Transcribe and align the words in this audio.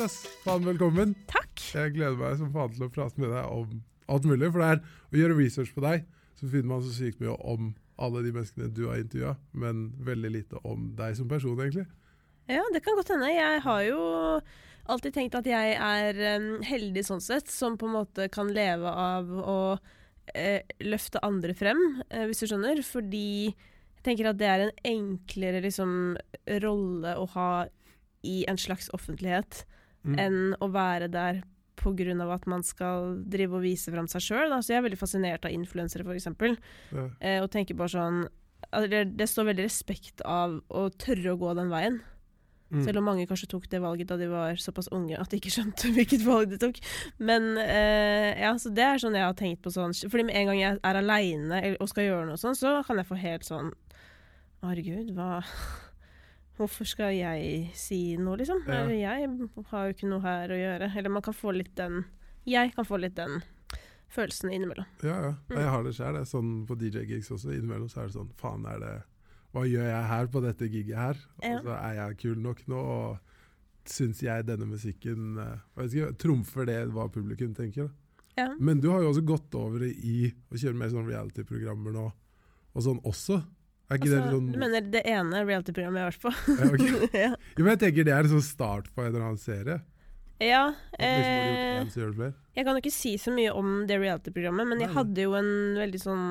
Ass. 0.00 0.22
Faen, 0.40 0.64
velkommen. 0.64 1.12
Takk. 1.28 1.60
Jeg 1.74 1.92
gleder 1.94 2.16
meg 2.16 2.38
som 2.40 2.48
faen 2.54 2.72
til 2.72 2.86
å 2.86 2.90
prate 2.92 3.20
med 3.20 3.28
deg 3.28 3.44
om 3.52 3.80
alt 4.08 4.24
mulig. 4.26 4.48
For 4.48 4.62
det 4.62 4.68
er 4.70 4.78
å 5.12 5.18
gjøre 5.20 5.36
research 5.36 5.72
på 5.74 5.82
deg, 5.84 6.06
så 6.38 6.48
finner 6.48 6.70
man 6.70 6.84
så 6.84 6.92
sykt 6.94 7.20
mye 7.20 7.34
om 7.44 7.74
alle 8.02 8.22
de 8.24 8.32
menneskene 8.32 8.70
du 8.72 8.86
har 8.88 9.02
intervjua, 9.02 9.34
men 9.52 9.90
veldig 10.02 10.30
lite 10.32 10.60
om 10.66 10.86
deg 10.98 11.18
som 11.18 11.28
person, 11.30 11.60
egentlig. 11.60 11.84
Ja, 12.50 12.62
det 12.72 12.80
kan 12.84 12.96
godt 12.98 13.12
hende. 13.12 13.28
Jeg 13.30 13.60
har 13.66 13.82
jo 13.84 14.06
alltid 14.92 15.16
tenkt 15.18 15.36
at 15.38 15.50
jeg 15.50 15.74
er 15.76 16.22
heldig 16.66 17.04
sånn 17.06 17.22
sett, 17.22 17.52
som 17.52 17.76
på 17.78 17.90
en 17.90 17.98
måte 18.00 18.30
kan 18.32 18.48
leve 18.54 18.88
av 18.88 19.28
å 19.28 19.58
eh, 20.32 20.64
løfte 20.88 21.20
andre 21.22 21.54
frem, 21.58 21.82
eh, 22.08 22.24
hvis 22.30 22.42
du 22.42 22.48
skjønner. 22.48 22.80
Fordi 22.86 23.52
jeg 23.52 24.06
tenker 24.08 24.32
at 24.32 24.40
det 24.40 24.48
er 24.48 24.66
en 24.66 24.74
enklere 24.94 25.60
liksom, 25.66 26.16
rolle 26.64 27.14
å 27.20 27.28
ha 27.36 27.52
i 28.26 28.42
en 28.50 28.58
slags 28.58 28.88
offentlighet 28.96 29.66
Mm. 30.02 30.18
enn 30.18 30.38
å 30.58 30.68
være 30.72 31.08
der 31.12 31.42
av 31.82 32.30
at 32.30 32.46
man 32.46 32.62
skal 32.62 33.16
drive 33.26 33.56
og 33.58 33.64
vise 33.64 33.90
fram 33.90 34.06
seg 34.06 34.22
sjøl. 34.22 34.52
Så 34.62 34.72
jeg 34.72 34.78
er 34.78 34.84
veldig 34.86 35.00
fascinert 35.00 35.44
av 35.44 35.50
influensere, 35.50 36.04
f.eks. 36.06 36.28
Ja. 36.92 37.08
Eh, 37.18 37.42
og 37.42 37.50
tenker 37.50 37.74
bare 37.74 37.90
sånn 37.90 38.20
det, 38.88 39.04
det 39.18 39.26
står 39.26 39.50
veldig 39.50 39.66
respekt 39.66 40.22
av 40.24 40.60
å 40.70 40.88
tørre 40.94 41.34
å 41.34 41.40
gå 41.40 41.54
den 41.58 41.72
veien. 41.72 41.98
Mm. 42.72 42.84
Selv 42.86 43.02
om 43.02 43.04
mange 43.04 43.26
kanskje 43.28 43.50
tok 43.52 43.66
det 43.68 43.82
valget 43.84 44.08
da 44.08 44.16
de 44.16 44.30
var 44.30 44.56
såpass 44.56 44.88
unge 44.96 45.18
at 45.20 45.28
de 45.28 45.36
ikke 45.42 45.52
skjønte 45.52 45.90
hvilket 45.96 46.24
valg 46.24 46.54
de 46.54 46.60
tok. 46.62 46.80
Men 47.20 47.52
eh, 47.60 48.32
ja, 48.40 48.54
så 48.60 48.72
det 48.72 48.86
er 48.86 49.02
sånn 49.02 49.18
jeg 49.18 49.26
har 49.28 49.36
tenkt 49.36 49.60
på 49.64 49.72
sånn 49.74 49.92
Fordi 49.92 50.24
med 50.28 50.38
en 50.38 50.48
gang 50.48 50.60
jeg 50.60 50.78
er 50.80 51.00
aleine 51.02 51.62
og 51.74 51.90
skal 51.90 52.08
gjøre 52.08 52.30
noe 52.30 52.40
sånn, 52.40 52.56
så 52.56 52.78
kan 52.86 53.00
jeg 53.00 53.10
få 53.10 53.20
helt 53.20 53.48
sånn 53.48 53.74
Herregud, 54.62 55.10
hva 55.16 55.42
Hvorfor 56.58 56.86
skal 56.88 57.14
jeg 57.16 57.70
si 57.78 58.16
noe, 58.20 58.36
liksom? 58.40 58.60
Ja. 58.68 58.84
Jeg 58.92 59.30
har 59.70 59.86
jo 59.88 59.94
ikke 59.94 60.10
noe 60.10 60.24
her 60.24 60.52
å 60.52 60.58
gjøre. 60.58 60.90
Eller 60.98 61.14
man 61.14 61.24
kan 61.24 61.36
få 61.36 61.54
litt 61.56 61.72
den 61.78 62.04
Jeg 62.44 62.74
kan 62.74 62.84
få 62.84 62.98
litt 62.98 63.16
den 63.16 63.40
følelsen 64.12 64.52
innimellom. 64.52 64.84
Ja, 65.02 65.16
ja. 65.28 65.32
Mm. 65.48 65.56
Jeg 65.56 65.72
har 65.74 65.86
det 65.86 65.94
sjøl. 65.96 66.20
Sånn 66.28 66.52
på 66.68 66.76
DJ-gigs 66.80 67.32
også. 67.32 67.54
Innimellom 67.54 67.88
så 67.90 68.02
er 68.02 68.10
det 68.10 68.16
sånn 68.18 68.32
Faen, 68.40 68.66
er 68.68 68.82
det 68.82 68.94
Hva 69.52 69.64
gjør 69.68 69.88
jeg 69.88 70.10
her 70.10 70.30
på 70.32 70.42
dette 70.44 70.68
giget 70.68 70.98
her? 70.98 71.22
Ja. 71.42 71.56
Og 71.56 71.68
så 71.68 71.76
er 71.78 71.96
jeg 71.98 72.20
kul 72.22 72.42
nok 72.44 72.62
nå, 72.72 72.82
og 72.82 73.88
syns 73.88 74.22
jeg 74.22 74.46
denne 74.46 74.68
musikken 74.70 75.40
eh, 75.42 75.82
ikke, 75.82 76.12
Trumfer 76.20 76.68
det 76.68 76.78
hva 76.94 77.08
publikum 77.12 77.54
tenker? 77.56 77.90
Ja. 78.38 78.48
Men 78.56 78.80
du 78.80 78.88
har 78.92 79.02
jo 79.02 79.10
også 79.10 79.24
gått 79.28 79.56
over 79.58 79.84
i 79.84 80.30
å 80.48 80.56
kjøre 80.56 80.78
mer 80.78 80.92
sånn 80.92 81.08
reality-programmer 81.08 81.92
nå, 81.92 82.06
og 82.72 82.84
sånn 82.86 83.02
også. 83.08 83.42
Altså, 83.92 84.18
det 84.18 84.32
sånn 84.32 84.50
Du 84.52 84.58
mener 84.60 84.84
det 84.92 85.02
ene 85.08 85.44
reality-programmet 85.46 86.00
jeg 86.00 86.06
har 86.06 86.12
vært 86.12 86.22
på? 86.26 86.32
Ja, 86.48 86.68
okay. 86.68 87.08
ja. 87.26 87.32
Jo, 87.56 87.64
men 87.64 87.72
jeg 87.74 87.80
tenker 87.86 88.06
Det 88.08 88.14
er 88.16 88.28
en 88.28 88.34
sånn 88.34 88.46
start 88.46 88.92
på 88.92 89.04
en 89.04 89.10
eller 89.10 89.26
annen 89.26 89.40
serie. 89.42 89.80
ja 90.42 90.62
liksom 90.98 92.22
eh. 92.26 92.36
Jeg 92.56 92.66
kan 92.66 92.76
jo 92.76 92.82
ikke 92.82 92.94
si 92.94 93.16
så 93.20 93.32
mye 93.34 93.52
om 93.56 93.82
det 93.88 93.98
reality-programmet, 94.02 94.68
men 94.68 94.84
jeg 94.84 94.92
hadde 94.92 95.26
jo 95.26 95.34
en 95.38 95.52
veldig 95.78 96.00
sånn 96.02 96.24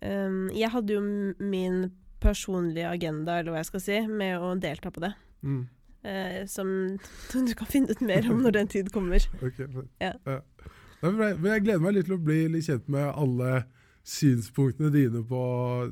um, 0.00 0.42
Jeg 0.54 0.72
hadde 0.72 0.96
jo 0.96 1.02
min 1.42 1.86
personlige 2.22 2.88
agenda, 2.88 3.40
eller 3.40 3.52
hva 3.52 3.60
jeg 3.60 3.70
skal 3.70 3.82
si, 3.84 3.98
med 4.08 4.40
å 4.40 4.54
delta 4.60 4.90
på 4.90 5.02
det. 5.04 5.12
Mm. 5.44 5.66
Eh, 6.06 6.46
som 6.46 6.68
du 7.32 7.54
kan 7.58 7.68
finne 7.70 7.92
ut 7.92 8.00
mer 8.00 8.28
om 8.30 8.40
når 8.44 8.60
den 8.60 8.70
tid 8.72 8.92
kommer. 8.94 9.20
okay, 9.42 9.66
men, 9.66 9.90
Ja. 10.00 10.14
Ja. 10.26 10.40
Jeg 11.04 11.62
gleder 11.62 11.82
meg 11.82 11.92
litt 11.92 12.06
til 12.08 12.16
å 12.16 12.22
bli 12.22 12.46
litt 12.50 12.66
kjent 12.66 12.86
med 12.90 13.04
alle 13.12 13.66
synspunktene 14.06 14.92
dine 14.94 15.22
på 15.26 15.42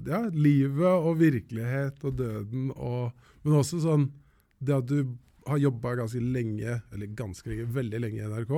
ja, 0.06 0.22
livet 0.30 0.86
og 0.92 1.18
virkelighet 1.18 2.04
og 2.06 2.18
døden, 2.20 2.68
og, 2.76 3.10
men 3.42 3.58
også 3.58 3.80
sånn 3.82 4.08
det 4.64 4.76
at 4.76 4.86
du 4.88 5.16
har 5.48 5.60
jobba 5.60 5.96
ganske 5.98 6.20
lenge, 6.22 6.78
eller 6.94 7.10
ganske 7.18 7.50
lenge, 7.50 7.66
veldig 7.74 8.00
lenge 8.00 8.22
i 8.22 8.28
NRK, 8.30 8.54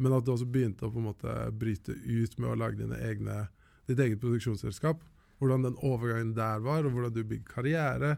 men 0.00 0.16
at 0.16 0.26
du 0.26 0.34
også 0.34 0.48
begynte 0.48 0.86
å 0.86 0.92
på 0.92 1.00
en 1.00 1.08
måte 1.10 1.38
bryte 1.60 1.96
ut 1.96 2.36
med 2.38 2.52
å 2.52 2.58
lage 2.60 2.80
dine 2.80 3.00
egne, 3.08 3.40
ditt 3.88 4.00
eget 4.00 4.20
produksjonsselskap. 4.22 5.02
Hvordan 5.40 5.64
den 5.64 5.80
overgangen 5.84 6.34
der 6.36 6.60
var, 6.64 6.84
og 6.84 6.94
hvordan 6.94 7.12
du 7.16 7.22
bygde 7.24 7.48
karriere. 7.48 8.14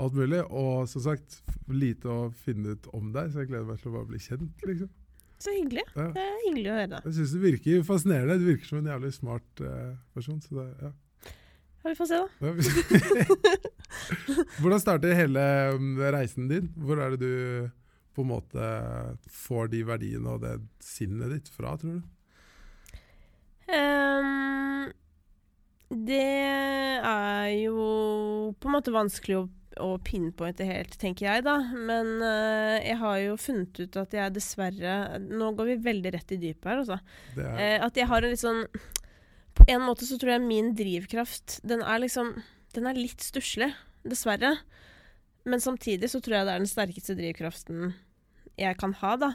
Alt 0.00 0.16
mulig. 0.16 0.40
Og 0.48 0.88
som 0.88 1.04
sagt, 1.04 1.42
lite 1.68 2.08
å 2.08 2.30
finne 2.44 2.76
ut 2.76 2.88
om 2.96 3.12
deg, 3.12 3.30
så 3.32 3.42
jeg 3.42 3.52
gleder 3.52 3.68
meg 3.68 3.80
til 3.80 3.92
å 3.92 3.96
bare 3.98 4.08
bli 4.08 4.20
kjent. 4.24 4.66
liksom. 4.68 4.92
Så 5.42 5.50
hyggelig. 5.56 5.82
Ja. 5.96 6.08
Det 6.14 6.22
er 6.22 6.34
hyggelig 6.46 6.70
å 6.70 6.76
høre. 6.76 6.98
Jeg 7.08 7.14
syns 7.16 7.32
du 7.34 7.40
virker 7.42 7.86
fascinerende. 7.86 8.38
Du 8.38 8.46
virker 8.46 8.68
som 8.68 8.78
en 8.78 8.90
jævlig 8.92 9.12
smart 9.16 9.62
uh, 9.64 9.94
person. 10.14 10.38
Så 10.44 10.54
det, 10.60 10.68
ja. 10.78 10.92
Ja, 11.82 11.90
vi 11.90 11.94
får 11.98 12.06
se, 12.12 12.18
da. 12.22 12.28
Hvordan 14.62 14.80
starter 14.80 15.16
hele 15.18 15.44
mm, 15.74 15.96
reisen 16.14 16.46
din? 16.50 16.68
Hvor 16.78 17.00
er 17.02 17.16
det 17.16 17.26
du 17.26 17.70
på 18.14 18.22
en 18.22 18.30
måte 18.30 18.66
får 19.32 19.72
de 19.72 19.80
verdiene 19.88 20.36
og 20.36 20.44
det 20.44 20.56
sinnet 20.84 21.32
ditt 21.32 21.50
fra, 21.50 21.74
tror 21.80 21.98
du? 21.98 22.02
Um, 23.72 24.92
det 26.06 26.22
er 27.02 27.48
jo 27.64 28.52
på 28.60 28.70
en 28.70 28.76
måte 28.76 28.94
vanskelig 28.94 29.40
å, 29.40 29.46
å 29.80 29.94
pinpointe 30.04 30.66
helt, 30.66 30.96
tenker 31.00 31.28
jeg, 31.28 31.44
da. 31.46 31.56
Men 31.72 32.14
uh, 32.20 32.78
jeg 32.82 32.98
har 33.00 33.18
jo 33.22 33.36
funnet 33.40 33.80
ut 33.82 33.98
at 34.00 34.16
jeg 34.16 34.34
dessverre 34.36 34.96
Nå 35.22 35.52
går 35.58 35.72
vi 35.72 35.78
veldig 35.86 36.12
rett 36.16 36.34
i 36.34 36.40
dypet 36.40 36.68
her, 36.70 36.82
altså. 36.82 36.98
Er, 37.36 37.60
Eh, 37.62 37.78
at 37.84 37.96
jeg 37.96 38.08
har 38.10 38.24
en 38.24 38.32
litt 38.32 38.42
sånn 38.42 38.64
På 39.56 39.66
en 39.70 39.84
måte 39.84 40.06
så 40.08 40.18
tror 40.20 40.34
jeg 40.34 40.44
min 40.44 40.72
drivkraft 40.78 41.58
Den 41.68 41.84
er 41.84 42.02
liksom 42.02 42.34
Den 42.76 42.88
er 42.88 42.98
litt 42.98 43.24
stusslig, 43.24 43.70
dessverre. 44.08 44.56
Men 45.48 45.62
samtidig 45.62 46.10
så 46.10 46.20
tror 46.22 46.38
jeg 46.38 46.48
det 46.48 46.54
er 46.54 46.62
den 46.62 46.70
sterkeste 46.70 47.16
drivkraften 47.18 47.92
jeg 48.60 48.76
kan 48.76 48.92
ha, 49.00 49.14
da. 49.16 49.28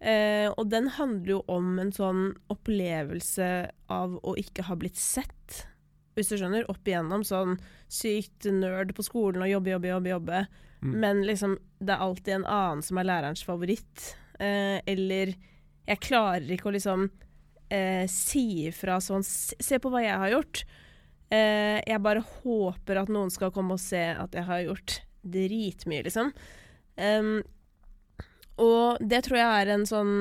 Uh, 0.00 0.48
og 0.56 0.70
den 0.72 0.86
handler 0.96 1.34
jo 1.34 1.38
om 1.52 1.74
en 1.82 1.90
sånn 1.92 2.22
opplevelse 2.52 3.48
av 3.92 4.14
å 4.22 4.34
ikke 4.40 4.64
ha 4.68 4.76
blitt 4.78 4.98
sett. 4.98 5.66
Hvis 6.18 6.32
du 6.32 6.38
skjønner. 6.40 6.66
Opp 6.70 6.88
igjennom 6.88 7.22
sånn 7.26 7.56
sykt 7.90 8.48
nerd 8.50 8.94
på 8.96 9.06
skolen 9.06 9.44
og 9.46 9.52
jobbe, 9.52 9.76
jobbe, 9.76 9.92
jobbe. 9.94 10.10
jobbe. 10.16 10.40
mm. 10.82 10.96
Men 11.04 11.22
liksom, 11.26 11.56
det 11.78 11.94
er 11.94 12.04
alltid 12.08 12.34
en 12.40 12.48
annen 12.58 12.84
som 12.84 12.98
er 12.98 13.08
lærerens 13.08 13.44
favoritt. 13.46 14.10
Eh, 14.38 14.78
eller 14.86 15.34
jeg 15.88 16.04
klarer 16.04 16.50
ikke 16.52 16.70
å 16.70 16.74
liksom 16.76 17.08
eh, 17.72 18.04
si 18.10 18.68
ifra 18.68 19.00
sånn 19.02 19.24
Se 19.24 19.80
på 19.80 19.90
hva 19.92 20.02
jeg 20.04 20.20
har 20.20 20.34
gjort. 20.34 20.64
Eh, 21.28 21.78
jeg 21.84 22.04
bare 22.04 22.24
håper 22.42 23.02
at 23.02 23.12
noen 23.12 23.32
skal 23.32 23.52
komme 23.54 23.76
og 23.76 23.82
se 23.82 24.02
at 24.16 24.34
jeg 24.36 24.48
har 24.48 24.64
gjort 24.64 25.00
dritmye, 25.28 26.04
liksom. 26.06 26.32
Um, 26.98 27.42
og 28.58 28.98
det 29.04 29.22
tror 29.26 29.38
jeg 29.38 29.62
er 29.62 29.72
en 29.74 29.84
sånn 29.86 30.14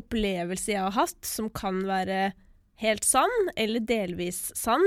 opplevelse 0.00 0.72
jeg 0.74 0.82
har 0.82 0.96
hatt, 0.96 1.20
som 1.24 1.48
kan 1.54 1.80
være 1.88 2.32
helt 2.82 3.06
sann, 3.06 3.32
eller 3.56 3.84
delvis 3.86 4.50
sann. 4.58 4.82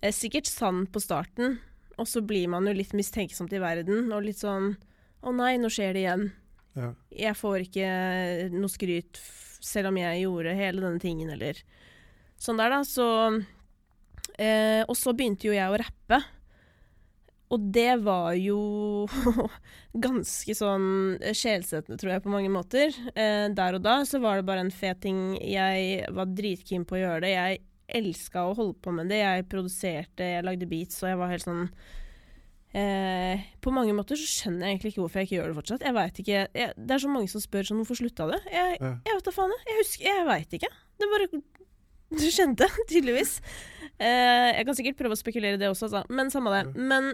Eh, 0.00 0.12
sikkert 0.16 0.48
sann 0.48 0.86
på 0.88 1.00
starten, 1.02 1.58
og 2.00 2.08
så 2.08 2.22
blir 2.24 2.48
man 2.48 2.66
jo 2.68 2.72
litt 2.76 2.94
mistenksomt 2.96 3.52
i 3.52 3.60
verden, 3.60 4.08
og 4.12 4.24
litt 4.24 4.40
sånn 4.40 4.74
Å 5.20 5.34
nei, 5.36 5.58
nå 5.60 5.68
skjer 5.68 5.92
det 5.92 6.00
igjen. 6.06 6.22
ja. 6.78 6.94
Jeg 7.12 7.36
får 7.36 7.66
ikke 7.66 7.88
noe 8.54 8.72
skryt 8.72 9.20
selv 9.60 9.90
om 9.90 9.98
jeg 10.00 10.22
gjorde 10.22 10.54
hele 10.56 10.80
denne 10.80 11.02
tingen, 11.02 11.28
eller 11.34 11.58
sånn 12.40 12.56
der, 12.56 12.72
da. 12.72 12.78
Så 12.88 13.06
eh, 14.40 14.80
Og 14.88 14.96
så 14.96 15.12
begynte 15.12 15.50
jo 15.50 15.52
jeg 15.52 15.68
å 15.68 15.76
rappe. 15.82 16.22
Og 17.50 17.68
det 17.74 17.98
var 18.00 18.32
jo 18.38 19.06
ganske 20.06 20.54
sånn 20.54 21.18
sjelsettende, 21.34 21.98
tror 22.00 22.14
jeg, 22.14 22.22
på 22.24 22.32
mange 22.32 22.52
måter. 22.54 22.94
Eh, 23.12 23.48
der 23.52 23.76
og 23.76 23.82
da 23.84 23.98
så 24.08 24.22
var 24.22 24.38
det 24.38 24.46
bare 24.48 24.64
en 24.64 24.72
fet 24.72 25.02
ting. 25.04 25.34
Jeg 25.42 26.06
var 26.14 26.30
dritkeen 26.32 26.86
på 26.88 26.96
å 26.96 27.02
gjøre 27.02 27.24
det. 27.26 27.34
Jeg 27.34 27.60
elska 27.98 28.44
å 28.48 28.54
holde 28.58 28.76
på 28.84 28.92
med 28.94 29.08
det. 29.12 29.18
Jeg 29.22 29.48
produserte, 29.50 30.26
jeg 30.36 30.44
lagde 30.46 30.68
beats, 30.70 31.02
og 31.02 31.08
jeg 31.10 31.18
var 31.20 31.30
helt 31.32 31.44
sånn 31.46 31.64
eh, 32.74 33.40
På 33.64 33.72
mange 33.74 33.94
måter 33.96 34.18
så 34.18 34.26
skjønner 34.30 34.66
jeg 34.68 34.76
egentlig 34.76 34.92
ikke 34.94 35.02
hvorfor 35.04 35.20
jeg 35.22 35.28
ikke 35.30 35.38
gjør 35.38 35.48
det 35.52 35.58
fortsatt. 35.60 35.86
Jeg 35.88 35.96
vet 35.96 36.20
ikke, 36.22 36.42
jeg, 36.60 36.74
Det 36.76 36.96
er 36.96 37.02
så 37.04 37.10
mange 37.12 37.32
som 37.32 37.42
spør 37.44 37.66
sånn, 37.70 37.80
hvorfor 37.82 37.98
slutta 38.00 38.28
du? 38.30 38.36
Jeg, 38.52 38.76
Ja. 38.80 38.92
jeg 39.06 39.16
vet 39.18 39.24
da 39.30 39.34
faen, 39.36 39.54
jeg. 39.56 39.64
Jeg 39.70 39.80
husker, 39.82 40.04
jeg 40.10 40.28
veit 40.30 40.58
ikke. 40.60 40.72
Det 41.00 41.10
bare 41.14 41.30
Du 42.20 42.26
skjønte, 42.26 42.66
tydeligvis. 42.90 43.36
Eh, 44.02 44.48
jeg 44.56 44.64
kan 44.66 44.74
sikkert 44.74 44.96
prøve 44.98 45.14
å 45.14 45.20
spekulere 45.20 45.54
i 45.54 45.60
det 45.60 45.68
også, 45.70 45.86
altså. 45.86 46.04
men 46.10 46.30
samme 46.32 46.50
det. 46.56 46.74
Men 46.76 47.12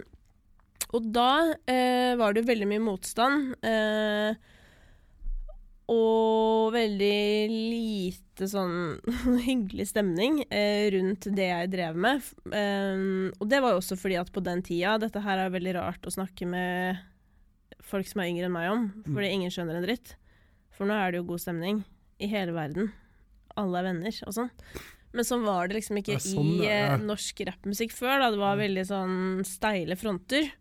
Og 0.95 1.03
da 1.13 1.53
eh, 1.67 2.15
var 2.17 2.33
det 2.33 2.45
veldig 2.47 2.65
mye 2.69 2.81
motstand. 2.81 3.51
Eh, 3.61 4.33
og 5.87 6.73
veldig 6.75 7.47
lite 7.47 8.47
sånn 8.51 8.97
hyggelig 9.47 9.87
stemning 9.93 10.41
eh, 10.51 10.89
rundt 10.93 11.29
det 11.37 11.47
jeg 11.47 11.71
drev 11.71 11.99
med. 12.07 12.25
Eh, 12.51 13.03
og 13.37 13.45
det 13.47 13.61
var 13.63 13.75
jo 13.75 13.81
også 13.81 13.97
fordi 13.99 14.19
at 14.19 14.31
på 14.35 14.43
den 14.43 14.63
tida 14.67 14.97
Dette 15.01 15.23
her 15.23 15.45
er 15.45 15.53
veldig 15.53 15.77
rart 15.79 16.07
å 16.07 16.13
snakke 16.13 16.49
med 16.49 16.99
folk 17.87 18.09
som 18.09 18.19
er 18.19 18.33
yngre 18.33 18.49
enn 18.49 18.55
meg 18.55 18.67
om, 18.73 18.87
fordi 19.05 19.31
ingen 19.31 19.53
skjønner 19.53 19.79
en 19.79 19.87
dritt. 19.87 20.17
For 20.75 20.89
nå 20.89 20.97
er 20.97 21.13
det 21.13 21.21
jo 21.21 21.29
god 21.31 21.41
stemning 21.45 21.81
i 22.19 22.27
hele 22.29 22.51
verden. 22.55 22.91
Alle 23.57 23.79
er 23.79 23.87
venner 23.87 24.21
og 24.27 24.35
sånn. 24.35 24.51
Men 25.15 25.25
sånn 25.25 25.45
var 25.47 25.69
det 25.69 25.79
liksom 25.79 25.97
ikke 26.01 26.17
Ja, 26.17 26.21
sånn, 26.21 26.49
i 26.59 26.67
eh, 26.69 26.97
norsk 27.01 27.39
rappmusikk 27.47 27.95
før. 27.95 28.19
Da. 28.21 28.31
Det 28.33 28.41
var 28.41 28.59
veldig 28.59 28.83
sånn 28.89 29.15
steile 29.47 29.97
fronter. 29.97 30.51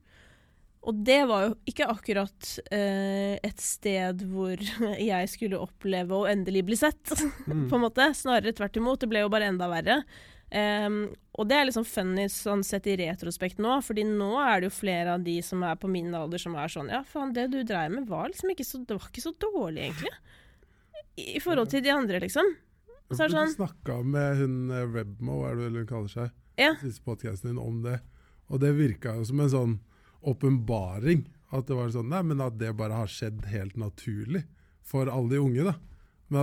Og 0.87 0.95
det 1.07 1.19
var 1.27 1.49
jo 1.49 1.55
ikke 1.67 1.89
akkurat 1.91 2.49
eh, 2.71 3.35
et 3.43 3.59
sted 3.63 4.21
hvor 4.31 4.61
jeg 5.11 5.29
skulle 5.33 5.59
oppleve 5.59 6.15
å 6.15 6.29
endelig 6.31 6.63
bli 6.69 6.79
sett, 6.79 7.11
Mm. 7.47 7.67
på 7.71 7.77
en 7.79 7.83
måte. 7.89 8.07
Snarere 8.15 8.55
tvert 8.55 8.77
imot. 8.79 9.01
Det 9.03 9.09
ble 9.11 9.25
jo 9.25 9.31
bare 9.33 9.49
enda 9.51 9.67
verre. 9.71 10.01
Um, 10.47 11.09
og 11.35 11.49
det 11.51 11.57
er 11.59 11.65
liksom 11.67 11.83
funny 11.91 12.29
sånn 12.31 12.61
sett 12.63 12.85
i 12.87 12.95
retrospekt 13.01 13.59
nå, 13.59 13.81
fordi 13.83 14.05
nå 14.07 14.29
er 14.39 14.61
det 14.63 14.69
jo 14.69 14.75
flere 14.77 15.17
av 15.17 15.25
de 15.27 15.35
som 15.43 15.65
er 15.67 15.75
på 15.83 15.91
min 15.91 16.15
alder 16.15 16.39
som 16.39 16.55
er 16.55 16.71
sånn 16.71 16.87
Ja, 16.95 17.01
faen, 17.03 17.33
det 17.35 17.49
du 17.51 17.57
dreiv 17.67 17.91
med 17.97 18.07
var 18.07 18.29
liksom 18.31 18.53
ikke 18.55 18.65
så, 18.65 18.79
det 18.87 18.95
var 18.95 19.09
ikke 19.11 19.25
så 19.25 19.33
dårlig, 19.43 19.89
egentlig. 19.89 20.13
I, 21.19 21.27
I 21.35 21.43
forhold 21.43 21.73
til 21.75 21.83
de 21.83 21.91
andre, 21.97 22.21
liksom. 22.23 22.53
Så 23.11 23.25
er 23.25 23.27
det 23.27 23.35
Du 23.35 23.39
sånn 23.41 23.57
snakka 23.57 23.99
med 24.07 24.39
hun 24.45 24.57
eh, 24.71 24.87
Rebmo, 24.95 25.41
er 25.51 25.59
det 25.59 25.67
vel 25.67 25.81
hun 25.83 25.91
kaller 25.91 26.15
seg, 26.15 26.31
Ja. 26.63 26.71
siste 26.81 27.03
podkasten 27.11 27.51
din 27.51 27.59
om 27.63 27.83
det. 27.83 27.99
Og 28.47 28.63
det 28.63 28.71
virka 28.79 29.17
jo 29.19 29.27
som 29.27 29.43
en 29.43 29.51
sånn 29.53 29.77
åpenbaring. 30.27 31.25
At 31.55 31.67
det 31.69 31.77
var 31.79 31.89
sånn 31.95 32.09
Nei, 32.11 32.23
men 32.27 32.41
at 32.43 32.57
det 32.59 32.73
bare 32.77 32.97
har 32.99 33.07
skjedd 33.11 33.45
helt 33.53 33.77
naturlig 33.79 34.45
for 34.87 35.07
alle 35.11 35.31
de 35.37 35.39
unge, 35.43 35.65
da. 35.71 35.77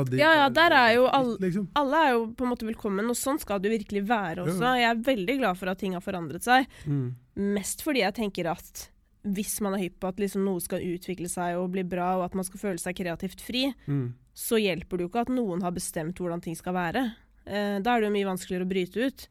De 0.07 0.15
Ja, 0.17 0.29
ja, 0.37 0.45
der 0.49 0.71
er 0.71 0.93
jo 0.95 1.07
all- 1.11 1.37
Liksom. 1.39 1.67
Alle 1.75 1.97
er 2.07 2.11
jo 2.13 2.27
på 2.31 2.45
en 2.45 2.51
måte 2.55 2.65
velkommen, 2.65 3.03
og 3.09 3.15
sånn 3.19 3.37
skal 3.39 3.59
det 3.59 3.69
jo 3.69 3.77
virkelig 3.77 4.07
være 4.07 4.45
også. 4.45 4.63
Jeg 4.79 4.89
er 4.89 5.03
veldig 5.03 5.37
glad 5.39 5.57
for 5.59 5.67
at 5.69 5.77
ting 5.79 5.91
har 5.93 5.99
forandret 6.01 6.41
seg. 6.43 6.67
Mm. 6.87 7.15
Mest 7.35 7.83
fordi 7.83 7.99
jeg 7.99 8.13
tenker 8.15 8.49
at 8.49 8.89
hvis 9.25 9.59
man 9.61 9.73
er 9.73 9.79
hypp 9.83 9.99
på 9.99 10.07
at 10.07 10.17
liksom 10.19 10.43
noe 10.45 10.59
skal 10.61 10.79
utvikle 10.79 11.29
seg 11.29 11.57
og 11.57 11.71
bli 11.71 11.83
bra, 11.83 12.17
og 12.17 12.23
at 12.25 12.35
man 12.35 12.43
skal 12.45 12.59
føle 12.59 12.79
seg 12.79 12.95
kreativt 12.95 13.41
fri, 13.41 13.73
Mm. 13.87 14.13
så 14.33 14.55
hjelper 14.59 14.97
det 14.97 14.99
jo 14.99 15.09
ikke 15.09 15.21
at 15.21 15.27
noen 15.35 15.61
har 15.61 15.71
bestemt 15.71 16.15
hvordan 16.15 16.41
ting 16.41 16.55
skal 16.55 16.73
være. 16.73 17.13
Eh, 17.45 17.79
da 17.79 17.95
er 17.97 18.01
det 18.01 18.07
jo 18.09 18.15
mye 18.23 18.31
vanskeligere 18.31 18.63
å 18.65 18.69
bryte 18.71 19.05
ut. 19.05 19.27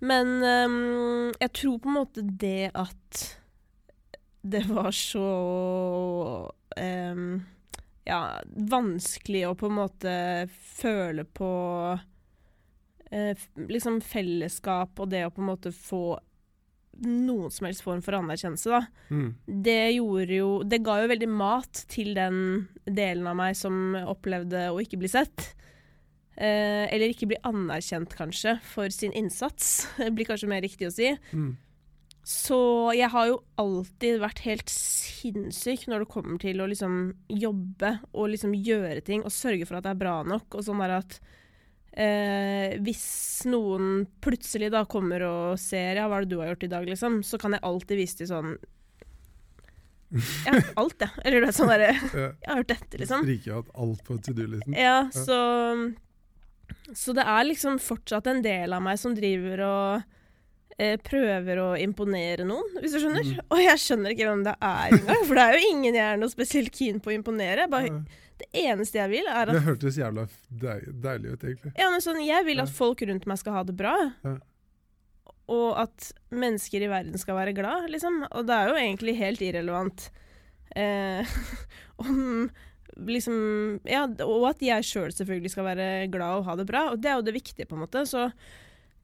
Men 0.00 0.26
ehm, 0.44 1.32
jeg 1.40 1.52
tror 1.54 1.78
på 1.80 1.88
en 1.88 1.96
måte 2.04 2.22
det 2.38 2.70
at 2.74 3.36
det 4.52 4.62
var 4.68 4.90
så 4.94 5.26
um, 6.76 7.26
ja, 8.06 8.20
vanskelig 8.70 9.42
å 9.48 9.54
på 9.58 9.66
en 9.70 9.78
måte 9.80 10.12
føle 10.76 11.24
på 11.26 11.50
eh, 13.10 13.34
liksom 13.66 14.00
fellesskap 14.04 15.00
og 15.02 15.10
det 15.10 15.24
å 15.26 15.32
på 15.34 15.42
en 15.42 15.50
måte 15.50 15.72
få 15.74 16.04
noen 16.96 17.52
som 17.52 17.66
helst 17.68 17.82
form 17.84 18.00
for 18.04 18.16
anerkjennelse, 18.16 18.70
da 18.72 19.12
Mm. 19.12 19.34
det 19.46 19.92
gjorde 19.98 20.32
jo 20.38 20.62
Det 20.64 20.78
ga 20.82 20.94
jo 21.02 21.10
veldig 21.10 21.28
mat 21.28 21.82
til 21.92 22.14
den 22.16 22.68
delen 22.86 23.26
av 23.28 23.36
meg 23.36 23.56
som 23.58 23.94
opplevde 24.06 24.70
å 24.72 24.80
ikke 24.80 24.98
bli 25.02 25.10
sett. 25.12 25.52
Eh, 26.36 26.86
eller 26.92 27.12
ikke 27.12 27.28
bli 27.28 27.36
anerkjent, 27.44 28.14
kanskje, 28.16 28.58
for 28.62 28.88
sin 28.92 29.12
innsats. 29.12 29.86
Det 29.98 30.10
blir 30.14 30.26
kanskje 30.28 30.48
mer 30.48 30.62
riktig 30.64 30.88
å 30.88 30.92
si. 30.92 31.12
Mm. 31.32 31.56
Så 32.26 32.56
jeg 32.98 33.06
har 33.12 33.28
jo 33.28 33.36
alltid 33.62 34.16
vært 34.18 34.40
helt 34.42 34.70
sinnssyk 34.72 35.84
når 35.86 36.02
det 36.02 36.10
kommer 36.10 36.40
til 36.42 36.58
å 36.58 36.66
liksom 36.66 36.96
jobbe 37.30 37.92
og 38.10 38.32
liksom 38.32 38.56
gjøre 38.66 39.04
ting 39.06 39.22
og 39.22 39.30
sørge 39.30 39.68
for 39.68 39.78
at 39.78 39.86
det 39.86 39.92
er 39.92 40.00
bra 40.00 40.16
nok. 40.26 40.56
Og 40.58 40.64
sånn 40.66 40.82
der 40.82 40.96
at 40.96 41.20
eh, 41.94 42.74
hvis 42.82 43.04
noen 43.46 44.08
plutselig 44.26 44.72
da 44.74 44.82
kommer 44.90 45.22
og 45.22 45.60
ser 45.62 46.00
ja, 46.00 46.08
hva 46.10 46.18
er 46.18 46.26
det 46.26 46.34
du 46.34 46.40
har 46.42 46.50
gjort 46.50 46.66
i 46.66 46.72
dag, 46.72 46.88
liksom, 46.90 47.20
så 47.22 47.38
kan 47.38 47.54
jeg 47.54 47.62
alltid 47.70 48.02
vise 48.02 48.18
til 48.18 48.30
sånn 48.32 48.50
Ja, 50.48 50.58
alt, 50.82 50.98
ja. 51.06 51.12
Eller 51.22 51.38
du 51.38 51.46
vet 51.46 51.60
sånn 51.60 51.70
derre 51.70 51.92
Jeg 52.42 52.50
har 52.50 52.58
hørt 52.58 52.74
dette, 52.74 53.04
liksom. 53.04 53.22
Stryker 53.22 53.52
jo 53.52 53.62
alt 53.86 54.02
på 54.10 54.18
to 54.18 54.34
do-listen. 54.34 54.74
Ja, 54.74 54.98
så 55.14 55.38
Så 56.90 57.14
det 57.14 57.22
er 57.22 57.46
liksom 57.46 57.78
fortsatt 57.78 58.26
en 58.34 58.42
del 58.42 58.74
av 58.74 58.82
meg 58.82 58.98
som 58.98 59.14
driver 59.14 59.62
og 59.70 60.12
eh, 60.78 60.96
prøver 61.02 61.60
å 61.62 61.68
imponere 61.80 62.46
noen, 62.48 62.76
hvis 62.80 62.96
du 62.96 63.00
skjønner. 63.02 63.26
Mm. 63.26 63.42
Og 63.52 63.62
jeg 63.64 63.82
skjønner 63.82 64.14
ikke 64.14 64.28
hvem 64.28 64.44
det 64.46 64.54
er 64.68 64.96
engang, 64.98 65.22
for 65.28 65.38
det 65.38 65.44
er 65.46 65.58
jo 65.58 65.72
ingen 65.74 65.98
jeg 65.98 66.06
er 66.06 66.20
noe 66.22 66.32
spesielt 66.32 66.72
keen 66.76 67.00
på 67.02 67.12
å 67.12 67.16
imponere. 67.16 67.68
Bare, 67.72 68.02
det 68.40 68.50
eneste 68.66 69.00
jeg 69.00 69.12
vil, 69.14 69.30
er 69.30 69.48
at 69.48 69.56
Det 69.56 69.64
hørtes 69.64 69.96
jævla 70.00 70.26
deil, 70.50 70.90
deilig 71.04 71.32
ut, 71.32 71.48
egentlig. 71.48 71.72
ja, 71.80 71.88
men 71.92 72.04
sånn, 72.04 72.20
Jeg 72.26 72.44
vil 72.48 72.60
at 72.64 72.76
folk 72.82 73.02
rundt 73.08 73.26
meg 73.30 73.40
skal 73.40 73.58
ha 73.60 73.64
det 73.68 73.76
bra. 73.78 73.96
Ja. 74.26 74.36
Og 75.56 75.78
at 75.78 76.10
mennesker 76.34 76.82
i 76.82 76.90
verden 76.90 77.16
skal 77.22 77.38
være 77.38 77.54
glad, 77.56 77.88
liksom. 77.92 78.24
Og 78.32 78.48
det 78.48 78.54
er 78.54 78.70
jo 78.70 78.78
egentlig 78.80 79.14
helt 79.20 79.44
irrelevant 79.46 80.08
eh, 80.74 81.36
om 82.02 82.48
liksom 82.96 83.80
Ja, 83.84 84.06
og 84.24 84.46
at 84.48 84.62
jeg 84.64 84.84
sjøl 84.88 85.10
selv 85.10 85.18
selvfølgelig 85.18 85.52
skal 85.52 85.66
være 85.68 85.88
glad 86.12 86.40
og 86.40 86.46
ha 86.48 86.56
det 86.58 86.66
bra. 86.68 86.86
Og 86.92 87.00
det 87.02 87.12
er 87.12 87.20
jo 87.20 87.26
det 87.26 87.36
viktige, 87.36 87.68
på 87.68 87.76
en 87.76 87.84
måte. 87.84 88.04
Så 88.08 88.26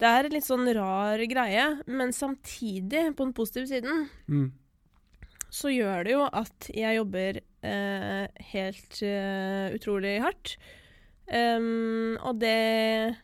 det 0.01 0.09
er 0.09 0.27
en 0.29 0.35
litt 0.35 0.47
sånn 0.47 0.67
rar 0.75 1.19
greie. 1.31 1.67
Men 1.87 2.13
samtidig, 2.17 3.09
på 3.17 3.25
den 3.27 3.33
positive 3.37 3.67
siden, 3.71 4.09
Mm. 4.29 4.53
så 5.51 5.69
gjør 5.71 6.05
det 6.05 6.13
jo 6.13 6.23
at 6.33 6.71
jeg 6.75 6.97
jobber 6.97 7.41
eh, 7.63 8.27
helt 8.53 9.03
uh, 9.05 9.69
utrolig 9.77 10.17
hardt. 10.25 10.57
Um, 11.33 12.17
og 12.25 12.41
det 12.41 13.17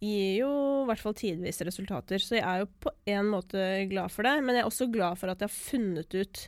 gir 0.00 0.38
jo 0.40 0.52
i 0.84 0.86
hvert 0.88 1.02
fall 1.02 1.14
tidvis 1.18 1.60
resultater, 1.66 2.22
så 2.22 2.38
jeg 2.38 2.46
er 2.46 2.62
jo 2.62 2.70
på 2.80 2.92
en 3.10 3.26
måte 3.32 3.64
glad 3.90 4.10
for 4.14 4.22
det. 4.22 4.36
Men 4.44 4.54
jeg 4.56 4.62
er 4.64 4.70
også 4.70 4.88
glad 4.92 5.18
for 5.18 5.28
at 5.32 5.42
jeg 5.42 5.50
har 5.50 5.58
funnet 5.58 6.14
ut 6.14 6.44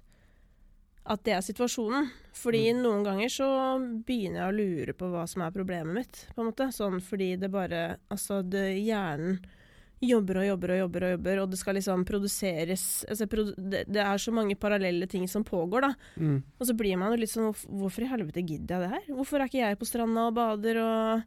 at 1.11 1.23
det 1.27 1.37
er 1.37 1.45
situasjonen. 1.45 2.11
Fordi 2.41 2.63
noen 2.79 3.03
ganger 3.07 3.33
så 3.33 3.49
begynner 4.07 4.45
jeg 4.45 4.51
å 4.51 4.59
lure 4.59 4.97
på 4.97 5.09
hva 5.11 5.27
som 5.29 5.43
er 5.45 5.55
problemet 5.55 5.97
mitt, 5.97 6.21
på 6.35 6.43
en 6.43 6.51
måte. 6.53 6.71
Sånn 6.75 7.01
fordi 7.05 7.35
det 7.41 7.51
bare 7.53 7.99
Altså, 8.11 8.41
det, 8.47 8.69
hjernen 8.85 9.41
jobber 10.01 10.41
og 10.41 10.47
jobber 10.47 10.73
og 10.73 10.79
jobber, 10.79 11.05
og 11.05 11.13
jobber, 11.15 11.41
og 11.43 11.51
det 11.53 11.59
skal 11.61 11.77
liksom 11.77 12.07
produseres 12.09 12.85
altså, 13.05 13.27
det, 13.29 13.83
det 13.85 14.01
er 14.01 14.23
så 14.23 14.33
mange 14.33 14.57
parallelle 14.57 15.05
ting 15.11 15.27
som 15.29 15.45
pågår, 15.45 15.85
da. 15.85 15.91
Mm. 16.17 16.39
Og 16.57 16.71
så 16.71 16.77
blir 16.77 16.97
man 17.01 17.13
jo 17.13 17.21
litt 17.21 17.33
sånn 17.33 17.51
Hvorfor 17.53 18.07
i 18.07 18.09
helvete 18.09 18.45
gidder 18.47 18.79
jeg 18.79 18.87
det 18.87 18.95
her? 18.95 19.13
Hvorfor 19.19 19.43
er 19.43 19.51
ikke 19.51 19.61
jeg 19.61 19.81
på 19.81 19.89
stranda 19.89 20.31
og 20.31 20.39
bader 20.39 20.81
og 20.81 21.27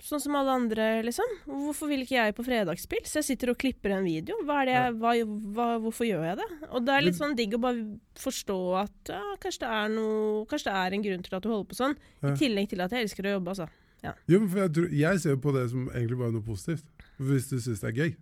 Sånn 0.00 0.20
som 0.22 0.34
alle 0.38 0.54
andre, 0.56 0.84
liksom. 1.04 1.28
Hvorfor 1.44 1.90
vil 1.90 2.00
ikke 2.06 2.16
jeg 2.16 2.34
på 2.38 2.44
fredagsspill? 2.46 3.02
Så 3.04 3.18
jeg 3.20 3.26
sitter 3.26 3.50
og 3.52 3.58
klipper 3.60 3.92
en 3.98 4.06
video. 4.08 4.38
Hva 4.48 4.62
er 4.62 4.70
det 4.70 4.76
jeg, 4.78 4.94
hva, 5.02 5.10
hva, 5.58 5.66
hvorfor 5.84 6.08
gjør 6.08 6.24
jeg 6.24 6.38
det? 6.40 6.46
Og 6.70 6.86
det 6.86 6.94
er 6.94 7.04
litt 7.04 7.18
sånn 7.18 7.36
digg 7.36 7.56
å 7.58 7.60
bare 7.60 7.82
forstå 8.16 8.56
at 8.80 9.12
ja, 9.12 9.20
kanskje 9.42 9.60
det 9.66 9.72
er 9.76 9.92
noe 9.92 10.46
Kanskje 10.48 10.70
det 10.70 10.78
er 10.80 10.96
en 10.96 11.04
grunn 11.04 11.26
til 11.26 11.36
at 11.36 11.44
du 11.44 11.50
holder 11.52 11.68
på 11.74 11.78
sånn. 11.82 11.98
Ja. 12.22 12.32
I 12.32 12.40
tillegg 12.40 12.70
til 12.72 12.80
at 12.86 12.96
jeg 12.96 13.04
elsker 13.06 13.28
å 13.28 13.34
jobbe, 13.36 13.52
altså. 13.54 13.68
Jo, 14.00 14.38
men 14.40 14.48
for 14.48 14.62
jeg, 14.62 14.72
tror, 14.78 14.88
jeg 14.96 15.20
ser 15.20 15.36
på 15.44 15.52
det 15.58 15.66
som 15.74 15.86
egentlig 15.92 16.16
bare 16.22 16.32
noe 16.38 16.46
positivt. 16.48 16.86
Hvis 17.20 17.50
du 17.52 17.58
syns 17.60 17.82
det 17.84 17.90
er 17.92 17.98
gøy. 18.00 18.14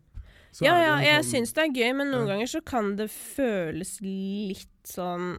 så 0.51 0.65
ja, 0.67 0.75
ja, 0.83 0.95
jeg 1.05 1.23
sånn- 1.23 1.31
syns 1.47 1.55
det 1.55 1.63
er 1.69 1.77
gøy, 1.79 1.93
men 2.01 2.11
noen 2.11 2.27
Ja. 2.27 2.33
ganger 2.35 2.51
så 2.51 2.61
kan 2.67 2.97
det 2.99 3.07
føles 3.15 4.01
litt 4.03 4.67
sånn 4.91 5.37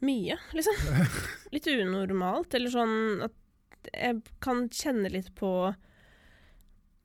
Mye, 0.00 0.38
liksom. 0.56 0.74
Litt 1.54 1.66
unormalt. 1.68 2.54
Eller 2.56 2.72
sånn 2.72 3.22
at 3.26 3.34
jeg 3.88 4.20
kan 4.44 4.66
kjenne 4.68 5.12
litt 5.12 5.32
på 5.38 5.72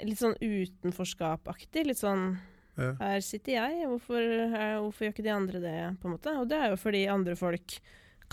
Litt 0.03 0.20
sånn 0.20 0.34
utenforskapaktig. 0.44 1.86
Litt 1.88 2.01
sånn 2.01 2.34
ja. 2.75 2.89
Her 3.00 3.22
sitter 3.24 3.53
jeg, 3.53 3.86
hvorfor, 3.88 4.25
hvorfor 4.84 5.05
gjør 5.05 5.13
ikke 5.13 5.24
de 5.24 5.32
andre 5.32 5.62
det? 5.63 5.77
på 6.01 6.10
en 6.10 6.15
måte? 6.17 6.34
Og 6.41 6.50
det 6.51 6.58
er 6.60 6.74
jo 6.74 6.79
fordi 6.82 7.05
andre 7.08 7.36
folk 7.39 7.77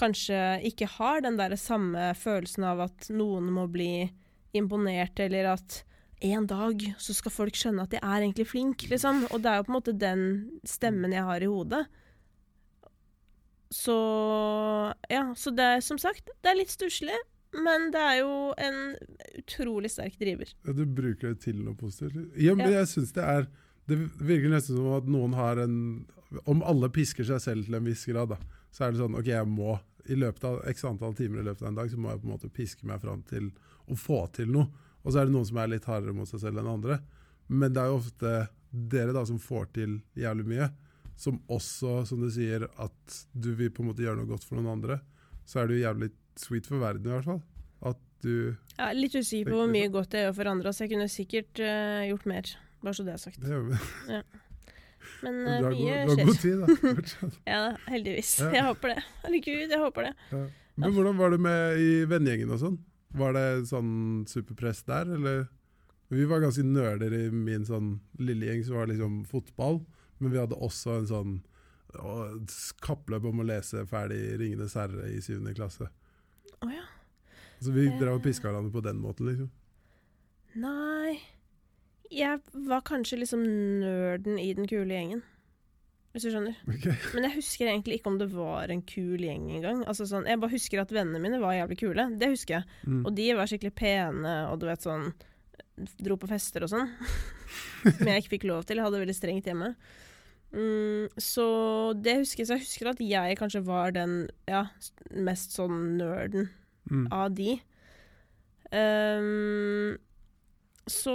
kanskje 0.01 0.41
ikke 0.67 0.89
har 0.97 1.23
den 1.23 1.39
der 1.39 1.55
samme 1.61 2.11
følelsen 2.19 2.67
av 2.67 2.83
at 2.89 3.07
noen 3.15 3.53
må 3.55 3.69
bli 3.71 4.09
imponert, 4.57 5.21
eller 5.23 5.53
at 5.53 5.83
en 6.23 6.47
dag 6.47 6.83
så 7.03 7.15
skal 7.17 7.35
folk 7.35 7.59
skjønne 7.59 7.87
at 7.87 7.95
jeg 7.97 8.03
er 8.03 8.21
egentlig 8.25 8.49
flink, 8.51 8.87
liksom. 8.91 9.25
Og 9.31 9.43
det 9.43 9.51
er 9.51 9.61
jo 9.61 9.67
på 9.67 9.73
en 9.73 9.79
måte 9.79 9.95
den 9.97 10.25
stemmen 10.67 11.15
jeg 11.15 11.27
har 11.27 11.43
i 11.43 11.51
hodet. 11.51 11.85
Så 13.73 13.97
ja, 15.09 15.25
så 15.39 15.55
det 15.55 15.69
er 15.77 15.85
som 15.85 15.99
sagt, 16.03 16.29
det 16.43 16.51
er 16.51 16.59
litt 16.59 16.73
stusslig, 16.73 17.17
men 17.55 17.91
det 17.93 18.01
er 18.01 18.19
jo 18.23 18.33
en 18.59 18.79
utrolig 19.39 19.91
sterk 19.93 20.15
driver. 20.21 20.49
Ja, 20.67 20.73
du 20.73 20.85
bruker 20.87 21.33
det 21.35 21.41
til 21.45 21.59
noe 21.65 21.75
positivt? 21.79 22.33
Ja, 22.41 22.55
men 22.55 22.71
Ja. 22.71 22.79
jeg 22.81 22.89
synes 22.95 23.13
det 23.13 23.25
er 23.25 23.47
Det 23.89 23.97
virker 24.23 24.49
nesten 24.53 24.77
som 24.79 24.93
at 24.95 25.09
noen 25.11 25.33
har 25.35 25.59
en 25.59 26.07
Om 26.47 26.63
alle 26.63 26.89
pisker 26.89 27.25
seg 27.27 27.41
selv 27.43 27.65
til 27.67 27.75
en 27.75 27.85
viss 27.85 28.05
grad, 28.07 28.29
da, 28.31 28.37
så 28.71 28.85
er 28.87 28.93
det 28.93 29.01
sånn 29.03 29.17
OK, 29.19 29.27
jeg 29.27 29.47
må 29.51 29.75
i 30.09 30.15
løpet 30.15 30.45
av 30.49 30.63
x 30.71 30.85
antall 30.89 31.13
timer 31.15 31.41
i 31.43 31.45
løpet 31.45 31.63
av 31.63 31.69
en 31.69 31.75
dag, 31.75 31.91
så 31.91 31.99
må 31.99 32.09
jeg 32.11 32.21
på 32.23 32.27
en 32.29 32.33
måte 32.33 32.49
piske 32.53 32.87
meg 32.89 33.01
fram 33.03 33.21
til 33.29 33.51
å 33.91 33.95
få 33.99 34.33
til 34.33 34.49
noe. 34.49 34.69
Og 35.05 35.13
så 35.13 35.21
er 35.21 35.27
det 35.29 35.35
noen 35.35 35.45
som 35.47 35.59
er 35.59 35.69
litt 35.69 35.85
hardere 35.85 36.15
mot 36.17 36.27
seg 36.31 36.41
selv 36.41 36.59
enn 36.63 36.71
andre. 36.73 37.01
Men 37.49 37.73
det 37.75 37.83
er 37.83 37.91
jo 37.93 37.99
ofte 38.01 38.33
dere 38.73 39.13
da 39.13 39.25
som 39.29 39.39
får 39.39 39.67
til 39.75 39.99
jævlig 40.17 40.47
mye, 40.47 40.71
som 41.17 41.39
også, 41.53 42.07
som 42.09 42.21
du 42.25 42.31
sier, 42.31 42.65
at 42.79 43.27
du 43.35 43.53
vil 43.55 43.71
på 43.71 43.83
en 43.85 43.91
måte 43.93 44.03
gjøre 44.03 44.17
noe 44.23 44.31
godt 44.33 44.45
for 44.49 44.57
noen 44.57 44.73
andre. 44.79 45.01
Så 45.45 45.61
er 45.61 45.67
det 45.69 45.77
jo 45.81 45.85
jævlig 45.85 46.11
sweet 46.41 46.69
for 46.69 46.83
verden, 46.83 47.09
i 47.09 47.15
hvert 47.15 47.29
fall. 47.29 47.43
At 47.93 47.99
du 48.23 48.55
Jeg 48.55 48.85
er 48.87 48.95
litt 48.99 49.17
usikker 49.17 49.51
på 49.51 49.59
hvor 49.59 49.71
mye 49.71 49.91
godt 49.93 50.15
jeg 50.17 50.29
gjør 50.29 50.39
for 50.39 50.53
andre, 50.53 50.73
så 50.73 50.85
jeg 50.85 50.93
kunne 50.95 51.09
sikkert 51.11 51.63
uh, 51.65 52.05
gjort 52.09 52.29
mer. 52.31 52.55
Bare 52.83 52.97
så 52.99 53.07
det 53.07 53.15
er 53.15 53.23
sagt. 53.23 53.41
det 53.43 53.53
gjør 53.53 53.69
vi. 53.71 53.83
Men 55.23 55.39
Du 55.45 55.51
eh, 55.51 55.63
mye 55.63 55.99
god, 56.07 56.17
du 56.17 56.23
har 56.23 56.27
god 56.27 56.41
tid, 56.43 56.63
da. 56.63 57.31
Ja, 57.53 57.63
heldigvis. 57.91 58.37
Ja. 58.43 58.51
Jeg 58.57 58.67
håper 58.71 58.95
det. 58.95 59.01
Herregud, 59.23 59.65
jeg 59.75 59.83
håper 59.83 60.09
det. 60.09 60.13
Ja. 60.31 60.43
Men 60.83 60.95
hvordan 60.97 61.19
var 61.19 61.35
det 61.35 61.41
med 61.43 61.83
i 61.83 61.91
vennegjengen 62.11 62.55
og 62.55 62.63
sånn? 62.63 62.79
Var 63.19 63.35
det 63.37 63.47
sånn 63.69 63.93
superpress 64.31 64.83
der, 64.89 65.11
eller? 65.19 65.45
Vi 66.13 66.27
var 66.29 66.43
ganske 66.45 66.65
nerder 66.65 67.15
i 67.17 67.27
min 67.33 67.65
sånn 67.65 67.95
lille 68.21 68.49
gjeng, 68.49 68.65
som 68.67 68.79
var 68.79 68.89
det 68.89 68.97
liksom 68.97 69.23
fotball. 69.29 69.83
Men 70.21 70.35
vi 70.35 70.41
hadde 70.41 70.59
også 70.59 70.99
en 70.99 71.09
sånn 71.09 71.39
kappløp 72.85 73.27
om 73.29 73.43
å 73.43 73.47
lese 73.47 73.85
ferdig 73.89 74.21
'Ringenes 74.39 74.77
herre' 74.79 75.11
i 75.13 75.21
syvende 75.25 75.55
klasse. 75.57 75.89
Å 76.63 76.71
ja. 76.71 76.85
Så 77.63 77.73
vi 77.75 77.87
Eh. 77.89 77.99
drev 77.99 78.17
og 78.19 78.23
piska 78.25 78.49
hverandre 78.49 78.73
på 78.75 78.83
den 78.83 78.99
måten, 79.03 79.27
liksom. 79.31 79.51
Nei 80.55 81.21
Jeg 82.13 82.41
var 82.53 82.83
kanskje 82.85 83.17
liksom 83.23 83.41
nerden 83.81 84.39
i 84.39 84.51
den 84.53 84.67
kule 84.69 84.93
gjengen. 84.93 85.23
Hvis 86.13 86.27
du 86.27 86.29
skjønner. 86.29 86.57
Okay. 86.69 86.93
Men 87.15 87.25
jeg 87.25 87.39
husker 87.39 87.71
egentlig 87.71 87.97
ikke 87.97 88.11
om 88.11 88.19
det 88.21 88.27
var 88.35 88.69
en 88.69 88.83
kul 88.85 89.17
gjeng 89.25 89.47
engang. 89.57 89.79
Altså 89.89 90.05
sånn, 90.05 90.27
jeg 90.29 90.39
bare 90.43 90.53
husker 90.53 90.83
at 90.83 90.93
vennene 90.93 91.23
mine 91.25 91.39
var 91.41 91.55
jævlig 91.57 91.79
kule. 91.81 92.05
Det 92.21 92.29
husker 92.35 92.59
jeg. 92.59 92.65
Mm. 92.85 93.07
Og 93.09 93.15
de 93.17 93.31
var 93.39 93.49
skikkelig 93.49 93.73
pene, 93.81 94.35
og 94.51 94.61
du 94.61 94.67
vet 94.69 94.85
sånn 94.85 95.13
Dro 96.05 96.19
på 96.21 96.29
fester 96.29 96.67
og 96.67 96.69
sånn. 96.69 96.91
Som 97.97 98.07
jeg 98.11 98.21
ikke 98.21 98.35
fikk 98.37 98.45
lov 98.51 98.67
til. 98.69 98.77
Jeg 98.77 98.85
hadde 98.85 98.99
det 98.99 99.07
veldig 99.07 99.17
strengt 99.17 99.49
hjemme. 99.49 99.71
Mm, 100.53 101.09
så 101.17 101.45
det 101.97 102.19
husker 102.21 102.45
jeg. 102.45 102.61
Husker 102.67 102.91
at 102.91 103.01
jeg 103.01 103.39
kanskje 103.41 103.63
var 103.65 103.95
den 103.97 104.27
ja, 104.49 104.67
mest 105.11 105.57
sånn 105.57 105.97
nerden 106.01 106.51
Mm. 106.91 107.05
av 107.15 107.29
de. 107.39 107.61
Um, 108.75 109.95
så 110.91 111.15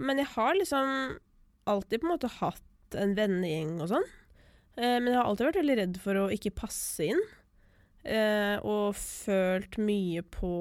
Men 0.00 0.20
jeg 0.22 0.28
har 0.36 0.54
liksom 0.54 1.18
alltid 1.66 2.00
på 2.00 2.06
en 2.06 2.12
måte 2.12 2.30
hatt 2.38 2.94
en 2.94 3.16
vennegjeng 3.18 3.80
og 3.82 3.90
sånn. 3.90 4.06
Uh, 4.78 4.98
men 5.02 5.10
jeg 5.10 5.18
har 5.18 5.26
alltid 5.26 5.48
vært 5.48 5.60
veldig 5.62 5.76
redd 5.80 5.98
for 6.04 6.20
å 6.22 6.28
ikke 6.30 6.54
passe 6.54 7.10
inn. 7.10 7.20
Uh, 8.06 8.56
og 8.64 8.94
følt 8.96 9.74
mye 9.82 10.22
på 10.32 10.52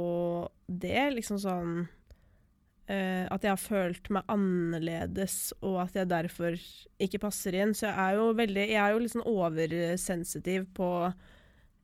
det, 0.68 1.06
liksom 1.16 1.38
sånn 1.40 1.86
At 2.90 3.44
jeg 3.46 3.52
har 3.54 3.62
følt 3.62 4.08
meg 4.10 4.24
annerledes, 4.34 5.54
og 5.62 5.76
at 5.84 5.94
jeg 6.00 6.10
derfor 6.10 6.56
ikke 7.00 7.20
passer 7.22 7.54
inn. 7.60 7.76
Så 7.78 7.86
jeg 7.86 7.94
er 7.96 8.16
jo 8.18 8.30
veldig 8.34 8.64
Jeg 8.72 8.80
er 8.82 8.96
jo 8.96 9.02
litt 9.04 9.14
sånn 9.14 9.28
oversensitiv 9.30 10.66
på 10.74 10.88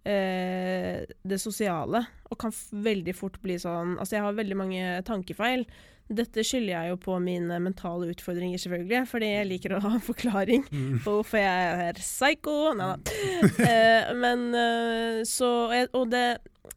eh, 0.05 1.03
det 1.25 1.41
sosiale, 1.41 2.03
og 2.29 2.39
kan 2.41 2.53
veldig 2.71 3.13
fort 3.17 3.38
bli 3.43 3.57
sånn 3.62 3.97
Altså, 4.00 4.17
jeg 4.17 4.25
har 4.25 4.39
veldig 4.39 4.57
mange 4.59 4.88
tankefeil. 5.07 5.65
Dette 6.05 6.43
skylder 6.45 6.75
jeg 6.75 6.91
jo 6.91 6.97
på 7.01 7.15
mine 7.17 7.55
mentale 7.65 8.12
utfordringer, 8.13 8.59
selvfølgelig, 8.62 9.07
fordi 9.09 9.29
jeg 9.31 9.47
liker 9.50 9.74
å 9.74 9.79
ha 9.88 9.93
en 9.97 10.03
forklaring 10.05 10.65
Mm. 10.69 11.00
på 11.05 11.15
hvorfor 11.19 11.41
jeg 11.41 11.88
er 11.89 12.01
psycho. 12.01 12.57
Nei 12.77 12.91
da. 12.93 12.97
Eh, 13.65 14.12
men 14.17 14.50
eh, 14.57 15.21
så 15.25 15.50
Og 15.93 16.09
det 16.12 16.25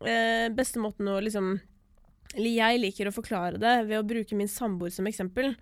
eh, 0.04 0.48
beste 0.54 0.80
måten 0.80 1.08
å 1.10 1.18
liksom 1.20 1.58
jeg 2.46 2.78
liker 2.80 3.08
å 3.08 3.14
forklare 3.14 3.58
det 3.58 3.86
ved 3.88 3.98
å 3.98 4.06
bruke 4.06 4.36
min 4.36 4.46
samboer 4.48 4.90
som 4.94 5.06
eksempel. 5.06 5.56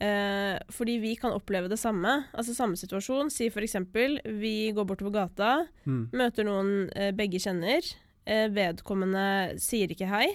Eh, 0.00 0.58
fordi 0.70 0.98
vi 1.02 1.14
kan 1.16 1.32
oppleve 1.34 1.68
det 1.68 1.78
samme. 1.78 2.24
Altså 2.34 2.54
samme 2.54 2.76
situasjon. 2.78 3.30
Si 3.30 3.48
eksempel 3.62 4.20
vi 4.38 4.70
går 4.72 4.84
bortover 4.86 5.10
gata, 5.12 5.66
Mm. 5.86 6.08
møter 6.12 6.44
noen 6.44 6.90
eh, 6.94 7.10
begge 7.12 7.38
kjenner. 7.38 7.82
Eh, 8.26 8.48
vedkommende 8.48 9.58
sier 9.58 9.88
ikke 9.88 10.06
hei. 10.08 10.28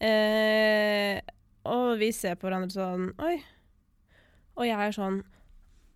Eh, 0.00 1.20
og 1.66 1.98
vi 1.98 2.12
ser 2.14 2.36
på 2.38 2.46
hverandre 2.46 2.70
sånn 2.70 3.08
Oi. 3.18 3.40
Og 4.58 4.64
jeg 4.66 4.78
er 4.78 4.94
sånn 4.94 5.22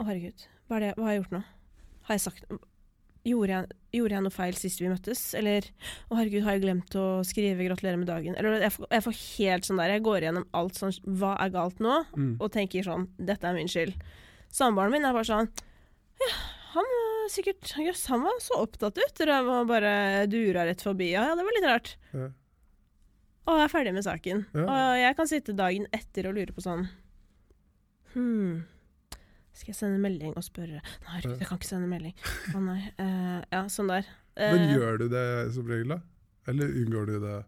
Å, 0.01 0.07
herregud. 0.09 0.47
Hva, 0.67 0.77
er 0.77 0.81
det, 0.81 0.95
hva 0.97 1.05
har 1.07 1.13
jeg 1.15 1.23
gjort 1.23 1.35
nå? 1.37 1.43
Har 2.09 2.17
jeg 2.17 2.25
sagt 2.25 2.45
Gjorde 3.23 3.55
jeg, 3.55 3.67
gjorde 3.95 4.17
jeg 4.17 4.23
noe 4.25 4.35
feil 4.35 4.57
sist 4.59 4.81
vi 4.83 4.89
møttes? 4.91 5.21
Eller 5.39 5.69
Å, 6.11 6.17
herregud, 6.19 6.43
har 6.43 6.57
jeg 6.57 6.63
glemt 6.65 6.97
å 6.99 7.05
skrive 7.27 7.63
'gratulerer 7.63 8.01
med 8.01 8.09
dagen'? 8.11 8.35
Eller 8.39 8.65
jeg 8.65 8.73
får, 8.75 8.89
jeg 8.91 9.05
får 9.05 9.19
helt 9.39 9.69
sånn 9.69 9.79
der 9.79 9.93
Jeg 9.95 10.03
går 10.03 10.25
gjennom 10.27 10.47
alt 10.59 10.75
sånn 10.81 10.97
Hva 11.07 11.37
er 11.39 11.53
galt 11.55 11.79
nå? 11.79 12.01
Mm. 12.17 12.33
og 12.41 12.51
tenker 12.51 12.83
sånn 12.83 13.07
Dette 13.19 13.47
er 13.47 13.55
min 13.55 13.71
skyld. 13.71 13.95
Samboeren 14.51 14.91
min 14.91 15.05
er 15.07 15.15
bare 15.15 15.29
sånn 15.31 15.49
Ja, 16.19 16.33
han 16.75 16.91
var 16.97 17.29
sikkert 17.31 17.63
Jøss, 17.79 18.07
han 18.11 18.23
var 18.27 18.41
så 18.43 18.59
opptatt 18.65 18.99
ut. 18.99 19.15
Drev 19.23 19.47
og 19.47 19.69
bare 19.71 20.27
dura 20.27 20.65
rett 20.67 20.83
forbi. 20.83 21.13
Ja, 21.13 21.29
ja, 21.31 21.37
det 21.39 21.45
var 21.47 21.55
litt 21.55 21.69
rart. 21.71 21.97
Ja. 22.13 22.31
Og 23.47 23.59
jeg 23.59 23.65
er 23.69 23.73
ferdig 23.73 23.93
med 23.95 24.05
saken. 24.07 24.45
Ja. 24.55 24.67
Og 24.67 24.99
jeg 24.99 25.17
kan 25.19 25.27
sitte 25.31 25.55
dagen 25.55 25.87
etter 25.93 26.27
og 26.31 26.35
lure 26.35 26.53
på 26.55 26.63
sånn 26.65 26.89
Hm. 28.15 28.65
Skal 29.53 29.73
jeg 29.73 29.79
sende 29.79 29.99
en 29.99 30.05
melding 30.05 30.33
og 30.33 30.45
spørre 30.47 30.81
Nei, 30.81 31.13
herregud, 31.13 31.41
jeg 31.43 31.49
kan 31.49 31.59
ikke 31.61 31.69
sende 31.69 31.89
en 31.89 31.93
melding. 31.93 32.15
Å 32.57 32.63
nei. 32.65 32.81
Uh, 32.97 33.41
ja, 33.53 33.63
sånn 33.73 33.91
der. 33.93 34.07
Men 34.39 34.63
Eh, 34.65 34.77
gjør 34.79 35.03
du 35.03 35.09
det 35.13 35.25
som 35.53 35.67
regel, 35.69 35.93
da? 35.93 35.99
Eller 36.49 36.71
unngår 36.83 37.11
du 37.11 37.19
det? 37.23 37.41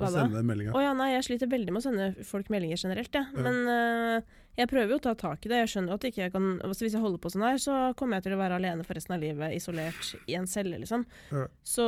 Å 0.00 0.08
sende 0.14 0.40
meldinga? 0.46 0.72
Å 0.72 0.80
ja, 0.80 0.92
nei, 0.96 1.10
jeg 1.12 1.26
sliter 1.26 1.50
veldig 1.50 1.74
med 1.74 1.82
å 1.82 1.84
sende 1.84 2.06
folk 2.24 2.48
meldinger 2.52 2.78
generelt, 2.80 3.10
jeg. 3.12 3.26
Ja. 3.34 3.42
Men 3.44 3.58
uh, 3.68 4.38
jeg 4.56 4.70
prøver 4.70 4.94
jo 4.94 5.00
å 5.00 5.04
ta 5.04 5.12
tak 5.18 5.44
i 5.44 5.50
det. 5.50 5.58
Jeg 5.64 5.72
skjønner 5.74 5.98
at 5.98 6.06
ikke 6.08 6.22
jeg 6.22 6.32
kan 6.34 6.46
altså 6.64 6.86
Hvis 6.86 6.94
jeg 6.96 7.02
holder 7.02 7.20
på 7.20 7.32
sånn 7.34 7.44
her, 7.44 7.60
så 7.60 7.76
kommer 7.98 8.18
jeg 8.18 8.28
til 8.28 8.36
å 8.36 8.40
være 8.40 8.60
alene 8.62 8.86
for 8.86 8.96
resten 8.96 9.16
av 9.18 9.24
livet, 9.24 9.52
isolert 9.58 10.14
i 10.30 10.38
en 10.38 10.48
celle, 10.50 10.80
liksom. 10.80 11.04
Ja. 11.34 11.44
Så 11.66 11.86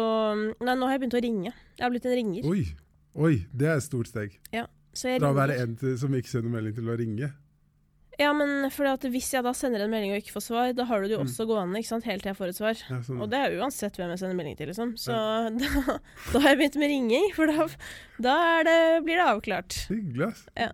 Nei, 0.60 0.76
nå 0.76 0.90
har 0.90 0.98
jeg 0.98 1.04
begynt 1.06 1.18
å 1.18 1.24
ringe. 1.24 1.54
Jeg 1.78 1.86
har 1.86 1.94
blitt 1.94 2.10
en 2.10 2.18
ringer. 2.18 2.50
Oi, 2.50 2.66
oi, 3.14 3.34
det 3.54 3.70
er 3.70 3.78
et 3.78 3.86
stort 3.86 4.10
steg. 4.12 4.36
Så 4.92 5.08
jeg 5.08 5.22
Fra 5.22 5.30
å 5.32 5.36
være 5.38 5.56
en 5.62 5.78
til, 5.80 5.94
som 5.96 6.12
ikke 6.12 6.28
sender 6.28 6.52
melding, 6.52 6.76
til 6.76 6.90
å 6.92 6.98
ringe. 7.00 7.30
Ja, 8.22 8.30
men 8.38 8.68
fordi 8.70 8.92
at 8.94 9.04
hvis 9.12 9.28
jeg 9.34 9.42
da 9.44 9.52
sender 9.56 9.82
en 9.84 9.90
melding 9.92 10.12
og 10.14 10.20
ikke 10.22 10.34
får 10.36 10.44
svar, 10.46 10.70
da 10.78 10.86
har 10.88 11.02
du 11.02 11.08
det 11.10 11.16
jo 11.16 11.22
Mm. 11.24 11.28
også 11.28 11.46
gående 11.50 11.80
ikke 11.82 11.90
sant, 11.90 12.06
helt 12.06 12.22
til 12.22 12.30
jeg 12.30 12.38
får 12.38 12.52
et 12.52 12.58
svar. 12.60 12.82
Ja, 12.88 13.00
sånn. 13.08 13.18
Og 13.24 13.30
det 13.32 13.40
er 13.42 13.56
uansett 13.60 13.98
hvem 13.98 14.12
jeg 14.14 14.20
sender 14.22 14.38
melding 14.38 14.56
til, 14.60 14.70
liksom. 14.70 14.94
Så 15.00 15.12
da, 15.60 15.98
da 16.32 16.42
har 16.44 16.48
jeg 16.54 16.60
begynt 16.62 16.78
med 16.82 16.92
ringing, 16.94 17.26
for 17.36 17.50
da, 17.50 17.66
da 18.28 18.36
det, 18.68 18.78
blir 19.08 19.18
det 19.20 19.26
avklart. 19.26 19.80
Hyggelig, 19.90 20.30
ass. 20.30 20.46
Ja. 20.56 20.70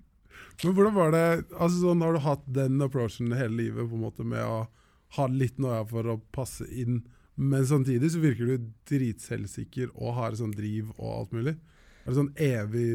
Men 0.64 0.72
hvordan 0.72 0.94
var 0.96 1.10
det 1.12 1.24
altså 1.60 1.82
sånn, 1.82 2.00
Har 2.00 2.14
du 2.16 2.22
hatt 2.24 2.44
den 2.48 2.80
approachen 2.80 3.34
hele 3.36 3.52
livet 3.58 3.90
på 3.90 3.98
en 3.98 4.04
måte 4.06 4.24
med 4.24 4.40
å 4.40 4.62
ha 5.18 5.26
litt 5.28 5.58
noia 5.60 5.82
for 5.88 6.08
å 6.08 6.16
passe 6.32 6.64
inn, 6.72 7.02
men 7.36 7.66
samtidig 7.68 8.08
så 8.14 8.22
virker 8.22 8.48
du 8.48 8.70
dritselvsikker 8.88 9.90
og 9.94 10.14
har 10.16 10.36
sånn 10.38 10.54
driv 10.56 10.88
og 10.96 11.10
alt 11.12 11.34
mulig? 11.36 11.52
Er 12.06 12.08
det 12.08 12.16
sånn 12.16 12.32
evig 12.40 12.86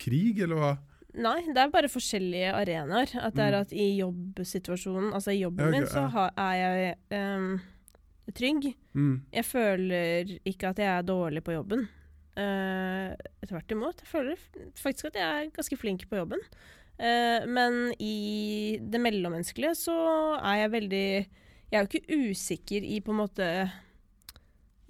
krig, 0.00 0.40
eller 0.46 0.56
hva? 0.62 0.70
Nei, 1.14 1.44
det 1.46 1.60
er 1.62 1.70
bare 1.70 1.90
forskjellige 1.90 2.50
arenaer. 2.58 3.12
At 3.22 3.36
det 3.36 3.44
er 3.44 3.54
Mm. 3.54 3.60
at 3.60 3.72
i 3.72 3.86
jobbsituasjonen, 4.00 5.12
altså 5.14 5.30
i 5.30 5.42
jobben 5.42 5.68
okay, 5.68 5.78
min, 5.78 5.86
så 5.86 6.02
ja. 6.02 6.08
ha, 6.08 6.24
er 6.36 6.54
jeg 6.58 6.96
um, 7.38 7.60
trygg. 8.34 8.74
Mm. 8.94 9.22
Jeg 9.32 9.44
føler 9.44 10.38
ikke 10.44 10.72
at 10.72 10.78
jeg 10.78 10.90
er 10.90 11.02
dårlig 11.02 11.44
på 11.44 11.54
jobben. 11.54 11.86
Uh, 12.34 13.14
Tvert 13.46 13.70
imot. 13.70 14.02
Jeg 14.02 14.10
føler 14.10 14.36
faktisk 14.74 15.12
at 15.12 15.20
jeg 15.20 15.44
er 15.44 15.52
ganske 15.54 15.78
flink 15.78 16.08
på 16.10 16.18
jobben. 16.18 16.42
Uh, 16.98 17.46
men 17.46 17.94
i 17.98 18.78
det 18.82 19.00
mellommenneskelige 19.02 19.74
så 19.74 19.94
er 20.38 20.60
jeg 20.62 20.70
veldig 20.70 21.06
Jeg 21.70 21.78
er 21.78 21.82
jo 21.82 21.88
ikke 21.90 22.30
usikker 22.30 22.84
i 22.86 23.00
på 23.02 23.10
en 23.10 23.18
måte 23.18 23.46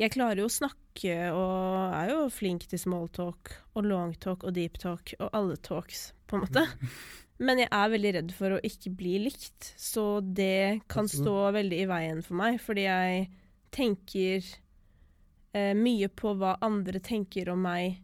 Jeg 0.00 0.10
klarer 0.14 0.42
jo 0.42 0.48
å 0.48 0.52
snakke 0.52 1.14
og 1.30 1.94
er 1.94 2.10
jo 2.10 2.22
flink 2.32 2.66
til 2.70 2.80
smalltalk 2.82 3.52
og 3.78 3.86
longtalk 3.86 4.46
og 4.46 4.56
deeptalk 4.56 5.14
og 5.20 5.28
alle 5.30 5.58
talks, 5.62 6.08
på 6.26 6.38
en 6.38 6.44
måte. 6.46 6.64
Men 7.44 7.62
jeg 7.62 7.70
er 7.74 7.92
veldig 7.92 8.12
redd 8.16 8.34
for 8.34 8.56
å 8.56 8.62
ikke 8.62 8.92
bli 8.94 9.16
likt, 9.24 9.72
så 9.78 10.20
det 10.22 10.86
kan 10.90 11.08
stå 11.10 11.50
veldig 11.54 11.80
i 11.82 11.88
veien 11.90 12.20
for 12.22 12.38
meg, 12.38 12.60
fordi 12.62 12.86
jeg 12.86 13.24
tenker 13.74 14.46
eh, 15.54 15.72
mye 15.74 16.10
på 16.14 16.34
hva 16.38 16.54
andre 16.62 17.02
tenker 17.02 17.50
om 17.50 17.64
meg 17.66 17.98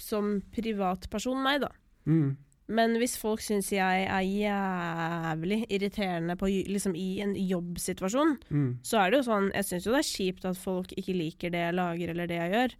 som 0.00 0.38
privatperson, 0.54 1.42
meg, 1.44 1.66
da. 1.66 1.72
Mm. 2.08 2.32
Men 2.68 2.96
hvis 3.00 3.14
folk 3.16 3.40
syns 3.40 3.70
jeg 3.72 4.04
er 4.04 4.26
jævlig 4.28 5.62
irriterende 5.72 6.34
på, 6.36 6.50
liksom, 6.68 6.94
i 6.96 7.20
en 7.24 7.32
jobbsituasjon, 7.34 8.34
Mm. 8.50 8.78
så 8.84 8.98
er 9.00 9.10
det 9.10 9.18
jo 9.22 9.30
sånn 9.30 9.50
Jeg 9.54 9.64
syns 9.64 9.86
jo 9.86 9.92
det 9.94 10.00
er 10.02 10.10
kjipt 10.16 10.44
at 10.44 10.56
folk 10.60 10.92
ikke 10.92 11.14
liker 11.16 11.50
det 11.50 11.62
jeg 11.64 11.74
lager 11.78 12.10
eller 12.12 12.26
det 12.28 12.36
jeg 12.36 12.52
gjør, 12.52 12.74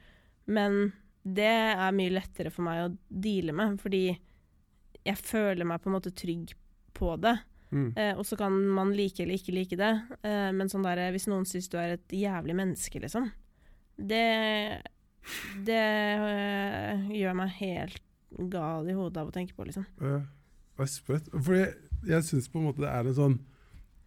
men 0.48 0.92
det 1.24 1.48
er 1.48 1.92
mye 1.92 2.10
lettere 2.14 2.50
for 2.52 2.62
meg 2.68 2.82
å 2.84 2.96
deale 3.08 3.52
med, 3.52 3.78
fordi 3.80 4.18
jeg 5.04 5.16
føler 5.16 5.64
meg 5.64 5.80
på 5.80 5.88
en 5.90 5.96
måte 5.96 6.12
trygg 6.14 6.52
på 6.94 7.16
det. 7.20 7.38
Mm. 7.70 7.92
Eh, 7.96 8.14
og 8.16 8.24
så 8.24 8.36
kan 8.36 8.52
man 8.52 8.92
like 8.96 9.20
eller 9.22 9.36
ikke 9.36 9.52
like 9.54 9.76
det, 9.76 9.90
eh, 10.24 10.50
men 10.52 10.68
sånn 10.68 10.82
der, 10.84 11.10
hvis 11.12 11.26
noen 11.28 11.44
syns 11.48 11.68
du 11.68 11.76
er 11.78 11.96
et 11.96 12.08
jævlig 12.08 12.54
menneske, 12.56 13.00
liksom, 13.00 13.30
det 13.98 14.82
Det 15.64 15.74
øh, 15.76 17.08
gjør 17.12 17.34
meg 17.36 17.50
helt 17.58 18.00
gal 18.52 18.88
i 18.88 18.96
hodet 18.96 19.16
av 19.22 19.28
å 19.30 19.34
tenke 19.34 19.54
på, 19.56 19.64
liksom. 19.68 19.86
Ja, 20.00 20.18
det 20.76 20.84
er 20.84 20.90
sprøtt. 20.92 21.30
Fordi 21.32 21.64
jeg 22.08 22.26
syns 22.28 22.48
på 22.52 22.60
en 22.60 22.66
måte 22.68 22.84
det 22.84 22.90
er 22.92 23.08
en 23.10 23.16
sånn 23.18 23.38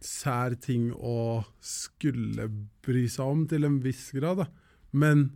sær 0.02 0.54
ting 0.58 0.90
å 0.94 1.44
skulle 1.62 2.48
bry 2.82 3.04
seg 3.12 3.26
om, 3.34 3.44
til 3.50 3.64
en 3.68 3.80
viss 3.84 4.08
grad. 4.16 4.42
da. 4.42 4.46
Men 4.92 5.28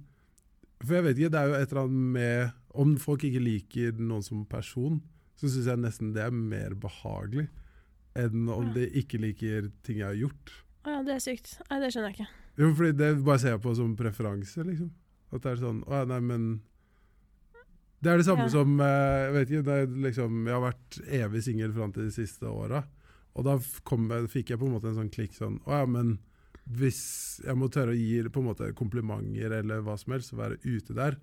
For 0.82 0.94
jeg 0.98 1.04
vet 1.06 1.18
ikke, 1.20 1.30
det 1.32 1.40
er 1.40 1.46
jo 1.48 1.54
et 1.56 1.70
eller 1.72 1.82
annet 1.86 2.10
med 2.12 2.50
Om 2.76 2.96
folk 3.00 3.22
ikke 3.24 3.40
liker 3.40 3.92
noen 3.96 4.22
som 4.22 4.42
person, 4.44 4.98
så 5.38 5.48
syns 5.48 5.66
jeg 5.70 5.80
nesten 5.80 6.10
det 6.12 6.20
er 6.26 6.34
mer 6.36 6.74
behagelig 6.76 7.46
enn 8.16 8.48
om 8.52 8.66
Ja. 8.68 8.72
de 8.74 8.86
ikke 9.00 9.18
liker 9.20 9.70
ting 9.82 9.98
jeg 10.02 10.06
har 10.06 10.14
gjort. 10.16 10.52
Å 10.84 10.90
ja, 10.90 11.02
det 11.02 11.14
er 11.14 11.18
sykt. 11.24 11.54
Nei, 11.70 11.78
det 11.80 11.88
skjønner 11.92 12.12
jeg 12.12 12.18
ikke. 12.20 12.28
Jo, 12.58 12.68
fordi 12.74 12.92
det 12.96 13.24
bare 13.24 13.38
ser 13.38 13.50
jeg 13.54 13.60
på 13.64 13.74
som 13.76 13.96
preferanse, 13.96 14.64
liksom. 14.64 14.90
At 15.32 15.42
det 15.42 15.50
er 15.52 15.56
sånn 15.60 15.80
Å 15.88 15.92
ja, 15.98 16.04
nei, 16.04 16.20
men 16.20 16.44
Det 18.06 18.12
er 18.12 18.20
det 18.22 18.26
samme 18.28 18.44
Ja. 18.46 18.52
som 18.54 18.76
eh, 18.78 19.24
Jeg 19.26 19.32
vet 19.34 19.50
ikke, 19.50 19.76
liksom 20.06 20.44
Jeg 20.46 20.54
har 20.54 20.62
vært 20.68 20.98
evig 21.18 21.42
singel 21.42 21.72
fram 21.74 21.92
til 21.96 22.06
de 22.06 22.14
siste 22.14 22.46
åra. 22.46 22.84
Og 23.34 23.44
da 23.44 23.56
kom 23.84 24.06
jeg, 24.14 24.28
fikk 24.30 24.50
jeg 24.54 24.60
på 24.62 24.68
en 24.68 24.76
måte 24.76 24.88
en 24.92 24.94
sånn 25.00 25.10
klikk 25.12 25.34
sånn 25.34 25.58
Å 25.66 25.80
ja, 25.80 25.86
men 25.90 26.18
hvis 26.70 27.40
jeg 27.44 27.54
må 27.58 27.68
tørre 27.70 27.92
å 27.94 27.98
gi 27.98 28.22
på 28.30 28.40
en 28.42 28.46
måte 28.48 28.68
komplimenter 28.74 29.52
eller 29.60 29.82
hva 29.86 29.94
som 29.98 30.14
helst, 30.16 30.32
være 30.34 30.56
ute 30.64 30.94
der 30.96 31.14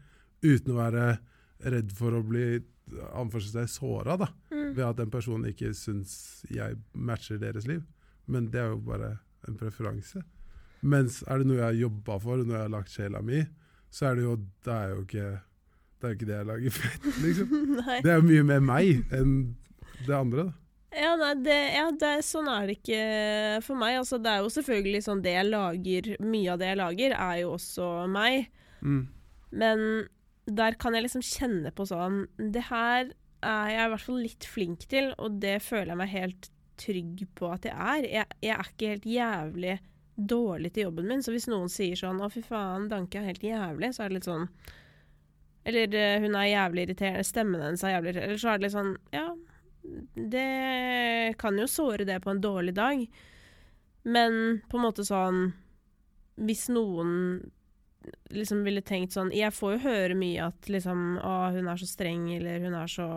uten 0.43 0.71
å 0.71 0.77
være 0.77 1.07
redd 1.71 1.91
for 1.91 2.15
å 2.15 2.21
bli 2.23 2.61
såra 3.67 4.17
da, 4.17 4.27
Mm. 4.51 4.73
ved 4.75 4.85
at 4.85 4.97
den 4.97 5.09
personen 5.11 5.45
ikke 5.51 5.73
syns 5.73 6.45
jeg 6.49 6.77
matcher 6.95 7.39
deres 7.39 7.67
liv. 7.67 7.83
Men 8.27 8.49
det 8.51 8.59
er 8.61 8.69
jo 8.71 8.77
bare 8.77 9.19
en 9.47 9.55
preferanse. 9.57 10.23
Mens 10.81 11.23
er 11.27 11.39
det 11.39 11.47
noe 11.47 11.57
jeg 11.57 11.63
har 11.63 11.89
jobba 11.89 12.19
for, 12.21 12.37
noe 12.37 12.55
jeg 12.57 12.61
har 12.69 12.69
lagt 12.69 12.89
sjela 12.91 13.21
mi, 13.21 13.45
så 13.91 14.11
er 14.11 14.15
det 14.15 14.23
jo 14.23 14.35
Det 14.63 14.73
er 14.73 14.89
jo 14.95 15.01
ikke 15.03 15.41
det, 16.03 16.09
er 16.09 16.13
jo 16.13 16.19
ikke 16.19 16.29
det 16.29 16.35
jeg 16.35 16.49
lager 16.49 16.75
fett, 16.75 17.07
liksom. 17.25 17.53
Det 18.03 18.11
er 18.11 18.19
jo 18.19 18.27
mye 18.27 18.43
mer 18.51 18.67
meg 18.67 19.15
enn 19.15 19.33
det 20.03 20.17
andre. 20.17 20.49
da. 20.49 20.59
Ja, 20.93 21.15
nei, 21.17 21.31
det, 21.41 21.57
ja 21.73 21.85
det, 21.97 22.11
sånn 22.27 22.49
er 22.51 22.67
det 22.69 22.77
ikke 22.77 23.03
for 23.65 23.79
meg. 23.79 23.97
Altså, 24.01 24.19
det 24.21 24.29
er 24.29 24.43
jo 24.43 24.51
selvfølgelig 24.53 25.03
sånn 25.07 25.23
det 25.25 25.33
jeg 25.33 25.49
lager 25.49 26.09
Mye 26.21 26.53
av 26.53 26.59
det 26.61 26.69
jeg 26.69 26.79
lager, 26.79 27.15
er 27.17 27.39
jo 27.41 27.53
også 27.55 27.87
meg. 28.13 28.51
Mm. 28.85 29.01
Men 29.63 29.85
der 30.45 30.77
kan 30.77 30.93
jeg 30.93 31.05
liksom 31.05 31.23
kjenne 31.23 31.71
på 31.71 31.85
sånn 31.87 32.25
Det 32.35 32.65
her 32.67 33.13
er 33.43 33.69
jeg 33.71 33.85
i 33.85 33.91
hvert 33.93 34.05
fall 34.05 34.19
litt 34.23 34.47
flink 34.47 34.85
til, 34.91 35.09
og 35.17 35.39
det 35.43 35.57
føler 35.63 35.93
jeg 35.93 35.99
meg 35.99 36.13
helt 36.13 36.51
trygg 36.79 37.25
på 37.37 37.49
at 37.51 37.65
jeg 37.67 37.73
er. 37.75 38.07
Jeg, 38.07 38.37
jeg 38.43 38.55
er 38.55 38.69
ikke 38.69 38.93
helt 38.93 39.09
jævlig 39.09 39.73
dårlig 40.15 40.71
til 40.73 40.87
jobben 40.87 41.09
min, 41.09 41.23
så 41.25 41.33
hvis 41.33 41.49
noen 41.49 41.71
sier 41.73 41.97
sånn 41.97 42.21
'Å, 42.21 42.29
fy 42.31 42.43
faen, 42.45 42.87
Danke 42.91 43.19
er 43.19 43.31
helt 43.31 43.43
jævlig', 43.43 43.91
så 43.95 44.05
er 44.05 44.11
det 44.13 44.19
litt 44.19 44.29
sånn 44.29 44.47
Eller 45.65 45.93
eh, 45.95 46.19
'hun 46.19 46.35
er 46.35 46.49
jævlig 46.51 46.87
irriterende', 46.87 47.23
stemmen 47.25 47.61
hennes 47.61 47.83
er 47.83 47.93
jævlig 47.95 48.09
irriterende. 48.13 48.29
Eller 48.29 48.37
så 48.43 48.49
er 48.53 48.57
det 48.57 48.63
litt 48.67 48.75
sånn 48.77 48.97
Ja, 49.13 49.35
det 50.15 51.37
kan 51.39 51.57
jo 51.59 51.67
såre 51.67 52.05
det 52.07 52.21
på 52.23 52.31
en 52.31 52.41
dårlig 52.41 52.73
dag, 52.75 53.05
men 54.03 54.61
på 54.69 54.77
en 54.79 54.83
måte 54.85 55.03
sånn 55.07 55.53
Hvis 56.39 56.67
noen 56.69 57.49
liksom 58.33 58.63
ville 58.65 58.81
tenkt 58.81 59.13
sånn 59.15 59.31
Jeg 59.31 59.53
får 59.53 59.73
jo 59.77 59.83
høre 59.85 60.15
mye 60.15 60.47
at 60.49 60.67
liksom 60.71 61.17
Å, 61.23 61.51
hun 61.55 61.67
er 61.71 61.77
så 61.79 61.87
streng, 61.87 62.25
eller 62.35 62.59
hun 62.65 62.73
er 62.75 62.87
så 62.91 63.07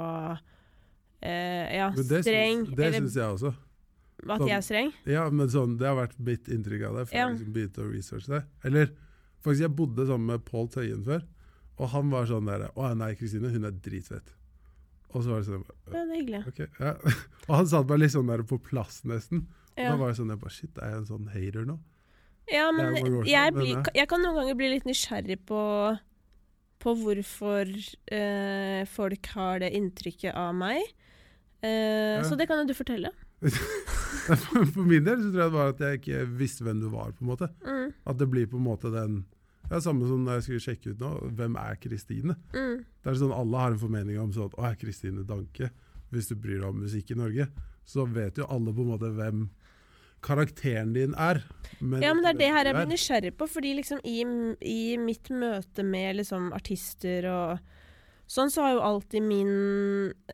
eh, 1.22 1.76
Ja, 1.78 1.90
det, 1.96 2.22
streng. 2.26 2.66
Synes, 2.66 2.76
det 2.76 2.92
syns 2.94 3.16
jeg 3.16 3.30
også. 3.38 3.54
at 4.28 4.46
jeg 4.46 4.56
er 4.56 4.64
streng. 4.64 4.92
Ja, 5.06 5.28
men 5.30 5.48
sånn, 5.48 5.78
Det 5.78 5.86
har 5.88 5.96
vært 5.98 6.18
mitt 6.18 6.48
inntrykk 6.48 6.86
av 6.88 6.94
det 7.00 7.08
før 7.08 7.16
Ja. 7.16 7.26
jeg 7.28 7.36
liksom 7.38 7.52
begynte 7.52 7.82
å 7.82 7.90
researche 7.92 8.28
det. 8.36 8.42
Eller 8.64 8.86
faktisk, 9.42 9.62
jeg 9.66 9.76
bodde 9.76 10.06
sammen 10.06 10.26
med 10.26 10.44
Pål 10.44 10.68
Tøyen 10.68 11.04
før, 11.04 11.22
og 11.78 11.90
han 11.92 12.10
var 12.12 12.26
sånn 12.30 12.46
der 12.48 12.68
Å 12.74 12.90
nei, 12.96 13.10
Kristine, 13.18 13.50
hun 13.52 13.64
er 13.68 13.74
dritfett. 13.84 14.32
Og 15.12 15.22
så 15.24 15.30
var 15.32 15.42
det 15.42 15.48
sånn 15.50 15.64
Ja, 15.66 15.90
det 15.92 16.00
er 16.02 16.14
hyggelig. 16.14 16.40
Okay, 16.50 16.66
ja. 16.80 16.94
Og 17.48 17.52
han 17.56 17.68
satt 17.70 17.88
meg 17.90 18.00
litt 18.02 18.12
sånn 18.14 18.26
der 18.32 18.42
på 18.48 18.58
plass, 18.62 19.02
nesten. 19.08 19.44
Og 19.76 19.82
Ja, 19.84 19.92
da 19.92 20.00
var 20.00 20.10
det 20.12 20.18
sånn 20.18 20.32
jeg 20.32 20.40
bare 20.42 20.54
Shit, 20.56 20.78
er 20.80 20.90
jeg 20.94 21.02
en 21.02 21.08
sånn 21.12 21.28
hater 21.34 21.68
nå? 21.68 21.78
ja 22.46 22.68
men 22.70 22.94
jeg, 22.94 23.08
jeg, 23.26 23.52
blir, 23.56 23.80
jeg 23.98 24.06
kan 24.06 24.20
noen 24.22 24.36
ganger 24.38 24.54
bli 24.54 24.68
litt 24.70 24.84
nysgjerrig 24.86 25.40
på 25.48 25.60
på 26.78 26.92
hvorfor 27.00 27.66
eh, 28.14 28.84
folk 28.86 29.26
har 29.34 29.58
det 29.64 29.72
inntrykket 29.74 30.36
av 30.38 30.52
meg. 30.54 30.82
Eh, 31.64 32.20
Ja. 32.20 32.22
Så 32.28 32.36
det 32.38 32.46
kan 32.46 32.60
jo 32.62 32.68
du 32.68 32.74
fortelle. 32.78 33.10
For 34.72 34.84
min 34.86 35.04
del 35.08 35.18
så 35.24 35.30
tror 35.32 35.40
jeg 35.42 35.50
det 35.50 35.56
var 35.56 35.72
at 35.72 35.80
jeg 35.82 35.98
ikke 36.00 36.20
visste 36.38 36.66
hvem 36.66 36.80
du 36.84 36.86
var, 36.92 37.10
på 37.16 37.24
en 37.24 37.30
måte. 37.32 37.48
Mm, 37.66 37.90
At 38.06 38.20
det 38.20 38.28
blir 38.30 38.46
på 38.52 38.60
en 38.60 38.66
måte 38.68 38.92
den 38.94 39.24
ja, 39.70 39.80
Samme 39.82 40.08
som 40.08 40.24
når 40.24 40.40
jeg 40.40 40.46
skulle 40.46 40.64
sjekke 40.66 40.94
ut 40.94 41.02
nå, 41.02 41.12
hvem 41.38 41.58
er 41.60 41.78
Kristine? 41.82 42.38
mm. 42.54 42.84
Det 43.02 43.12
er 43.12 43.20
sånn 43.20 43.34
Alle 43.34 43.62
har 43.62 43.74
en 43.74 43.82
formening 43.82 44.18
om 44.22 44.32
sånn, 44.34 44.50
å, 44.54 44.66
er 44.66 44.78
Kristine 44.80 45.26
Danke. 45.26 45.70
Hvis 46.10 46.30
du 46.30 46.36
bryr 46.38 46.60
deg 46.60 46.68
om 46.70 46.82
musikk 46.84 47.10
i 47.12 47.18
Norge, 47.18 47.48
så 47.86 48.06
vet 48.06 48.38
jo 48.38 48.46
alle 48.50 48.74
på 48.74 48.82
en 48.84 48.92
måte 48.94 49.10
hvem 49.14 49.46
karakteren 50.26 50.92
din 50.94 51.14
er. 51.14 51.42
Men 51.78 52.02
Ja, 52.02 52.12
men 52.14 52.24
det 52.24 52.34
er 52.34 52.38
det 52.40 52.52
her 52.54 52.68
jeg 52.70 52.74
blir 52.74 52.86
er. 52.86 52.92
nysgjerrig 52.92 53.32
på, 53.38 53.48
fordi 53.50 53.74
liksom 53.78 54.00
i, 54.02 54.20
i 54.66 54.96
mitt 54.98 55.30
møte 55.30 55.84
med 55.86 56.18
liksom 56.20 56.52
artister 56.56 57.28
og 57.30 57.58
sånn, 58.26 58.50
så 58.50 58.64
har 58.64 58.74
jo 58.74 58.82
alltid 58.82 59.22
min 59.22 59.52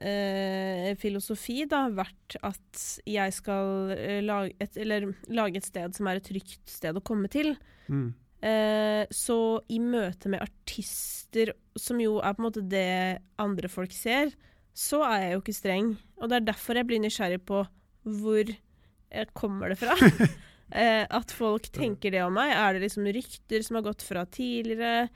eh, 0.01 0.92
filosofi 1.01 1.66
da 1.68 1.85
vært 1.92 2.38
at 2.40 2.85
jeg 3.09 3.37
skal 3.37 3.92
eh, 3.97 4.21
lage, 4.25 4.57
et, 4.64 4.79
eller, 4.81 5.11
lage 5.29 5.61
et 5.61 5.68
sted 5.68 5.97
som 5.97 6.09
er 6.09 6.21
et 6.21 6.29
trygt 6.31 6.62
sted 6.73 6.97
å 6.97 7.05
komme 7.05 7.29
til. 7.33 7.55
Mm. 7.92 8.12
Eh, 8.42 9.05
så 9.14 9.37
i 9.70 9.78
møte 9.78 10.31
med 10.33 10.42
artister, 10.42 11.52
som 11.78 12.00
jo 12.02 12.16
er 12.18 12.35
på 12.35 12.42
en 12.42 12.48
måte 12.48 12.64
det 12.66 13.20
andre 13.42 13.70
folk 13.70 13.92
ser, 13.94 14.33
så 14.74 15.02
er 15.07 15.26
jeg 15.26 15.35
jo 15.37 15.42
ikke 15.44 15.55
streng. 15.61 15.92
Og 16.18 16.31
det 16.31 16.40
er 16.40 16.48
derfor 16.50 16.78
jeg 16.81 16.88
blir 16.88 17.02
nysgjerrig 17.05 17.42
på 17.46 17.61
hvor 18.02 18.48
eh, 18.50 19.28
kommer 19.38 19.70
det 19.70 19.78
fra. 19.83 19.94
eh, 20.74 21.05
at 21.07 21.35
folk 21.35 21.68
tenker 21.74 22.14
det 22.14 22.24
om 22.24 22.35
meg. 22.35 22.50
Er 22.57 22.74
det 22.74 22.88
liksom 22.88 23.07
rykter 23.14 23.62
som 23.62 23.78
har 23.78 23.87
gått 23.87 24.02
fra 24.07 24.24
tidligere? 24.26 25.07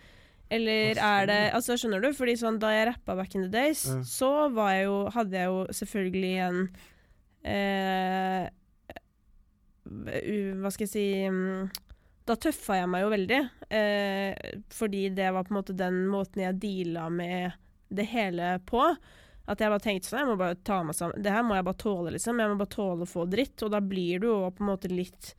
Eller 0.53 0.95
er 1.03 1.27
det. 1.27 1.41
Altså, 1.57 1.75
skjønner 1.75 2.05
du? 2.05 2.13
Fordi 2.15 2.37
sånn, 2.39 2.61
da 2.63 2.71
jeg 2.71 2.87
rappa 2.93 3.17
back 3.19 3.35
in 3.35 3.49
the 3.49 3.51
days, 3.51 3.83
Ja. 3.91 3.99
så 4.07 4.31
var 4.55 4.77
jeg 4.77 4.85
jo 4.87 5.01
Hadde 5.17 5.41
jeg 5.41 5.51
jo 5.51 5.65
selvfølgelig 5.75 6.35
en 6.45 6.61
eh, 7.43 8.47
Hva 10.63 10.71
skal 10.71 10.87
jeg 10.87 10.93
si 10.93 11.07
mm, 11.31 11.67
Da 12.27 12.35
tøffa 12.43 12.81
jeg 12.81 12.89
meg 12.91 13.05
jo 13.05 13.13
veldig. 13.13 13.39
Eh, 13.71 14.57
fordi 14.75 15.05
det 15.15 15.29
var 15.35 15.47
på 15.47 15.55
en 15.55 15.61
måte 15.61 15.77
den 15.79 16.01
måten 16.11 16.43
jeg 16.43 16.59
deala 16.63 17.07
med 17.13 17.53
det 17.95 18.09
hele 18.11 18.57
på. 18.67 18.83
At 19.47 19.61
jeg 19.63 19.71
bare 19.71 19.85
tenkte 19.85 20.11
sånn, 20.11 20.25
jeg 20.25 20.31
må 20.33 20.37
bare 20.41 20.59
ta 20.67 20.81
meg 20.83 20.97
sammen. 20.99 21.23
Det 21.23 21.31
her 21.31 21.45
må 21.47 21.55
jeg 21.55 21.67
bare 21.69 21.79
tåle, 21.85 22.11
liksom. 22.17 22.41
Jeg 22.43 22.51
må 22.51 22.59
bare 22.59 22.75
tåle 22.75 23.07
å 23.07 23.11
få 23.11 23.29
dritt. 23.31 23.63
Og 23.63 23.71
da 23.77 23.79
blir 23.81 24.19
du 24.25 24.27
jo 24.33 24.39
på 24.51 24.65
en 24.65 24.71
måte 24.73 24.91
litt 24.91 25.35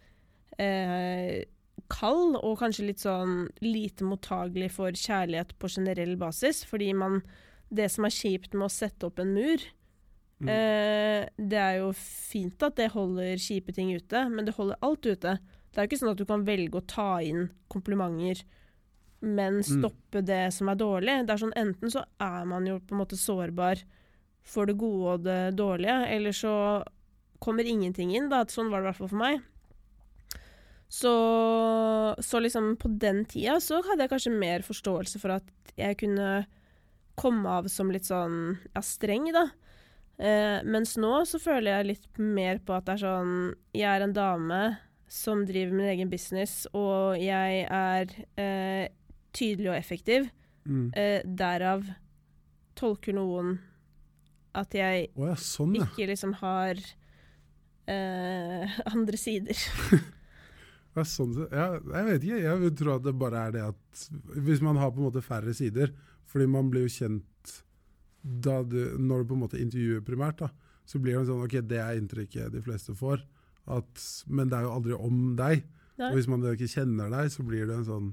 eh, 0.63 1.43
kald, 1.91 2.37
og 2.39 2.55
kanskje 2.61 2.87
litt 2.87 3.03
sånn 3.03 3.49
lite 3.61 4.07
mottagelig 4.07 4.71
for 4.77 4.95
kjærlighet 4.95 5.51
på 5.59 5.69
generell 5.75 6.15
basis. 6.19 6.63
Fordi 6.67 6.93
man 6.95 7.21
Det 7.69 7.89
som 7.91 8.05
er 8.07 8.13
kjipt 8.15 8.53
med 8.55 8.63
å 8.69 8.71
sette 8.71 9.03
opp 9.09 9.19
en 9.19 9.33
mur, 9.35 9.59
Mm. 10.39 10.49
eh, 10.53 11.29
det 11.35 11.57
er 11.57 11.77
jo 11.79 11.91
fint 11.97 12.61
at 12.63 12.75
det 12.77 12.91
holder 12.93 13.35
kjipe 13.41 13.73
ting 13.73 13.89
ute, 13.91 14.29
men 14.29 14.45
det 14.45 14.53
holder 14.55 14.77
alt 14.81 15.01
ute. 15.01 15.39
Det 15.77 15.83
er 15.83 15.85
jo 15.85 15.91
ikke 15.91 15.99
sånn 16.01 16.09
at 16.15 16.17
du 16.17 16.25
kan 16.25 16.41
velge 16.41 16.79
å 16.79 16.87
ta 16.89 17.19
inn 17.21 17.51
komplimenter, 17.69 18.39
men 19.21 19.59
stoppe 19.61 20.23
det 20.25 20.47
som 20.55 20.71
er 20.71 20.79
dårlig. 20.79 21.19
Det 21.27 21.35
er 21.35 21.41
sånn 21.43 21.53
Enten 21.53 21.93
så 21.93 22.01
er 22.17 22.47
man 22.49 22.65
jo 22.65 22.79
på 22.81 22.95
en 22.95 23.01
måte 23.03 23.19
sårbar 23.21 23.83
for 24.41 24.65
det 24.65 24.73
gode 24.81 25.11
og 25.11 25.27
det 25.27 25.53
dårlige, 25.59 25.99
eller 26.15 26.33
så 26.33 26.53
kommer 27.37 27.69
ingenting 27.69 28.15
inn. 28.17 28.25
Da. 28.31 28.39
Sånn 28.49 28.71
var 28.71 28.81
det 28.81 28.87
i 28.87 28.89
hvert 28.89 28.99
fall 29.03 29.11
for 29.11 29.21
meg. 29.21 29.45
Så, 30.89 31.13
så 32.25 32.41
liksom 32.41 32.71
på 32.81 32.89
den 32.97 33.21
tida 33.29 33.59
så 33.61 33.83
hadde 33.85 34.07
jeg 34.07 34.13
kanskje 34.15 34.33
mer 34.33 34.65
forståelse 34.65 35.21
for 35.21 35.35
at 35.35 35.77
jeg 35.77 35.99
kunne 36.01 36.31
komme 37.21 37.53
av 37.59 37.69
som 37.69 37.93
litt 37.93 38.09
sånn 38.09 38.57
ja, 38.71 38.81
streng, 38.81 39.29
da. 39.35 39.45
Eh, 40.17 40.65
mens 40.65 40.95
nå 40.97 41.21
så 41.29 41.37
føler 41.37 41.75
jeg 41.75 41.89
litt 41.91 42.17
mer 42.17 42.65
på 42.65 42.73
at 42.73 42.87
det 42.87 42.95
er 42.95 43.01
sånn 43.03 43.33
Jeg 43.77 43.85
er 43.85 44.01
en 44.01 44.15
dame 44.17 44.61
som 45.07 45.45
driver 45.47 45.75
min 45.77 45.89
egen 45.93 46.11
business, 46.11 46.65
og 46.75 47.17
jeg 47.21 47.63
er 47.63 48.11
eh, 48.39 48.89
tydelig 49.35 49.71
og 49.71 49.77
effektiv. 49.77 50.27
Mm. 50.67 50.91
Eh, 50.99 51.21
derav 51.23 51.85
tolker 52.77 53.15
noen 53.15 53.55
at 54.57 54.73
jeg 54.75 55.07
oh, 55.15 55.27
ja, 55.29 55.35
sånn, 55.39 55.75
ja. 55.77 55.85
ikke 55.87 56.09
liksom 56.11 56.35
har 56.41 56.79
eh, 57.87 58.77
andre 58.93 59.21
sider. 59.21 59.65
Ja, 60.97 61.03
sånn, 61.05 61.35
ja, 61.53 61.65
jeg 61.77 62.05
vet 62.07 62.23
ikke. 62.25 62.37
Jeg 62.41 62.59
vil 62.63 62.71
tro 62.73 62.93
at 62.95 63.03
det 63.05 63.11
bare 63.21 63.41
er 63.45 63.51
det 63.53 63.59
at 63.67 64.05
Hvis 64.41 64.63
man 64.65 64.79
har 64.81 64.89
på 64.89 64.97
en 64.97 65.05
måte 65.05 65.21
færre 65.21 65.53
sider, 65.53 65.91
fordi 66.25 66.47
man 66.49 66.71
blir 66.73 66.87
jo 66.87 66.93
kjent 66.95 67.51
du, 68.23 68.79
når 68.97 69.21
du 69.21 69.27
på 69.29 69.35
en 69.37 69.43
måte 69.43 69.59
intervjuer 69.61 70.01
primært, 70.01 70.41
da, 70.41 70.49
så 70.89 70.97
blir 70.97 71.19
det 71.19 71.27
sånn 71.29 71.43
OK, 71.45 71.59
det 71.69 71.77
er 71.83 71.99
inntrykket 71.99 72.55
de 72.55 72.63
fleste 72.65 72.95
får. 72.97 73.21
At, 73.67 74.03
men 74.27 74.47
det 74.49 74.57
er 74.57 74.63
jo 74.67 74.71
aldri 74.77 74.93
om 74.95 75.35
deg. 75.35 75.63
Nei. 75.97 76.09
Og 76.11 76.15
hvis 76.15 76.27
man 76.31 76.43
ikke 76.45 76.69
kjenner 76.71 77.09
deg, 77.11 77.31
så 77.33 77.43
blir 77.43 77.65
det 77.67 77.75
en 77.75 77.85
sånn 77.87 78.09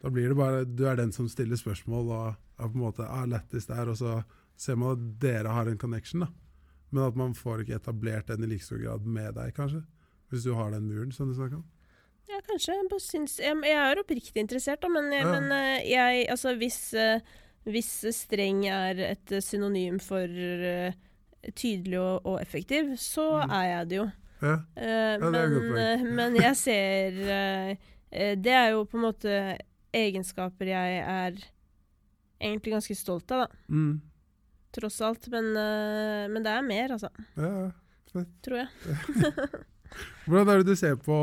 Da 0.00 0.08
blir 0.14 0.28
det 0.30 0.36
bare 0.38 0.60
Du 0.64 0.84
er 0.88 0.94
den 0.96 1.10
som 1.12 1.26
stiller 1.28 1.58
spørsmål 1.58 2.12
og 2.14 2.28
er 2.30 2.68
på 2.70 2.76
en 2.78 2.84
måte 2.84 3.04
er 3.04 3.26
lettest 3.28 3.68
der, 3.68 3.88
og 3.90 3.96
så 3.98 4.22
ser 4.56 4.76
man 4.76 4.92
at 4.94 5.02
dere 5.20 5.48
har 5.52 5.66
en 5.68 5.78
connection, 5.80 6.20
da. 6.24 6.28
Men 6.92 7.04
at 7.08 7.16
man 7.16 7.34
får 7.34 7.62
ikke 7.64 7.76
etablert 7.80 8.26
den 8.28 8.44
i 8.44 8.48
like 8.50 8.64
stor 8.64 8.78
grad 8.82 9.04
med 9.06 9.34
deg, 9.36 9.52
kanskje. 9.56 9.82
Hvis 10.30 10.44
du 10.44 10.54
har 10.54 10.70
den 10.74 10.86
muren 10.88 11.12
som 11.12 11.28
du 11.28 11.34
snakker 11.34 11.56
om. 11.60 11.64
Ja, 12.30 12.38
kanskje. 12.46 12.74
Jeg, 12.78 13.00
syns, 13.02 13.38
jeg, 13.42 13.56
jeg 13.66 13.78
er 13.90 14.00
oppriktig 14.02 14.42
interessert, 14.44 14.80
da, 14.84 14.88
men, 14.92 15.08
jeg, 15.12 15.24
Ja. 15.26 15.32
men 15.40 15.52
eh, 15.56 15.88
jeg 15.90 16.26
Altså, 16.30 16.54
hvis, 16.60 16.78
eh, 16.94 17.20
hvis 17.66 17.90
streng 18.14 18.64
er 18.70 19.00
et 19.10 19.32
synonym 19.42 19.98
for 20.00 20.24
eh, 20.28 20.92
tydelig 21.56 21.98
og, 21.98 22.26
og 22.26 22.40
effektiv, 22.42 22.94
så 23.00 23.26
Mm. 23.46 23.50
er 23.50 23.64
jeg 23.72 23.88
det 23.88 23.96
jo. 24.02 24.08
Ja. 24.40 24.52
Eh, 24.74 25.20
men, 25.20 25.76
eh, 25.76 26.02
men 26.02 26.36
jeg 26.40 26.56
ser 26.56 27.16
eh, 27.28 28.36
Det 28.40 28.54
er 28.56 28.70
jo 28.72 28.86
på 28.88 28.96
en 28.96 29.04
måte 29.04 29.34
egenskaper 29.92 30.70
jeg 30.70 31.00
er 31.02 31.42
egentlig 32.40 32.72
ganske 32.72 32.94
stolt 32.96 33.30
av, 33.34 33.44
da. 33.44 33.58
Mm. 33.68 33.98
Tross 34.72 35.00
alt. 35.04 35.26
Men, 35.34 35.50
men 36.30 36.46
det 36.46 36.52
er 36.54 36.62
mer, 36.64 36.94
altså. 36.94 37.10
Ja, 37.34 37.50
ja. 38.14 38.22
tror 38.46 38.62
jeg. 38.62 38.68
Hvordan 40.30 40.52
er 40.54 40.62
det 40.62 40.70
du 40.70 40.78
ser 40.78 40.94
på 41.02 41.18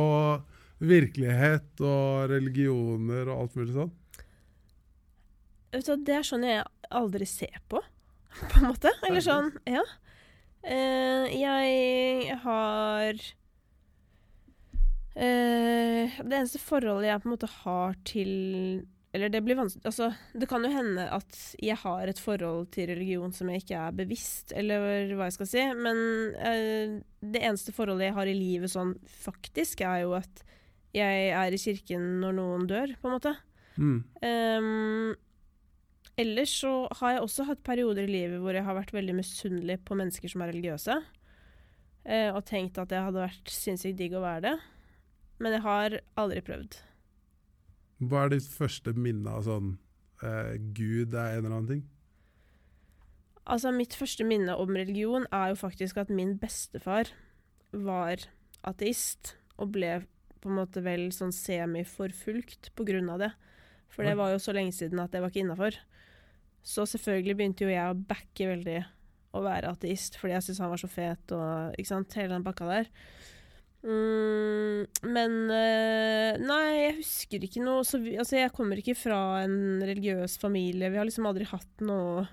virkelighet 0.83 1.81
og 1.81 2.27
religioner 2.29 3.31
og 3.31 3.45
alt 3.45 3.57
mulig 3.57 3.77
sånn? 3.79 3.93
Det 5.71 6.13
er 6.13 6.27
sånn 6.27 6.45
jeg 6.45 6.67
aldri 6.93 7.27
ser 7.27 7.57
på, 7.71 7.81
på 8.51 8.61
en 8.61 8.69
måte. 8.69 8.93
Eller 9.07 9.23
sånn, 9.23 9.53
ja. 9.65 9.83
Eh, 10.65 11.25
jeg 11.37 12.37
har 12.43 13.19
uh, 15.15 16.15
Det 16.17 16.37
eneste 16.39 16.59
forholdet 16.59 17.11
jeg 17.11 17.21
på 17.21 17.29
en 17.29 17.33
måte 17.35 17.49
har 17.61 17.97
til 18.09 18.31
Eller 19.15 19.31
det 19.31 19.43
blir 19.45 19.59
vanskelig 19.59 19.85
Altså, 19.87 20.09
det 20.33 20.49
kan 20.49 20.65
jo 20.65 20.71
hende 20.73 21.05
at 21.13 21.37
jeg 21.63 21.77
har 21.83 22.09
et 22.09 22.19
forhold 22.19 22.67
til 22.75 22.89
religion 22.89 23.31
som 23.33 23.51
jeg 23.53 23.63
ikke 23.63 23.79
er 23.79 23.95
bevisst, 24.01 24.51
eller 24.57 25.13
hva 25.15 25.29
jeg 25.29 25.37
skal 25.37 25.51
si, 25.53 25.63
men 25.77 25.97
uh, 26.35 26.97
det 27.21 27.43
eneste 27.43 27.75
forholdet 27.75 28.09
jeg 28.09 28.17
har 28.17 28.27
i 28.29 28.35
livet 28.37 28.73
sånn 28.73 28.97
faktisk, 29.23 29.85
er 29.87 30.03
jo 30.03 30.17
at 30.19 30.43
jeg 30.97 31.31
er 31.37 31.53
i 31.53 31.61
kirken 31.61 32.03
når 32.21 32.35
noen 32.37 32.67
dør, 32.69 32.93
på 32.99 33.09
en 33.09 33.15
måte. 33.15 33.33
Mm. 33.77 33.97
Um, 34.21 35.15
ellers 36.17 36.53
så 36.63 36.71
har 36.99 37.15
jeg 37.15 37.23
også 37.25 37.45
hatt 37.49 37.63
perioder 37.67 38.07
i 38.07 38.11
livet 38.11 38.41
hvor 38.41 38.55
jeg 38.57 38.65
har 38.65 38.77
vært 38.77 38.93
veldig 38.95 39.15
misunnelig 39.19 39.79
på 39.85 39.97
mennesker 39.99 40.31
som 40.31 40.43
er 40.43 40.51
religiøse. 40.53 40.97
eh, 42.05 42.29
og 42.33 42.45
tenkt 42.47 42.77
at 42.81 42.89
det 42.89 43.01
hadde 43.03 43.25
vært 43.25 43.51
sinnssykt 43.51 43.97
digg 43.99 44.15
å 44.17 44.23
være 44.23 44.41
det. 44.47 44.55
Men 45.39 45.53
jeg 45.57 45.61
har 45.65 45.99
aldri 46.17 46.41
prøvd. 46.41 46.79
Hva 47.99 48.23
er 48.25 48.33
ditt 48.35 48.47
første 48.49 48.93
minne 48.97 49.29
av 49.29 49.45
sånn 49.45 49.75
eh, 50.23 50.55
Gud 50.77 51.13
er 51.13 51.37
en 51.37 51.45
eller 51.45 51.55
annen 51.55 51.71
ting? 51.71 51.83
Altså, 53.47 53.71
mitt 53.71 53.95
første 53.95 54.25
minne 54.27 54.57
om 54.59 54.75
religion 54.75 55.25
er 55.31 55.53
jo 55.53 55.59
faktisk 55.61 55.97
at 56.01 56.09
min 56.11 56.35
bestefar 56.41 57.13
var 57.71 58.25
ateist, 58.67 59.35
og 59.57 59.71
ble 59.77 60.01
på 60.41 60.49
en 60.51 60.57
måte 60.59 60.81
vel 60.83 61.07
sånn 61.15 61.31
semi-forfulgt 61.33 62.71
på 62.77 62.85
grunn 62.87 63.07
av 63.13 63.21
det. 63.23 63.29
For 63.89 64.03
det 64.05 64.17
var 64.19 64.33
jo 64.33 64.41
så 64.43 64.53
lenge 64.53 64.75
siden 64.75 64.99
at 64.99 65.13
det 65.13 65.21
var 65.23 65.31
ikke 65.31 65.45
innafor. 65.45 65.77
Så 66.67 66.83
selvfølgelig 66.89 67.37
begynte 67.39 67.63
jo 67.63 67.71
jeg 67.71 67.93
å 67.93 67.97
backe 68.09 68.49
veldig 68.49 68.81
å 69.37 69.43
være 69.45 69.71
ateist, 69.71 70.17
fordi 70.19 70.35
jeg 70.35 70.45
syntes 70.45 70.61
han 70.63 70.71
var 70.73 70.81
så 70.81 70.89
fet 70.91 71.33
og 71.35 71.79
ikke 71.79 71.91
sant, 71.91 72.17
hele 72.19 72.33
den 72.33 72.45
pakka 72.45 72.67
der. 72.67 72.89
Mm, 73.87 74.87
men 75.13 75.35
eh, 75.53 76.39
Nei, 76.41 76.63
jeg 76.81 76.95
husker 76.97 77.43
ikke 77.45 77.61
noe 77.61 77.83
så 77.85 77.99
vi, 78.01 78.15
Altså, 78.17 78.39
jeg 78.39 78.51
kommer 78.55 78.81
ikke 78.81 78.97
fra 78.97 79.43
en 79.43 79.83
religiøs 79.85 80.39
familie. 80.41 80.89
Vi 80.91 80.97
har 80.99 81.05
liksom 81.07 81.27
aldri 81.29 81.45
hatt 81.47 81.85
noe 81.85 82.25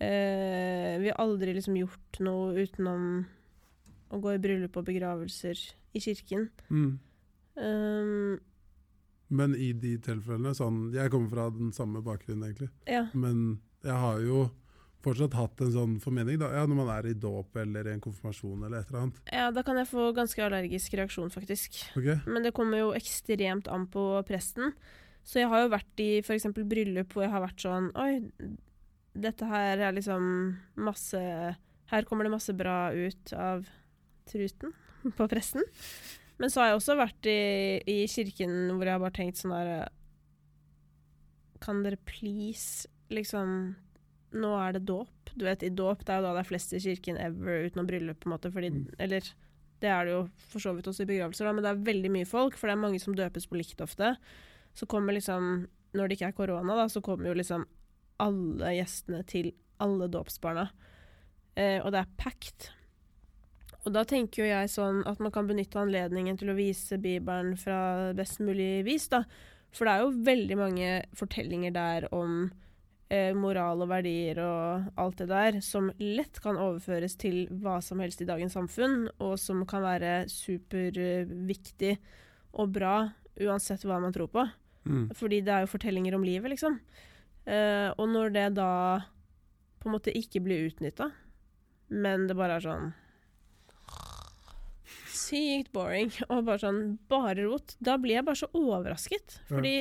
eh, 0.00 0.96
Vi 1.02 1.12
har 1.12 1.20
aldri 1.22 1.52
liksom 1.54 1.76
gjort 1.78 2.18
noe 2.24 2.64
utenom 2.64 3.04
å 4.14 4.22
gå 4.24 4.34
i 4.34 4.40
bryllup 4.40 4.80
og 4.80 4.88
begravelser 4.88 5.60
i 5.94 6.02
kirken. 6.02 6.48
Mm. 6.72 6.90
Um, 7.60 8.34
Men 9.34 9.54
i 9.58 9.72
de 9.74 9.96
tilfellene 9.98 10.52
sånn, 10.54 10.92
Jeg 10.94 11.10
kommer 11.10 11.32
fra 11.32 11.48
den 11.50 11.72
samme 11.74 12.02
bakgrunnen, 12.06 12.44
egentlig. 12.46 12.70
ja. 12.86 13.06
Men 13.14 13.58
jeg 13.84 13.98
har 14.00 14.20
jo 14.22 14.44
fortsatt 15.04 15.34
hatt 15.36 15.60
en 15.60 15.72
sånn 15.74 15.94
formening 16.00 16.38
da, 16.40 16.48
ja, 16.56 16.62
når 16.64 16.78
man 16.78 16.88
er 16.94 17.10
i 17.10 17.16
dåp 17.20 17.56
eller 17.60 17.84
i 17.90 17.92
en 17.92 18.00
konfirmasjon 18.00 18.62
eller 18.64 18.78
et 18.80 18.88
eller 18.88 19.00
annet. 19.02 19.18
ja, 19.32 19.50
da 19.52 19.62
kan 19.66 19.76
jeg 19.76 19.90
få 19.90 20.06
ganske 20.16 20.40
allergisk 20.46 20.94
reaksjon, 20.96 21.28
faktisk. 21.34 21.76
Okay. 21.98 22.16
Men 22.24 22.42
det 22.46 22.54
kommer 22.56 22.78
jo 22.80 22.92
ekstremt 22.96 23.68
an 23.68 23.84
på 23.92 24.04
presten. 24.28 24.72
Så 25.24 25.40
jeg 25.42 25.48
har 25.52 25.64
jo 25.64 25.72
vært 25.74 26.00
i 26.04 26.08
f.eks. 26.22 26.46
bryllup 26.54 27.12
hvor 27.12 27.24
jeg 27.26 27.32
har 27.32 27.40
vært 27.44 27.60
sånn 27.64 27.90
Oi, 27.96 28.18
dette 29.16 29.46
her 29.48 29.78
er 29.78 29.94
liksom 29.96 30.24
masse 30.76 31.20
Her 31.92 32.02
kommer 32.08 32.24
det 32.26 32.32
masse 32.34 32.52
bra 32.56 32.92
ut 32.92 33.32
av 33.32 33.64
truten 34.28 34.72
på 35.16 35.28
presten. 35.28 35.64
Men 36.42 36.50
så 36.50 36.60
har 36.60 36.72
jeg 36.72 36.80
også 36.80 36.96
vært 36.98 37.28
i, 37.30 37.38
i 37.86 37.98
kirken 38.10 38.72
hvor 38.74 38.88
jeg 38.88 38.96
har 38.96 39.02
bare 39.02 39.14
tenkt 39.14 39.38
sånn 39.38 39.54
der 39.54 39.88
Kan 41.62 41.84
dere 41.84 42.00
please 42.08 42.88
liksom 43.14 43.74
Nå 44.34 44.50
er 44.58 44.74
det 44.74 44.80
dåp. 44.88 45.30
Du 45.38 45.44
vet, 45.46 45.62
i 45.62 45.70
dåp 45.70 46.00
det 46.02 46.10
er 46.10 46.18
jo 46.18 46.24
da 46.26 46.32
det 46.34 46.40
er 46.42 46.48
flest 46.48 46.72
i 46.74 46.80
kirken 46.82 47.20
ever 47.22 47.68
utenom 47.68 47.86
bryllup, 47.86 48.18
på 48.18 48.26
en 48.26 48.32
måte. 48.34 48.50
Fordi, 48.50 48.72
Mm. 48.74 48.88
Eller 48.98 49.28
det 49.78 49.90
er 49.92 50.04
det 50.08 50.12
jo 50.16 50.22
for 50.50 50.58
så 50.64 50.72
vidt 50.74 50.88
også 50.90 51.04
i 51.04 51.06
begravelser, 51.12 51.46
da, 51.46 51.52
men 51.52 51.62
det 51.62 51.70
er 51.70 51.86
veldig 51.86 52.10
mye 52.10 52.26
folk, 52.26 52.56
for 52.58 52.66
det 52.66 52.74
er 52.74 52.82
mange 52.82 52.98
som 52.98 53.14
døpes 53.14 53.46
på 53.46 53.54
likt 53.60 53.80
ofte. 53.84 54.16
Så 54.74 54.88
kommer 54.90 55.14
liksom, 55.14 55.68
når 55.94 56.08
det 56.08 56.16
ikke 56.18 56.32
er 56.32 56.38
korona, 56.40 56.74
da, 56.74 56.88
så 56.90 57.02
kommer 57.04 57.30
jo 57.30 57.36
liksom 57.38 57.66
alle 58.18 58.74
gjestene 58.74 59.22
til 59.30 59.52
alle 59.78 60.08
dåpsbarna. 60.10 60.66
Eh, 61.54 61.78
og 61.78 61.92
det 61.94 62.00
er 62.02 62.14
packed. 62.18 62.70
Og 63.84 63.92
da 63.92 64.04
tenker 64.08 64.42
jo 64.42 64.48
jeg 64.48 64.70
sånn 64.72 65.02
at 65.08 65.20
man 65.20 65.32
kan 65.32 65.48
benytte 65.48 65.80
anledningen 65.80 66.38
til 66.40 66.52
å 66.52 66.56
vise 66.56 66.96
Bibelen 67.00 67.52
fra 67.60 68.12
best 68.16 68.40
mulig 68.40 68.84
vis, 68.86 69.10
da. 69.12 69.24
For 69.74 69.84
det 69.84 69.94
er 69.94 70.04
jo 70.04 70.24
veldig 70.24 70.56
mange 70.56 70.90
fortellinger 71.18 71.74
der 71.74 72.06
om 72.14 72.46
eh, 73.12 73.34
moral 73.36 73.84
og 73.84 73.90
verdier 73.90 74.40
og 74.40 75.00
alt 75.00 75.20
det 75.20 75.28
der, 75.32 75.60
som 75.64 75.90
lett 76.00 76.40
kan 76.42 76.56
overføres 76.60 77.18
til 77.20 77.44
hva 77.60 77.80
som 77.84 78.00
helst 78.00 78.22
i 78.22 78.28
dagens 78.28 78.56
samfunn, 78.56 79.08
og 79.18 79.36
som 79.42 79.64
kan 79.68 79.84
være 79.84 80.14
superviktig 80.32 81.96
og 82.54 82.72
bra 82.76 82.96
uansett 83.42 83.84
hva 83.84 83.98
man 84.00 84.14
tror 84.14 84.30
på. 84.32 84.46
Mm. 84.84 85.08
Fordi 85.16 85.42
det 85.44 85.52
er 85.52 85.64
jo 85.64 85.72
fortellinger 85.74 86.16
om 86.16 86.24
livet, 86.24 86.54
liksom. 86.54 86.78
Eh, 87.44 87.90
og 87.98 88.08
når 88.08 88.32
det 88.32 88.48
da 88.56 88.72
på 89.82 89.90
en 89.90 89.98
måte 89.98 90.14
ikke 90.16 90.40
blir 90.44 90.70
utnytta, 90.70 91.10
men 91.92 92.28
det 92.30 92.36
bare 92.38 92.56
er 92.56 92.64
sånn 92.64 92.92
Sykt 95.34 95.72
boring 95.74 96.12
og 96.30 96.44
bare 96.46 96.62
sånn 96.62 96.80
bare 97.10 97.34
rot. 97.42 97.74
Da 97.82 97.98
blir 98.00 98.20
jeg 98.20 98.26
bare 98.26 98.38
så 98.38 98.50
overrasket. 98.54 99.40
Fordi 99.50 99.74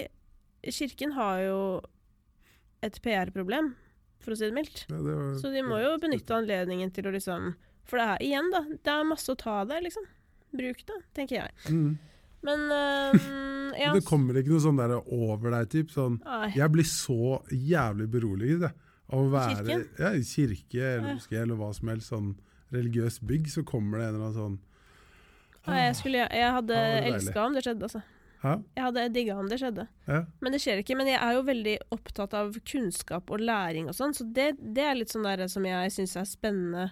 kirken 0.73 1.13
har 1.17 1.43
jo 1.43 1.59
et 2.83 2.97
PR-problem, 3.03 3.73
for 4.23 4.33
å 4.33 4.39
si 4.39 4.47
det 4.47 4.55
mildt. 4.55 4.85
Ja, 4.89 4.97
det 4.97 5.13
var, 5.19 5.35
Så 5.39 5.51
de 5.53 5.61
må 5.67 5.77
jo 5.83 5.93
benytte 6.01 6.35
anledningen 6.35 6.91
til 6.95 7.07
å 7.07 7.13
liksom 7.15 7.53
For 7.87 7.99
det 7.99 8.07
er 8.07 8.25
igjen, 8.25 8.49
da. 8.53 8.63
Det 8.71 8.91
er 8.91 9.07
masse 9.07 9.31
å 9.31 9.39
ta 9.39 9.61
der, 9.67 9.83
liksom. 9.83 10.05
Bruk 10.55 10.83
det, 10.87 10.99
tenker 11.17 11.41
jeg. 11.41 11.55
Mm. 11.67 11.97
Men 12.47 12.63
um, 12.71 13.19
ja. 13.81 13.91
Det 13.95 14.03
kommer 14.07 14.39
ikke 14.39 14.53
noe 14.53 14.63
sånn 14.63 14.79
der 14.79 14.95
over 15.01 15.51
deg, 15.57 15.69
typ. 15.73 15.91
Sånn, 15.91 16.19
jeg 16.55 16.71
blir 16.71 16.87
så 16.87 17.39
jævlig 17.51 18.07
beroliget 18.13 18.69
av 19.13 19.19
å 19.19 19.31
være 19.33 19.57
Kirken? 19.59 19.83
ja, 19.99 20.13
i 20.15 20.23
kirke 20.25 20.85
eller 20.93 21.17
moské 21.17 21.41
eller 21.41 21.59
hva 21.59 21.73
som 21.75 21.91
helst, 21.91 22.11
sånn 22.13 22.29
religiøst 22.73 23.21
bygg, 23.29 23.49
så 23.51 23.65
kommer 23.67 23.99
det 23.99 24.07
en 24.07 24.15
eller 24.15 24.29
annen 24.29 24.39
sånn 24.39 24.55
Nei, 25.69 25.85
jeg, 25.85 25.95
skulle, 25.99 26.25
jeg 26.27 26.51
hadde 26.57 26.75
Ja, 26.75 26.99
elska 27.13 27.45
om 27.45 27.55
det 27.55 27.63
skjedde, 27.63 27.87
altså. 27.87 28.01
Hæ? 28.43 28.57
Jeg 28.75 28.83
hadde 28.83 29.03
digga 29.15 29.35
om 29.39 29.47
det 29.47 29.59
skjedde. 29.61 29.85
Ja? 30.09 30.17
Men 30.43 30.51
det 30.55 30.59
skjer 30.59 30.81
ikke. 30.81 30.97
Men 30.99 31.07
jeg 31.07 31.19
er 31.23 31.37
jo 31.37 31.45
veldig 31.47 31.75
opptatt 31.95 32.33
av 32.35 32.57
kunnskap 32.67 33.31
og 33.31 33.39
læring 33.39 33.87
og 33.87 33.95
sånn, 33.95 34.15
så 34.17 34.27
det, 34.27 34.49
det 34.59 34.83
er 34.83 34.97
litt 34.99 35.13
sånn 35.13 35.23
der 35.27 35.45
som 35.51 35.63
jeg 35.67 35.93
syns 35.95 36.17
er 36.19 36.27
spennende 36.27 36.89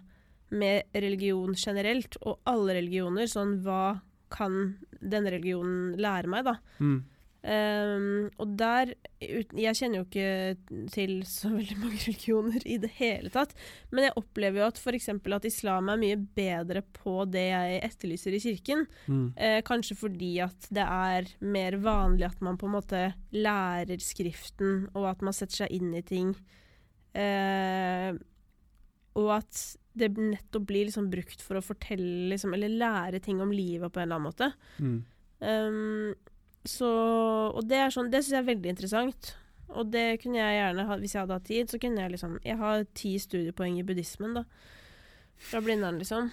med 0.52 0.88
religion 0.96 1.56
generelt, 1.56 2.16
og 2.24 2.40
alle 2.48 2.78
religioner. 2.80 3.28
Sånn 3.32 3.58
hva 3.66 4.00
kan 4.32 4.78
denne 5.02 5.32
religionen 5.34 5.98
lære 6.00 6.32
meg, 6.32 6.48
da? 6.48 6.56
Mm. 6.80 7.02
Ehm, 7.42 8.28
og 8.38 8.52
der 8.54 8.92
Jeg 9.18 9.74
kjenner 9.74 10.02
jo 10.02 10.06
ikke 10.06 10.86
til 10.94 11.14
så 11.26 11.50
veldig 11.58 11.78
mange 11.82 11.98
religioner 12.04 12.62
i 12.70 12.78
det 12.82 12.92
hele 13.00 13.32
tatt. 13.34 13.56
Men 13.92 14.08
jeg 14.08 14.18
opplever 14.20 14.62
jo 14.62 14.68
at 14.70 14.82
f.eks. 14.82 15.10
at 15.10 15.50
islam 15.50 15.90
er 15.90 16.02
mye 16.02 16.18
bedre 16.18 16.82
på 16.82 17.26
det 17.30 17.48
jeg 17.50 17.84
etterlyser 17.90 18.38
i 18.38 18.42
kirken. 18.46 18.86
Mm. 19.08 19.28
Uh, 19.38 19.60
kanskje 19.66 19.98
fordi 19.98 20.34
at 20.46 20.70
det 20.74 20.86
er 20.86 21.30
mer 21.42 21.78
vanlig 21.82 22.30
at 22.30 22.42
man 22.42 22.58
på 22.62 22.70
en 22.70 22.78
måte 22.78 23.04
lærer 23.34 24.02
skriften, 24.02 24.90
og 24.94 25.10
at 25.12 25.22
man 25.26 25.38
setter 25.38 25.64
seg 25.64 25.78
inn 25.78 25.94
i 25.98 26.06
ting. 26.06 26.34
Uh, 27.12 28.18
og 29.20 29.32
at 29.42 29.62
det 29.98 30.14
nettopp 30.16 30.70
blir 30.70 30.88
liksom 30.88 31.10
brukt 31.12 31.42
for 31.44 31.60
å 31.60 31.66
fortelle 31.66 32.30
liksom, 32.32 32.54
eller 32.56 32.72
lære 32.72 33.20
ting 33.24 33.42
om 33.44 33.52
livet 33.52 33.92
på 33.92 34.00
en 34.00 34.08
eller 34.08 34.22
annen 34.22 34.30
måte. 34.30 34.52
Mm. 34.80 35.00
Um, 35.42 36.14
så, 36.68 36.90
og 37.56 37.66
det 37.66 37.80
er 37.82 37.94
sånn, 37.94 38.12
det 38.14 38.22
syns 38.22 38.36
jeg 38.36 38.44
er 38.44 38.52
veldig 38.52 38.74
interessant. 38.74 39.34
Og 39.72 39.88
det 39.88 40.20
kunne 40.22 40.40
jeg 40.40 40.58
gjerne 40.58 40.86
ha, 40.88 40.98
hvis 41.00 41.16
jeg 41.16 41.24
hadde 41.24 41.38
hatt 41.38 41.48
tid, 41.48 41.70
så 41.72 41.80
kunne 41.80 42.04
jeg 42.04 42.12
liksom 42.12 42.34
Jeg 42.44 42.58
har 42.60 42.82
ti 42.98 43.14
studiepoeng 43.24 43.78
i 43.80 43.86
buddhismen, 43.88 44.36
da. 44.36 44.44
Fra 45.42 45.62
Blindern, 45.64 45.98
liksom. 46.02 46.28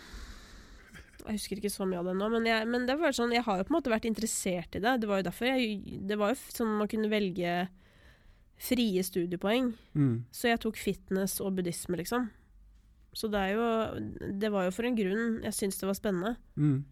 Jeg 1.29 1.37
husker 1.37 1.61
ikke 1.61 1.73
så 1.73 1.87
mye 1.88 2.01
av 2.01 2.09
det 2.09 2.17
nå, 2.17 2.29
men, 2.33 2.47
jeg, 2.49 2.67
men 2.71 2.87
det 2.88 2.97
var 2.99 3.14
sånn, 3.14 3.35
jeg 3.37 3.45
har 3.45 3.61
jo 3.61 3.67
på 3.69 3.73
en 3.73 3.77
måte 3.79 3.93
vært 3.93 4.09
interessert 4.09 4.77
i 4.79 4.83
det. 4.83 4.95
Det 5.03 5.09
var 5.11 5.21
jo 5.21 5.29
derfor 5.29 5.51
jeg 5.51 6.01
Det 6.09 6.17
var 6.19 6.33
jo 6.33 6.41
sånn 6.41 6.79
man 6.81 6.91
kunne 6.91 7.12
velge 7.12 7.55
frie 8.59 9.05
studiepoeng. 9.07 9.71
Mm. 9.95 10.27
Så 10.35 10.51
jeg 10.51 10.61
tok 10.64 10.81
fitness 10.81 11.38
og 11.45 11.55
buddhisme, 11.59 11.99
liksom. 12.01 12.29
Så 13.17 13.31
det 13.33 13.41
er 13.41 13.55
jo 13.57 13.69
Det 14.41 14.51
var 14.53 14.67
jo 14.67 14.75
for 14.75 14.88
en 14.88 14.99
grunn. 14.99 15.41
Jeg 15.47 15.55
syns 15.57 15.81
det 15.81 15.88
var 15.88 15.99
spennende. 15.99 16.35
Mm. 16.57 16.85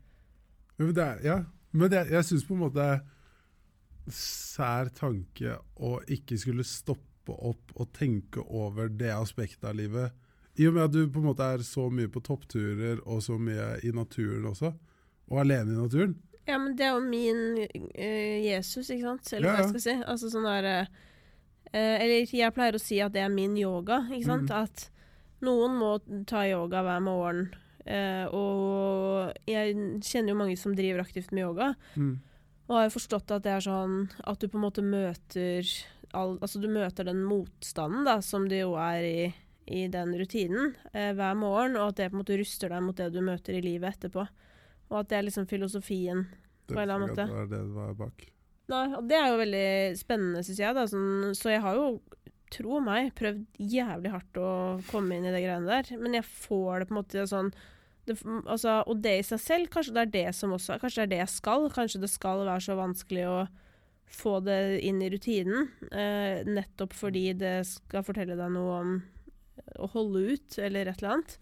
Men 0.77 0.95
det 0.95 1.05
er, 1.05 1.21
ja, 1.25 1.39
men 1.73 1.91
det, 1.91 2.07
jeg 2.13 2.29
syns 2.29 2.45
på 2.47 2.55
en 2.55 2.65
måte 2.67 2.87
sær 4.13 4.91
tanke 4.95 5.57
å 5.83 5.97
ikke 6.13 6.39
skulle 6.41 6.67
stoppe 6.67 7.35
opp 7.35 7.73
og 7.75 7.91
tenke 7.97 8.43
over 8.45 8.89
det 8.93 9.11
aspektet 9.11 9.65
av 9.67 9.75
livet 9.75 10.15
I 10.61 10.69
og 10.69 10.77
med 10.77 10.85
at 10.85 10.95
du 10.95 11.01
på 11.11 11.21
en 11.21 11.27
måte 11.27 11.49
er 11.57 11.65
så 11.67 11.89
mye 11.91 12.11
på 12.13 12.23
toppturer 12.25 13.03
og 13.05 13.19
så 13.25 13.39
mye 13.39 13.75
i 13.85 13.91
naturen 13.93 14.47
også, 14.49 14.71
og 15.27 15.41
alene 15.43 15.75
i 15.75 15.81
naturen. 15.81 16.15
Ja, 16.47 16.61
men 16.63 16.77
det 16.79 16.87
er 16.87 16.95
jo 16.95 17.03
min 17.03 17.59
uh, 17.59 18.37
Jesus, 18.47 18.89
ikke 18.89 19.11
sant? 19.11 19.33
Eller 19.35 19.51
hva 19.51 19.53
Ja, 19.53 19.59
ja. 19.59 19.65
jeg 19.65 19.73
skal 19.75 19.85
si. 19.85 19.95
Altså 20.07 20.31
sånn 20.31 20.47
der 20.47 20.69
eh, 20.71 20.91
Eller 21.75 22.37
jeg 22.39 22.55
pleier 22.55 22.79
å 22.79 22.81
si 22.81 23.01
at 23.03 23.13
det 23.17 23.25
er 23.25 23.33
min 23.35 23.57
yoga, 23.59 24.05
ikke 24.07 24.29
sant? 24.31 24.53
Mm. 24.53 24.63
At 24.63 24.87
noen 25.45 25.75
må 25.77 25.91
ta 26.31 26.47
yoga 26.47 26.85
hver 26.87 27.03
morgen. 27.05 27.49
Uh, 27.87 28.25
og 28.35 29.51
jeg 29.51 29.75
kjenner 30.07 30.33
jo 30.33 30.39
mange 30.39 30.57
som 30.59 30.75
driver 30.79 31.03
aktivt 31.03 31.35
med 31.35 31.45
yoga. 31.45 31.73
Mm. 31.99 32.15
Og 32.67 32.75
har 32.75 32.87
jo 32.89 32.97
forstått 32.97 33.31
at 33.35 33.45
det 33.45 33.53
er 33.55 33.65
sånn 33.65 33.99
at 34.27 34.41
du 34.43 34.49
på 34.51 34.59
en 34.59 34.65
måte 34.67 34.83
møter 34.83 35.67
all, 36.17 36.37
Altså 36.43 36.61
du 36.63 36.69
møter 36.71 37.07
den 37.07 37.23
motstanden 37.27 38.07
da, 38.07 38.19
som 38.25 38.49
det 38.51 38.63
jo 38.63 38.75
er 38.81 39.05
i, 39.07 39.27
i 39.67 39.87
den 39.93 40.15
rutinen 40.19 40.75
eh, 40.93 41.13
hver 41.17 41.37
morgen, 41.39 41.79
og 41.79 41.93
at 41.93 42.01
det 42.01 42.11
på 42.11 42.19
en 42.19 42.23
måte 42.23 42.39
ruster 42.41 42.73
deg 42.73 42.83
mot 42.87 42.99
det 42.99 43.11
du 43.15 43.21
møter 43.25 43.59
i 43.59 43.63
livet 43.65 43.97
etterpå. 43.97 44.27
Og 44.91 44.99
at 45.01 45.11
det 45.11 45.19
er 45.19 45.27
liksom 45.29 45.49
filosofien. 45.51 46.27
Det 46.67 46.75
På 46.75 46.81
en 46.81 46.85
eller 46.85 46.99
annen 46.99 47.15
at 47.15 47.21
Det 47.21 47.29
var 47.31 47.51
det 47.51 47.63
det 47.63 47.77
var 47.77 47.95
bak. 47.99 48.27
Nei, 48.67 48.87
og 48.99 49.07
det 49.07 49.19
er 49.19 49.29
jo 49.31 49.39
veldig 49.39 49.69
spennende, 49.99 50.43
syns 50.47 50.61
jeg. 50.63 50.75
Da. 50.75 50.87
Sånn, 50.91 51.35
så 51.39 51.53
jeg 51.53 51.63
har 51.63 51.79
jo, 51.79 52.01
tro 52.55 52.81
meg, 52.83 53.13
prøvd 53.19 53.61
jævlig 53.63 54.11
hardt 54.11 54.39
å 54.43 54.51
komme 54.91 55.19
inn 55.19 55.27
i 55.27 55.35
de 55.35 55.43
greiene 55.43 55.71
der. 55.71 55.91
Men 56.03 56.19
jeg 56.19 56.27
får 56.27 56.83
det 56.83 56.89
på 56.89 56.95
en 56.97 57.01
måte 57.01 57.27
sånn 57.31 57.53
det, 58.07 58.17
altså, 58.47 58.81
Og 58.87 59.01
det 59.03 59.19
i 59.19 59.25
seg 59.27 59.41
selv, 59.43 59.69
kanskje 59.73 59.95
det 59.97 60.03
er 60.07 60.13
det 60.15 60.35
som 60.39 60.53
også 60.55 60.79
Kanskje 60.83 61.03
det 61.03 61.07
er 61.07 61.13
det 61.15 61.21
jeg 61.25 61.33
skal. 61.35 61.69
Kanskje 61.75 62.01
det 62.05 62.11
skal 62.13 62.45
være 62.47 62.63
så 62.65 62.77
vanskelig 62.79 63.25
å 63.31 63.39
få 64.17 64.37
det 64.47 64.59
inn 64.87 65.01
i 65.03 65.09
rutinen. 65.11 65.67
Eh, 65.91 66.45
nettopp 66.47 66.93
fordi 66.95 67.33
det 67.35 67.57
skal 67.67 68.05
fortelle 68.07 68.37
deg 68.39 68.53
noe 68.55 68.77
om 68.81 68.93
å 69.83 69.89
holde 69.91 70.23
ut, 70.37 70.59
eller 70.63 70.87
et 70.87 71.01
eller 71.03 71.17
annet. 71.17 71.35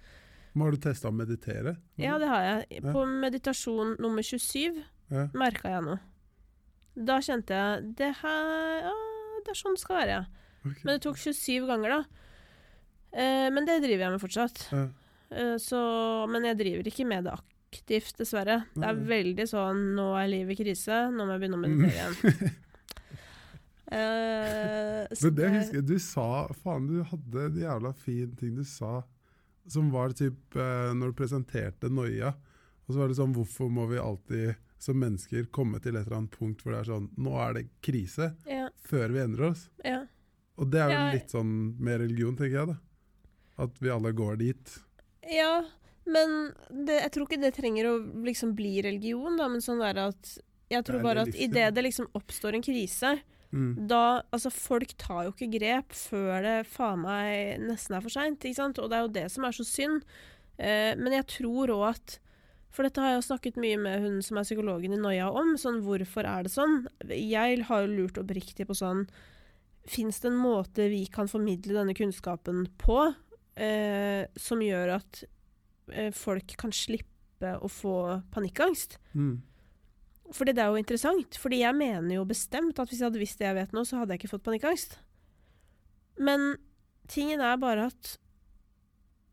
Men 0.55 0.65
har 0.65 0.73
du 0.73 0.81
testa 0.87 1.11
å 1.11 1.15
meditere? 1.15 1.75
Ja, 2.01 2.17
det 2.23 2.31
har 2.31 2.43
jeg. 2.47 2.81
Ja. 2.81 2.93
På 2.95 3.05
meditasjon 3.11 3.97
nummer 4.01 4.23
27 4.25 4.81
Ja. 5.13 5.27
merka 5.37 5.69
jeg 5.75 5.85
noe. 5.85 5.99
Da 6.97 7.19
kjente 7.21 7.53
jeg 7.53 7.95
det 7.99 8.13
her 8.23 8.81
ja, 8.87 8.93
Det 9.45 9.51
er 9.53 9.59
sånn 9.61 9.75
det 9.77 9.83
skal 9.83 9.97
være. 10.01 10.19
Okay. 10.65 10.81
Men 10.87 10.95
det 10.95 11.03
tok 11.05 11.19
27 11.21 11.67
ganger, 11.69 11.99
da. 11.99 12.05
Eh, 13.13 13.51
men 13.53 13.67
det 13.69 13.83
driver 13.83 14.07
jeg 14.07 14.15
med 14.15 14.23
fortsatt. 14.23 14.63
Ja. 14.73 14.87
Eh, 15.31 15.57
så, 15.63 15.81
men 16.31 16.47
jeg 16.51 16.59
driver 16.61 16.91
ikke 16.91 17.07
med 17.09 17.29
det 17.29 17.35
aktivt, 17.35 18.15
dessverre. 18.21 18.61
Det 18.75 18.87
er 18.87 19.01
veldig 19.09 19.47
sånn 19.51 19.81
Nå 19.97 20.13
er 20.19 20.31
livet 20.31 20.55
i 20.55 20.63
krise, 20.63 21.01
nå 21.11 21.25
må 21.25 21.35
jeg 21.35 21.43
begynne 21.43 21.59
å 21.59 21.65
meditere 21.65 21.95
igjen. 21.95 22.61
Uh, 23.85 25.05
Men 25.23 25.35
det 25.37 25.49
husker 25.53 25.79
jeg, 25.79 25.87
du 25.87 25.99
sa 26.01 26.29
Faen, 26.57 26.87
du 26.89 27.03
hadde 27.05 27.43
en 27.51 27.59
jævla 27.61 27.93
fin 28.01 28.31
ting 28.39 28.55
du 28.57 28.65
sa, 28.67 29.03
som 29.71 29.91
var 29.93 30.15
typ 30.17 30.57
eh, 30.57 30.91
når 30.97 31.13
du 31.13 31.19
presenterte 31.19 31.91
Noia. 31.93 32.33
Og 32.85 32.93
så 32.93 33.01
var 33.01 33.09
det 33.09 33.17
sånn 33.17 33.33
Hvorfor 33.37 33.71
må 33.73 33.87
vi 33.89 34.01
alltid 34.01 34.59
som 34.85 34.99
mennesker 35.01 35.47
komme 35.55 35.79
til 35.81 35.97
et 35.97 36.05
eller 36.05 36.19
annet 36.19 36.35
punkt 36.37 36.61
hvor 36.61 36.75
det 36.75 36.83
er 36.83 36.91
sånn 36.91 37.07
Nå 37.25 37.37
er 37.41 37.55
det 37.57 37.63
krise, 37.85 38.35
Ja, 38.51 38.67
før 38.85 39.15
vi 39.15 39.23
endrer 39.23 39.53
oss. 39.53 39.69
ja. 39.85 40.03
Og 40.61 40.69
det 40.71 40.79
er 40.85 40.93
vel 40.93 41.17
litt 41.17 41.33
sånn 41.35 41.55
med 41.83 41.99
religion, 42.05 42.37
tenker 42.39 42.61
jeg, 42.61 42.75
da. 42.75 42.77
At 43.65 43.81
vi 43.83 43.91
alle 43.91 44.13
går 44.15 44.37
dit. 44.39 44.75
Ja 45.31 45.65
men 46.05 46.53
det, 46.69 46.99
jeg 47.01 47.13
tror 47.15 47.25
ikke 47.27 47.41
det 47.41 47.55
trenger 47.57 47.87
å 47.89 47.93
liksom 48.27 48.51
bli 48.57 48.83
religion, 48.85 49.39
da, 49.41 49.47
men 49.49 49.63
sånn 49.65 49.81
der 49.81 50.03
at 50.11 50.35
Jeg 50.69 50.85
tror 50.85 50.99
er 50.99 51.07
bare 51.07 51.23
at 51.25 51.35
idet 51.37 51.71
det 51.75 51.85
liksom 51.87 52.11
oppstår 52.17 52.59
en 52.59 52.65
krise, 52.67 53.19
Mm. 53.55 53.87
da 53.87 54.23
Altså, 54.35 54.51
folk 54.51 54.97
tar 54.99 55.29
jo 55.29 55.31
ikke 55.31 55.47
grep 55.53 55.93
før 55.95 56.43
det 56.43 56.67
faen 56.67 57.05
meg 57.05 57.61
nesten 57.63 57.95
er 57.95 58.03
for 58.03 58.11
seint? 58.11 58.43
Og 58.43 58.91
det 58.91 58.97
er 58.99 59.05
jo 59.05 59.13
det 59.15 59.31
som 59.31 59.45
er 59.47 59.55
så 59.55 59.63
synd. 59.63 60.03
Eh, 60.59 60.97
men 60.99 61.13
jeg 61.13 61.27
tror 61.27 61.71
òg 61.71 61.85
at 61.95 62.19
For 62.75 62.83
dette 62.83 62.99
har 62.99 63.13
jeg 63.13 63.21
jo 63.23 63.29
snakket 63.29 63.57
mye 63.63 63.79
med 63.79 64.01
hun 64.03 64.17
som 64.27 64.37
er 64.41 64.43
psykologen 64.43 64.93
i 64.93 64.99
Noia 64.99 65.29
om. 65.31 65.53
Sånn, 65.55 65.85
hvorfor 65.87 66.27
er 66.27 66.43
det 66.43 66.51
sånn? 66.51 66.89
Jeg 67.07 67.63
har 67.69 67.85
jo 67.85 67.93
lurt 67.93 68.19
oppriktig 68.19 68.67
på 68.67 68.75
sånn 68.75 69.07
Fins 69.87 70.19
det 70.19 70.33
en 70.33 70.41
måte 70.41 70.89
vi 70.91 71.05
kan 71.07 71.29
formidle 71.29 71.77
denne 71.77 71.95
kunnskapen 71.95 72.67
på 72.81 73.15
eh, 73.57 74.25
som 74.41 74.63
gjør 74.63 74.97
at 74.99 75.25
eh, 75.93 76.11
folk 76.15 76.57
kan 76.61 76.75
slippe 76.75 77.55
å 77.61 77.71
få 77.71 77.97
panikkangst? 78.35 78.99
Mm. 79.15 79.43
Fordi 80.35 80.55
det 80.57 80.63
er 80.65 80.73
jo 80.73 80.81
interessant. 80.81 81.39
Fordi 81.41 81.61
jeg 81.61 81.77
mener 81.77 82.17
jo 82.17 82.29
bestemt 82.29 82.79
at 82.81 82.91
hvis 82.91 83.03
jeg 83.03 83.11
hadde 83.11 83.23
visst 83.23 83.41
det 83.41 83.49
jeg 83.51 83.59
vet 83.59 83.75
nå, 83.77 83.85
så 83.85 84.01
hadde 84.01 84.15
jeg 84.15 84.25
ikke 84.25 84.35
fått 84.37 84.47
panikkangst. 84.47 84.99
Men 86.23 86.55
tingen 87.11 87.43
er 87.45 87.61
bare 87.61 87.91
at 87.91 88.15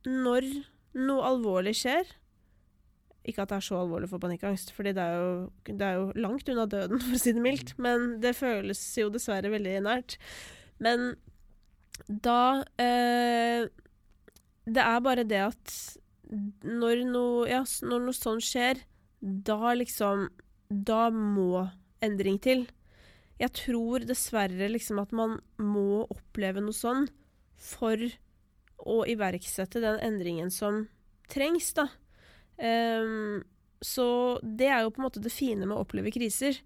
når 0.07 0.47
noe 0.97 1.23
alvorlig 1.23 1.75
skjer 1.77 2.07
Ikke 3.29 3.43
at 3.43 3.51
det 3.51 3.60
er 3.60 3.65
så 3.67 3.77
alvorlig 3.77 4.07
for 4.10 4.21
panikkangst, 4.23 4.71
fordi 4.73 4.95
det 4.97 5.03
er, 5.03 5.19
jo, 5.21 5.34
det 5.69 5.86
er 5.86 5.99
jo 5.99 6.07
langt 6.23 6.47
unna 6.49 6.65
døden, 6.65 6.97
for 7.03 7.13
å 7.13 7.21
si 7.21 7.36
det 7.38 7.43
mildt. 7.43 7.75
Men 7.77 8.15
det 8.23 8.34
føles 8.34 8.81
jo 8.97 9.12
dessverre 9.13 9.51
veldig 9.53 9.75
nært. 9.86 10.17
Men 10.81 11.13
da 12.10 12.63
eh, 12.81 13.69
Det 14.65 14.84
er 14.84 15.04
bare 15.04 15.26
det 15.28 15.41
at 15.41 15.76
når 16.63 17.04
noe, 17.10 17.47
ja, 17.50 17.62
når 17.84 18.06
noe 18.06 18.15
sånt 18.15 18.45
skjer, 18.45 18.80
da 19.19 19.74
liksom 19.76 20.30
Da 20.71 21.10
må 21.12 21.67
endring 22.02 22.39
til. 22.41 22.63
Jeg 23.41 23.52
tror 23.58 24.06
dessverre 24.08 24.69
liksom 24.71 25.02
at 25.02 25.12
man 25.12 25.36
må 25.60 26.06
oppleve 26.08 26.63
noe 26.63 26.74
sånn 26.74 27.10
for 27.62 28.00
å 28.82 29.02
iverksette 29.10 29.82
den 29.84 30.00
endringen 30.02 30.50
som 30.54 30.86
trengs, 31.30 31.74
da. 31.78 31.89
Um, 32.58 33.43
så 33.82 34.39
det 34.41 34.69
er 34.69 34.86
jo 34.86 34.93
på 34.93 35.02
en 35.02 35.08
måte 35.10 35.21
det 35.21 35.34
fine 35.34 35.65
med 35.65 35.76
å 35.76 35.84
oppleve 35.84 36.13
kriser. 36.15 36.58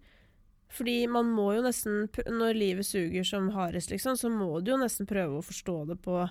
Fordi 0.75 1.05
man 1.11 1.29
må 1.31 1.51
jo 1.55 1.63
nesten, 1.65 2.07
når 2.31 2.57
livet 2.57 2.87
suger 2.87 3.27
som 3.27 3.51
hardest, 3.55 3.91
liksom, 3.93 4.17
så 4.19 4.31
må 4.31 4.59
du 4.59 4.73
jo 4.73 4.79
nesten 4.81 5.07
prøve 5.07 5.39
å 5.39 5.45
forstå 5.45 5.77
det 5.91 5.99
på 6.03 6.23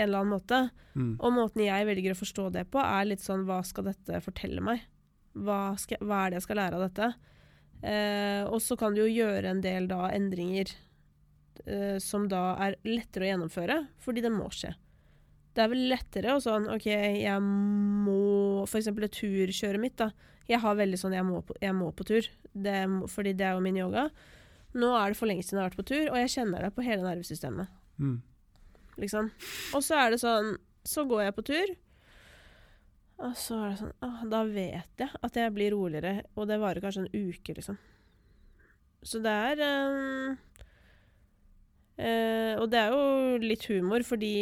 en 0.00 0.08
eller 0.08 0.22
annen 0.22 0.34
måte. 0.34 0.60
Mm. 0.94 1.12
Og 1.18 1.34
måten 1.36 1.64
jeg 1.64 1.88
velger 1.88 2.14
å 2.14 2.20
forstå 2.20 2.48
det 2.56 2.66
på, 2.72 2.82
er 2.82 3.08
litt 3.08 3.24
sånn 3.24 3.46
hva 3.48 3.60
skal 3.66 3.90
dette 3.90 4.22
fortelle 4.24 4.64
meg? 4.64 4.84
Hva, 5.38 5.76
skal, 5.78 6.00
hva 6.02 6.24
er 6.24 6.32
det 6.32 6.40
jeg 6.40 6.48
skal 6.48 6.60
lære 6.60 6.78
av 6.78 6.86
dette? 6.88 7.10
Eh, 7.80 8.42
og 8.44 8.60
så 8.62 8.76
kan 8.76 8.94
du 8.94 9.02
jo 9.04 9.10
gjøre 9.10 9.54
en 9.54 9.62
del 9.64 9.86
da 9.88 10.10
endringer 10.12 10.72
eh, 11.64 11.96
som 12.02 12.26
da 12.28 12.54
er 12.66 12.76
lettere 12.88 13.26
å 13.26 13.30
gjennomføre, 13.30 13.78
fordi 14.02 14.24
det 14.26 14.32
må 14.34 14.50
skje. 14.52 14.74
Det 15.54 15.64
er 15.64 15.70
vel 15.72 15.86
lettere 15.90 16.34
å 16.36 16.42
sånn 16.42 16.68
OK, 16.70 16.86
jeg 16.86 17.40
må 17.42 18.62
For 18.70 18.78
eksempel 18.78 19.08
turkjøret 19.10 19.82
mitt, 19.82 19.96
da. 19.98 20.10
Jeg 20.50 20.60
har 20.62 20.76
veldig 20.78 20.98
sånn 20.98 21.14
jeg 21.14 21.26
må 21.26 21.40
på, 21.46 21.56
jeg 21.62 21.74
må 21.74 21.90
på 21.94 22.06
tur, 22.06 22.26
det, 22.52 22.76
fordi 23.10 23.34
det 23.38 23.46
er 23.46 23.56
jo 23.56 23.64
min 23.64 23.78
yoga. 23.78 24.08
Nå 24.78 24.90
er 24.94 25.10
det 25.10 25.18
for 25.18 25.30
lenge 25.30 25.42
siden 25.42 25.58
jeg 25.58 25.64
har 25.64 25.70
vært 25.72 25.80
på 25.80 25.88
tur, 25.90 26.10
og 26.10 26.18
jeg 26.20 26.32
kjenner 26.36 26.66
det 26.66 26.74
på 26.76 26.86
hele 26.86 27.06
nervesystemet 27.06 27.76
Mm. 28.00 28.22
Liksom. 29.02 29.30
Og 29.76 29.84
så 29.84 29.98
er 30.00 30.12
det 30.14 30.20
sånn 30.22 30.56
Så 30.86 31.04
går 31.08 31.26
jeg 31.26 31.36
på 31.36 31.44
tur, 31.44 31.72
og 33.20 33.36
så 33.36 33.56
er 33.60 33.72
det 33.72 33.80
sånn 33.82 33.96
ah, 34.06 34.20
Da 34.32 34.42
vet 34.48 35.02
jeg 35.02 35.22
at 35.26 35.40
jeg 35.42 35.54
blir 35.56 35.74
roligere, 35.76 36.22
og 36.36 36.48
det 36.48 36.60
varer 36.62 36.84
kanskje 36.84 37.06
en 37.06 37.28
uke, 37.28 37.56
liksom. 37.56 37.76
Så 39.04 39.20
det 39.24 39.32
er 39.32 39.64
um, 39.64 40.36
uh, 42.00 42.54
Og 42.60 42.68
det 42.72 42.80
er 42.80 42.94
jo 42.94 43.40
litt 43.44 43.66
humor, 43.70 44.04
fordi 44.04 44.34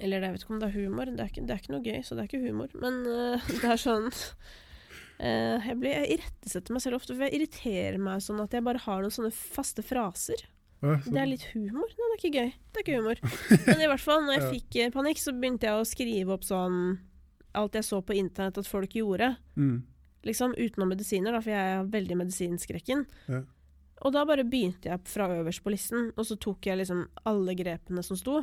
Eller 0.00 0.24
jeg 0.24 0.34
vet 0.34 0.44
ikke 0.44 0.54
om 0.56 0.60
det 0.62 0.70
er 0.70 0.78
humor. 0.78 1.12
Det 1.12 1.24
er 1.24 1.32
ikke, 1.32 1.46
det 1.46 1.54
er 1.54 1.62
ikke 1.62 1.76
noe 1.76 1.84
gøy, 1.84 2.00
så 2.04 2.16
det 2.16 2.24
er 2.24 2.30
ikke 2.30 2.44
humor. 2.48 2.74
Men 2.80 3.00
uh, 3.08 3.52
det 3.60 3.76
er 3.76 3.86
sånn 3.88 4.10
Uh, 5.20 5.60
Jeg, 5.60 5.74
blir, 5.76 5.90
jeg 5.92 6.14
irettesetter 6.14 6.72
meg 6.72 6.80
selv 6.80 6.96
ofte, 6.96 7.12
for 7.12 7.26
jeg 7.26 7.36
irriterer 7.36 7.98
meg 8.00 8.22
sånn 8.24 8.38
at 8.40 8.54
jeg 8.56 8.64
bare 8.64 8.80
har 8.80 9.02
noen 9.04 9.12
sånne 9.12 9.28
faste 9.36 9.84
fraser. 9.84 10.46
Ja, 10.82 10.96
Det 11.04 11.16
er 11.20 11.26
litt 11.28 11.42
humor. 11.52 11.88
Nei, 11.92 12.06
det 12.08 12.08
er 12.10 12.18
ikke 12.20 12.38
gøy. 12.40 12.52
Det 12.72 12.80
er 12.80 12.84
ikke 12.86 12.98
humor. 13.00 13.20
Men 13.68 13.80
i 13.84 13.88
hvert 13.90 14.00
fall, 14.04 14.22
når 14.24 14.32
jeg 14.38 14.42
Ja. 14.42 14.50
fikk 14.54 14.76
eh, 14.80 14.90
panikk, 14.94 15.18
så 15.20 15.32
begynte 15.36 15.68
jeg 15.68 15.76
å 15.76 15.86
skrive 15.88 16.32
opp 16.32 16.44
sånn 16.48 16.98
alt 17.54 17.74
jeg 17.74 17.84
så 17.84 17.98
på 18.06 18.14
internett 18.16 18.58
at 18.58 18.66
folk 18.66 18.90
gjorde. 18.94 19.36
mm. 19.56 19.82
Liksom 20.22 20.52
utenom 20.52 20.90
medisiner, 20.92 21.32
da, 21.32 21.40
for 21.40 21.48
jeg 21.50 21.76
er 21.80 21.86
veldig 21.88 22.16
medisinskrekken. 22.20 23.06
Ja. 23.32 23.38
Og 24.04 24.12
da 24.12 24.24
bare 24.28 24.44
begynte 24.44 24.88
jeg 24.90 25.00
fra 25.08 25.26
øverst 25.32 25.62
på 25.64 25.70
listen, 25.72 26.10
og 26.16 26.24
så 26.28 26.36
tok 26.38 26.66
jeg 26.68 26.76
liksom 26.76 27.06
alle 27.24 27.54
grepene 27.56 28.02
som 28.04 28.16
sto. 28.20 28.42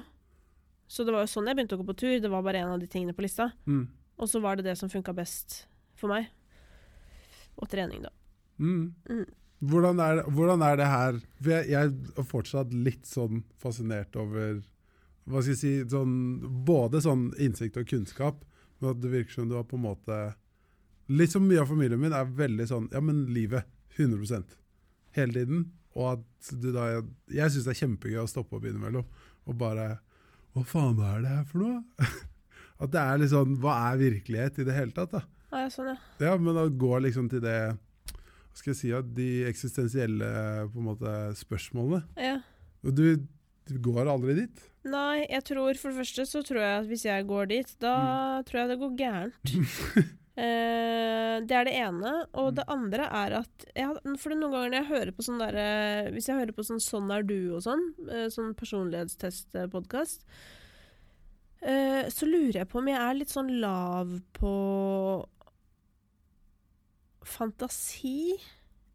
Så 0.90 1.06
det 1.06 1.14
var 1.14 1.22
jo 1.26 1.30
sånn 1.30 1.46
jeg 1.46 1.56
begynte 1.58 1.78
å 1.78 1.82
gå 1.84 1.86
på 1.86 1.98
tur. 1.98 2.20
Det 2.20 2.30
var 2.34 2.42
bare 2.42 2.64
en 2.64 2.74
av 2.74 2.80
de 2.82 2.88
tingene 2.90 3.14
på 3.14 3.22
lista. 3.22 3.52
Mm. 3.68 3.88
Og 4.18 4.28
så 4.30 4.42
var 4.42 4.56
det 4.58 4.66
det 4.66 4.76
som 4.80 4.90
funka 4.90 5.14
best 5.14 5.68
for 5.96 6.10
meg. 6.10 6.30
Og 7.62 7.70
trening, 7.70 8.02
da. 8.06 8.10
Mm. 8.60 8.94
Mm. 9.10 9.26
Hvordan, 9.58 10.00
er, 10.04 10.20
hvordan 10.30 10.62
er 10.62 10.76
det 10.78 10.86
her 10.86 11.16
For 11.42 11.50
jeg, 11.50 11.70
jeg 11.72 11.94
er 12.22 12.26
fortsatt 12.30 12.74
litt 12.76 13.08
sånn 13.10 13.40
fascinert 13.58 14.14
over 14.20 14.60
hva 15.28 15.42
skal 15.42 15.56
jeg 15.56 15.60
si, 15.60 15.72
sånn, 15.92 16.12
Både 16.68 17.02
sånn 17.04 17.32
innsikt 17.42 17.80
og 17.82 17.88
kunnskap, 17.90 18.44
men 18.80 18.94
at 18.94 19.02
det 19.04 19.10
virker 19.12 19.40
som 19.40 19.50
du 19.50 19.58
har 19.58 19.66
på 19.68 19.80
en 19.80 19.88
måte 19.88 20.20
Litt 21.12 21.34
som 21.34 21.46
mye 21.48 21.64
av 21.64 21.72
familien 21.72 22.00
min 22.00 22.16
er 22.16 22.30
veldig 22.38 22.68
sånn 22.70 22.88
Ja, 22.94 23.02
men 23.04 23.26
livet. 23.36 23.68
100 23.98 24.44
Hele 25.18 25.34
tiden. 25.34 25.64
Og 25.98 26.12
at 26.14 26.52
du 26.62 26.70
da 26.76 26.90
Jeg 27.34 27.54
syns 27.54 27.66
det 27.66 27.74
er 27.74 27.82
kjempegøy 27.82 28.22
å 28.22 28.30
stoppe 28.30 28.60
opp 28.60 28.68
innimellom 28.68 29.08
og 29.48 29.56
bare 29.58 29.88
Hva 30.54 30.64
faen 30.68 31.00
er 31.02 31.22
det 31.24 31.32
her 31.32 31.46
for 31.48 31.64
noe? 31.64 32.08
At 32.84 32.92
det 32.94 33.02
er 33.02 33.20
litt 33.22 33.34
sånn 33.34 33.58
Hva 33.64 33.78
er 33.90 34.02
virkelighet 34.02 34.62
i 34.62 34.68
det 34.68 34.76
hele 34.76 34.94
tatt? 34.96 35.16
da? 35.16 35.24
Ja, 35.48 35.64
jeg 35.64 35.72
så 35.74 35.86
det. 35.88 35.96
Ja, 36.20 36.34
men 36.36 36.60
å 36.60 36.68
gå 36.68 36.98
liksom 37.06 37.30
til 37.32 37.40
det 37.42 37.58
skal 38.58 38.74
jeg 38.74 38.80
si? 38.82 38.92
at 38.98 39.10
De 39.18 39.30
eksistensielle 39.50 40.30
måte 40.76 41.16
spørsmålene. 41.40 42.04
ja. 42.20 42.38
Og 42.86 42.94
du, 42.96 43.06
du 43.68 43.78
går 43.84 44.08
aldri 44.08 44.36
dit? 44.38 44.60
Nei, 44.88 45.26
jeg 45.26 45.44
tror 45.50 45.76
for 45.82 45.92
det 45.92 45.98
første 46.04 46.24
så 46.30 46.44
tror 46.46 46.62
jeg 46.62 46.76
at 46.84 46.86
hvis 46.88 47.04
jeg 47.08 47.26
går 47.28 47.50
dit, 47.50 47.72
da 47.84 47.96
tror 48.48 48.62
jeg 48.62 48.70
det 48.72 48.78
går 48.84 48.96
gærent. 49.02 49.58
Eh, 50.38 51.40
det 51.50 51.56
er 51.58 51.66
det 51.66 51.72
ene. 51.82 52.12
Og 52.38 52.52
det 52.60 52.68
andre 52.70 53.08
er 53.10 53.34
at 53.40 53.64
jeg, 53.74 53.96
For 54.22 54.36
noen 54.38 54.52
ganger 54.54 54.70
når 54.70 54.76
jeg 54.78 54.90
hører 54.92 55.12
på 55.18 55.24
sånn 55.26 55.40
derre 55.42 55.64
Hvis 56.14 56.28
jeg 56.30 56.38
hører 56.38 56.54
på 56.54 56.66
sånn 56.68 56.78
Sånn 56.84 57.10
er 57.10 57.26
du 57.26 57.56
og 57.58 57.64
sånn, 57.66 57.82
eh, 58.06 58.28
sånn 58.30 58.52
personlighetstest-podkast, 58.60 60.28
eh, 61.66 62.06
så 62.14 62.30
lurer 62.30 62.60
jeg 62.62 62.70
på 62.70 62.78
om 62.84 62.92
jeg 62.92 63.02
er 63.02 63.18
litt 63.18 63.34
sånn 63.34 63.50
lav 63.64 64.14
på 64.38 64.54
fantasi. 67.28 68.34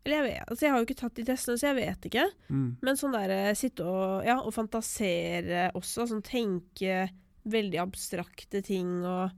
Eller 0.05 0.17
jeg 0.19 0.25
vet 0.27 0.49
Altså, 0.51 0.65
jeg 0.67 0.73
har 0.75 0.81
jo 0.83 0.87
ikke 0.89 0.99
tatt 0.99 1.15
de 1.21 1.25
testene, 1.29 1.59
så 1.61 1.69
jeg 1.71 1.79
vet 1.79 2.09
ikke. 2.11 2.25
Mm. 2.51 2.65
Men 2.83 2.99
sånn 2.99 3.15
der 3.15 3.31
eh, 3.37 3.53
sitte 3.59 3.85
og, 3.87 4.25
ja, 4.27 4.39
og 4.43 4.51
fantasere 4.57 5.69
også, 5.79 6.09
sånn 6.11 6.25
tenke 6.27 7.05
veldig 7.45 7.79
abstrakte 7.83 8.61
ting 8.67 9.01
og 9.05 9.31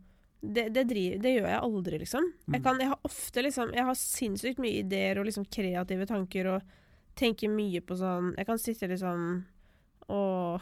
det, 0.45 0.67
det, 0.77 0.83
driver, 0.91 1.21
det 1.25 1.31
gjør 1.39 1.47
jeg 1.49 1.61
aldri, 1.65 1.99
liksom. 2.03 2.25
Jeg, 2.53 2.59
Mm. 2.61 2.65
kan, 2.67 2.81
jeg 2.83 2.89
har 2.91 2.99
ofte 3.09 3.43
liksom 3.47 3.71
Jeg 3.73 3.85
har 3.89 3.95
sinnssykt 3.97 4.59
mye 4.61 4.83
ideer 4.83 5.17
og 5.19 5.25
liksom 5.25 5.47
kreative 5.49 6.05
tanker 6.07 6.51
og 6.53 6.67
tenker 7.17 7.49
mye 7.49 7.81
på 7.81 7.97
sånn 7.97 8.35
Jeg 8.37 8.47
kan 8.51 8.59
sitte 8.61 8.89
liksom 8.91 9.23
og 10.13 10.61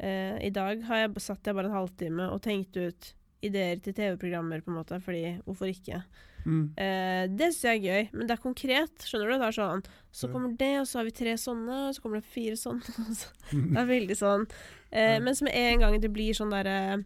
eh, 0.00 0.38
I 0.46 0.50
dag 0.56 0.80
har 0.88 1.02
jeg, 1.02 1.20
satt 1.20 1.44
jeg 1.44 1.54
bare 1.58 1.68
en 1.68 1.76
halvtime 1.76 2.30
og 2.32 2.40
tenkt 2.44 2.76
ut 2.80 3.10
ideer 3.44 3.76
til 3.84 3.92
TV-programmer, 3.92 4.62
på 4.64 4.72
en 4.72 4.78
måte, 4.78 4.96
fordi 5.04 5.34
hvorfor 5.44 5.68
ikke? 5.68 5.98
Mm. 6.44 6.64
Eh, 6.76 7.26
det 7.32 7.46
syns 7.54 7.62
jeg 7.64 7.78
er 7.78 7.84
gøy, 7.88 8.08
men 8.12 8.26
det 8.28 8.34
er 8.36 8.42
konkret. 8.42 9.04
Skjønner 9.08 9.30
du? 9.32 9.38
Det 9.38 9.46
er 9.48 9.56
sånn 9.56 9.84
Så 10.12 10.28
kommer 10.30 10.52
det, 10.60 10.72
og 10.80 10.86
så 10.86 10.98
har 11.00 11.04
vi 11.08 11.10
tre 11.16 11.32
sånne, 11.40 11.78
og 11.88 11.94
så 11.96 12.02
kommer 12.04 12.20
det 12.20 12.28
fire 12.34 12.56
sånne. 12.60 12.84
og 13.08 13.16
så- 13.16 13.32
Mm. 13.54 13.70
Det 13.72 13.80
er 13.80 13.86
veldig 13.86 14.16
sånn. 14.16 14.44
Eh. 14.92 15.18
Mens 15.20 15.42
med 15.42 15.52
en 15.54 15.80
gang 15.80 16.00
det 16.00 16.12
blir 16.12 16.32
sånn 16.36 16.50
derre 16.52 17.04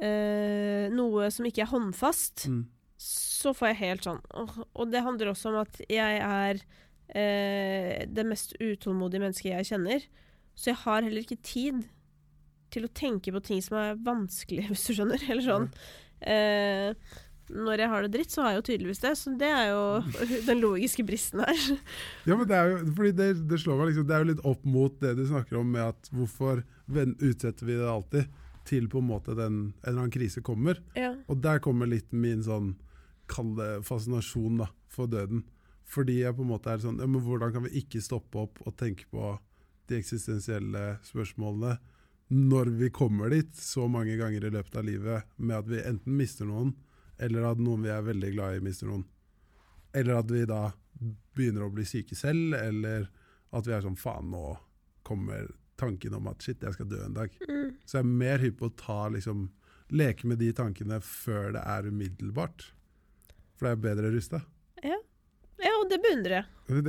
eh, 0.00 0.88
Noe 0.92 1.30
som 1.30 1.46
ikke 1.46 1.62
er 1.66 1.70
håndfast, 1.72 2.46
Mm. 2.48 2.66
så 2.98 3.52
får 3.54 3.68
jeg 3.72 3.76
helt 3.76 4.02
sånn 4.06 4.20
åh. 4.34 4.64
Og 4.76 4.90
det 4.90 5.02
handler 5.02 5.32
også 5.32 5.48
om 5.50 5.56
at 5.62 5.80
jeg 5.88 6.20
er 6.20 6.60
eh, 7.14 8.06
det 8.06 8.24
mest 8.26 8.54
utålmodige 8.60 9.20
mennesket 9.20 9.52
jeg 9.52 9.66
kjenner. 9.72 10.06
Så 10.54 10.70
jeg 10.70 10.76
har 10.84 11.02
heller 11.02 11.22
ikke 11.22 11.42
tid 11.42 11.82
til 12.70 12.84
å 12.84 12.92
tenke 12.94 13.32
på 13.32 13.42
ting 13.44 13.60
som 13.60 13.76
er 13.76 13.94
vanskelig, 13.96 14.66
hvis 14.70 14.86
du 14.86 14.94
skjønner. 14.94 15.20
Eller 15.28 15.42
sånn. 15.44 15.68
Eh, 16.22 16.94
når 17.50 17.82
jeg 17.82 17.90
har 17.92 18.04
det 18.04 18.12
dritt, 18.14 18.32
så 18.32 18.44
har 18.44 18.52
jeg 18.52 18.60
jo 18.60 18.66
tydeligvis 18.68 19.02
det. 19.02 19.12
Så 19.18 19.32
det 19.40 19.48
er 19.50 19.72
jo 19.72 19.82
den 20.50 20.62
logiske 20.62 21.04
bristen 21.06 21.42
her. 21.44 21.64
Ja, 22.28 22.36
men 22.36 22.46
det 22.50 22.58
er 22.58 22.70
jo 22.70 22.78
fordi 22.92 23.12
det, 23.18 23.28
det 23.50 23.58
slår 23.62 23.80
meg 23.80 23.90
liksom 23.90 24.06
Det 24.08 24.14
er 24.16 24.24
jo 24.24 24.30
litt 24.30 24.46
opp 24.52 24.64
mot 24.68 25.00
det 25.02 25.16
du 25.18 25.24
snakker 25.28 25.58
om 25.60 25.74
med 25.74 25.90
at 25.90 26.12
hvorfor 26.14 26.62
utsetter 26.92 27.66
vi 27.66 27.78
det 27.78 27.88
alltid 27.88 28.40
til 28.68 28.86
på 28.90 29.00
en 29.02 29.08
måte 29.08 29.34
den, 29.34 29.56
en 29.72 29.88
eller 29.88 30.04
annen 30.04 30.14
krise 30.14 30.42
kommer. 30.44 30.78
Ja. 30.94 31.14
Og 31.26 31.40
der 31.42 31.62
kommer 31.62 31.88
litt 31.90 32.12
min 32.14 32.44
sånn 32.46 32.76
kalde 33.30 33.80
fascinasjon 33.86 34.60
da, 34.62 34.68
for 34.92 35.10
døden. 35.10 35.44
Fordi 35.88 36.20
jeg 36.20 36.36
på 36.36 36.44
en 36.44 36.52
måte 36.52 36.70
er 36.72 36.82
sånn 36.82 37.00
ja, 37.02 37.08
men 37.08 37.24
Hvordan 37.24 37.52
kan 37.54 37.66
vi 37.66 37.82
ikke 37.82 38.02
stoppe 38.04 38.46
opp 38.46 38.62
og 38.64 38.76
tenke 38.78 39.08
på 39.10 39.34
de 39.90 39.98
eksistensielle 39.98 40.84
spørsmålene 41.04 41.76
når 42.32 42.70
vi 42.78 42.88
kommer 42.94 43.28
dit 43.28 43.50
så 43.58 43.84
mange 43.92 44.14
ganger 44.16 44.46
i 44.46 44.52
løpet 44.54 44.76
av 44.78 44.86
livet 44.86 45.26
med 45.36 45.58
at 45.58 45.68
vi 45.68 45.82
enten 45.84 46.14
mister 46.16 46.48
noen, 46.48 46.70
eller 47.18 47.50
at 47.52 47.60
noen 47.62 47.84
vi 47.84 47.92
er 47.92 48.04
veldig 48.06 48.30
glad 48.34 48.56
i, 48.56 48.62
mister 48.64 48.88
noen. 48.90 49.04
Eller 49.96 50.20
at 50.22 50.30
vi 50.32 50.44
da 50.48 50.70
begynner 51.36 51.66
å 51.66 51.72
bli 51.72 51.84
syke 51.88 52.16
selv, 52.18 52.54
eller 52.56 53.08
at 53.52 53.68
vi 53.68 53.74
er 53.76 53.84
sånn 53.84 53.98
faen, 54.00 54.30
nå 54.32 54.54
kommer 55.06 55.50
tanken 55.80 56.14
om 56.14 56.28
at 56.30 56.44
shit, 56.44 56.62
jeg 56.62 56.76
skal 56.76 56.88
dø 56.90 57.00
en 57.04 57.16
dag. 57.16 57.32
Mm. 57.48 57.74
Så 57.84 57.98
jeg 57.98 58.04
er 58.04 58.14
mer 58.22 58.42
hypp 58.44 58.60
på 58.60 58.70
å 58.70 58.76
ta, 58.78 59.00
liksom, 59.12 59.48
leke 59.92 60.28
med 60.30 60.40
de 60.40 60.52
tankene 60.56 61.00
før 61.04 61.52
det 61.56 61.64
er 61.68 61.88
umiddelbart. 61.90 62.68
For 63.58 63.68
det 63.68 63.72
er 63.74 63.82
bedre 63.86 64.12
rusta. 64.14 64.42
ja, 65.62 65.72
og 65.78 65.88
det 65.90 66.00
beundrer 66.04 66.40
jeg. 66.40 66.48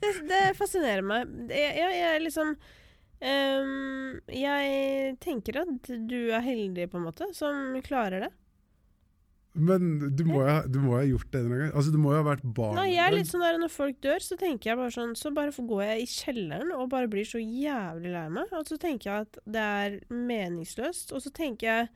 Det, 0.00 0.10
det 0.28 0.42
fascinerer 0.54 1.02
meg. 1.02 1.30
Jeg, 1.50 1.72
jeg, 1.74 1.94
jeg 1.96 2.20
liksom 2.22 2.52
um, 2.52 4.18
Jeg 4.30 5.16
tenker 5.24 5.58
at 5.64 5.90
du 6.08 6.30
er 6.30 6.44
heldig, 6.44 6.86
på 6.92 7.00
en 7.00 7.06
måte, 7.08 7.30
som 7.36 7.74
klarer 7.84 8.26
det. 8.26 8.30
Men 9.52 10.12
du 10.14 10.22
må, 10.28 10.44
ha, 10.46 10.60
du 10.62 10.78
må 10.78 10.94
ha 10.94 11.02
gjort 11.02 11.32
det 11.34 11.40
en 11.42 11.50
gang. 11.50 11.72
Altså, 11.74 11.90
du 11.90 11.98
må 11.98 12.12
jo 12.14 12.20
ha 12.20 12.26
vært 12.28 12.44
barn. 12.54 12.76
Nei, 12.78 12.92
jeg 12.92 13.02
er 13.02 13.16
litt 13.16 13.30
sånn 13.30 13.42
der 13.42 13.58
Når 13.58 13.72
folk 13.74 13.98
dør, 14.04 14.22
så 14.22 14.38
tenker 14.38 14.70
jeg 14.70 14.78
bare 14.78 14.94
sånn 14.94 15.16
Så 15.18 15.32
bare 15.34 15.50
går 15.50 15.82
jeg 15.88 16.04
i 16.04 16.10
kjelleren 16.12 16.70
og 16.76 16.92
bare 16.92 17.10
blir 17.10 17.26
så 17.26 17.42
jævlig 17.42 18.14
lei 18.14 18.26
meg. 18.30 18.54
Og 18.54 18.70
så 18.70 18.78
tenker 18.80 19.10
jeg 19.10 19.26
at 19.26 19.40
det 19.50 19.66
er 19.82 19.98
meningsløst. 20.14 21.10
Og 21.16 21.24
så 21.26 21.34
tenker 21.34 21.66
jeg 21.66 21.88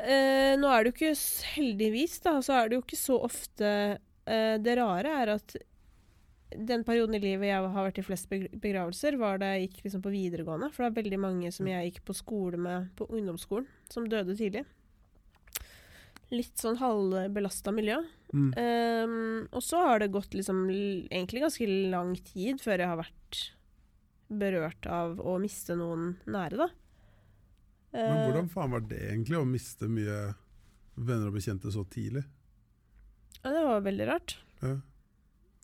eh, 0.00 0.56
Nå 0.60 0.72
er 0.72 0.86
det 0.86 0.94
jo 0.94 0.96
ikke 0.96 1.12
Heldigvis, 1.58 2.16
da, 2.24 2.38
så 2.44 2.56
er 2.62 2.70
det 2.70 2.80
jo 2.80 2.86
ikke 2.86 3.02
så 3.02 3.20
ofte 3.28 3.68
eh, 3.68 4.56
Det 4.62 4.78
rare 4.80 5.18
er 5.20 5.34
at 5.36 5.58
den 6.50 6.82
perioden 6.82 7.14
i 7.14 7.22
livet 7.22 7.46
jeg 7.46 7.62
har 7.62 7.84
vært 7.86 8.00
i 8.00 8.02
flest 8.02 8.26
begravelser, 8.32 9.14
var 9.20 9.38
da 9.38 9.52
jeg 9.52 9.68
gikk 9.68 9.84
liksom 9.84 10.00
på 10.02 10.10
videregående. 10.10 10.66
For 10.74 10.82
det 10.82 10.88
er 10.88 10.96
veldig 11.04 11.20
mange 11.22 11.52
som 11.54 11.68
jeg 11.70 11.92
gikk 11.92 12.00
på 12.08 12.16
skole 12.18 12.58
med 12.58 12.88
på 12.98 13.06
ungdomsskolen, 13.06 13.68
som 13.92 14.08
døde 14.10 14.34
tidlig. 14.34 14.64
Litt 16.30 16.60
sånn 16.62 16.78
halvbelasta 16.78 17.72
miljø. 17.74 17.98
Mm. 18.30 18.50
Um, 18.54 19.48
og 19.50 19.64
så 19.66 19.80
har 19.82 20.02
det 20.02 20.12
gått 20.14 20.36
liksom 20.36 20.68
egentlig 20.70 21.42
ganske 21.42 21.66
lang 21.90 22.12
tid 22.22 22.60
før 22.62 22.84
jeg 22.84 22.90
har 22.92 23.00
vært 23.00 23.40
berørt 24.30 24.86
av 24.86 25.18
å 25.18 25.34
miste 25.42 25.74
noen 25.78 26.14
nære, 26.30 26.60
da. 26.60 26.70
Men 27.90 28.12
Eh, 28.14 28.26
hvordan 28.28 28.50
faen 28.52 28.70
var 28.70 28.84
det 28.86 29.00
egentlig, 29.08 29.34
å 29.40 29.48
miste 29.48 29.88
mye 29.90 30.18
venner 30.94 31.26
og 31.26 31.34
bekjente 31.34 31.72
så 31.74 31.82
tidlig? 31.90 32.22
Ja, 33.40 33.50
det 33.50 33.64
var 33.66 33.82
veldig 33.82 34.06
rart. 34.06 34.36
Ja. 34.60 34.76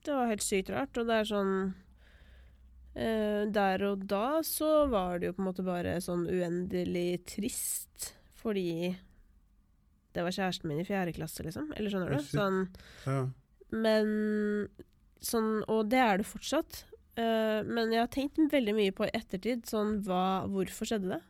Det 0.03 0.15
var 0.15 0.31
helt 0.33 0.43
sykt 0.43 0.73
rart, 0.75 0.97
og 0.99 1.07
det 1.07 1.21
er 1.23 1.35
sånn 1.35 1.57
Uh, 2.97 3.45
Der 3.53 3.83
og 3.85 4.07
da 4.09 4.41
så 4.41 4.87
var 4.89 5.19
det 5.21 5.29
jo 5.29 5.35
på 5.37 5.43
en 5.43 5.49
måte 5.51 5.65
bare 5.67 5.99
sånn 6.01 6.23
uendelig 6.33 7.27
trist, 7.29 8.15
fordi 8.41 8.95
det 10.17 10.25
var 10.25 10.35
kjæresten 10.35 10.71
min 10.71 10.81
i 10.81 10.89
fjerde 10.89 11.15
klasse, 11.17 11.45
liksom. 11.45 11.71
Eller 11.77 11.93
skjønner 11.93 12.17
du? 12.17 12.21
Sånn 12.25 12.63
Ja. 13.05 13.23
Men 13.75 14.69
sånn, 15.23 15.65
Og 15.73 15.89
det 15.91 16.01
er 16.01 16.21
det 16.21 16.29
fortsatt. 16.29 16.85
Uh, 17.17 17.65
men 17.65 17.93
jeg 17.95 18.03
har 18.03 18.13
tenkt 18.13 18.39
veldig 18.53 18.75
mye 18.77 18.93
på 18.93 19.07
i 19.07 19.15
ettertid 19.17 19.65
sånn 19.65 20.03
hva, 20.05 20.45
Hvorfor 20.53 20.89
skjedde 20.89 21.15
det? 21.15 21.23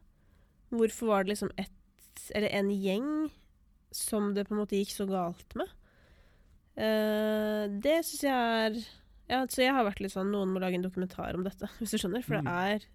Hvorfor 0.75 1.12
var 1.12 1.25
det 1.25 1.31
liksom 1.31 1.53
ett 1.62 2.25
Eller 2.35 2.51
en 2.59 2.72
gjeng 2.75 3.11
som 3.94 4.33
det 4.35 4.49
på 4.49 4.57
en 4.57 4.64
måte 4.64 4.81
gikk 4.81 4.90
så 4.90 5.07
galt 5.07 5.55
med? 5.59 5.70
Uh, 6.75 7.70
det 7.70 8.01
syns 8.05 8.25
jeg 8.27 8.35
er 8.35 8.80
Ja, 9.30 9.45
så 9.47 9.62
jeg 9.62 9.76
har 9.76 9.87
vært 9.87 10.03
litt 10.03 10.12
sånn 10.16 10.34
Noen 10.34 10.51
må 10.53 10.61
lage 10.62 10.76
en 10.80 10.84
dokumentar 10.84 11.39
om 11.39 11.47
dette, 11.47 11.70
hvis 11.78 11.95
du 11.95 12.03
skjønner. 12.03 12.26
For 12.26 12.43
det 12.43 12.59
er 12.66 12.91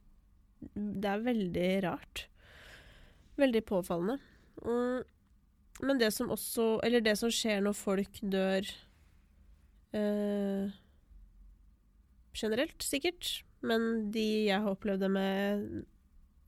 Det 0.75 1.15
er 1.15 1.25
veldig 1.31 1.71
rart. 1.87 2.25
Veldig 3.39 3.63
påfallende. 3.71 4.19
Mm. 4.61 5.07
Men 5.79 5.99
det 6.01 6.11
som 6.13 6.29
også 6.29 6.81
Eller 6.83 7.01
det 7.01 7.15
som 7.17 7.31
skjer 7.33 7.61
når 7.63 7.73
folk 7.77 8.19
dør 8.21 8.67
eh, 9.97 10.73
Generelt, 12.35 12.83
sikkert. 12.83 13.41
Men 13.61 14.11
de 14.13 14.27
jeg 14.47 14.61
har 14.61 14.71
opplevd 14.71 15.03
det 15.05 15.11
med 15.11 15.65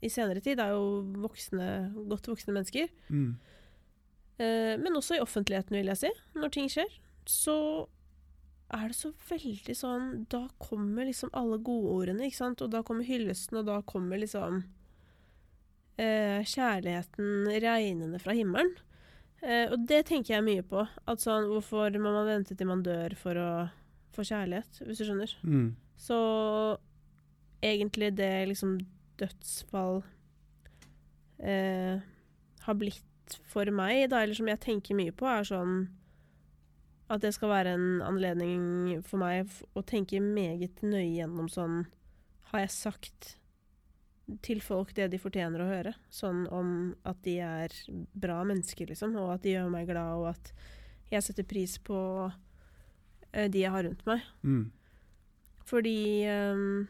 i 0.04 0.12
senere 0.12 0.42
tid, 0.44 0.60
er 0.60 0.74
jo 0.76 1.04
voksne, 1.24 1.68
godt 2.10 2.28
voksne 2.28 2.56
mennesker. 2.56 2.90
Mm. 3.08 3.36
Eh, 4.42 4.76
men 4.82 5.00
også 5.00 5.18
i 5.18 5.24
offentligheten, 5.24 5.78
vil 5.78 5.92
jeg 5.92 6.02
si. 6.02 6.12
Når 6.36 6.54
ting 6.56 6.72
skjer, 6.72 6.96
så 7.30 7.58
er 8.74 8.90
det 8.90 8.98
så 8.98 9.12
veldig 9.30 9.76
sånn 9.78 10.08
Da 10.34 10.42
kommer 10.62 11.06
liksom 11.08 11.32
alle 11.38 11.60
godordene, 11.62 12.26
ikke 12.28 12.40
sant? 12.40 12.64
Og 12.66 12.72
da 12.74 12.82
kommer 12.86 13.08
hyllesten, 13.08 13.62
og 13.62 13.68
da 13.70 13.80
kommer 13.88 14.20
liksom 14.20 14.64
eh, 16.02 16.42
kjærligheten 16.42 17.52
regnende 17.64 18.22
fra 18.24 18.36
himmelen. 18.38 18.74
Eh, 19.44 19.68
og 19.74 19.84
det 19.90 20.06
tenker 20.08 20.38
jeg 20.38 20.46
mye 20.46 20.66
på. 20.66 20.86
At 21.10 21.24
sånn, 21.24 21.50
Hvorfor 21.52 21.94
må 22.00 22.16
man 22.16 22.30
vente 22.30 22.56
til 22.56 22.70
man 22.70 22.84
dør 22.86 23.16
for 23.20 23.40
å 23.40 23.50
få 24.16 24.26
kjærlighet, 24.30 24.84
hvis 24.86 25.02
du 25.02 25.08
skjønner? 25.08 25.36
Mm. 25.44 25.70
Så 26.00 26.18
egentlig 27.64 28.14
det 28.18 28.32
liksom 28.50 28.78
dødsfall 29.20 30.02
eh, 31.44 32.00
har 32.64 32.80
blitt 32.80 33.38
for 33.50 33.70
meg, 33.74 34.10
da, 34.12 34.24
eller 34.24 34.38
som 34.38 34.50
jeg 34.52 34.62
tenker 34.64 34.98
mye 34.98 35.14
på, 35.16 35.28
er 35.28 35.48
sånn 35.48 35.86
at 37.14 37.22
det 37.24 37.34
skal 37.36 37.52
være 37.52 37.76
en 37.76 37.88
anledning 38.06 39.02
for 39.06 39.22
meg 39.22 39.52
å 39.78 39.84
tenke 39.86 40.22
meget 40.24 40.82
nøye 40.86 41.20
gjennom 41.20 41.50
sånn 41.52 41.84
Har 42.52 42.64
jeg 42.64 42.74
sagt 42.74 43.34
til 44.46 44.62
folk 44.64 44.94
det 44.96 45.10
de 45.12 45.20
fortjener 45.22 45.64
å 45.64 45.70
høre. 45.70 45.94
Sånn 46.14 46.46
om 46.54 46.94
at 47.08 47.20
de 47.26 47.38
er 47.44 47.76
bra 48.14 48.40
mennesker, 48.48 48.88
liksom, 48.92 49.18
og 49.20 49.36
at 49.36 49.44
de 49.46 49.56
gjør 49.56 49.72
meg 49.74 49.90
glad, 49.90 50.22
og 50.22 50.30
at 50.32 50.54
jeg 51.14 51.26
setter 51.26 51.48
pris 51.48 51.76
på 51.84 51.98
eh, 53.34 53.50
de 53.52 53.66
jeg 53.66 53.74
har 53.74 53.86
rundt 53.86 54.06
meg. 54.10 54.24
Mm. 54.42 54.66
Fordi 55.68 55.98
um, 56.28 56.84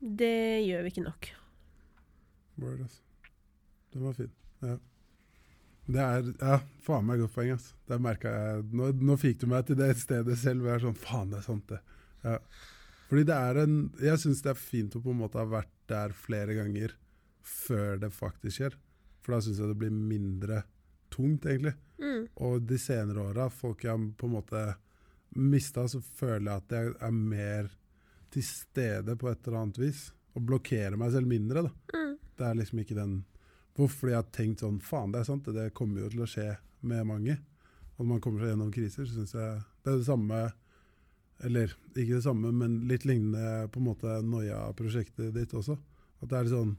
det 0.00 0.64
gjør 0.66 0.84
vi 0.84 0.92
ikke 0.92 1.06
nok. 1.06 1.32
Word, 2.62 2.84
altså. 2.84 3.02
Den 3.92 4.06
var 4.06 4.16
fin. 4.16 4.32
Ja. 4.62 4.76
Det 5.92 6.02
er 6.02 6.28
ja, 6.38 6.58
faen 6.84 7.08
meg 7.08 7.20
godt 7.20 7.34
poeng. 7.34 7.56
Altså. 7.56 7.74
Der 7.90 8.02
merka 8.02 8.32
jeg 8.32 8.68
nå, 8.72 8.92
nå 9.02 9.16
fikk 9.20 9.42
du 9.42 9.48
meg 9.50 9.66
til 9.68 9.78
det 9.80 9.90
stedet 10.00 10.38
selv 10.40 10.64
og 10.64 10.70
jeg 10.70 10.78
er 10.78 10.84
sånn 10.86 11.00
Faen, 11.00 11.32
det 11.32 11.40
er 11.40 11.46
sant, 11.46 11.72
det. 11.72 11.80
Ja. 12.22 12.38
Fordi 13.10 13.24
det 13.28 13.36
er 13.36 13.58
en 13.64 13.72
Jeg 14.00 14.20
syns 14.22 14.44
det 14.44 14.52
er 14.52 14.60
fint 14.60 14.94
å 14.96 15.02
på 15.02 15.10
en 15.12 15.18
måte 15.24 15.40
ha 15.40 15.44
vært 15.48 15.72
der 15.92 16.16
flere 16.16 16.56
ganger 16.58 16.96
før 17.42 18.00
det 18.02 18.12
faktisk 18.14 18.58
skjer. 18.58 18.78
For 19.22 19.36
da 19.36 19.42
syns 19.44 19.60
jeg 19.62 19.70
det 19.70 19.78
blir 19.78 19.92
mindre 19.94 20.62
tungt, 21.12 21.46
egentlig. 21.46 21.74
Mm. 22.02 22.24
Og 22.42 22.64
de 22.66 22.78
senere 22.80 23.28
åra, 23.28 23.48
folk 23.52 23.84
jeg 23.86 24.08
på 24.18 24.28
en 24.28 24.36
måte 24.38 24.62
mista, 25.38 25.86
så 25.88 26.00
føler 26.02 26.48
jeg 26.48 26.62
at 26.62 26.74
jeg 26.76 26.94
er 27.08 27.14
mer 27.16 27.70
til 28.32 28.46
stede 28.46 29.16
på 29.20 29.30
et 29.30 29.46
eller 29.46 29.60
annet 29.60 29.80
vis. 29.82 30.06
Og 30.32 30.46
blokkerer 30.48 30.96
meg 30.98 31.12
selv 31.14 31.28
mindre, 31.28 31.66
da. 31.68 31.98
Mm. 31.98 32.16
Det 32.38 32.48
er 32.48 32.58
liksom 32.58 32.82
ikke 32.82 32.98
den 32.98 33.20
Hvorfor 33.72 34.10
jeg 34.10 34.18
har 34.18 34.26
tenkt 34.36 34.60
sånn 34.60 34.82
Faen, 34.84 35.14
det 35.14 35.22
er 35.22 35.28
sant, 35.30 35.46
det 35.56 35.70
kommer 35.72 36.02
jo 36.02 36.10
til 36.12 36.24
å 36.24 36.28
skje 36.28 36.50
med 36.84 37.06
mange. 37.08 37.38
Og 37.94 38.02
når 38.02 38.10
man 38.10 38.18
kommer 38.20 38.42
seg 38.42 38.50
gjennom 38.52 38.72
kriser, 38.74 39.06
så 39.08 39.14
syns 39.16 39.32
jeg 39.32 39.62
det 39.62 39.94
er 39.94 39.96
det 39.96 40.08
samme 40.08 40.40
Eller 41.42 41.72
ikke 41.92 42.16
det 42.16 42.24
samme, 42.24 42.52
men 42.54 42.82
litt 42.90 43.06
lignende 43.08 43.66
på 43.72 43.80
en 43.80 43.88
måte 43.88 44.18
Noia-prosjektet 44.26 45.32
ditt 45.34 45.54
også. 45.58 45.76
At 46.22 46.30
det 46.30 46.38
er 46.38 46.52
sånn 46.52 46.76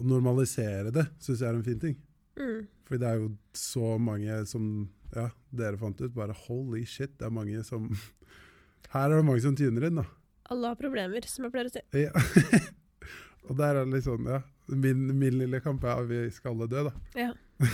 Å 0.00 0.06
normalisere 0.08 0.92
det 0.94 1.04
syns 1.20 1.42
jeg 1.42 1.50
er 1.50 1.58
en 1.58 1.66
fin 1.66 1.80
ting. 1.82 1.98
Mm. 2.40 2.64
Fordi 2.88 3.02
det 3.02 3.10
er 3.10 3.20
jo 3.20 3.28
så 3.56 3.98
mange 4.00 4.38
som 4.48 4.64
ja, 5.12 5.26
dere 5.52 5.80
fant 5.80 6.00
ut. 6.00 6.14
Bare 6.16 6.36
holy 6.46 6.86
shit, 6.88 7.12
det 7.20 7.28
er 7.28 7.34
mange 7.34 7.60
som 7.66 7.90
Her 8.94 9.12
er 9.12 9.20
det 9.20 9.26
mange 9.28 9.44
som 9.44 9.54
tyner 9.58 9.86
inn, 9.86 10.00
da. 10.00 10.06
Alle 10.50 10.72
har 10.72 10.78
problemer, 10.78 11.26
som 11.30 11.44
jeg 11.46 11.54
pleier 11.54 11.68
å 11.68 11.74
si. 11.76 11.82
Ja. 12.00 12.10
og 13.46 13.52
der 13.60 13.76
er 13.76 13.84
det 13.84 13.98
litt 13.98 14.08
sånn, 14.08 14.26
ja. 14.26 14.40
Min, 14.70 15.04
min 15.18 15.36
lille 15.38 15.60
kamp 15.62 15.84
er 15.86 16.00
at 16.00 16.08
vi 16.10 16.24
skal 16.34 16.56
alle 16.56 16.66
dø, 16.70 16.88
da. 16.88 16.94
Ja. 17.18 17.30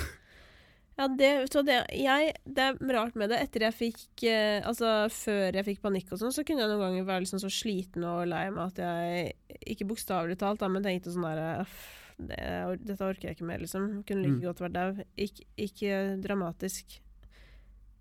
Ja, 0.97 1.07
det, 1.13 1.31
så 1.53 1.61
det, 1.67 1.75
jeg, 1.93 2.31
det 2.49 2.63
er 2.71 2.79
rart 2.97 3.17
med 3.21 3.29
det. 3.29 3.43
Etter 3.45 3.67
jeg 3.67 3.75
fikk 3.77 4.23
eh, 4.31 4.63
Altså, 4.65 4.95
før 5.13 5.59
jeg 5.59 5.67
fikk 5.67 5.83
panikk 5.85 6.15
og 6.17 6.23
sånn, 6.23 6.33
så 6.33 6.45
kunne 6.49 6.65
jeg 6.65 6.71
noen 6.73 6.81
ganger 6.87 7.05
være 7.11 7.25
liksom 7.27 7.43
så 7.43 7.51
sliten 7.53 8.07
og 8.09 8.23
lei 8.31 8.47
meg 8.49 8.63
at 8.71 8.81
jeg 8.81 9.67
Ikke 9.75 9.89
bokstavelig 9.91 10.39
talt, 10.41 10.63
da, 10.63 10.71
men 10.73 10.87
tenkte 10.87 11.13
sånn 11.13 11.27
der 11.29 11.61
«Uff, 11.67 11.83
det, 12.17 12.39
Dette 12.89 13.05
orker 13.05 13.29
jeg 13.29 13.37
ikke 13.37 13.49
mer, 13.51 13.61
liksom. 13.61 13.91
Kunne 14.09 14.25
like 14.25 14.39
Mm. 14.39 14.47
godt 14.47 14.63
vært 14.65 14.73
dau. 14.79 15.05
Ik, 15.21 15.43
ikke 15.61 15.99
dramatisk. 16.25 16.97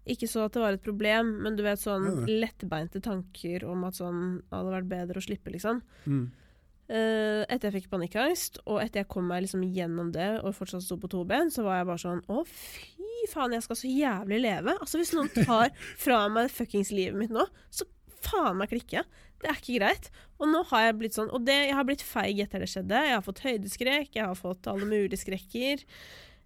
Ikke 0.08 0.28
så 0.32 0.46
at 0.46 0.54
det 0.56 0.62
var 0.64 0.76
et 0.78 0.84
problem, 0.86 1.34
men 1.44 1.56
du 1.58 1.64
vet 1.66 1.82
sånn 1.82 2.06
ja. 2.08 2.40
lettbeinte 2.46 3.02
tanker 3.04 3.66
om 3.68 3.84
at 3.88 3.98
sånn 4.00 4.42
hadde 4.54 4.72
vært 4.72 4.88
bedre 4.88 5.20
å 5.20 5.26
slippe, 5.26 5.52
liksom. 5.52 5.82
Mm. 6.06 6.28
Eh, 6.86 7.42
etter 7.50 7.72
jeg 7.72 7.80
fikk 7.80 7.94
panikkangst, 7.96 8.60
og 8.70 8.78
etter 8.84 9.02
jeg 9.02 9.10
kom 9.10 9.26
meg 9.32 9.42
liksom 9.42 9.64
gjennom 9.74 10.12
det 10.14 10.36
og 10.44 10.54
fortsatt 10.54 10.86
sto 10.86 11.00
på 11.02 11.10
to 11.10 11.24
ben, 11.26 11.50
så 11.50 11.64
var 11.66 11.80
jeg 11.80 11.88
bare 11.90 12.04
sånn 12.04 12.22
Å, 12.30 12.44
fy 12.46 13.26
faen, 13.32 13.56
jeg 13.58 13.66
skal 13.66 13.80
så 13.80 13.90
jævlig 13.90 14.42
leve. 14.44 14.76
Altså, 14.78 15.02
hvis 15.02 15.16
noen 15.18 15.32
tar 15.34 15.74
fra 16.04 16.26
meg 16.30 16.52
fuckings 16.54 16.94
livet 16.94 17.18
mitt 17.18 17.34
nå, 17.34 17.48
så 17.74 17.88
faen 18.26 18.60
meg 18.60 18.70
klikke. 18.74 19.02
Det 19.42 19.50
er 19.50 19.58
ikke 19.58 19.80
greit. 19.80 20.12
Og 20.40 20.52
nå 20.52 20.62
har 20.72 20.88
jeg 20.88 21.00
blitt 21.00 21.16
sånn 21.16 21.30
Og 21.36 21.44
det, 21.48 21.56
jeg 21.68 21.76
har 21.78 21.86
blitt 21.88 22.04
feig 22.06 22.40
etter 22.44 22.64
det 22.64 22.70
skjedde. 22.72 23.02
Jeg 23.08 23.18
har 23.18 23.26
fått 23.26 23.44
høydeskrekk, 23.46 24.16
jeg 24.16 24.26
har 24.26 24.38
fått 24.40 24.70
alle 24.72 24.88
mulige 24.88 25.20
skrekker. 25.22 25.84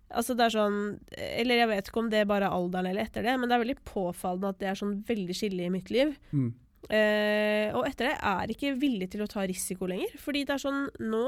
Altså 0.09 0.33
det 0.37 0.47
er 0.47 0.55
sånn 0.55 0.79
Eller 1.13 1.61
jeg 1.61 1.69
vet 1.69 1.91
ikke 1.91 2.01
om 2.01 2.09
det 2.11 2.23
er 2.23 2.29
bare 2.29 2.49
alderen 2.49 2.89
eller 2.89 3.05
etter 3.05 3.25
det, 3.25 3.35
men 3.37 3.49
det 3.49 3.55
er 3.55 3.63
veldig 3.63 3.77
påfallende 3.87 4.51
at 4.53 4.59
det 4.61 4.71
er 4.71 4.79
sånn 4.79 4.97
veldig 5.07 5.37
skille 5.37 5.67
i 5.67 5.73
mitt 5.73 5.91
liv. 5.93 6.15
Mm. 6.33 6.51
Eh, 6.87 7.75
og 7.75 7.83
etter 7.89 8.07
det 8.07 8.13
er 8.15 8.45
jeg 8.47 8.55
ikke 8.55 8.77
villig 8.81 9.09
til 9.13 9.25
å 9.25 9.29
ta 9.29 9.43
risiko 9.47 9.89
lenger. 9.89 10.15
Fordi 10.21 10.45
det 10.47 10.55
er 10.55 10.63
sånn 10.63 10.87
Nå 11.03 11.25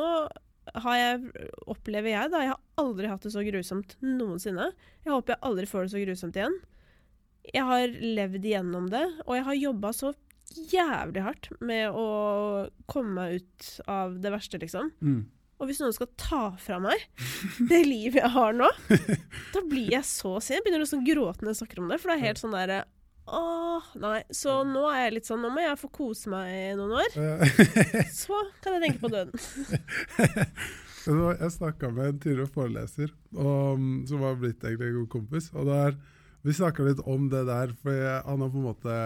har 0.78 0.96
jeg, 0.96 1.48
opplever 1.70 2.14
jeg 2.14 2.32
da 2.32 2.44
Jeg 2.44 2.52
har 2.54 2.60
aldri 2.80 3.10
hatt 3.10 3.24
det 3.26 3.34
så 3.34 3.44
grusomt 3.46 3.96
noensinne. 4.06 4.72
Jeg 5.04 5.14
håper 5.14 5.36
jeg 5.36 5.44
aldri 5.50 5.70
får 5.70 5.88
det 5.88 5.94
så 5.94 6.04
grusomt 6.06 6.40
igjen. 6.40 6.58
Jeg 7.52 7.66
har 7.66 7.88
levd 7.90 8.46
igjennom 8.46 8.90
det, 8.92 9.02
og 9.26 9.34
jeg 9.34 9.46
har 9.48 9.58
jobba 9.58 9.92
så 9.98 10.12
jævlig 10.72 11.24
hardt 11.26 11.48
med 11.64 11.96
å 11.96 12.08
komme 12.92 13.16
meg 13.16 13.40
ut 13.40 13.70
av 13.90 14.18
det 14.22 14.34
verste, 14.34 14.60
liksom. 14.62 14.92
Mm. 15.02 15.24
Og 15.62 15.70
hvis 15.70 15.82
noen 15.82 15.94
skal 15.94 16.10
ta 16.18 16.44
fra 16.62 16.80
meg 16.82 17.04
det 17.70 17.84
livet 17.86 18.22
jeg 18.22 18.34
har 18.34 18.56
nå, 18.58 18.70
da 19.56 19.62
blir 19.66 19.94
jeg 19.94 20.06
så 20.10 20.36
sint. 20.40 20.60
Jeg 20.60 20.66
begynner 20.66 20.86
å 20.86 21.04
gråte 21.06 21.46
når 21.46 21.54
jeg 21.54 21.62
snakker 21.62 21.82
om 21.82 21.92
det, 21.92 22.00
for 22.02 22.12
det 22.12 22.18
er 22.18 22.28
helt 22.30 22.42
sånn 22.42 22.58
derre 22.58 22.80
Åh, 23.26 23.90
nei. 24.02 24.22
Så 24.34 24.62
nå 24.68 24.86
er 24.90 25.06
jeg 25.06 25.14
litt 25.18 25.28
sånn 25.30 25.44
Nå 25.46 25.52
må 25.54 25.62
jeg 25.64 25.80
få 25.80 25.90
kose 25.94 26.32
meg 26.32 26.50
i 26.52 26.72
noen 26.78 26.96
år. 27.02 27.18
Så 28.22 28.38
kan 28.64 28.78
jeg 28.78 28.88
tenke 28.88 29.04
på 29.04 29.12
døden. 29.14 29.36
Jeg 31.02 31.50
snakka 31.56 31.88
med 31.90 32.06
en 32.06 32.18
tidligere 32.22 32.52
foreleser 32.54 33.10
og, 33.34 33.80
som 34.06 34.20
var 34.22 34.36
blitt 34.38 34.62
egentlig 34.62 34.92
en 34.92 35.00
god 35.00 35.08
kompis. 35.10 35.48
og 35.56 35.66
der, 35.66 35.96
Vi 36.46 36.54
snakka 36.54 36.86
litt 36.86 37.02
om 37.10 37.26
det 37.32 37.42
der, 37.48 37.74
for 37.82 37.96
jeg, 37.96 38.20
han 38.28 38.44
har 38.46 38.52
på 38.54 38.60
en 38.60 38.68
måte 38.68 38.98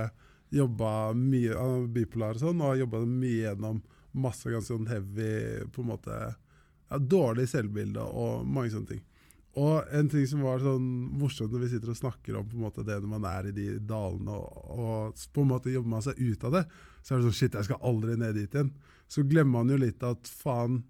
jobba 0.51 0.89
mye 1.16 1.55
Han 1.55 1.78
er 1.78 1.93
bipolar 1.95 2.36
og 2.36 2.43
sånn, 2.43 2.59
og 2.59 2.74
har 2.74 2.82
jobba 2.84 2.99
mye 3.07 3.45
gjennom 3.45 3.80
masse 4.11 4.51
ganske 4.51 4.74
sånn 4.74 4.91
heavy 4.91 5.32
på 5.72 5.86
en 5.86 5.91
måte, 5.93 6.20
ja, 6.91 6.99
Dårlig 6.99 7.47
selvbilde 7.51 8.03
og 8.03 8.43
mange 8.43 8.76
sånne 8.76 8.91
ting. 8.91 9.03
Og 9.55 9.87
en 9.95 10.09
ting 10.11 10.25
som 10.27 10.41
var 10.43 10.59
sånn 10.59 10.87
morsomt 11.15 11.53
når 11.53 11.61
vi 11.63 11.69
sitter 11.71 11.93
og 11.93 11.99
snakker 11.99 12.35
om 12.35 12.47
på 12.49 12.57
en 12.57 12.65
måte 12.65 12.83
det 12.83 12.97
når 12.99 13.11
man 13.13 13.27
er 13.29 13.47
i 13.47 13.53
de 13.55 13.67
dalene 13.87 14.35
og, 14.35 14.65
og 14.75 15.23
på 15.31 15.45
en 15.45 15.51
måte 15.53 15.71
jobber 15.71 15.93
man 15.93 16.03
seg 16.03 16.19
ut 16.19 16.43
av 16.49 16.57
det, 16.57 16.63
så 16.99 17.13
er 17.15 17.21
det 17.21 17.29
sånn 17.29 17.37
shit, 17.39 17.55
jeg 17.55 17.69
skal 17.69 17.87
aldri 17.87 18.17
ned 18.19 18.35
dit 18.35 18.57
igjen. 18.57 18.73
Så 19.07 19.23
glemmer 19.23 19.61
man 19.61 19.71
jo 19.71 19.79
litt 19.79 20.03
at 20.03 20.27
faen, 20.27 20.81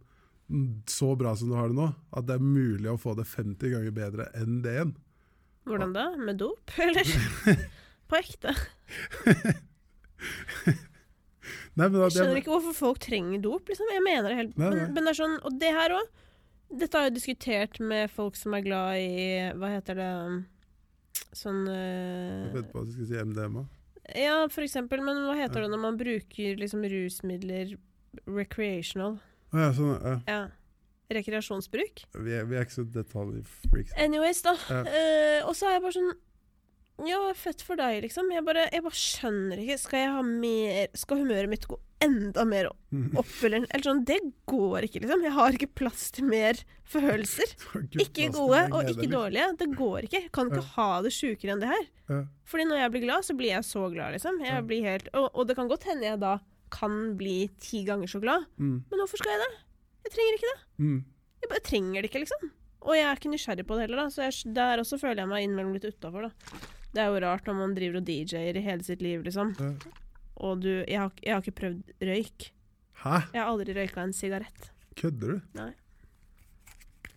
så 0.89 1.11
bra 1.19 1.35
som 1.37 1.51
du 1.51 1.55
har 1.57 1.69
det 1.69 1.77
nå, 1.77 1.91
at 2.17 2.25
det 2.25 2.39
er 2.39 2.45
mulig 2.45 2.89
å 2.89 2.97
få 3.01 3.13
det 3.17 3.27
50 3.29 3.75
ganger 3.75 3.93
bedre 3.93 4.29
enn 4.39 4.61
det 4.65 4.75
igjen. 4.79 4.95
Hvordan 5.65 5.93
da? 5.93 6.09
Med 6.17 6.41
dop, 6.41 6.73
eller? 6.85 7.13
På 8.09 8.17
ekte. 8.21 8.53
Nei, 11.75 11.87
men 11.89 11.97
Jeg 12.05 12.13
skjønner 12.15 12.39
ikke 12.39 12.53
hvorfor 12.53 12.75
folk 12.77 13.01
trenger 13.03 13.41
dop, 13.43 13.67
liksom. 13.69 13.89
Jeg 13.91 14.03
mener 14.05 14.29
det 14.29 14.37
helt 14.39 14.53
Nei, 14.61 14.69
nei. 14.69 14.77
Men, 14.85 14.93
men 14.95 15.07
det 15.07 15.11
er 15.11 15.19
sånn, 15.19 15.35
og 15.45 15.57
det 15.61 15.73
her 15.75 15.95
òg. 15.97 16.13
Dette 16.75 16.99
har 16.99 17.07
jeg 17.07 17.15
diskutert 17.15 17.79
med 17.79 18.11
folk 18.11 18.35
som 18.39 18.55
er 18.57 18.65
glad 18.65 18.99
i 18.99 19.15
Hva 19.55 19.71
heter 19.77 19.99
det 19.99 20.11
Sånn 21.35 21.65
jeg 21.67 22.49
eh, 22.49 22.53
vet 22.55 22.69
på 22.71 22.81
at 22.81 22.87
du 22.87 22.93
skulle 22.95 23.07
si 23.09 23.19
MDMA. 23.19 23.65
Ja, 24.15 24.35
for 24.51 24.63
eksempel. 24.65 25.01
Men 25.03 25.23
hva 25.25 25.35
heter 25.39 25.65
det 25.65 25.71
når 25.71 25.81
man 25.81 25.97
bruker 25.99 26.59
liksom 26.59 26.83
rusmidler 26.91 27.73
recreational? 28.27 29.17
Å 29.51 29.63
ja, 29.63 29.71
sånn, 29.75 29.95
ja. 29.95 30.15
Ja. 30.29 30.43
Rekreasjonsbruk? 31.15 32.05
Vi, 32.15 32.33
er, 32.33 32.47
vi 32.49 32.57
er 32.57 32.65
ikke 32.65 32.79
så 32.79 32.85
detaljfreaks. 32.95 33.93
Anyways, 34.01 34.41
da. 34.45 34.55
Ja. 34.69 34.81
Uh, 34.87 35.39
og 35.49 35.57
så 35.57 35.69
er 35.69 35.77
jeg 35.77 35.85
bare 35.85 35.97
sånn 35.97 36.13
Ja, 37.03 37.17
fett 37.35 37.59
for 37.65 37.75
deg, 37.75 37.97
liksom. 38.05 38.29
Jeg 38.31 38.45
bare, 38.47 38.69
jeg 38.71 38.83
bare 38.85 38.95
skjønner 38.95 39.59
ikke. 39.59 39.75
Skal 39.81 39.99
jeg 39.99 40.11
ha 40.15 40.21
mer 40.23 40.87
Skal 40.95 41.19
humøret 41.19 41.49
mitt 41.51 41.65
gå 41.67 41.75
enda 42.05 42.43
mer 42.47 42.67
opp, 42.69 43.31
eller 43.43 43.63
Eller 43.65 43.83
sånn, 43.83 44.03
det 44.07 44.19
går 44.47 44.85
ikke, 44.87 45.01
liksom. 45.03 45.23
Jeg 45.25 45.33
har 45.35 45.57
ikke 45.57 45.69
plass 45.81 46.05
til 46.15 46.27
mer 46.29 46.59
følelser. 46.87 47.51
Ikke 48.05 48.29
gode 48.35 48.61
og 48.71 48.89
ikke 48.91 49.09
dårlige. 49.11 49.47
Det 49.59 49.67
går 49.75 50.05
ikke. 50.07 50.21
Jeg 50.27 50.31
kan 50.35 50.51
ikke 50.51 50.63
ha 50.75 50.87
det 51.01 51.11
sjukere 51.15 51.55
enn 51.55 51.63
det 51.63 51.71
her. 51.71 51.85
Ja. 52.11 52.19
Fordi 52.45 52.67
når 52.69 52.81
jeg 52.83 52.91
blir 52.93 53.05
glad, 53.07 53.25
så 53.27 53.35
blir 53.39 53.51
jeg 53.55 53.65
så 53.67 53.87
glad, 53.91 54.13
liksom. 54.15 54.37
Jeg 54.45 54.67
blir 54.69 54.85
helt, 54.85 55.09
og, 55.17 55.31
og 55.33 55.47
det 55.49 55.55
kan 55.57 55.67
godt 55.71 55.87
hende 55.89 56.05
jeg 56.07 56.19
da 56.21 56.35
kan 56.75 57.15
bli 57.17 57.49
ti 57.63 57.83
ganger 57.87 58.07
så 58.11 58.19
glad. 58.21 58.45
Mm, 58.59 58.77
Men 58.91 59.01
hvorfor 59.01 59.17
skal 59.23 59.35
jeg 59.35 59.41
det? 59.45 59.51
Jeg 60.05 60.13
trenger 60.15 60.37
ikke 60.39 60.51
det. 60.53 60.59
mm, 60.85 60.99
Jeg 61.41 61.49
bare 61.55 61.65
trenger 61.71 62.01
det 62.05 62.09
ikke, 62.11 62.23
liksom. 62.25 62.47
Og 62.85 62.93
jeg 62.99 63.05
er 63.09 63.17
ikke 63.19 63.31
nysgjerrig 63.33 63.65
på 63.65 63.75
det 63.79 63.87
heller, 63.87 64.03
da. 64.03 64.07
Så 64.13 64.27
jeg, 64.27 64.53
der 64.53 64.83
også 64.83 64.99
føler 65.01 65.23
jeg 65.23 65.31
meg 65.31 65.45
innimellom 65.47 65.73
litt 65.79 65.87
utafor, 65.89 66.27
da. 66.29 66.59
Det 66.95 67.03
er 67.03 67.11
jo 67.11 67.21
rart 67.25 67.47
når 67.49 67.57
man 67.59 67.73
driver 67.75 67.99
og 67.99 68.05
DJ-er 68.07 68.55
i 68.55 68.63
hele 68.63 68.85
sitt 68.87 69.01
liv, 69.03 69.23
liksom. 69.25 69.51
Og 70.35 70.61
du 70.63 70.69
Jeg 70.87 70.99
har, 70.99 71.11
jeg 71.23 71.33
har 71.35 71.41
ikke 71.43 71.59
prøvd 71.59 71.91
røyk. 72.07 72.47
Hæ? 73.03 73.17
Jeg 73.33 73.41
har 73.41 73.49
aldri 73.51 73.75
røyka 73.75 74.03
en 74.05 74.13
sigarett. 74.15 74.69
Kødder 74.95 75.35
du? 75.35 75.65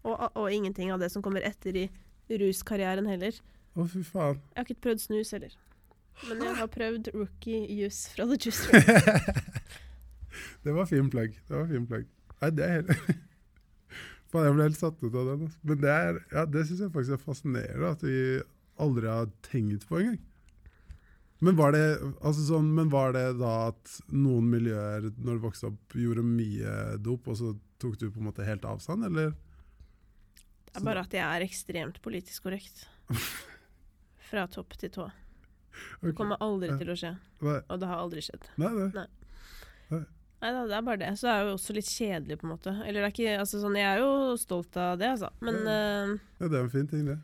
Og, 0.08 0.16
og 0.34 0.50
ingenting 0.52 0.90
av 0.94 0.98
det 1.02 1.10
som 1.12 1.22
kommer 1.22 1.44
etter 1.46 1.76
i 1.78 1.86
ruskarrieren 2.42 3.06
heller. 3.10 3.38
Å, 3.78 3.86
fy 3.86 4.02
faen. 4.06 4.40
Jeg 4.54 4.58
har 4.58 4.66
ikke 4.66 4.82
prøvd 4.88 5.02
snus 5.04 5.30
heller. 5.36 5.54
Men 6.26 6.42
jeg 6.42 6.58
har 6.58 6.70
prøvd 6.74 7.10
rookie 7.14 7.62
juice 7.78 8.10
fra 8.10 8.26
The 8.26 8.38
Juice 8.42 8.66
Room. 8.74 9.48
det 10.66 10.74
var 10.74 10.88
fin 10.90 11.10
plugg. 11.12 11.38
Det 11.46 11.54
var 11.54 11.68
fin 11.70 11.86
plugg. 11.86 12.08
Nei, 12.42 12.50
det 12.58 12.66
er 12.66 12.76
helt 12.80 12.92
Faen, 14.28 14.44
jeg 14.44 14.56
ble 14.58 14.66
helt 14.66 14.76
satt 14.76 14.98
ut 15.00 15.14
av 15.14 15.24
den. 15.30 15.46
Altså. 15.46 15.60
Men 15.70 15.78
det, 15.80 15.92
er, 15.94 16.18
ja, 16.34 16.42
det 16.44 16.64
syns 16.68 16.82
jeg 16.84 16.92
faktisk 16.92 17.14
er 17.16 17.22
fascinerende 17.22 17.92
at 17.94 18.02
vi 18.04 18.16
aldri 18.82 19.08
har 19.10 19.30
tenkt 19.46 19.86
på 19.88 20.00
engang. 20.00 20.18
Men 21.44 21.54
var 21.54 21.70
det 21.74 21.82
altså 22.26 22.42
sånn, 22.48 22.72
men 22.74 22.88
var 22.90 23.12
det 23.14 23.26
da 23.38 23.68
at 23.68 23.92
noen 24.10 24.48
miljøer 24.50 25.06
når 25.22 25.38
du 25.38 25.44
vokste 25.44 25.68
opp, 25.70 25.94
gjorde 25.94 26.24
mye 26.26 26.72
dop, 26.98 27.28
og 27.30 27.38
så 27.38 27.52
tok 27.78 27.94
du 28.00 28.08
på 28.10 28.18
en 28.18 28.26
måte 28.26 28.46
helt 28.46 28.66
avstand, 28.66 29.06
eller? 29.06 29.36
Det 30.68 30.80
er 30.82 30.86
bare 30.88 31.04
at 31.06 31.14
jeg 31.14 31.22
er 31.22 31.46
ekstremt 31.46 32.02
politisk 32.02 32.48
korrekt. 32.48 32.82
Fra 34.28 34.48
topp 34.50 34.74
til 34.82 34.90
tå. 34.92 35.06
Det 36.02 36.12
kommer 36.18 36.42
aldri 36.42 36.72
til 36.80 36.90
å 36.90 36.98
skje. 36.98 37.14
Og 37.46 37.78
det 37.78 37.86
har 37.86 38.02
aldri 38.02 38.24
skjedd. 38.26 38.50
nei, 38.58 38.74
nei. 38.90 39.06
Nei 40.38 40.52
da, 40.54 40.60
det 40.70 40.74
er 40.76 40.82
bare 40.86 41.00
det. 41.00 41.08
Så 41.18 41.26
det 41.26 41.32
er 41.34 41.46
jo 41.48 41.54
også 41.56 41.74
litt 41.74 41.88
kjedelig, 41.90 42.36
på 42.38 42.46
en 42.46 42.52
måte. 42.52 42.74
Eller 42.86 43.00
det 43.02 43.06
er 43.08 43.14
ikke 43.14 43.38
Altså 43.40 43.58
sånn, 43.62 43.78
jeg 43.78 43.88
er 43.90 44.02
jo 44.04 44.36
stolt 44.38 44.76
av 44.78 44.98
det, 45.00 45.08
altså. 45.16 45.30
Men, 45.42 45.56
eh, 45.66 46.12
Ja, 46.38 46.46
det 46.50 46.54
er 46.58 46.62
en 46.62 46.70
fin 46.70 46.86
ting, 46.90 47.06
det. 47.08 47.16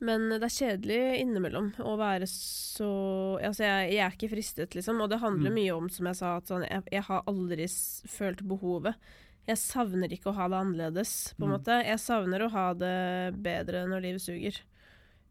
Men 0.00 0.28
det 0.32 0.42
er 0.46 0.54
kjedelig 0.54 1.00
innimellom 1.20 1.72
å 1.84 1.96
være 2.00 2.26
så 2.30 2.88
Altså, 3.40 3.64
jeg, 3.64 3.92
jeg 3.94 4.04
er 4.06 4.14
ikke 4.16 4.30
fristet, 4.32 4.74
liksom. 4.76 5.00
Og 5.04 5.10
det 5.12 5.18
handler 5.20 5.50
Mm. 5.50 5.58
mye 5.60 5.74
om, 5.76 5.88
som 5.92 6.06
jeg 6.10 6.16
sa, 6.16 6.36
at 6.36 6.46
sånn, 6.48 6.64
jeg, 6.68 6.82
jeg 6.92 7.02
har 7.06 7.22
aldri 7.30 7.66
følt 8.08 8.42
behovet. 8.48 8.94
Jeg 9.48 9.56
savner 9.56 10.12
ikke 10.12 10.30
å 10.30 10.36
ha 10.36 10.48
det 10.48 10.58
annerledes, 10.60 11.34
på 11.38 11.44
en 11.44 11.50
Mm. 11.50 11.54
måte. 11.58 11.78
Jeg 11.86 11.98
savner 12.02 12.44
å 12.44 12.50
ha 12.50 12.66
det 12.74 13.34
bedre 13.42 13.86
når 13.88 14.02
livet 14.04 14.20
suger. 14.24 14.60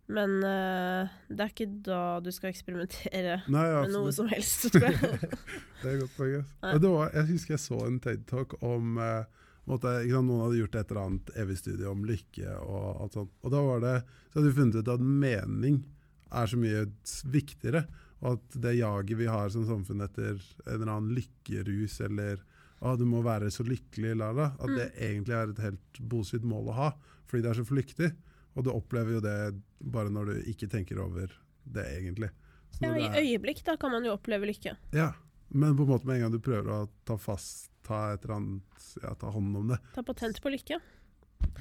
Men 0.10 0.40
uh, 0.42 1.06
det 1.30 1.40
er 1.44 1.52
ikke 1.54 1.68
da 1.86 2.20
du 2.20 2.32
skal 2.34 2.50
eksperimentere 2.50 3.44
Nei, 3.48 3.66
med 3.84 3.92
noe 3.94 4.12
som 4.12 4.26
helst, 4.32 4.72
tror 4.74 4.88
jeg. 4.90 4.98
Det 5.84 5.92
er 5.92 6.00
godt 6.02 6.16
poeng. 6.18 6.48
Jeg 7.14 7.28
husker 7.30 7.54
jeg 7.54 7.62
så 7.62 7.78
en 7.86 8.00
TED-talk 8.02 8.56
om 8.66 8.98
eh, 8.98 9.24
måtte, 9.70 9.94
sant, 10.10 10.28
Noen 10.28 10.44
hadde 10.46 10.60
gjort 10.60 10.78
et 10.80 10.92
eller 10.92 11.02
annet 11.06 11.32
evig 11.40 11.58
studie 11.62 11.90
om 11.90 12.06
lykke 12.08 12.58
og 12.60 13.04
alt 13.06 13.18
sånt. 13.18 13.34
Og 13.46 13.54
da 13.54 13.64
var 13.66 13.84
det, 13.86 13.96
så 14.30 14.40
hadde 14.40 14.52
vi 14.52 14.60
funnet 14.60 14.80
ut 14.80 14.94
at 14.96 15.04
mening 15.26 15.82
er 16.30 16.50
så 16.52 16.60
mye 16.60 16.86
viktigere. 17.34 17.86
Og 18.20 18.36
at 18.36 18.58
det 18.66 18.76
jaget 18.80 19.20
vi 19.20 19.30
har 19.32 19.52
som 19.54 19.68
samfunn 19.68 20.04
etter 20.04 20.36
en 20.36 20.74
eller 20.76 20.92
annen 20.92 21.14
lykkerus 21.16 22.00
eller 22.08 22.42
ah, 22.80 22.96
du 23.00 23.06
må 23.08 23.22
være 23.24 23.52
så 23.52 23.64
lykkelig, 23.68 24.16
la, 24.20 24.32
la, 24.36 24.50
at 24.60 24.74
det 24.76 24.90
egentlig 24.96 25.36
er 25.36 25.54
et 25.54 25.64
helt 25.64 26.02
bullshit 26.12 26.46
mål 26.48 26.72
å 26.72 26.78
ha. 26.78 26.90
Fordi 27.30 27.46
det 27.46 27.54
er 27.54 27.60
så 27.62 27.68
flyktig. 27.68 28.12
Og 28.58 28.66
du 28.66 28.74
opplever 28.74 29.18
jo 29.18 29.24
det 29.24 29.38
bare 29.80 30.12
når 30.12 30.32
du 30.32 30.52
ikke 30.52 30.70
tenker 30.72 31.00
over 31.04 31.32
det 31.70 31.86
egentlig. 31.96 32.32
Ja, 32.80 32.94
I 32.96 33.10
øyeblikk 33.24 33.64
da 33.68 33.76
kan 33.80 33.94
man 33.94 34.06
jo 34.08 34.14
oppleve 34.16 34.48
lykke. 34.50 34.76
ja, 34.96 35.12
men 35.50 35.78
på 35.78 35.84
en 35.84 35.90
måte 35.90 36.06
med 36.08 36.20
en 36.20 36.28
gang 36.28 36.34
du 36.36 36.42
prøver 36.44 36.70
å 36.70 36.90
ta 37.08 37.18
fast, 37.18 37.69
ta 37.90 38.00
et 38.14 38.24
eller 38.26 38.36
annet, 38.38 38.88
ja, 39.02 39.14
ta 39.20 39.34
hånd 39.34 39.58
om 39.64 39.74
det. 39.74 39.80
Ta 39.98 40.04
patent 40.06 40.40
på 40.46 40.54
lykke. 40.54 40.78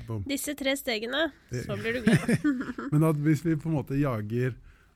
Boom. 0.07 0.23
Disse 0.29 0.55
tre 0.59 0.75
stegene, 0.79 1.31
Det- 1.51 1.65
så 1.67 1.77
blir 1.81 1.99
du 1.99 2.03
glad. 2.07 2.33
Men 2.93 3.05
at 3.09 3.17
hvis 3.25 3.43
vi 3.47 3.57
på 3.57 3.71
en 3.71 3.79
måte 3.79 3.97
jager 3.99 4.53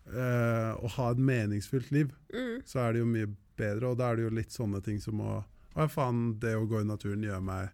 eh, 0.06 0.72
å 0.82 0.88
ha 0.96 1.10
et 1.14 1.18
meningsfylt 1.22 1.90
liv, 1.94 2.12
Mm. 2.32 2.62
så 2.66 2.80
er 2.88 2.92
det 2.92 3.02
jo 3.02 3.06
mye 3.06 3.28
bedre. 3.56 3.90
Og 3.92 3.98
da 3.98 4.10
er 4.10 4.16
det 4.18 4.24
jo 4.28 4.34
litt 4.34 4.50
sånne 4.54 4.82
ting 4.84 5.00
som 5.00 5.20
å 5.22 5.44
Å, 5.74 5.86
faen, 5.88 6.34
det 6.38 6.50
å 6.58 6.66
gå 6.68 6.82
i 6.82 6.84
naturen 6.84 7.22
gjør 7.24 7.40
meg 7.42 7.70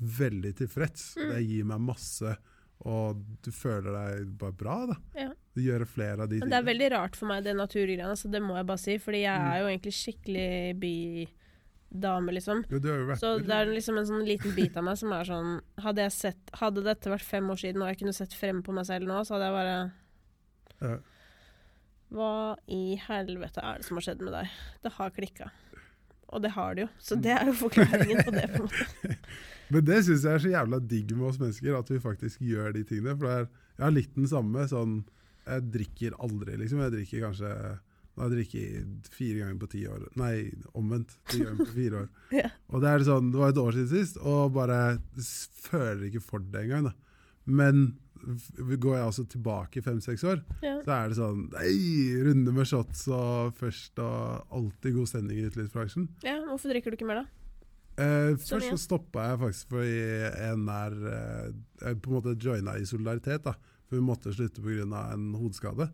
veldig 0.00 0.52
tilfreds. 0.60 1.16
Mm. 1.18 1.30
Det 1.34 1.40
gir 1.48 1.64
meg 1.66 1.80
masse, 1.82 2.36
og 2.86 3.24
du 3.42 3.50
føler 3.50 3.90
deg 3.96 4.28
bare 4.38 4.54
bra, 4.54 4.76
da. 4.86 4.94
Ja. 5.18 5.32
Du 5.56 5.60
gjør 5.64 5.82
flere 5.90 6.22
av 6.22 6.28
de 6.30 6.38
tingene. 6.38 6.50
det 6.52 6.60
er 6.60 6.68
veldig 6.68 6.90
rart 6.94 7.16
for 7.18 7.26
meg, 7.26 7.42
det 7.42 7.56
naturgreiene, 7.58 8.14
så 8.16 8.30
det 8.30 8.40
må 8.44 8.54
jeg 8.54 8.66
bare 8.70 8.78
si. 8.78 8.94
Fordi 9.02 9.22
jeg 9.24 9.40
Mm. 9.40 9.50
er 9.50 9.58
jo 9.58 9.66
egentlig 9.72 9.96
skikkelig 9.98 10.78
bydame, 11.90 12.32
liksom. 12.32 12.64
Jo, 12.70 12.80
rapper. 12.80 13.18
Så 13.20 13.32
det 13.44 13.54
er 13.56 13.70
liksom 13.70 13.98
en 13.98 14.08
sånn 14.08 14.26
liten 14.26 14.54
bit 14.54 14.76
av 14.78 14.86
meg 14.86 14.98
som 15.00 15.12
er 15.14 15.26
sånn 15.28 15.56
Hadde, 15.82 16.06
sett, 16.14 16.52
hadde 16.60 16.84
dette 16.86 17.10
vært 17.10 17.26
fem 17.26 17.48
år 17.50 17.58
siden, 17.60 17.82
og 17.82 17.90
jeg 17.90 18.00
kunne 18.02 18.16
sett 18.16 18.34
frem 18.36 18.62
på 18.66 18.74
meg 18.76 18.86
selv 18.88 19.10
nå, 19.10 19.22
så 19.26 19.36
hadde 19.36 19.48
jeg 19.48 19.58
bare 19.58 19.78
Ja. 20.80 20.98
Hva 22.10 22.30
i 22.66 22.96
helvete 22.98 23.62
er 23.62 23.78
det 23.78 23.86
som 23.86 23.98
har 24.00 24.02
skjedd 24.08 24.22
med 24.26 24.34
deg? 24.34 24.54
Det 24.82 24.90
har 24.96 25.12
klikka. 25.14 25.50
Og 26.30 26.42
det 26.42 26.50
har 26.56 26.74
det 26.74 26.82
jo. 26.82 26.88
Så 26.98 27.18
det 27.18 27.34
er 27.36 27.46
jo 27.50 27.54
forklaringen 27.58 28.22
på 28.26 28.32
det. 28.34 28.48
på 28.50 28.64
en 28.64 28.66
måte. 28.66 29.16
Men 29.70 29.84
det 29.86 30.00
syns 30.06 30.24
jeg 30.26 30.34
er 30.34 30.42
så 30.42 30.50
jævla 30.50 30.80
digg 30.90 31.12
med 31.14 31.28
oss 31.28 31.38
mennesker, 31.38 31.76
at 31.78 31.90
vi 31.92 32.00
faktisk 32.02 32.42
gjør 32.42 32.74
de 32.74 32.82
tingene. 32.86 33.14
For 33.14 33.28
det 33.28 33.36
er, 33.36 33.46
jeg 33.76 33.84
har 33.86 33.94
litt 33.94 34.16
den 34.18 34.26
samme 34.30 34.66
sånn 34.70 34.96
Jeg 35.46 35.66
drikker 35.74 36.18
aldri, 36.22 36.56
liksom. 36.58 36.82
Jeg 36.82 36.94
drikker 36.96 37.22
kanskje 37.28 37.52
Nå 38.16 38.24
har 38.24 38.30
jeg 38.32 38.40
drukket 38.40 39.08
fire 39.14 39.38
ganger 39.38 39.58
på 39.62 39.68
ti 39.70 39.84
år. 39.88 40.02
Nei, 40.20 40.50
omvendt. 40.76 41.12
Ti 41.30 41.38
ganger 41.44 41.64
på 41.64 41.74
fire 41.76 42.00
år. 42.04 42.08
Ja. 42.40 42.48
Og 42.70 42.82
det 42.82 42.90
er 42.90 43.04
sånn, 43.06 43.30
det 43.32 43.38
var 43.40 43.52
et 43.54 43.60
år 43.62 43.72
siden 43.76 43.90
sist, 43.94 44.18
og 44.20 44.52
bare 44.54 44.80
føler 45.70 46.08
ikke 46.10 46.22
for 46.22 46.38
det 46.42 46.64
engang. 46.66 46.90
da. 46.90 46.92
Men 47.50 47.84
går 48.20 48.96
jeg 48.98 49.06
altså 49.06 49.24
tilbake 49.32 49.80
fem-seks 49.82 50.24
år, 50.28 50.42
Ja. 50.62 50.74
så 50.84 50.92
er 50.92 51.08
det 51.08 51.16
sånn 51.16 51.46
Nei, 51.54 51.70
runde 52.26 52.52
med 52.52 52.66
shots 52.68 53.06
og 53.08 53.54
først 53.56 53.98
og 54.04 54.44
alltid 54.52 54.94
god 54.98 55.08
stemning 55.08 55.38
i 55.40 55.46
utelivsbransjen. 55.48 56.08
ja, 56.26 56.34
hvorfor 56.50 56.68
drikker 56.74 56.92
du 56.92 56.98
ikke 56.98 57.08
mer, 57.08 57.22
da? 57.22 57.26
Eh, 58.00 58.34
Sånn, 58.36 58.60
først 58.60 58.70
så 58.74 58.78
stoppa 58.84 59.24
jeg 59.30 59.40
faktisk 59.40 59.72
fordi 59.72 59.96
en 60.50 60.68
er 60.68 60.94
eh, 61.14 61.94
på 61.96 62.10
en 62.12 62.18
måte 62.18 62.36
joina 62.40 62.76
i 62.76 62.84
solidaritet. 62.84 63.42
da, 63.48 63.54
For 63.88 63.96
vi 63.96 64.04
måtte 64.04 64.32
slutte 64.36 64.60
pga. 64.62 65.12
en 65.14 65.32
hodeskade. 65.34 65.88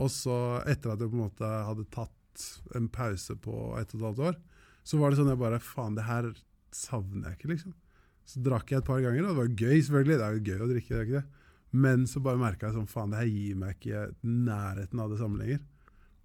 Og 0.00 0.08
så, 0.12 0.36
etter 0.70 0.94
at 0.94 1.02
jeg 1.02 1.12
på 1.12 1.18
en 1.18 1.26
måte 1.26 1.48
hadde 1.68 1.88
tatt 1.92 2.46
en 2.78 2.88
pause 2.92 3.36
på 3.36 3.56
ett 3.80 3.92
og 3.92 4.00
et 4.00 4.06
halvt 4.06 4.24
år, 4.30 4.40
så 4.88 4.98
var 4.98 5.12
det 5.12 5.20
sånn 5.20 5.30
jeg 5.30 5.40
bare 5.42 5.60
Faen, 5.62 5.96
det 5.98 6.06
her 6.08 6.30
savner 6.74 7.28
jeg 7.30 7.38
ikke, 7.38 7.52
liksom. 7.52 7.74
Så 8.32 8.40
drakk 8.42 8.70
jeg 8.72 8.80
et 8.80 8.88
par 8.88 9.02
ganger, 9.04 9.26
og 9.26 9.32
det 9.32 9.40
var 9.40 9.52
gøy, 9.52 9.78
selvfølgelig. 9.82 10.18
Det 10.18 10.26
er 10.26 10.36
jo 10.36 10.44
gøy 10.46 10.64
å 10.64 10.70
drikke, 10.70 10.94
det 10.94 11.00
er 11.00 11.06
ikke 11.08 11.20
det. 11.20 11.50
Men 11.84 12.06
så 12.08 12.20
bare 12.24 12.40
merka 12.40 12.68
jeg 12.68 12.76
sånn 12.76 12.90
Faen, 12.90 13.12
det 13.12 13.22
her 13.22 13.30
gir 13.32 13.58
meg 13.60 13.76
ikke 13.76 14.04
nærheten 14.22 15.02
av 15.02 15.12
det 15.12 15.20
samme 15.20 15.40
lenger. 15.40 15.62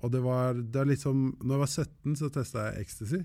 Og 0.06 0.14
det 0.14 0.22
var, 0.22 0.60
det 0.60 0.78
var 0.78 0.90
litt 0.92 1.02
som 1.02 1.22
Når 1.42 1.54
jeg 1.56 1.62
var 1.64 1.72
17, 1.74 2.18
så 2.20 2.30
testa 2.34 2.66
jeg 2.68 2.86
ecstasy. 2.86 3.22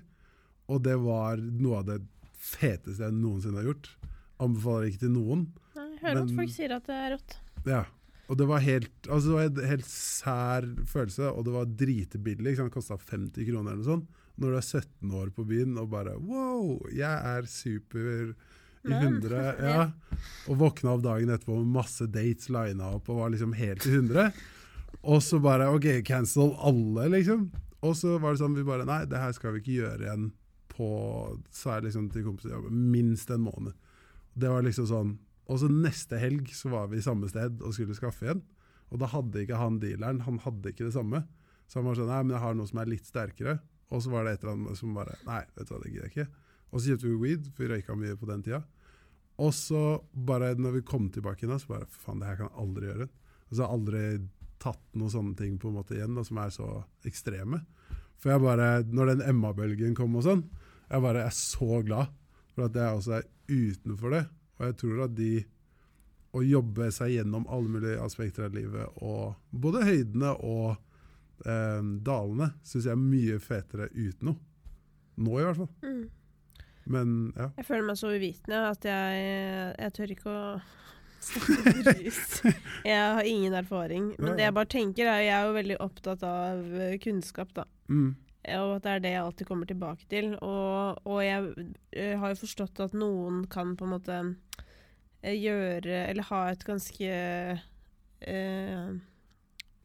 Og 0.73 0.79
det 0.85 0.95
var 1.03 1.41
noe 1.43 1.81
av 1.81 1.89
det 1.91 1.99
feteste 2.43 3.03
jeg 3.03 3.15
noensinne 3.17 3.59
har 3.59 3.67
gjort. 3.69 3.91
Anbefaler 4.43 4.89
ikke 4.89 5.03
til 5.05 5.13
noen. 5.13 5.43
Nei, 5.77 5.89
jeg 5.91 5.99
hører 6.05 6.23
at 6.23 6.33
folk 6.39 6.53
sier 6.55 6.73
at 6.75 6.87
det 6.89 6.97
er 6.97 7.13
rått. 7.15 7.35
Ja. 7.69 7.83
Og 8.31 8.39
det 8.39 8.47
var 8.47 8.63
helt 8.63 9.09
altså 9.09 9.29
det 9.29 9.35
var 9.35 9.49
en 9.49 9.71
helt 9.73 9.89
sær 9.89 10.67
følelse, 10.89 11.29
og 11.29 11.45
det 11.47 11.55
var 11.55 11.73
dritbillig. 11.83 12.55
Det 12.55 12.69
kosta 12.73 12.97
50 12.97 13.49
kroner 13.49 13.73
eller 13.73 13.81
noe 13.81 13.89
sånt. 13.89 14.19
Når 14.39 14.49
du 14.49 14.57
er 14.57 14.65
17 14.65 15.13
år 15.19 15.29
på 15.35 15.45
byen 15.45 15.77
og 15.77 15.91
bare 15.91 16.15
Wow, 16.17 16.79
jeg 16.89 17.11
er 17.13 17.45
super 17.49 18.33
i 18.83 18.89
Men, 18.89 19.19
100. 19.21 19.43
Ja. 19.67 19.83
Og 20.49 20.57
våkna 20.59 20.95
opp 20.95 21.03
dagen 21.05 21.31
etterpå 21.33 21.59
med 21.59 21.75
masse 21.75 22.07
dates 22.09 22.49
lina 22.51 22.95
opp 22.97 23.11
og 23.11 23.21
var 23.21 23.33
liksom 23.35 23.53
helt 23.59 23.85
i 23.87 23.93
100. 23.93 24.31
Og 25.03 25.19
så 25.23 25.39
bare 25.43 25.69
OK, 25.73 25.87
cancel 26.07 26.55
alle, 26.63 27.09
liksom. 27.17 27.49
Og 27.83 27.95
så 27.99 28.15
var 28.17 28.33
det 28.33 28.41
sånn 28.41 28.55
vi 28.55 28.65
bare 28.65 28.87
Nei, 28.87 29.03
det 29.09 29.19
her 29.19 29.35
skal 29.35 29.55
vi 29.55 29.63
ikke 29.63 29.77
gjøre 29.81 30.07
igjen 30.07 30.31
på 30.73 30.87
Sa 31.53 31.75
jeg 31.77 31.89
liksom 31.89 32.07
til 32.09 32.25
kompiser 32.25 32.63
minst 32.71 33.29
en 33.33 33.43
måned. 33.45 33.75
Det 34.33 34.49
var 34.49 34.65
liksom 34.65 34.87
sånn 34.89 35.13
Og 35.51 35.59
så 35.59 35.69
neste 35.71 36.19
helg 36.21 36.51
så 36.55 36.71
var 36.71 36.89
vi 36.91 37.01
i 37.01 37.05
samme 37.05 37.27
sted 37.31 37.59
og 37.61 37.75
skulle 37.75 37.97
skaffe 37.97 38.27
igjen. 38.27 38.43
Og 38.93 39.01
da 39.01 39.09
hadde 39.11 39.41
ikke 39.43 39.59
han 39.59 39.79
dealeren, 39.81 40.21
han 40.27 40.39
hadde 40.43 40.71
ikke 40.71 40.87
det 40.87 40.95
samme. 40.95 41.23
Så 41.67 41.79
han 41.79 41.87
var 41.87 41.97
sånn 41.97 42.11
Nei, 42.11 42.21
men 42.23 42.35
jeg 42.35 42.43
har 42.43 42.55
noe 42.57 42.69
som 42.69 42.79
er 42.83 42.91
litt 42.91 43.09
sterkere. 43.09 43.57
Og 43.93 44.03
så 44.03 44.13
var 44.13 44.25
det 44.25 44.35
et 44.35 44.45
eller 44.45 44.55
annet 44.57 44.79
som 44.79 44.93
bare 44.95 45.17
Nei, 45.27 45.41
vet 45.55 45.67
du 45.67 45.73
hva, 45.73 45.81
det 45.81 45.91
gidder 45.91 46.07
jeg 46.07 46.13
ikke. 46.13 46.29
Og 46.73 46.79
så 46.79 46.91
kjøpte 46.91 47.09
vi 47.09 47.19
weed, 47.21 47.49
for 47.53 47.65
vi 47.65 47.71
røyka 47.73 47.97
mye 47.97 48.19
på 48.19 48.29
den 48.29 48.45
tida. 48.45 48.61
Og 49.43 49.51
så 49.57 49.81
bare 50.13 50.53
når 50.61 50.77
vi 50.77 50.87
kom 50.87 51.09
tilbake 51.13 51.45
igjen, 51.45 51.59
så 51.61 51.73
bare 51.73 51.89
faen, 51.89 52.21
det 52.21 52.29
her 52.29 52.39
kan 52.39 52.49
jeg 52.49 52.63
aldri 52.63 52.89
gjøre. 52.89 53.09
Og 53.49 53.53
så 53.53 53.59
har 53.59 53.67
jeg 53.67 53.77
aldri 53.79 54.03
tatt 54.63 54.83
noen 54.95 55.13
sånne 55.13 55.37
ting 55.37 55.57
på 55.59 55.69
en 55.69 55.77
måte 55.77 55.97
igjen, 55.97 56.15
da, 56.17 56.23
som 56.25 56.39
er 56.41 56.53
så 56.53 56.69
ekstreme. 57.09 57.63
For 58.21 58.31
jeg 58.33 58.43
bare, 58.45 58.69
når 58.87 59.13
den 59.13 59.25
Emma-bølgen 59.33 59.97
kom 59.97 60.15
og 60.17 60.25
sånn, 60.25 60.45
jeg 60.87 61.03
bare 61.03 61.25
er 61.27 61.35
så 61.35 61.81
glad 61.85 62.13
for 62.53 62.67
at 62.67 62.77
jeg 62.77 62.99
også 62.99 63.17
er 63.17 63.27
utenfor 63.49 64.13
det. 64.13 64.23
Og 64.63 64.69
jeg 64.71 64.79
tror 64.79 65.03
at 65.09 65.15
de 65.17 65.33
å 66.33 66.41
jobbe 66.41 66.87
seg 66.93 67.17
gjennom 67.17 67.45
alle 67.51 67.69
mulige 67.75 68.01
aspekter 68.01 68.47
av 68.47 68.55
livet, 68.55 68.95
og 69.05 69.35
både 69.51 69.83
høydene 69.85 70.31
og 70.41 70.71
eh, 71.45 71.81
dalene, 72.07 72.47
syns 72.65 72.87
jeg 72.87 72.95
er 72.95 73.01
mye 73.01 73.37
fetere 73.43 73.89
uten 73.93 74.31
noe. 74.31 74.39
Nå 75.21 75.35
i 75.37 75.43
hvert 75.45 75.59
fall. 75.59 75.69
Mm. 75.85 76.63
Men 76.93 77.11
ja. 77.37 77.51
Jeg 77.59 77.67
føler 77.67 77.85
meg 77.85 77.99
så 77.99 78.09
uvitende 78.15 78.63
at 78.71 78.87
jeg, 78.87 79.27
jeg 79.77 79.93
tør 79.99 80.15
ikke 80.15 80.31
å. 80.31 80.39
Jeg 82.83 82.97
har 82.99 83.29
ingen 83.29 83.53
erfaring. 83.55 84.09
Men 84.17 84.33
det 84.35 84.43
jeg 84.43 84.55
bare 84.57 84.67
tenker 84.67 85.07
er 85.07 85.21
Jeg 85.23 85.31
er 85.37 85.45
jo 85.47 85.53
veldig 85.55 85.77
opptatt 85.85 86.25
av 86.27 86.73
eh, 86.81 86.97
kunnskap, 86.99 87.53
da. 87.55 87.63
Mm. 87.87 88.09
Og 88.57 88.73
at 88.73 88.83
det 88.83 88.91
er 88.91 89.03
det 89.05 89.11
jeg 89.13 89.21
alltid 89.21 89.47
kommer 89.47 89.69
tilbake 89.69 90.09
til. 90.11 90.33
Og, 90.43 90.99
og 91.07 91.21
jeg 91.23 91.69
jeg 91.95 92.17
har 92.19 92.33
jo 92.33 92.41
forstått 92.41 92.81
at 92.83 92.97
noen 92.97 93.45
kan 93.47 93.77
på 93.79 93.87
en 93.87 93.93
måte 93.93 94.17
eh, 94.17 94.33
gjøre 95.23 96.03
Eller 96.09 96.27
ha 96.27 96.39
et 96.51 96.63
ganske 96.67 97.11
eh, 98.27 98.89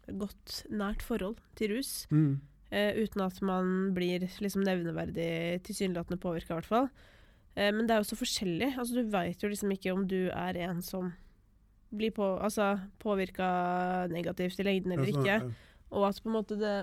godt, 0.08 0.62
nært 0.70 1.04
forhold 1.06 1.38
til 1.58 1.76
rus. 1.76 1.92
Mm. 2.10 2.40
Eh, 2.70 2.98
uten 3.00 3.22
at 3.24 3.38
man 3.40 3.94
blir 3.96 4.26
liksom 4.42 4.64
nevneverdig 4.66 5.62
tilsynelatende 5.64 6.20
påvirka, 6.20 6.52
i 6.52 6.58
hvert 6.58 6.68
fall. 6.68 6.90
Eh, 7.56 7.70
men 7.72 7.86
det 7.86 7.94
er 7.94 8.02
jo 8.02 8.10
så 8.10 8.18
forskjellig. 8.20 8.74
Altså, 8.76 8.98
du 8.98 9.12
veit 9.12 9.42
jo 9.42 9.50
liksom 9.50 9.72
ikke 9.74 9.94
om 9.94 10.06
du 10.08 10.28
er 10.28 10.60
en 10.68 10.82
som 10.84 11.12
blir 11.88 12.12
på, 12.12 12.24
altså, 12.44 12.74
påvirka 13.00 14.06
negativt 14.12 14.60
i 14.60 14.66
lengden 14.66 14.94
eller 14.94 15.12
sånn, 15.12 15.24
ikke. 15.24 15.68
Og 15.96 16.08
at 16.10 16.20
på 16.20 16.28
en 16.28 16.34
måte 16.36 16.58
det 16.60 16.74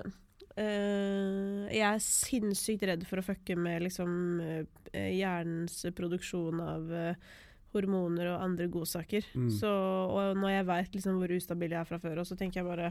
eh, 0.58 1.66
Jeg 1.70 1.84
er 1.86 2.02
sinnssykt 2.02 2.86
redd 2.90 3.04
for 3.06 3.22
å 3.22 3.26
fucke 3.26 3.54
med 3.54 3.84
liksom 3.84 4.10
eh, 4.42 5.12
hjernens 5.14 5.84
produksjon 5.94 6.62
av 6.64 6.90
eh, 6.90 7.34
hormoner 7.76 8.32
og 8.32 8.42
andre 8.46 8.66
godsaker. 8.72 9.26
Mm. 9.36 9.50
Så, 9.52 9.68
og 9.70 10.36
når 10.40 10.54
jeg 10.54 10.66
veit 10.70 10.96
liksom 10.96 11.20
hvor 11.20 11.34
ustabil 11.36 11.74
jeg 11.76 11.80
er 11.82 11.88
fra 11.88 11.98
før, 12.02 12.22
så 12.26 12.36
tenker 12.40 12.62
jeg 12.62 12.68
bare 12.70 12.90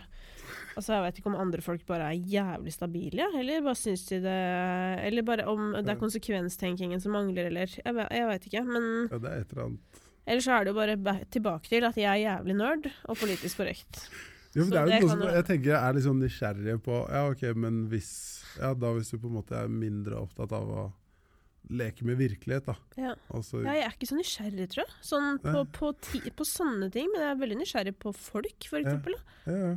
Altså, 0.75 0.93
jeg 0.95 1.03
vet 1.05 1.19
ikke 1.21 1.29
om 1.31 1.37
andre 1.39 1.61
folk 1.63 1.85
bare 1.87 2.09
er 2.11 2.23
jævlig 2.35 2.73
stabile, 2.75 3.27
eller 3.39 3.61
bare 3.63 3.79
syns 3.79 4.05
de 4.09 4.17
det 4.23 4.37
Eller 5.07 5.23
bare 5.27 5.45
om 5.47 5.71
det 5.77 5.93
er 5.93 5.99
konsekvenstenkingen 6.01 7.01
som 7.03 7.15
mangler, 7.15 7.47
eller 7.51 7.71
Jeg, 7.71 7.95
jeg 8.11 8.27
veit 8.31 8.47
ikke. 8.49 8.63
Men 8.67 8.89
Ja, 9.11 9.17
det 9.19 9.31
er 9.31 9.41
et 9.45 9.51
eller 9.55 9.65
annet. 9.69 10.01
ellers 10.27 10.47
så 10.47 10.55
er 10.57 10.63
det 10.65 10.73
jo 10.73 10.79
bare 11.05 11.17
tilbake 11.31 11.69
til 11.69 11.85
at 11.87 11.97
jeg 11.97 12.09
er 12.09 12.23
jævlig 12.23 12.55
nerd 12.57 12.89
og 13.05 13.17
politisk 13.17 13.57
korrekt. 13.61 14.05
Jo, 14.55 14.63
det 14.71 14.77
er 14.79 14.87
jo 14.87 15.07
noe 15.07 15.11
som 15.11 15.23
jeg 15.35 15.45
tenker 15.49 15.73
er 15.75 15.95
litt 15.97 16.05
sånn 16.05 16.21
nysgjerrig 16.23 16.77
på 16.85 16.99
Ja, 17.11 17.25
ok, 17.31 17.41
men 17.59 17.85
hvis 17.91 18.11
Ja, 18.59 18.73
da 18.73 18.93
hvis 18.95 19.09
du 19.11 19.17
på 19.19 19.27
en 19.27 19.35
måte 19.41 19.57
er 19.59 19.67
mindre 19.67 20.15
opptatt 20.21 20.53
av 20.55 20.69
å 20.71 20.85
leke 21.69 22.05
med 22.07 22.19
virkelighet, 22.19 22.67
da. 22.67 22.75
Ja. 22.99 23.15
Altså, 23.33 23.61
Ja, 23.63 23.73
jeg 23.79 23.87
er 23.87 23.95
ikke 23.97 24.09
så 24.11 24.19
nysgjerrig, 24.19 24.69
tror 24.73 24.83
jeg. 24.85 24.95
Sånn 25.05 25.41
på, 25.43 25.65
på, 25.75 25.91
ti, 26.05 26.21
på 26.35 26.47
sånne 26.47 26.91
ting. 26.93 27.09
Men 27.13 27.25
jeg 27.25 27.33
er 27.33 27.41
veldig 27.41 27.59
nysgjerrig 27.63 27.95
på 28.01 28.13
folk, 28.17 28.69
for 28.69 28.81
eksempel. 28.81 29.17
ja, 29.49 29.57
ja, 29.65 29.75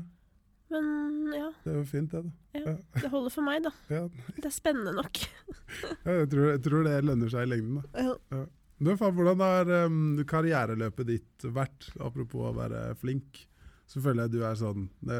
Men 0.68 1.32
ja, 1.32 1.48
det 1.64 1.72
er 1.72 1.78
jo 1.78 1.84
fint, 1.88 2.12
det, 2.12 2.28
da. 2.28 2.76
det 3.00 3.08
holder 3.12 3.32
for 3.32 3.46
meg, 3.46 3.62
da. 3.64 3.72
Ja, 3.96 4.04
Det 4.36 4.44
er 4.50 4.54
spennende 4.54 4.92
nok. 4.98 5.20
ja, 6.04 6.12
jeg, 6.20 6.30
tror, 6.34 6.48
jeg 6.52 6.62
tror 6.66 6.88
det 6.88 6.96
lønner 7.08 7.32
seg 7.32 7.46
i 7.46 7.52
lengden, 7.54 7.82
da. 7.82 8.06
Ja. 8.34 8.44
Du, 8.78 8.92
faen, 8.94 9.14
hvordan 9.16 9.40
har 9.42 9.70
um, 9.88 10.18
karriereløpet 10.28 11.08
ditt 11.08 11.46
vært, 11.50 11.88
apropos 11.98 12.52
å 12.52 12.56
være 12.60 12.92
flink? 13.00 13.46
Så 13.88 14.02
føler 14.04 14.26
jeg 14.26 14.34
du 14.34 14.42
er 14.44 14.56
sånn 14.60 14.82
Det 15.00 15.16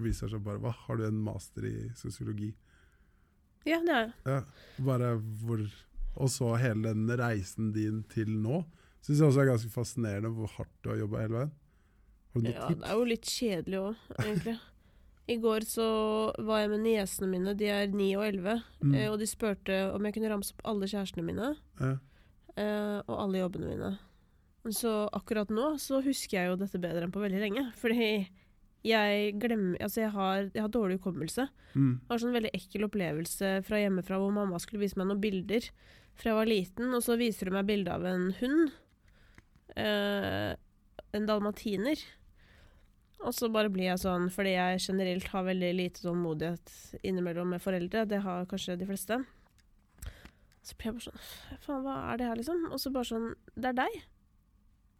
viser 0.00 0.30
seg 0.32 0.40
bare 0.40 0.56
Hva, 0.62 0.70
har 0.86 0.96
du 0.96 1.02
en 1.04 1.18
master 1.20 1.66
i 1.68 1.74
sosiologi? 2.00 2.48
Ja, 3.66 3.80
det 3.84 3.92
har 3.92 4.04
jeg. 4.06 4.12
Ja, 4.24 4.38
bare 4.86 5.10
hvor 5.42 5.60
Og 6.16 6.30
så 6.32 6.54
hele 6.60 6.82
den 6.94 7.06
reisen 7.20 7.72
din 7.74 8.02
til 8.12 8.30
nå. 8.40 8.62
Syns 9.04 9.20
jeg 9.20 9.28
også 9.28 9.42
er 9.44 9.50
ganske 9.52 9.70
fascinerende 9.74 10.30
hvor 10.34 10.48
hardt 10.56 10.72
du 10.82 10.90
har 10.90 10.98
jobba 11.02 11.20
hele 11.22 11.36
veien. 11.40 11.52
Har 12.32 12.40
du 12.40 12.46
noen 12.46 12.54
Ja, 12.54 12.68
tips? 12.68 12.80
det 12.80 12.88
er 12.90 12.96
jo 12.98 13.04
litt 13.04 13.28
kjedelig 13.30 13.78
òg, 13.82 13.96
egentlig. 14.24 14.56
I 15.28 15.36
går 15.42 15.64
så 15.66 15.86
var 16.46 16.60
jeg 16.62 16.70
med 16.70 16.82
niesene 16.84 17.28
mine, 17.28 17.54
de 17.58 17.66
er 17.66 17.86
9 17.90 18.08
og 18.16 18.24
11, 18.28 18.62
Mm. 18.82 18.94
eh, 18.94 19.08
og 19.10 19.18
de 19.18 19.26
spurte 19.26 19.78
om 19.94 20.04
jeg 20.04 20.14
kunne 20.14 20.30
ramse 20.30 20.52
opp 20.54 20.62
alle 20.64 20.86
kjærestene 20.86 21.24
mine 21.24 21.56
Ja. 21.80 21.96
eh, 22.56 22.98
og 23.08 23.16
alle 23.20 23.38
jobbene 23.42 23.66
mine. 23.74 23.98
Så 24.70 25.08
akkurat 25.12 25.48
nå 25.50 25.78
så 25.78 26.02
husker 26.02 26.38
jeg 26.38 26.48
jo 26.50 26.56
dette 26.56 26.78
bedre 26.80 27.02
enn 27.04 27.12
på 27.12 27.20
veldig 27.22 27.38
lenge. 27.40 27.72
Fordi 27.74 28.28
jeg 28.84 29.38
glemmer 29.38 29.76
Altså, 29.80 30.00
jeg 30.02 30.10
har, 30.10 30.50
jeg 30.54 30.62
har 30.62 30.68
dårlig 30.68 30.98
hukommelse. 31.00 31.48
Mm. 31.74 32.00
har 32.08 32.08
var 32.08 32.18
sånn 32.18 32.34
veldig 32.34 32.50
ekkel 32.54 32.84
opplevelse 32.88 33.64
fra 33.66 33.76
hjemmefra 33.82 34.18
hvor 34.18 34.32
mamma 34.32 34.58
skulle 34.58 34.80
vise 34.80 34.96
meg 34.96 35.06
noen 35.08 35.20
bilder 35.20 35.70
fra 36.16 36.32
jeg 36.32 36.38
var 36.38 36.48
liten, 36.48 36.92
og 36.96 37.02
så 37.04 37.16
viser 37.20 37.50
hun 37.50 37.58
meg 37.58 37.68
bilde 37.68 37.92
av 37.92 38.06
en 38.08 38.30
hund. 38.40 38.70
Eh, 39.76 40.52
en 41.16 41.28
dalmatiner. 41.28 42.00
Og 43.24 43.32
så 43.34 43.48
bare 43.52 43.72
blir 43.72 43.88
jeg 43.88 44.02
sånn, 44.02 44.28
fordi 44.32 44.52
jeg 44.54 44.82
generelt 44.88 45.28
har 45.32 45.46
veldig 45.46 45.72
lite 45.76 46.04
tålmodighet 46.04 47.00
innimellom 47.06 47.54
med 47.54 47.64
foreldre, 47.64 48.04
det 48.08 48.20
har 48.24 48.48
kanskje 48.50 48.76
de 48.80 48.88
fleste. 48.88 49.18
Så 50.66 50.76
blir 50.76 50.90
jeg 50.90 50.96
bare 50.98 51.06
sånn 51.06 51.60
Faen, 51.62 51.82
hva 51.84 51.96
er 52.10 52.20
det 52.20 52.28
her, 52.28 52.38
liksom? 52.40 52.64
Og 52.74 52.80
så 52.82 52.90
bare 52.90 53.06
sånn 53.06 53.26
Det 53.54 53.68
er 53.70 53.76
deg. 53.78 53.98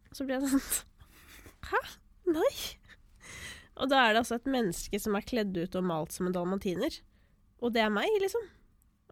Og 0.07 0.13
så 0.15 0.23
blir 0.23 0.37
jeg 0.37 0.47
sånn 0.47 0.85
Hæ? 1.71 1.81
Nei. 2.31 2.53
Og 3.75 3.91
da 3.91 4.05
er 4.05 4.15
det 4.15 4.21
altså 4.21 4.37
et 4.37 4.47
menneske 4.49 4.99
som 5.01 5.17
er 5.17 5.27
kledd 5.27 5.57
ut 5.57 5.75
og 5.75 5.85
malt 5.85 6.15
som 6.15 6.29
en 6.29 6.35
dalmatiner. 6.35 7.01
Og 7.59 7.73
det 7.75 7.83
er 7.83 7.91
meg, 7.91 8.07
liksom. 8.23 8.47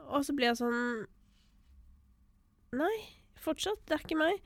Og 0.05 0.23
så 0.25 0.35
blir 0.37 0.51
jeg 0.51 0.61
sånn 0.61 0.79
Nei, 2.75 2.95
fortsatt. 3.41 3.83
Det 3.87 3.97
er 3.97 4.03
ikke 4.05 4.19
meg. 4.19 4.41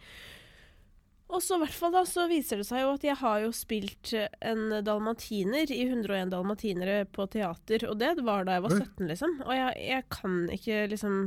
Og 1.29 1.43
så 1.45 1.59
i 1.59 1.61
hvert 1.61 1.75
fall 1.77 1.93
da, 1.93 2.01
så 2.09 2.25
viser 2.29 2.57
det 2.57 2.65
seg 2.65 2.81
jo 2.81 2.93
at 2.95 3.03
jeg 3.05 3.17
har 3.19 3.43
jo 3.43 3.51
spilt 3.53 4.13
eh, 4.17 4.31
en 4.49 4.79
dalmatiner 4.85 5.69
i 5.69 5.83
101 5.85 6.31
dalmatinere 6.33 7.03
på 7.13 7.27
teater, 7.29 7.85
og 7.91 7.99
det 8.01 8.15
var 8.25 8.47
da 8.47 8.57
jeg 8.57 8.65
var 8.65 8.73
17, 8.73 9.03
liksom. 9.11 9.35
Og 9.45 9.53
jeg, 9.53 9.75
jeg 9.91 10.07
kan 10.15 10.39
ikke 10.55 10.79
liksom 10.95 11.19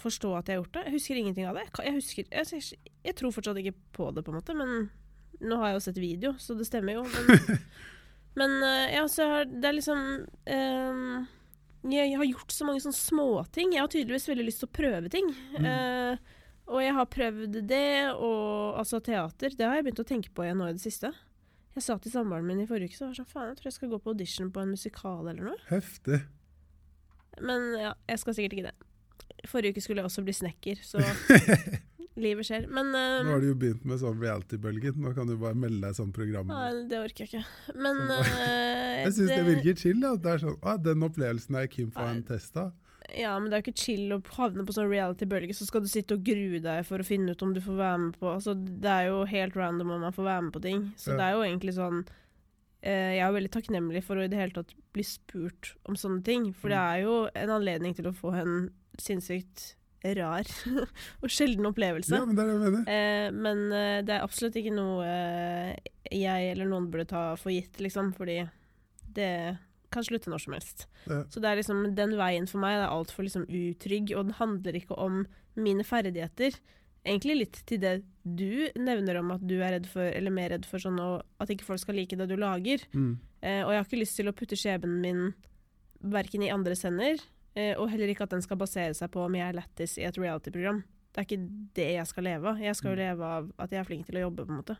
forstå 0.00 0.32
at 0.38 0.48
jeg 0.48 0.56
har 0.56 0.62
gjort 0.62 0.78
det. 0.78 0.86
Jeg 0.86 0.96
husker 0.96 1.20
ingenting 1.20 1.48
av 1.50 1.58
det. 1.58 1.66
Jeg, 1.84 1.94
husker, 1.98 2.30
jeg, 2.32 2.80
jeg 3.04 3.18
tror 3.18 3.34
fortsatt 3.34 3.60
ikke 3.60 3.76
på 3.98 4.08
det, 4.16 4.24
på 4.24 4.32
en 4.32 4.38
måte, 4.40 4.56
men 4.56 4.88
nå 5.44 5.60
har 5.60 5.72
jeg 5.72 5.76
jo 5.76 5.84
sett 5.86 6.02
video, 6.02 6.34
så 6.40 6.56
det 6.56 6.66
stemmer 6.70 6.96
jo. 6.96 7.04
Men, 7.04 7.60
men 8.40 8.56
eh, 8.64 8.94
ja, 8.96 9.04
så 9.12 9.28
det 9.44 9.68
er 9.68 9.76
liksom 9.76 10.06
eh, 10.48 11.04
jeg, 11.86 12.16
har 12.18 12.26
gjort 12.26 12.52
så 12.54 12.66
mange 12.66 12.82
sånne 12.82 12.98
småting. 12.98 13.72
Jeg 13.76 13.84
har 13.84 13.92
tydeligvis 13.92 14.28
veldig 14.30 14.46
lyst 14.48 14.62
til 14.64 14.68
å 14.70 14.76
prøve 14.78 15.12
ting. 15.12 15.30
Mm. 15.56 15.68
Eh, 15.70 16.36
og 16.68 16.82
jeg 16.84 16.96
har 16.98 17.08
prøvd 17.08 17.60
det, 17.70 17.92
og 18.12 18.78
altså 18.80 19.00
teater, 19.04 19.54
det 19.56 19.64
har 19.64 19.78
jeg 19.78 19.86
begynt 19.86 20.02
å 20.02 20.08
tenke 20.08 20.32
på 20.34 20.44
igjen 20.44 20.58
nå 20.60 20.68
i 20.68 20.74
det 20.76 20.82
siste. 20.84 21.12
Jeg 21.78 21.84
sa 21.86 21.94
til 22.02 22.12
samboeren 22.12 22.48
min 22.48 22.60
i 22.60 22.66
forrige 22.68 22.90
uke 22.90 22.98
så 22.98 23.06
var 23.06 23.14
jeg 23.14 23.22
sånn, 23.22 23.30
faen, 23.30 23.52
jeg 23.52 23.60
tror 23.60 23.70
jeg 23.70 23.76
skal 23.78 23.92
gå 23.92 24.00
på 24.02 24.12
audition 24.12 24.50
på 24.52 24.64
en 24.64 24.74
musikal 24.74 25.30
eller 25.30 25.52
noe. 25.52 25.60
Heftig. 25.70 26.20
Men 27.38 27.68
ja, 27.78 27.92
jeg 28.10 28.22
skal 28.24 28.36
sikkert 28.36 28.56
ikke 28.56 28.70
det. 28.72 28.76
Forrige 29.48 29.76
uke 29.76 29.84
skulle 29.84 30.02
jeg 30.02 30.10
også 30.10 30.24
bli 30.26 30.34
snekker, 30.34 30.82
så 30.84 31.00
livet 32.22 32.46
skjer. 32.48 32.66
Men 32.68 32.90
uh, 32.94 33.22
Nå 33.24 33.30
har 33.36 33.40
du 33.40 33.48
jo 33.50 33.54
begynt 33.58 33.84
med 33.88 34.00
sånn 34.02 34.18
reality-bølgen. 34.22 34.98
Nå 35.02 35.14
kan 35.16 35.26
du 35.30 35.36
bare 35.40 35.54
melde 35.58 35.80
deg 35.86 35.94
sånn 35.98 36.12
program. 36.12 36.46
nei, 36.50 36.84
det 36.90 36.98
orker 36.98 37.24
jeg 37.26 37.30
ikke. 37.32 37.74
Men 37.78 38.02
eh, 38.10 39.02
Jeg 39.06 39.14
syns 39.18 39.32
det 39.34 39.44
virker 39.46 39.74
chill. 39.84 40.02
Ja. 40.02 40.14
Det 40.16 40.34
er 40.34 40.38
sånn, 40.44 40.58
ah, 40.62 40.76
Den 40.76 41.02
opplevelsen 41.06 41.56
er 41.62 41.66
Kim 41.72 41.90
for 41.94 42.06
en 42.10 42.22
test 42.28 42.56
av. 42.60 42.72
Ja, 43.16 43.38
men 43.40 43.48
det 43.48 43.56
er 43.56 43.62
jo 43.62 43.70
ikke 43.70 43.80
chill 43.80 44.10
å 44.12 44.18
havne 44.36 44.66
på 44.68 44.74
sånn 44.76 44.90
reality-bølge, 44.90 45.54
så 45.56 45.64
skal 45.64 45.80
du 45.80 45.88
sitte 45.88 46.18
og 46.18 46.26
grue 46.26 46.58
deg 46.60 46.82
for 46.84 47.00
å 47.00 47.06
finne 47.08 47.32
ut 47.32 47.40
om 47.46 47.54
du 47.56 47.60
får 47.64 47.78
være 47.78 48.00
med 48.02 48.18
på 48.20 48.28
Altså, 48.34 48.52
det 48.52 48.90
er 48.92 49.06
jo 49.08 49.22
helt 49.30 49.56
random 49.56 49.94
om 49.94 50.02
man 50.04 50.12
får 50.12 50.26
være 50.26 50.42
med 50.44 50.52
på 50.52 50.60
ting. 50.66 50.82
Så 51.00 51.14
Ja. 51.14 51.16
det 51.16 51.24
er 51.24 51.32
jo 51.38 51.44
egentlig 51.46 51.72
sånn 51.78 52.02
eh, 52.82 53.14
Jeg 53.16 53.24
er 53.24 53.32
veldig 53.32 53.50
takknemlig 53.54 54.02
for 54.04 54.20
å 54.20 54.26
i 54.26 54.28
det 54.28 54.36
hele 54.38 54.52
tatt 54.58 54.74
bli 54.92 55.02
spurt 55.08 55.72
om 55.88 55.96
sånne 55.96 56.20
ting. 56.26 56.52
For 56.52 56.68
det 56.68 56.76
Mm. 56.76 56.92
er 56.92 57.00
jo 57.06 57.16
en 57.34 57.54
anledning 57.56 57.96
til 57.96 58.10
å 58.10 58.14
få 58.14 58.34
en 58.42 58.70
sinnssykt 59.00 59.74
rar 60.18 60.48
og 61.22 61.32
sjelden 61.32 61.68
opplevelse. 61.68 62.14
Ja, 62.14 62.26
men 62.26 62.36
det 62.38 62.44
er 62.44 62.50
det 62.50 62.56
jeg 62.56 62.64
mener. 62.64 62.90
Eh, 62.92 63.30
men 63.34 63.64
eh, 63.74 64.00
det 64.06 64.14
er 64.16 64.26
absolutt 64.26 64.58
ikke 64.60 64.74
noe 64.76 65.06
eh, 65.06 65.72
jeg 66.14 66.52
eller 66.52 66.70
noen 66.70 66.88
burde 66.92 67.08
ta 67.10 67.24
for 67.40 67.54
gitt, 67.54 67.80
liksom, 67.82 68.12
fordi 68.16 68.42
det 69.18 69.32
kan 69.92 70.04
slutte 70.04 70.30
når 70.30 70.44
som 70.44 70.56
helst. 70.56 70.86
Ja. 71.08 71.22
Så 71.32 71.40
det 71.42 71.50
er 71.50 71.60
liksom, 71.60 71.84
den 71.96 72.16
veien 72.20 72.48
for 72.50 72.62
meg 72.62 72.76
er 72.78 72.90
altfor 72.92 73.26
liksom 73.26 73.46
utrygg, 73.48 74.12
og 74.14 74.28
den 74.28 74.38
handler 74.38 74.76
ikke 74.78 74.98
om 75.00 75.22
mine 75.58 75.86
ferdigheter. 75.86 76.58
Egentlig 77.06 77.38
litt 77.38 77.60
til 77.68 77.80
det 77.82 77.94
du 78.22 78.68
nevner 78.76 79.20
om 79.22 79.32
at 79.32 79.44
du 79.48 79.56
er 79.62 79.78
redd 79.78 79.88
for, 79.88 80.04
eller 80.04 80.34
mer 80.34 80.52
redd 80.52 80.68
for 80.68 80.82
sånn 80.82 80.98
at 81.00 81.52
ikke 81.52 81.66
folk 81.66 81.80
skal 81.82 81.96
like 81.96 82.18
det 82.20 82.28
du 82.28 82.36
lager. 82.38 82.84
Mm. 82.92 83.14
Eh, 83.40 83.62
og 83.64 83.72
jeg 83.72 83.80
har 83.80 83.88
ikke 83.88 84.02
lyst 84.02 84.18
til 84.20 84.28
å 84.28 84.36
putte 84.36 84.58
skjebnen 84.58 85.00
min 85.02 85.22
verken 85.98 86.44
i 86.44 86.52
andres 86.52 86.84
hender, 86.86 87.22
og 87.78 87.90
heller 87.92 88.12
ikke 88.12 88.26
at 88.28 88.34
den 88.36 88.42
skal 88.44 88.60
basere 88.60 88.94
seg 88.94 89.10
på 89.14 89.24
om 89.24 89.34
jeg 89.38 89.48
er 89.48 89.58
lættis 89.60 89.96
i 89.98 90.06
et 90.08 90.18
reality-program. 90.20 90.82
Det 91.12 91.22
er 91.22 91.26
ikke 91.26 91.40
det 91.74 91.88
jeg 91.96 92.06
skal 92.10 92.26
leve 92.28 92.50
av. 92.52 92.58
Jeg 92.62 92.76
skal 92.76 92.90
jo 92.92 92.96
Mm. 92.96 93.02
leve 93.04 93.24
av 93.24 93.52
at 93.58 93.70
jeg 93.70 93.80
er 93.80 93.84
flink 93.88 94.06
til 94.06 94.16
å 94.20 94.26
jobbe, 94.28 94.44
på 94.46 94.52
en 94.54 94.60
måte. 94.62 94.76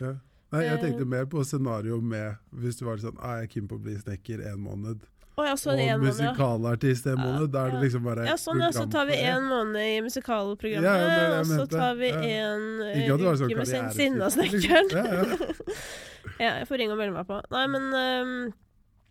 Ja. 0.00 0.14
Nei, 0.52 0.62
jeg 0.62 0.78
Eh. 0.78 0.82
tenkte 0.84 1.06
mer 1.06 1.26
på 1.26 1.44
scenario 1.44 2.00
med 2.00 2.36
Hvis 2.54 2.78
du 2.78 2.84
var 2.86 2.96
sånn 2.96 3.16
ah, 3.18 3.36
'Jeg 3.40 3.42
er 3.44 3.46
keen 3.46 3.68
på 3.68 3.76
å 3.78 3.82
bli 3.82 3.94
snekker 3.94 4.46
en 4.46 4.58
måned', 4.58 5.00
så 5.36 5.70
og 5.72 5.78
en 5.78 6.00
måned, 6.00 6.20
ja. 6.20 6.32
musikalartist 6.32 7.06
en 7.06 7.18
måned. 7.18 7.50
Da 7.52 7.66
er 7.66 7.70
det 7.72 7.80
liksom 7.82 8.04
bare 8.04 8.24
Ja, 8.26 8.36
sånn, 8.36 8.60
ja. 8.60 8.70
Så 8.70 8.90
tar 8.90 9.04
vi 9.06 9.14
en 9.14 9.42
måned 9.42 9.76
i 9.76 10.00
musikalprogrammet, 10.00 10.82
Ja, 10.82 10.96
ja, 10.96 11.40
og 11.40 11.46
så 11.46 11.68
tar 11.68 11.94
vi 11.94 12.08
en 12.08 12.80
eh, 12.80 13.06
det 13.06 13.20
var 13.20 13.36
sånn 13.36 13.50
uke 13.50 13.56
med 13.56 13.66
Sinnasnekkeren. 13.94 14.90
Ja, 14.90 15.04
ja. 15.04 15.24
ja, 16.40 16.50
jeg 16.60 16.68
får 16.68 16.78
ringe 16.78 16.92
og 16.92 16.98
melde 16.98 17.12
meg 17.12 17.26
på. 17.26 17.42
Nei, 17.50 17.66
men 17.66 17.82
ehm, 17.92 18.52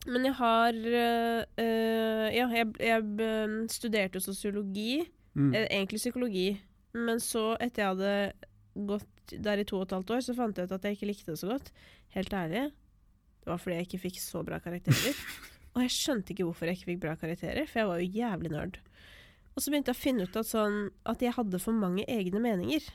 Men 0.06 0.28
jeg 0.28 0.38
har 0.38 0.78
eh, 0.78 2.28
Ja, 2.36 2.48
jeg, 2.54 2.72
jeg 2.80 3.06
eh, 3.26 3.58
studerte 3.74 4.22
sosiologi. 4.22 5.04
Mm. 5.36 5.52
Egentlig 5.66 6.02
psykologi. 6.04 6.48
Men 6.96 7.20
så, 7.24 7.54
etter 7.60 7.84
jeg 7.84 7.94
hadde 7.96 8.88
gått 8.88 9.36
der 9.42 9.60
i 9.60 9.66
to 9.68 9.80
og 9.80 9.88
et 9.88 9.96
halvt 9.96 10.14
år, 10.16 10.24
så 10.24 10.36
fant 10.38 10.58
jeg 10.58 10.70
ut 10.70 10.76
at 10.76 10.86
jeg 10.86 10.98
ikke 10.98 11.10
likte 11.10 11.34
det 11.34 11.42
så 11.42 11.50
godt. 11.50 11.72
Helt 12.16 12.34
ærlig. 12.38 12.68
Det 13.42 13.52
var 13.52 13.62
fordi 13.62 13.80
jeg 13.80 13.88
ikke 13.90 14.04
fikk 14.06 14.20
så 14.22 14.44
bra 14.46 14.60
karakterer. 14.64 15.24
og 15.76 15.82
jeg 15.84 15.96
skjønte 15.96 16.34
ikke 16.34 16.48
hvorfor 16.48 16.70
jeg 16.70 16.80
ikke 16.80 16.92
fikk 16.94 17.02
bra 17.04 17.16
karakterer, 17.20 17.66
for 17.70 17.82
jeg 17.82 17.90
var 17.90 18.04
jo 18.04 18.20
jævlig 18.22 18.52
nerd. 18.54 18.80
Og 19.56 19.64
så 19.64 19.72
begynte 19.72 19.94
jeg 19.94 19.98
å 19.98 20.04
finne 20.04 20.28
ut 20.28 20.38
at, 20.40 20.48
sånn, 20.50 20.80
at 21.08 21.24
jeg 21.24 21.36
hadde 21.38 21.62
for 21.64 21.78
mange 21.78 22.06
egne 22.12 22.42
meninger. 22.44 22.88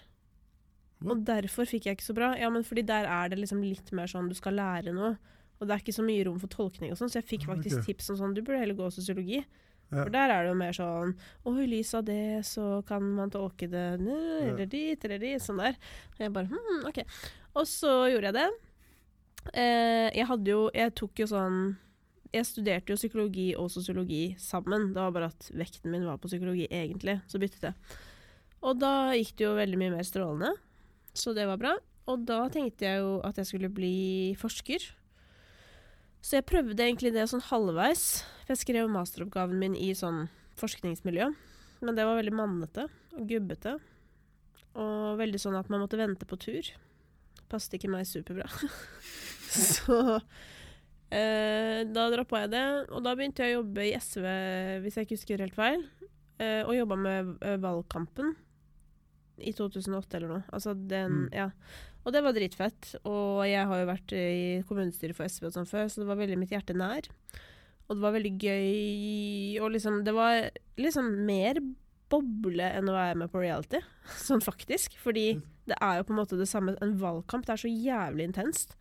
Og 1.07 1.23
derfor 1.25 1.69
fikk 1.69 1.89
jeg 1.89 1.97
ikke 1.97 2.09
så 2.11 2.17
bra. 2.17 2.35
Ja, 2.37 2.51
men 2.53 2.65
fordi 2.67 2.85
der 2.89 3.09
er 3.09 3.31
det 3.33 3.39
liksom 3.41 3.63
litt 3.65 3.89
mer 3.97 4.11
sånn 4.11 4.29
du 4.29 4.37
skal 4.37 4.59
lære 4.61 4.93
noe. 4.97 5.15
Og 5.61 5.67
det 5.69 5.75
er 5.77 5.83
ikke 5.85 5.93
så 5.99 6.05
mye 6.07 6.25
rom 6.25 6.39
for 6.41 6.49
tolkning 6.49 6.91
og 6.93 6.97
sånn, 6.99 7.11
så 7.13 7.21
jeg 7.21 7.29
fikk 7.29 7.43
Ah, 7.49 7.55
faktisk 7.55 7.83
okay. 7.83 7.93
tips 7.95 8.11
om 8.11 8.17
sånn 8.17 8.35
Du 8.35 8.41
burde 8.43 8.59
heller 8.63 8.75
gå 8.79 8.87
sosiologi. 8.91 9.43
Ja. 9.91 10.05
For 10.05 10.11
der 10.15 10.31
er 10.31 10.45
det 10.47 10.51
jo 10.53 10.55
mer 10.57 10.73
sånn 10.73 11.13
Å, 11.45 11.53
i 11.61 11.67
lys 11.67 11.91
av 11.99 12.05
det, 12.07 12.45
så 12.47 12.81
kan 12.87 13.03
man 13.03 13.29
tolke 13.31 13.69
det 13.69 13.99
nå, 14.01 14.17
Ja. 14.17 14.55
eller 14.55 14.67
dit, 14.67 15.05
eller 15.05 15.19
dit. 15.19 15.43
Sånn 15.43 15.59
der. 15.59 15.77
Og 16.15 16.19
jeg 16.25 16.33
bare 16.33 16.47
hm, 16.49 16.87
OK. 16.89 17.01
Og 17.59 17.67
så 17.67 17.93
gjorde 18.13 18.31
jeg 18.31 18.35
det. 18.39 18.49
Eh, 19.57 20.11
jeg 20.15 20.27
hadde 20.29 20.51
jo 20.53 20.71
Jeg 20.77 20.95
tok 20.95 21.23
jo 21.23 21.27
sånn 21.31 21.61
Jeg 22.33 22.47
studerte 22.47 22.93
jo 22.93 22.99
psykologi 23.01 23.49
og 23.59 23.71
sosiologi 23.73 24.37
sammen. 24.39 24.93
Det 24.95 25.01
var 25.03 25.11
bare 25.17 25.31
at 25.33 25.51
vekten 25.51 25.91
min 25.91 26.05
var 26.07 26.19
på 26.23 26.29
psykologi, 26.31 26.69
egentlig. 26.71 27.17
Så 27.27 27.41
byttet 27.43 27.65
jeg. 27.73 27.75
Og 28.63 28.79
da 28.79 29.11
gikk 29.19 29.33
det 29.41 29.47
jo 29.49 29.55
veldig 29.57 29.79
mye 29.81 29.95
mer 29.97 30.05
strålende, 30.07 30.53
så 31.17 31.35
det 31.35 31.47
var 31.49 31.59
bra. 31.59 31.73
Og 32.07 32.23
da 32.29 32.45
tenkte 32.53 32.87
jeg 32.87 33.01
jo 33.03 33.17
at 33.27 33.35
jeg 33.41 33.49
skulle 33.49 33.71
bli 33.75 34.37
forsker. 34.39 34.79
Så 36.21 36.37
jeg 36.39 36.47
prøvde 36.49 36.85
egentlig 36.85 37.13
det 37.15 37.27
sånn 37.31 37.45
halvveis. 37.49 38.25
Jeg 38.51 38.61
skrev 38.61 38.91
masteroppgaven 38.93 39.59
min 39.61 39.75
i 39.79 39.93
sånn 39.97 40.27
forskningsmiljø. 40.61 41.31
Men 41.81 41.97
det 41.97 42.05
var 42.05 42.19
veldig 42.21 42.35
mannete 42.37 42.89
og 43.17 43.25
gubbete. 43.31 43.79
Og 44.77 45.17
veldig 45.19 45.41
sånn 45.41 45.57
at 45.59 45.71
man 45.73 45.81
måtte 45.83 45.99
vente 46.01 46.29
på 46.29 46.37
tur. 46.41 46.69
Passet 47.51 47.79
ikke 47.79 47.91
meg 47.91 48.07
superbra. 48.09 48.47
så 49.51 50.21
Eh, 51.11 51.81
da 51.91 52.05
droppa 52.13 52.45
jeg 52.45 52.53
det, 52.53 52.67
og 52.95 53.01
da 53.03 53.17
begynte 53.19 53.43
jeg 53.43 53.57
å 53.57 53.65
jobbe 53.65 53.83
i 53.83 53.97
SV, 53.99 54.27
hvis 54.85 54.95
jeg 54.95 55.09
ikke 55.09 55.17
husker 55.17 55.43
helt 55.43 55.57
feil. 55.59 55.81
Eh, 56.39 56.61
og 56.63 56.77
jobba 56.77 56.95
med 57.03 57.33
eh, 57.43 57.57
valgkampen 57.59 58.37
i 59.43 59.51
2008 59.59 60.21
eller 60.21 60.31
noe. 60.37 60.45
Altså 60.55 60.77
den, 60.79 61.25
Mm. 61.25 61.33
ja. 61.35 61.49
Og 62.07 62.13
det 62.15 62.23
var 62.25 62.33
dritfett. 62.37 62.95
Og 63.05 63.43
jeg 63.49 63.67
har 63.69 63.83
jo 63.83 63.89
vært 63.91 64.13
i 64.17 64.63
kommunestyret 64.69 65.17
for 65.19 65.29
SV 65.29 65.51
og 65.51 65.53
sånn 65.59 65.69
før, 65.69 65.89
så 65.93 66.01
det 66.03 66.09
var 66.09 66.21
veldig 66.23 66.39
mitt 66.41 66.55
hjerte 66.55 66.77
nær. 66.77 67.09
Og 67.91 67.97
det 67.99 68.05
var 68.05 68.15
veldig 68.15 68.33
gøy, 68.39 69.61
og 69.65 69.73
liksom 69.75 70.05
Det 70.07 70.13
var 70.15 70.51
liksom 70.79 71.09
mer 71.27 71.59
boble 72.11 72.67
enn 72.75 72.89
å 72.91 72.95
være 72.97 73.19
med 73.21 73.31
på 73.31 73.43
reality, 73.43 73.81
sånn 74.27 74.43
faktisk. 74.43 74.97
Fordi 75.03 75.29
det 75.71 75.77
er 75.81 75.99
jo 76.01 76.07
på 76.09 76.15
en 76.15 76.21
måte 76.23 76.39
det 76.41 76.49
samme 76.51 76.77
En 76.83 76.97
valgkamp, 76.99 77.45
det 77.47 77.55
er 77.55 77.63
så 77.65 77.71
jævlig 77.71 78.29
intenst. 78.31 78.77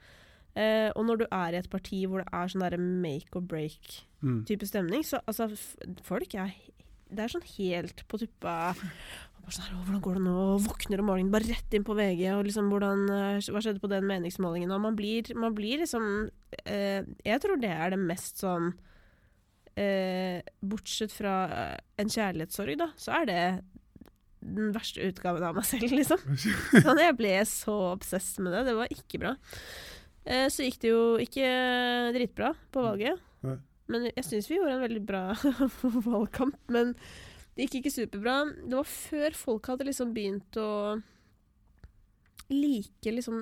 Eh, 0.57 0.89
og 0.97 1.05
når 1.05 1.19
du 1.21 1.25
er 1.29 1.53
i 1.53 1.59
et 1.59 1.69
parti 1.69 1.99
hvor 2.09 2.23
det 2.23 2.31
er 2.33 2.49
sånn 2.49 2.63
derre 2.65 2.79
make 2.81 3.35
or 3.37 3.41
break-type 3.45 4.05
Mm. 4.19 4.67
stemning, 4.67 5.03
så 5.07 5.21
altså 5.29 5.45
Folk 6.03 6.33
er 6.35 6.51
Det 7.09 7.19
er 7.23 7.29
sånn 7.31 7.45
helt 7.57 8.01
på 8.09 8.17
tuppa 8.19 8.73
sånn 9.53 9.79
Hvordan 9.85 10.03
går 10.05 10.19
det 10.19 10.23
nå? 10.25 10.43
Våkner 10.65 11.01
om 11.01 11.09
morgenen 11.11 11.33
bare 11.33 11.49
rett 11.49 11.73
inn 11.75 11.85
på 11.87 11.95
VG, 11.97 12.25
og 12.35 12.45
liksom 12.47 12.69
hvordan 12.71 13.05
eh, 13.15 13.49
Hva 13.49 13.63
skjedde 13.63 13.81
på 13.83 13.91
den 13.91 14.07
meningsmålingen? 14.09 14.71
Og 14.75 14.83
man 14.83 14.97
blir, 14.99 15.31
man 15.39 15.55
blir 15.57 15.83
liksom 15.83 16.05
eh, 16.63 17.01
Jeg 17.25 17.43
tror 17.43 17.59
det 17.61 17.73
er 17.73 17.93
det 17.93 18.01
mest 18.01 18.43
sånn 18.43 18.71
eh, 19.79 20.39
Bortsett 20.61 21.15
fra 21.15 21.35
eh, 21.49 21.75
en 22.01 22.11
kjærlighetssorg, 22.13 22.77
da, 22.79 22.91
så 22.99 23.19
er 23.21 23.29
det 23.29 23.43
den 24.39 24.69
verste 24.71 25.03
utgaven 25.03 25.43
av 25.43 25.57
meg 25.57 25.65
selv, 25.67 25.91
liksom. 25.91 26.21
Sånn, 26.85 27.01
jeg 27.01 27.15
ble 27.19 27.33
så 27.47 27.73
obsess 27.89 28.37
med 28.39 28.53
det. 28.55 28.61
Det 28.69 28.75
var 28.77 28.93
ikke 28.93 29.19
bra. 29.19 29.33
Eh, 30.23 30.45
så 30.47 30.63
gikk 30.63 30.77
det 30.79 30.93
jo 30.93 31.01
ikke 31.19 31.49
dritbra 32.15 32.53
på 32.71 32.85
valget. 32.85 33.19
Men 33.89 34.05
jeg 34.07 34.25
syns 34.25 34.47
vi 34.47 34.59
gjorde 34.59 34.77
en 34.77 34.85
veldig 34.85 35.03
bra 35.03 35.23
valgkamp. 36.13 36.55
Men 36.71 36.93
det 37.59 37.65
gikk 37.67 37.81
ikke 37.81 37.91
superbra. 37.91 38.33
Det 38.55 38.77
var 38.77 38.87
før 38.87 39.33
folk 39.35 39.67
hadde 39.67 39.89
liksom 39.89 40.13
begynt 40.15 40.55
å 40.55 40.69
like 42.47 43.11
liksom 43.11 43.41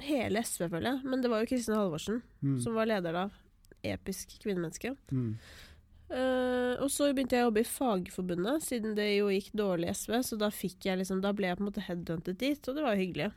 hele 0.00 0.40
SV, 0.40 0.70
føler 0.72 0.88
jeg. 0.94 1.02
Men 1.04 1.20
det 1.20 1.28
var 1.28 1.42
jo 1.42 1.50
Kristin 1.50 1.76
Halvorsen 1.76 2.22
Mm. 2.40 2.56
som 2.60 2.74
var 2.74 2.88
leder 2.88 3.14
av 3.14 3.36
Episk 3.84 4.32
kvinnemenneske. 4.40 4.94
Mm. 5.12 5.36
Uh, 6.08 6.80
og 6.84 6.88
så 6.92 7.10
begynte 7.12 7.36
jeg 7.36 7.44
å 7.44 7.48
jobbe 7.50 7.62
i 7.64 7.68
Fagforbundet, 7.68 8.64
siden 8.64 8.96
det 8.96 9.10
jo 9.18 9.28
gikk 9.32 9.52
dårlig 9.52 9.88
i 9.90 9.94
SV. 9.94 10.16
Så 10.24 10.38
da 10.40 10.48
jeg 10.48 10.98
liksom 10.98 11.20
Da 11.20 11.32
ble 11.32 11.48
jeg 11.48 11.58
på 11.58 11.64
en 11.64 11.68
måte 11.68 11.84
headhuntet 11.84 12.38
dit, 12.38 12.68
og 12.68 12.74
det 12.74 12.82
var 12.82 12.94
jo 12.96 13.04
hyggelig. 13.04 13.30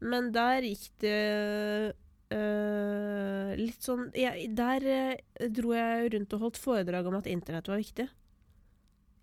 Men 0.00 0.32
der 0.32 0.62
gikk 0.62 0.88
det 1.00 1.94
uh, 2.32 3.54
litt 3.60 3.80
sånn 3.84 4.10
jeg, 4.16 4.56
Der 4.56 4.84
uh, 4.88 5.48
dro 5.48 5.72
jeg 5.76 6.12
rundt 6.16 6.32
og 6.32 6.40
holdt 6.40 6.60
foredrag 6.60 7.06
om 7.06 7.20
at 7.20 7.28
internett 7.28 7.68
var 7.68 7.76
viktig. 7.76 8.08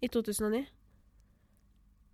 I 0.02 0.10
2009. 0.10 0.66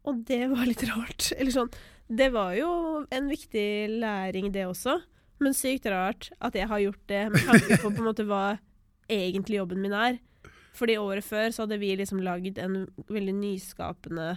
Og 0.07 0.23
det 0.27 0.43
var 0.51 0.67
litt 0.67 0.83
rart. 0.87 1.31
Eller 1.37 1.53
sånn 1.53 1.71
Det 2.07 2.29
var 2.35 2.53
jo 2.55 2.69
en 3.11 3.29
viktig 3.31 3.67
læring, 3.99 4.51
det 4.55 4.67
også. 4.67 4.99
Men 5.43 5.53
sykt 5.53 5.85
rart 5.91 6.31
at 6.41 6.55
jeg 6.57 6.69
har 6.69 6.81
gjort 6.81 7.03
det 7.11 7.23
med 7.33 7.43
tanke 7.45 7.77
på 7.81 7.91
på 7.91 8.01
en 8.01 8.07
måte 8.07 8.25
hva 8.27 8.57
egentlig 9.11 9.59
jobben 9.59 9.83
min 9.83 9.93
er. 9.95 10.17
Fordi 10.77 10.97
året 11.01 11.25
før 11.25 11.49
så 11.53 11.65
hadde 11.65 11.79
vi 11.81 11.95
liksom 11.97 12.21
lagd 12.25 12.59
en 12.61 12.85
veldig 13.09 13.33
nyskapende 13.37 14.29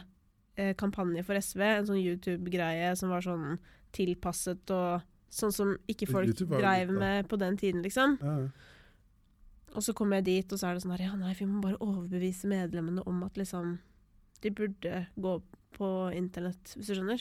eh, 0.57 0.73
kampanje 0.79 1.25
for 1.27 1.37
SV. 1.41 1.63
En 1.63 1.89
sånn 1.89 2.01
YouTube-greie 2.01 2.93
som 2.97 3.13
var 3.13 3.25
sånn 3.25 3.59
tilpasset 3.97 4.73
og 4.75 5.07
sånn 5.31 5.55
som 5.55 5.73
ikke 5.91 6.09
folk 6.11 6.31
YouTube 6.31 6.59
dreiv 6.59 6.93
med 6.95 7.29
på 7.31 7.39
den 7.41 7.59
tiden, 7.61 7.85
liksom. 7.87 8.19
Ja, 8.23 8.37
ja. 8.47 8.77
Og 9.71 9.81
så 9.87 9.93
kommer 9.97 10.15
jeg 10.19 10.27
dit, 10.27 10.53
og 10.53 10.59
så 10.59 10.65
er 10.67 10.73
det 10.75 10.83
sånn 10.85 10.95
her 10.97 11.07
Ja, 11.07 11.15
nei, 11.19 11.35
vi 11.39 11.47
må 11.47 11.57
bare 11.63 11.83
overbevise 11.85 12.47
medlemmene 12.51 13.03
om 13.09 13.17
at 13.27 13.35
liksom 13.39 13.65
De 14.43 14.51
burde 14.57 14.93
gå 15.15 15.33
på 15.77 15.89
internett, 16.17 16.65
hvis 16.75 16.89
du 16.91 16.95
skjønner. 16.97 17.21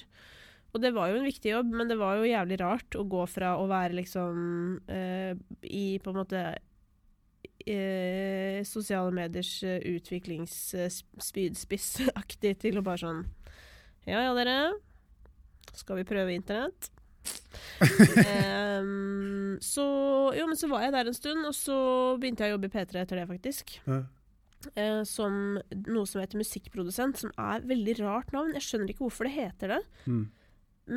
Og 0.74 0.78
det 0.84 0.92
var 0.96 1.06
jo 1.10 1.16
en 1.20 1.28
viktig 1.28 1.50
jobb, 1.52 1.68
men 1.74 1.88
det 1.90 1.98
var 2.00 2.14
jo 2.18 2.30
jævlig 2.30 2.58
rart 2.62 2.96
å 2.98 3.04
gå 3.10 3.26
fra 3.30 3.50
å 3.58 3.68
være 3.70 3.94
liksom 3.98 4.36
eh, 4.90 5.34
i 5.66 6.00
på 6.02 6.10
en 6.12 6.20
måte 6.20 6.40
eh, 7.66 8.66
sosiale 8.68 9.12
mediers 9.16 9.64
eh, 9.66 9.80
utviklingsspydspissaktig 9.96 12.54
til 12.66 12.78
å 12.80 12.86
bare 12.86 13.02
sånn 13.02 13.22
Ja 14.10 14.20
ja, 14.28 14.34
dere. 14.38 14.58
Skal 15.78 15.96
vi 16.02 16.10
prøve 16.10 16.38
internett? 16.38 16.82
Em, 17.80 19.58
så 19.64 19.86
Jo, 20.36 20.46
men 20.50 20.58
så 20.60 20.68
var 20.72 20.84
jeg 20.84 20.94
der 20.96 21.10
en 21.10 21.16
stund, 21.16 21.46
og 21.48 21.56
så 21.56 21.76
begynte 22.20 22.46
jeg 22.46 22.54
å 22.54 22.58
jobbe 22.58 22.70
i 22.70 22.74
P3 22.74 23.04
etter 23.04 23.22
det, 23.22 23.28
faktisk. 23.30 23.78
Ja. 23.88 24.04
Uh, 24.76 25.04
som 25.08 25.34
noe 25.88 26.08
som 26.10 26.20
heter 26.20 26.40
musikkprodusent, 26.42 27.22
som 27.22 27.32
er 27.40 27.64
veldig 27.68 27.96
rart 28.02 28.34
navn. 28.36 28.52
Jeg 28.58 28.66
skjønner 28.68 28.92
ikke 28.92 29.06
hvorfor 29.08 29.30
det 29.30 29.38
heter 29.38 29.76
det. 29.76 29.82
Mm. 30.06 30.26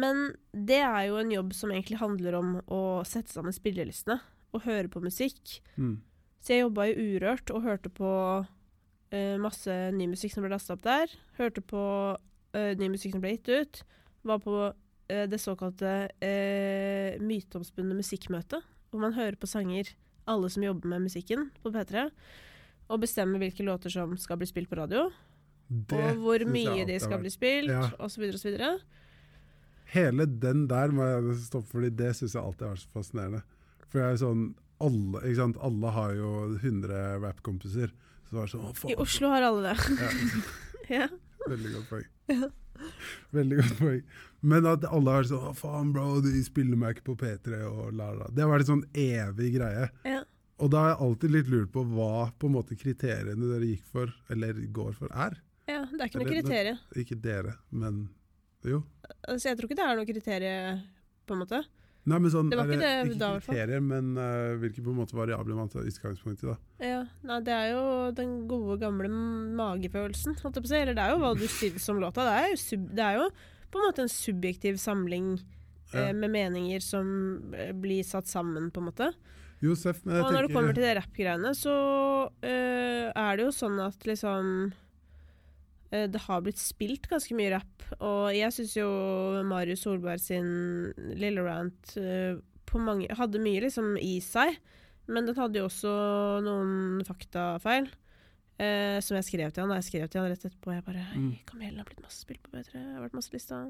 Men 0.02 0.22
det 0.52 0.80
er 0.82 1.02
jo 1.10 1.20
en 1.20 1.32
jobb 1.32 1.52
som 1.54 1.72
egentlig 1.72 2.00
handler 2.00 2.38
om 2.38 2.56
å 2.66 2.82
sette 3.06 3.32
sammen 3.34 3.54
spillelistene 3.54 4.18
og 4.52 4.64
høre 4.66 4.90
på 4.92 5.02
musikk. 5.04 5.60
Mm. 5.76 6.00
Så 6.42 6.56
jeg 6.56 6.64
jobba 6.64 6.88
i 6.90 6.96
Urørt 6.98 7.52
og 7.54 7.64
hørte 7.64 7.92
på 7.92 8.10
uh, 8.42 9.36
masse 9.40 9.76
ny 9.94 10.08
musikk 10.10 10.34
som 10.34 10.44
ble 10.44 10.52
lasta 10.52 10.74
opp 10.74 10.84
der. 10.84 11.12
Hørte 11.38 11.62
på 11.64 11.82
uh, 12.16 12.72
ny 12.80 12.90
musikk 12.92 13.14
som 13.14 13.22
ble 13.22 13.36
gitt 13.36 13.52
ut. 13.52 13.82
Var 14.26 14.42
på 14.42 14.56
det 15.30 15.40
såkalte 15.42 15.90
eh, 16.24 17.18
myteomspunne 17.22 17.96
musikkmøtet, 17.98 18.62
hvor 18.92 19.00
man 19.02 19.14
hører 19.16 19.36
på 19.40 19.48
sanger, 19.50 19.90
alle 20.30 20.48
som 20.52 20.62
jobber 20.64 20.88
med 20.92 21.06
musikken 21.08 21.48
på 21.64 21.72
P3, 21.74 22.06
og 22.92 23.00
bestemmer 23.02 23.40
hvilke 23.42 23.64
låter 23.66 23.90
som 23.92 24.12
skal 24.20 24.38
bli 24.40 24.46
spilt 24.50 24.70
på 24.70 24.78
radio, 24.78 25.08
Det 25.72 25.96
og 25.96 26.18
hvor 26.20 26.42
mye 26.52 26.84
de 26.88 26.98
skal 27.00 27.22
bli 27.22 27.30
spilt, 27.32 27.70
Ja. 27.72 27.86
osv., 27.98 28.26
osv. 28.34 28.58
Hele 29.92 30.26
den 30.26 30.66
der 30.68 30.92
må 30.92 31.04
jeg 31.08 31.36
stoppe, 31.46 31.68
fordi 31.72 31.90
det 31.96 32.14
syns 32.16 32.34
jeg 32.36 32.42
alltid 32.42 32.66
har 32.66 32.74
vært 32.74 32.84
så 32.84 32.92
fascinerende. 32.94 33.42
For 33.88 34.00
jeg 34.00 34.12
er 34.12 34.20
sånn 34.22 34.44
alle, 34.82 35.20
ikke 35.22 35.36
sant? 35.40 35.58
alle 35.62 35.90
har 35.94 36.14
jo 36.16 36.30
100 36.58 37.20
rappkompiser. 37.22 37.92
Så 38.30 38.46
sånn, 38.48 38.68
I 38.90 38.96
Oslo 39.00 39.28
har 39.32 39.44
alle 39.44 39.72
det. 39.72 39.76
Ja, 40.00 40.10
ja. 41.02 41.08
veldig 41.48 41.72
godt 41.76 41.88
poeng. 41.92 42.46
Veldig 43.36 43.58
godt 43.60 43.74
poeng. 43.78 44.02
Men 44.42 44.66
at 44.66 44.84
alle 44.88 45.16
har 45.16 45.26
sånn 45.28 45.54
faen, 45.54 45.92
bro, 45.94 46.18
de 46.24 46.40
spiller 46.42 46.78
meg 46.78 46.96
ikke 46.96 47.12
på 47.12 47.18
P3 47.20 47.62
og 47.68 47.92
la, 47.94 48.10
la. 48.16 48.30
Det 48.34 48.42
har 48.42 48.50
vært 48.50 48.66
en 48.66 48.72
sånn 48.72 48.86
evig 48.98 49.52
greie. 49.54 49.86
Ja. 50.08 50.22
Og 50.62 50.70
da 50.70 50.82
har 50.82 50.90
jeg 50.92 51.02
alltid 51.06 51.34
litt 51.34 51.50
lurt 51.50 51.70
på 51.74 51.84
hva 51.94 52.28
på 52.38 52.48
en 52.50 52.56
måte 52.56 52.78
kriteriene 52.78 53.38
dere 53.38 53.70
gikk 53.70 53.86
for, 53.94 54.10
eller 54.34 54.58
går 54.74 54.96
for, 54.98 55.12
er. 55.14 55.38
ja, 55.70 55.84
det 55.90 56.00
er 56.00 56.10
ikke 56.10 56.22
noe 56.22 56.32
kriterium. 56.32 56.82
Ikke 57.02 57.18
dere, 57.22 57.54
men 57.70 58.02
jo. 58.66 58.82
Altså, 59.26 59.48
jeg 59.48 59.58
tror 59.58 59.70
ikke 59.70 59.78
det 59.78 59.86
er 59.86 59.98
noe 59.98 60.10
kriterium, 60.10 60.82
på 61.26 61.36
en 61.36 61.42
måte. 61.42 61.62
Nei, 62.02 62.18
men 62.18 62.32
sånn, 62.34 62.48
Det 62.50 62.58
var 62.58 62.66
ikke 62.66 62.82
det 62.82 62.92
ikke 63.12 63.18
da, 63.20 63.30
kriterier, 63.38 63.82
men 63.86 64.08
uh, 64.18 64.58
hvilke 64.58 64.82
på 64.82 64.90
en 64.90 64.98
måte 64.98 65.14
variabler 65.14 65.54
man 65.54 65.70
tar 65.70 65.86
utgangspunkt 65.86 66.42
i. 66.42 66.48
da. 66.50 66.56
Ja, 66.82 67.02
nei, 67.30 67.38
det 67.46 67.54
er 67.54 67.68
jo 67.76 67.84
den 68.18 68.32
gode, 68.50 68.80
gamle 68.82 69.10
magefølelsen, 69.58 70.34
holdt 70.42 70.58
jeg 70.58 70.66
på 70.66 70.70
å 70.70 70.72
si. 70.72 70.80
Eller 70.80 70.98
det 70.98 71.04
er 71.04 71.14
jo 71.14 71.20
hva 71.22 71.30
du 71.38 71.44
syns 71.46 71.86
om 71.94 72.02
låta. 72.02 72.26
Det 72.26 72.34
er, 72.40 72.48
jo 72.50 72.58
sub, 72.64 72.88
det 72.98 73.06
er 73.06 73.20
jo 73.20 73.28
på 73.72 73.80
en 73.80 73.86
måte 73.88 74.04
en 74.04 74.12
subjektiv 74.12 74.76
samling 74.82 75.34
Ja. 75.92 76.06
eh, 76.08 76.12
med 76.16 76.30
meninger 76.32 76.80
som 76.84 77.52
eh, 77.56 77.72
blir 77.76 78.04
satt 78.04 78.28
sammen, 78.30 78.70
på 78.72 78.80
en 78.80 78.88
måte. 78.90 79.10
Josef, 79.62 80.00
men 80.04 80.16
jeg 80.16 80.24
Og 80.24 80.32
når 80.34 80.46
det 80.48 80.54
kommer 80.54 80.74
til 80.74 80.82
det 80.86 80.94
rappgreiene, 80.98 81.52
så 81.54 81.74
eh, 82.42 83.12
er 83.14 83.36
det 83.36 83.44
jo 83.46 83.52
sånn 83.54 83.76
at 83.84 84.06
liksom 84.08 84.72
eh, 85.92 86.06
Det 86.10 86.22
har 86.26 86.40
blitt 86.42 86.58
spilt 86.58 87.06
ganske 87.10 87.36
mye 87.36 87.52
rapp, 87.54 87.84
og 88.00 88.32
jeg 88.34 88.50
syns 88.56 88.74
jo 88.80 88.88
Marius 89.46 89.84
Solberg 89.86 90.20
sin 90.24 90.92
lille 91.14 91.44
rant 91.46 91.96
eh, 92.00 92.40
på 92.66 92.80
mange, 92.80 93.06
hadde 93.14 93.38
mye 93.42 93.60
liksom 93.66 93.96
i 94.00 94.16
seg, 94.24 94.56
men 95.12 95.26
den 95.28 95.36
hadde 95.36 95.60
jo 95.60 95.68
også 95.68 95.92
noen 96.46 97.02
faktafeil. 97.04 97.90
Eh, 98.60 98.98
som 99.00 99.16
jeg 99.16 99.26
skrev 99.26 99.52
til 99.52 99.64
han. 99.64 99.72
Da 99.72 99.78
jeg 99.80 99.88
skrev 99.88 100.10
til 100.10 100.20
han 100.22 100.32
rett 100.32 100.44
etterpå. 100.44 100.74
Jeg 100.74 100.84
bare 100.86 101.06
Hei, 101.12 101.22
Kamelen 101.48 101.80
har 101.80 101.88
blitt 101.88 102.02
masse 102.04 102.20
spilt 102.22 102.42
på 102.44 102.52
P3. 102.52 102.76
Jeg 102.76 102.96
har 102.96 103.04
vært 103.06 103.16
masse 103.16 103.32
lista. 103.34 103.62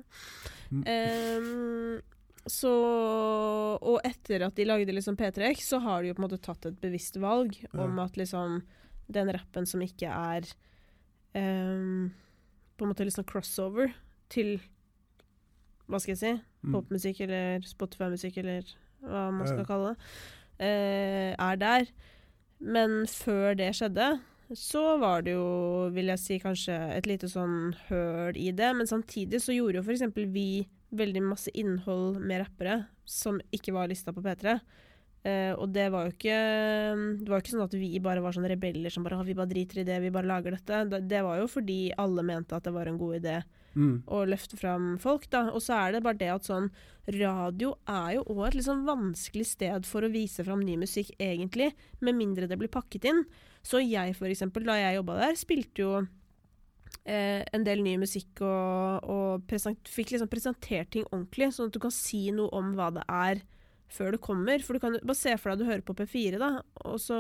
Mm. 0.72 0.82
Eh, 0.90 2.02
så 2.50 2.72
Og 3.78 4.00
etter 4.02 4.42
at 4.48 4.56
de 4.58 4.66
lagde 4.66 4.94
liksom 4.94 5.16
P3X, 5.16 5.68
så 5.70 5.78
har 5.84 6.02
de 6.02 6.10
jo 6.10 6.16
på 6.16 6.24
en 6.24 6.26
måte 6.26 6.42
tatt 6.42 6.66
et 6.66 6.80
bevisst 6.82 7.16
valg 7.22 7.54
om 7.72 8.00
at 8.02 8.18
liksom 8.18 8.60
den 9.12 9.30
rappen 9.34 9.68
som 9.68 9.82
ikke 9.84 10.10
er 10.10 10.46
eh, 11.38 12.10
På 12.76 12.84
en 12.84 12.90
måte 12.90 13.06
liksom 13.06 13.26
crossover 13.28 13.94
til 14.32 14.56
Hva 15.86 16.00
skal 16.02 16.16
jeg 16.16 16.22
si? 16.22 16.32
Mm. 16.66 16.74
Popmusikk 16.74 17.22
eller 17.26 17.66
Spotify-musikk 17.66 18.42
eller 18.42 18.66
hva 19.02 19.28
man 19.34 19.48
skal 19.48 19.64
ja. 19.64 19.66
kalle 19.66 19.88
det, 19.90 20.10
eh, 20.62 21.32
er 21.34 21.56
der. 21.58 21.88
Men 22.62 23.02
før 23.10 23.56
det 23.58 23.72
skjedde, 23.74 24.12
så 24.58 24.96
var 25.00 25.24
det 25.26 25.34
jo, 25.36 25.88
vil 25.94 26.10
jeg 26.12 26.20
si, 26.20 26.38
kanskje 26.42 26.76
et 26.96 27.08
lite 27.08 27.28
sånn 27.30 27.72
høl 27.88 28.38
i 28.38 28.50
det. 28.56 28.70
Men 28.78 28.88
samtidig 28.88 29.42
så 29.42 29.54
gjorde 29.56 29.80
jo 29.80 29.84
f.eks. 29.86 30.06
vi 30.32 30.64
veldig 30.92 31.22
masse 31.24 31.52
innhold 31.56 32.20
med 32.20 32.42
rappere 32.44 32.82
som 33.08 33.40
ikke 33.54 33.74
var 33.74 33.90
lista 33.90 34.12
på 34.12 34.24
P3. 34.24 34.58
Eh, 35.22 35.52
og 35.54 35.70
det 35.70 35.86
var 35.94 36.08
jo 36.08 36.12
ikke 36.16 36.36
Det 37.22 37.28
var 37.30 37.38
jo 37.38 37.42
ikke 37.44 37.52
sånn 37.52 37.62
at 37.68 37.76
vi 37.78 37.90
bare 38.02 38.22
var 38.24 38.34
sånne 38.34 38.50
rebeller 38.50 38.90
som 38.90 39.04
bare 39.06 39.20
«Ah, 39.20 39.22
Vi 39.22 39.36
bare 39.38 39.52
driter 39.52 39.78
i 39.78 39.86
det, 39.86 40.00
vi 40.02 40.10
bare 40.10 40.26
lager 40.26 40.56
dette. 40.56 40.84
Det, 40.90 41.04
det 41.08 41.22
var 41.22 41.38
jo 41.38 41.50
fordi 41.50 41.80
alle 41.94 42.24
mente 42.26 42.58
at 42.58 42.66
det 42.66 42.74
var 42.74 42.90
en 42.90 42.98
god 42.98 43.20
idé 43.20 43.36
Mm. 43.74 44.02
Og 44.06 44.28
løfte 44.28 44.58
fram 44.60 44.96
folk, 45.00 45.28
da. 45.32 45.46
Og 45.52 45.62
så 45.64 45.76
er 45.78 45.94
det 45.94 46.02
bare 46.04 46.20
det 46.20 46.30
at 46.32 46.48
sånn 46.48 46.70
Radio 47.12 47.72
er 47.90 48.18
jo 48.18 48.24
òg 48.30 48.42
et 48.52 48.64
sånn 48.66 48.84
vanskelig 48.86 49.48
sted 49.54 49.86
for 49.88 50.06
å 50.06 50.10
vise 50.12 50.44
fram 50.46 50.62
ny 50.62 50.76
musikk, 50.78 51.10
egentlig, 51.18 51.72
med 52.00 52.18
mindre 52.18 52.46
det 52.50 52.58
blir 52.60 52.70
pakket 52.72 53.08
inn. 53.10 53.24
Så 53.66 53.82
jeg, 53.82 54.14
for 54.18 54.30
eksempel, 54.30 54.66
da 54.68 54.76
jeg 54.78 54.98
jobba 55.00 55.18
der, 55.18 55.38
spilte 55.38 55.82
jo 55.82 55.92
eh, 57.04 57.42
en 57.42 57.66
del 57.66 57.82
ny 57.82 57.96
musikk 58.02 58.44
og, 58.46 59.08
og 59.10 59.48
present, 59.50 59.90
fikk 59.90 60.14
liksom 60.14 60.30
presentert 60.30 60.92
ting 60.94 61.08
ordentlig, 61.10 61.50
sånn 61.56 61.72
at 61.72 61.76
du 61.76 61.82
kan 61.82 61.94
si 61.94 62.28
noe 62.34 62.52
om 62.54 62.72
hva 62.78 62.92
det 62.94 63.06
er 63.08 63.42
før 63.92 64.14
det 64.14 64.22
kommer. 64.24 64.62
For 64.64 64.76
du 64.76 64.84
kan 64.84 64.98
bare 65.02 65.18
se 65.18 65.34
for 65.36 65.50
deg 65.50 65.58
at 65.58 65.62
du 65.62 65.70
hører 65.70 65.86
på 65.86 65.96
P4, 65.98 66.38
da, 66.42 66.54
og 66.86 66.98
så 67.02 67.18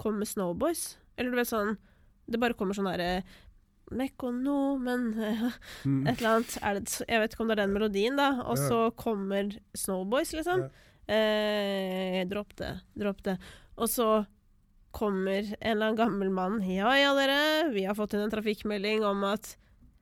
kommer 0.00 0.28
Snowboys. 0.28 0.96
Eller 1.16 1.32
du 1.32 1.38
vet 1.38 1.48
sånn 1.48 1.78
Det 2.26 2.40
bare 2.42 2.56
kommer 2.58 2.74
sånn 2.74 2.88
derre 2.90 3.22
Mekonomen 3.90 5.12
Mm. 5.86 6.06
et 6.08 6.18
eller 6.18 6.30
annet. 6.36 6.54
Det, 6.86 7.04
jeg 7.08 7.20
vet 7.22 7.34
ikke 7.34 7.42
om 7.44 7.48
det 7.50 7.58
er 7.58 7.62
den 7.66 7.74
melodien, 7.76 8.16
da. 8.18 8.30
Og 8.46 8.56
Ja. 8.58 8.68
så 8.68 8.78
kommer 8.98 9.52
Snowboys, 9.74 10.32
liksom. 10.34 10.64
Eh, 11.08 12.24
dropp 12.26 12.56
det, 12.58 12.72
dropp 12.98 13.22
det. 13.22 13.36
Og 13.78 13.88
så 13.88 14.26
kommer 14.96 15.44
en 15.60 15.76
eller 15.76 15.90
annen 15.92 15.98
gammel 16.00 16.30
mann. 16.32 16.58
Ja 16.64 16.94
ja, 16.96 17.12
dere, 17.14 17.70
vi 17.74 17.84
har 17.84 17.94
fått 17.94 18.14
inn 18.16 18.24
en 18.24 18.30
trafikkmelding 18.32 19.04
om 19.04 19.22
at 19.28 19.56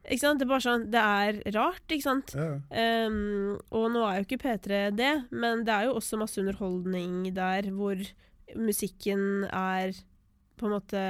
Ikke 0.05 0.21
sant? 0.21 0.39
Det 0.39 0.45
er 0.45 0.51
bare 0.53 0.61
sånn 0.61 0.83
Det 0.93 1.01
er 1.01 1.39
rart, 1.57 1.85
ikke 1.89 2.05
sant? 2.05 2.35
Ja. 2.37 2.61
Um, 3.09 3.57
og 3.73 3.87
nå 3.95 4.03
er 4.05 4.19
jo 4.21 4.27
ikke 4.27 4.39
P3 4.43 4.91
det, 4.95 5.13
men 5.33 5.65
det 5.65 5.73
er 5.73 5.87
jo 5.89 5.95
også 5.97 6.19
masse 6.21 6.37
underholdning 6.43 7.33
der 7.35 7.71
hvor 7.73 7.97
musikken 8.55 9.45
er 9.49 9.93
på 10.61 10.67
en 10.69 10.75
måte 10.77 11.05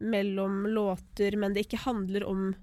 mellom 0.00 0.66
låter, 0.66 1.36
men 1.36 1.52
det 1.54 1.66
ikke 1.66 1.82
handler 1.86 2.24
om 2.28 2.54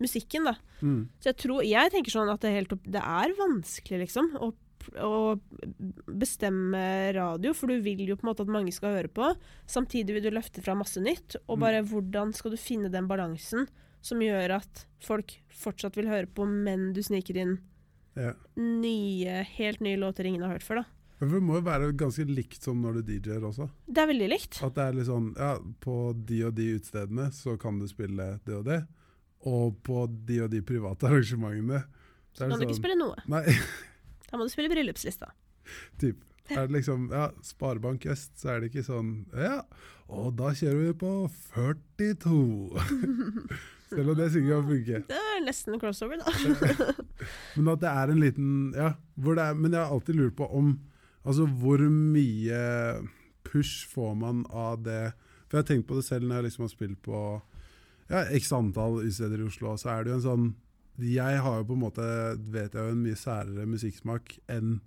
musikken, 0.00 0.44
da. 0.46 0.54
Mm. 0.80 1.08
Så 1.20 1.32
jeg 1.32 1.36
tror 1.42 1.62
Jeg 1.66 1.90
tenker 1.90 2.10
sånn 2.14 2.30
at 2.30 2.40
det 2.40 2.50
er, 2.52 2.58
helt 2.60 2.72
opp, 2.72 2.84
det 2.86 3.02
er 3.02 3.32
vanskelig, 3.38 3.98
liksom, 4.06 4.28
å, 4.38 4.52
å 5.02 5.40
bestemme 6.06 7.12
radio, 7.16 7.52
for 7.56 7.66
du 7.70 7.80
vil 7.84 8.04
jo 8.08 8.16
på 8.16 8.26
en 8.26 8.30
måte 8.32 8.44
at 8.46 8.52
mange 8.52 8.72
skal 8.74 8.94
høre 8.96 9.10
på. 9.12 9.32
Samtidig 9.68 10.14
vil 10.16 10.28
du 10.28 10.30
løfte 10.34 10.62
fra 10.64 10.76
masse 10.78 11.00
nytt, 11.02 11.36
og 11.48 11.58
Mm. 11.58 11.60
bare 11.60 11.82
hvordan 11.82 12.32
skal 12.34 12.50
du 12.52 12.56
finne 12.56 12.90
den 12.90 13.08
balansen 13.08 13.66
som 14.00 14.20
gjør 14.22 14.56
at 14.62 14.86
folk 15.02 15.34
fortsatt 15.50 15.96
vil 15.96 16.06
høre 16.06 16.26
på, 16.26 16.46
men 16.46 16.92
du 16.92 17.02
sniker 17.02 17.36
inn 17.36 17.58
Ja. 18.16 18.32
nye, 18.56 19.44
helt 19.58 19.80
nye 19.80 19.96
låter 19.98 20.24
ingen 20.26 20.42
har 20.42 20.52
hørt 20.58 20.62
før, 20.62 20.76
da. 20.76 20.84
Men 21.20 21.32
Det 21.32 21.40
må 21.42 21.56
jo 21.58 21.64
være 21.66 21.88
ganske 21.98 22.24
likt 22.30 22.62
som 22.62 22.78
når 22.82 23.00
du 23.00 23.08
DJ-er 23.12 23.42
også. 23.48 23.66
Det 23.88 24.02
er 24.04 24.10
veldig 24.12 24.28
likt. 24.30 24.60
At 24.62 24.76
det 24.76 24.84
er 24.84 24.96
litt 25.00 25.08
sånn 25.08 25.32
Ja, 25.38 25.52
på 25.82 25.96
de 26.28 26.42
og 26.46 26.54
de 26.54 26.68
utestedene 26.76 27.28
så 27.34 27.56
kan 27.60 27.80
du 27.80 27.88
spille 27.90 28.38
det 28.46 28.54
og 28.60 28.64
det. 28.68 28.80
Og 29.48 29.76
på 29.86 30.04
de 30.28 30.40
og 30.46 30.50
de 30.54 30.62
private 30.66 31.06
arrangementene 31.10 31.82
Så 32.34 32.46
kan 32.46 32.58
du 32.58 32.66
ikke 32.68 32.78
spille 32.80 32.98
noe. 33.00 33.18
Nei, 33.30 33.44
Da 34.30 34.36
må 34.38 34.44
du 34.46 34.52
spille 34.52 34.70
bryllupslista. 34.72 35.30
typ. 35.98 36.24
Er 36.48 36.64
det 36.66 36.78
liksom 36.78 37.10
Ja, 37.12 37.26
Sparebank 37.44 38.06
Øst, 38.08 38.38
så 38.40 38.54
er 38.54 38.60
det 38.62 38.70
ikke 38.70 38.86
sånn 38.86 39.26
Ja, 39.36 39.58
og 40.08 40.30
da 40.38 40.54
kjører 40.56 40.86
vi 40.86 40.92
på 41.02 41.10
42. 41.52 42.38
Selv 43.88 44.12
om 44.12 44.16
det 44.16 44.30
sikkert 44.32 44.52
kan 44.54 44.66
funke. 44.68 45.00
Det 45.08 45.18
er 45.18 45.42
nesten 45.44 45.76
crossover, 45.80 46.20
da. 46.20 46.94
Men 47.56 47.68
at 47.74 47.80
det 47.84 47.88
er 47.92 48.12
en 48.14 48.20
liten 48.22 48.48
Ja, 48.76 48.90
hvor 49.16 49.36
det 49.36 49.44
er, 49.48 49.54
men 49.60 49.72
jeg 49.76 49.80
har 49.82 49.92
alltid 49.92 50.16
lurt 50.16 50.36
på 50.40 50.48
om 50.56 50.74
Altså, 51.28 51.44
hvor 51.60 51.82
mye 51.92 52.62
push 53.44 53.88
får 53.90 54.14
man 54.16 54.44
av 54.48 54.80
det 54.84 55.12
For 55.46 55.58
jeg 55.58 55.62
har 55.62 55.68
tenkt 55.68 55.88
på 55.88 55.98
det 55.98 56.06
selv 56.06 56.28
når 56.28 56.40
jeg 56.40 56.48
liksom 56.48 56.64
har 56.64 56.72
spilt 56.72 57.00
på 57.04 57.20
ja, 58.08 58.22
x 58.32 58.50
antall 58.56 59.02
utesteder 59.02 59.42
i 59.42 59.46
Oslo, 59.48 59.74
så 59.76 59.92
er 59.92 60.04
det 60.04 60.12
jo 60.12 60.18
en 60.18 60.24
sånn 60.24 60.46
Jeg 61.04 61.40
har 61.44 61.60
jo 61.60 61.68
på 61.68 61.76
en 61.76 61.84
måte, 61.84 62.08
vet 62.48 62.72
jeg 62.72 62.80
jo, 62.80 62.94
en 62.94 63.04
mye 63.04 63.18
særere 63.20 63.68
musikksmak 63.68 64.38
enn 64.50 64.78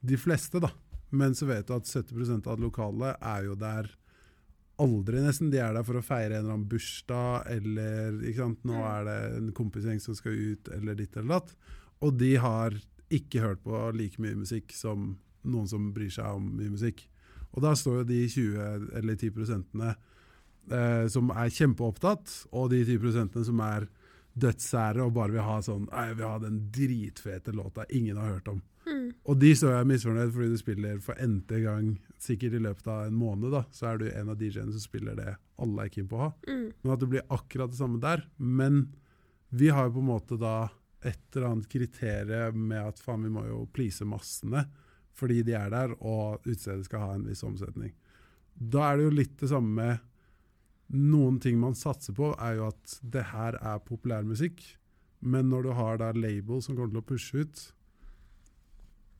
de 0.00 0.16
fleste, 0.18 0.60
da. 0.62 0.70
Men 1.10 1.34
så 1.34 1.48
vet 1.48 1.68
du 1.68 1.74
at 1.74 1.88
70% 1.88 2.46
av 2.46 2.58
det 2.58 2.64
lokale 2.64 3.12
er 3.16 3.48
jo 3.48 3.56
der 3.58 3.90
aldri, 4.78 5.20
nesten. 5.24 5.50
De 5.52 5.60
er 5.62 5.74
der 5.74 5.86
for 5.86 5.98
å 5.98 6.04
feire 6.04 6.36
en 6.38 6.44
eller 6.44 6.54
annen 6.54 6.68
bursdag, 6.70 7.48
eller 7.54 8.18
ikke 8.22 8.44
sant? 8.44 8.66
nå 8.68 8.82
er 8.86 9.08
det 9.08 9.16
en 9.38 9.48
kompisgjeng 9.56 10.02
som 10.02 10.16
skal 10.18 10.38
ut, 10.38 10.70
eller 10.76 10.98
ditt 10.98 11.16
eller 11.18 11.38
datt. 11.38 11.54
Og 12.06 12.14
de 12.18 12.34
har 12.38 12.76
ikke 13.14 13.42
hørt 13.42 13.64
på 13.64 13.80
like 13.96 14.22
mye 14.22 14.38
musikk 14.38 14.74
som 14.76 15.16
noen 15.50 15.68
som 15.70 15.90
bryr 15.94 16.12
seg 16.12 16.38
om 16.38 16.50
mye 16.58 16.72
musikk. 16.72 17.04
Og 17.54 17.64
da 17.64 17.74
står 17.78 18.02
jo 18.02 18.08
de 18.08 18.22
20 18.28 18.88
eller 19.00 19.16
10 19.16 19.34
prosentene 19.34 19.94
eh, 19.94 21.06
som 21.12 21.32
er 21.32 21.52
kjempeopptatt, 21.54 22.34
og 22.52 22.70
de 22.74 22.82
10 22.84 23.00
prosentene 23.02 23.48
som 23.48 23.62
er 23.64 23.88
dødssære 24.38 25.02
og 25.02 25.14
bare 25.16 25.34
vil 25.34 25.46
ha 25.46 25.56
sånn 25.64 25.88
Nei, 25.88 26.08
jeg 26.10 26.18
vil 26.20 26.28
ha 26.28 26.40
den 26.42 26.58
dritfete 26.74 27.54
låta 27.56 27.86
ingen 27.90 28.20
har 28.20 28.36
hørt 28.36 28.52
om. 28.52 28.60
Mm. 28.88 29.08
Og 29.28 29.40
de 29.40 29.50
står 29.56 29.74
jeg 29.74 29.88
misfornøyd 29.90 30.32
fordi 30.34 30.48
du 30.52 30.60
spiller 30.60 31.02
for 31.04 31.18
n-te 31.20 31.60
gang, 31.64 31.90
sikkert 32.22 32.56
i 32.56 32.62
løpet 32.62 32.88
av 32.92 33.08
en 33.08 33.18
måned, 33.18 33.50
da, 33.52 33.64
så 33.74 33.90
er 33.90 34.00
du 34.00 34.08
en 34.08 34.32
av 34.32 34.40
DJ-ene 34.40 34.74
som 34.74 34.84
spiller 34.84 35.18
det 35.18 35.34
alle 35.58 35.84
er 35.84 35.92
keen 35.92 36.08
på 36.08 36.18
å 36.18 36.24
ha. 36.26 36.32
Mm. 36.48 36.66
Men 36.82 36.94
at 36.94 37.02
det 37.02 37.10
blir 37.12 37.34
akkurat 37.34 37.72
det 37.72 37.80
samme 37.80 38.00
der. 38.02 38.24
Men 38.36 38.84
vi 39.48 39.70
har 39.74 39.88
jo 39.88 39.96
på 39.98 40.04
en 40.04 40.12
måte 40.12 40.38
da 40.40 40.56
et 41.06 41.36
eller 41.36 41.52
annet 41.52 41.70
kriterium 41.70 42.68
med 42.70 42.92
at 42.92 43.00
faen, 43.02 43.24
vi 43.26 43.32
må 43.32 43.44
jo 43.46 43.62
please 43.74 44.06
massene 44.08 44.64
fordi 45.18 45.42
de 45.46 45.56
er 45.58 45.72
der, 45.74 45.94
og 45.98 46.44
utstedet 46.46 46.86
skal 46.86 47.04
ha 47.04 47.14
en 47.16 47.26
viss 47.26 47.44
omsetning. 47.46 47.94
Da 48.58 48.88
er 48.88 48.98
det 48.98 49.08
jo 49.08 49.16
litt 49.20 49.34
det 49.40 49.50
samme 49.52 49.74
med 49.78 50.04
Noen 50.88 51.36
ting 51.36 51.58
man 51.60 51.74
satser 51.76 52.14
på, 52.16 52.30
er 52.40 52.54
jo 52.56 52.68
at 52.70 52.94
det 53.04 53.26
her 53.28 53.58
er 53.60 53.82
populærmusikk. 53.84 54.62
Men 55.20 55.50
når 55.52 55.66
du 55.66 55.74
har 55.76 55.98
da 56.00 56.14
label 56.16 56.62
som 56.64 56.78
kommer 56.78 56.94
til 56.94 57.02
å 57.02 57.08
pushe 57.10 57.42
ut 57.42 57.58
på, 57.58 57.74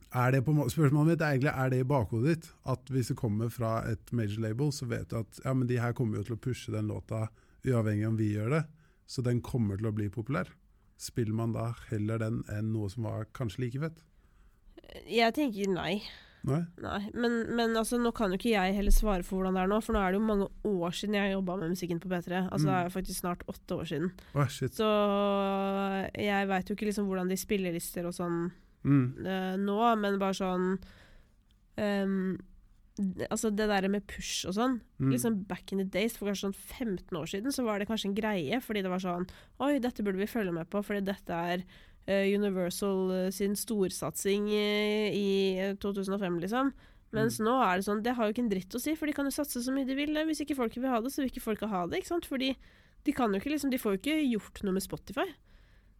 Spørsmålet 0.08 1.10
mitt 1.10 1.20
er 1.20 1.34
egentlig 1.34 1.52
er 1.52 1.68
det 1.68 1.78
i 1.82 1.88
bakhodet 1.88 2.30
ditt. 2.30 2.46
At 2.64 2.88
hvis 2.88 3.10
det 3.12 3.18
kommer 3.20 3.50
fra 3.52 3.82
et 3.84 4.12
major 4.16 4.40
label, 4.40 4.72
så 4.72 4.86
vet 4.88 5.10
du 5.10 5.18
at 5.20 5.40
ja, 5.44 5.52
men 5.52 5.68
de 5.68 5.76
her 5.76 5.92
kommer 5.92 6.16
jo 6.16 6.24
til 6.24 6.38
å 6.38 6.40
pushe 6.40 6.72
den 6.72 6.88
låta 6.88 7.26
uavhengig 7.66 8.08
om 8.08 8.16
vi 8.16 8.32
gjør 8.32 8.54
det. 8.56 8.62
Så 9.04 9.20
den 9.20 9.42
kommer 9.44 9.76
til 9.76 9.90
å 9.90 9.92
bli 9.92 10.08
populær. 10.08 10.48
Spiller 10.96 11.36
man 11.36 11.52
da 11.52 11.74
heller 11.90 12.18
den 12.24 12.40
enn 12.48 12.72
noe 12.72 12.88
som 12.88 13.04
var 13.04 13.28
kanskje 13.36 13.66
like 13.66 13.82
fett? 13.84 14.00
Jeg 15.08 15.34
tenker 15.36 15.70
nei. 15.72 16.02
Nei? 16.48 16.60
Nei, 16.80 17.00
men, 17.18 17.40
men 17.58 17.74
altså, 17.76 17.98
nå 18.00 18.12
kan 18.16 18.30
jo 18.32 18.38
ikke 18.38 18.52
jeg 18.52 18.76
heller 18.76 18.94
svare 18.94 19.24
for 19.26 19.40
hvordan 19.40 19.56
det 19.58 19.64
er 19.64 19.72
nå, 19.72 19.80
for 19.84 19.96
nå 19.96 20.00
er 20.00 20.14
det 20.14 20.20
jo 20.20 20.28
mange 20.28 20.46
år 20.70 20.94
siden 20.96 21.16
jeg 21.18 21.32
jobba 21.34 21.56
med 21.60 21.74
musikken 21.74 22.00
på 22.00 22.08
P3. 22.12 22.44
Altså, 22.46 22.68
Det 22.68 22.76
er 22.76 22.86
jo 22.86 22.94
faktisk 22.94 23.20
snart 23.20 23.42
åtte 23.50 23.80
år 23.82 23.90
siden. 23.90 24.12
Oh. 24.38 24.46
Så 24.48 24.88
jeg 26.14 26.48
veit 26.52 26.70
jo 26.70 26.76
ikke 26.78 26.88
liksom 26.88 27.10
hvordan 27.10 27.30
de 27.32 27.38
spillelister 27.40 28.08
og 28.08 28.16
sånn 28.16 28.40
Mm. 28.86 29.26
uh, 29.26 29.56
nå, 29.58 29.74
men 29.98 30.20
bare 30.20 30.36
sånn 30.38 30.68
um, 31.82 32.38
Altså 33.30 33.50
det 33.54 33.66
der 33.70 33.86
med 33.90 34.06
push 34.10 34.46
og 34.48 34.54
sånn. 34.56 34.72
Mm. 34.98 35.10
Liksom 35.12 35.36
Back 35.50 35.70
in 35.74 35.78
the 35.78 35.84
days, 35.86 36.16
for 36.18 36.26
kanskje 36.30 36.48
sånn 36.48 36.56
15 36.56 37.18
år 37.18 37.28
siden, 37.30 37.54
så 37.54 37.62
var 37.66 37.78
det 37.78 37.86
kanskje 37.86 38.08
en 38.10 38.16
greie. 38.16 38.58
Fordi 38.62 38.82
det 38.82 38.90
var 38.90 39.02
sånn 39.02 39.26
Oi, 39.62 39.76
dette 39.82 40.02
burde 40.02 40.18
vi 40.18 40.26
følge 40.30 40.54
med 40.54 40.66
på, 40.70 40.82
fordi 40.82 41.04
dette 41.06 41.30
er 41.52 41.62
Universal 42.08 43.10
eh, 43.14 43.30
sin 43.34 43.56
storsatsing 43.58 44.48
eh, 44.56 45.16
i 45.16 45.74
2005, 45.82 46.38
liksom. 46.44 46.72
Mens 47.16 47.38
nå 47.40 47.54
er 47.64 47.78
det 47.78 47.86
sånn 47.86 48.02
Det 48.04 48.12
har 48.18 48.28
jo 48.28 48.34
ikke 48.34 48.42
en 48.44 48.50
dritt 48.50 48.74
å 48.76 48.80
si, 48.82 48.92
for 48.98 49.08
de 49.08 49.14
kan 49.16 49.28
jo 49.28 49.32
satse 49.32 49.62
så 49.64 49.72
mye 49.72 49.88
de 49.88 49.96
vil. 49.96 50.12
Hvis 50.28 50.42
ikke 50.44 50.58
folk 50.58 50.76
vil 50.76 50.90
ha 50.92 51.00
det, 51.00 51.12
så 51.14 51.22
vil 51.22 51.30
ikke 51.32 51.44
folk 51.44 51.64
ha 51.64 51.86
det. 51.88 52.02
ikke 52.02 52.12
sant? 52.12 52.28
Fordi 52.28 52.52
de 53.06 53.14
kan 53.16 53.32
jo 53.32 53.40
ikke 53.40 53.54
liksom 53.54 53.72
De 53.72 53.80
får 53.80 53.94
jo 53.94 54.00
ikke 54.02 54.16
gjort 54.28 54.64
noe 54.66 54.76
med 54.76 54.84
Spotify. 54.84 55.28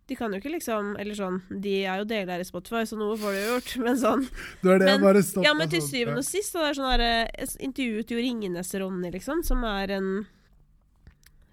De 0.09 0.17
kan 0.17 0.33
jo 0.33 0.41
ikke 0.41 0.53
liksom 0.55 0.95
Eller 1.01 1.17
sånn 1.17 1.43
De 1.49 1.75
er 1.85 2.01
jo 2.03 2.09
deler 2.09 2.43
i 2.43 2.49
Spotify, 2.49 2.85
så 2.89 2.99
noe 3.01 3.17
får 3.21 3.37
de 3.37 3.43
jo 3.43 3.51
gjort, 3.55 3.75
men 3.87 4.01
sånn 4.01 4.25
Det 4.63 4.75
er 4.75 4.83
det 4.83 4.91
jeg 4.93 5.05
bare 5.05 5.25
stoppa 5.25 5.47
Ja, 5.49 5.55
men 5.57 5.73
til 5.73 5.85
sånn. 5.85 5.93
syvende 5.93 6.25
og 6.25 6.29
sist, 6.29 6.57
og 6.57 6.65
det 6.65 6.71
er 6.71 6.79
sånn 6.81 7.05
eh, 7.07 7.21
jeg 7.39 7.55
intervjuet 7.69 8.15
jo 8.15 8.21
Ringenes-Ronny, 8.25 9.13
liksom, 9.17 9.45
som 9.47 9.65
er 9.69 9.95
en 9.99 10.11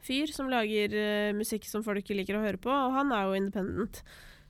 fyr 0.06 0.30
som 0.30 0.52
lager 0.52 0.94
uh, 0.94 1.32
musikk 1.34 1.64
som 1.66 1.82
folk 1.82 2.06
liker 2.14 2.38
å 2.38 2.44
høre 2.44 2.60
på, 2.62 2.70
og 2.70 2.94
han 2.94 3.10
er 3.16 3.24
jo 3.26 3.38
independent. 3.40 4.04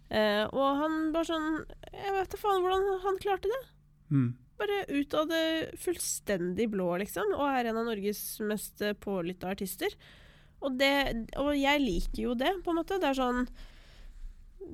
Eh, 0.09 0.43
og 0.53 0.77
han 0.81 0.97
bare 1.15 1.25
sånn 1.25 1.47
Jeg 1.91 2.11
vet 2.13 2.29
da 2.29 2.37
faen 2.37 2.61
hvordan 2.61 2.99
han 3.05 3.21
klarte 3.23 3.49
det. 3.49 3.61
Mm. 4.13 4.27
Bare 4.59 4.81
ut 4.87 5.13
av 5.17 5.27
det 5.31 5.45
fullstendig 5.81 6.69
blå, 6.71 6.91
liksom. 7.01 7.33
Og 7.35 7.47
er 7.49 7.71
en 7.71 7.79
av 7.81 7.87
Norges 7.89 8.21
mest 8.45 8.81
eh, 8.85 8.93
pålytta 8.93 9.49
artister. 9.51 9.95
Og, 10.61 10.77
det, 10.79 10.93
og 11.41 11.51
jeg 11.57 11.81
liker 11.83 12.21
jo 12.29 12.35
det, 12.37 12.53
på 12.63 12.71
en 12.71 12.79
måte. 12.79 12.99
Det 13.01 13.09
er 13.11 13.17
sånn 13.19 13.47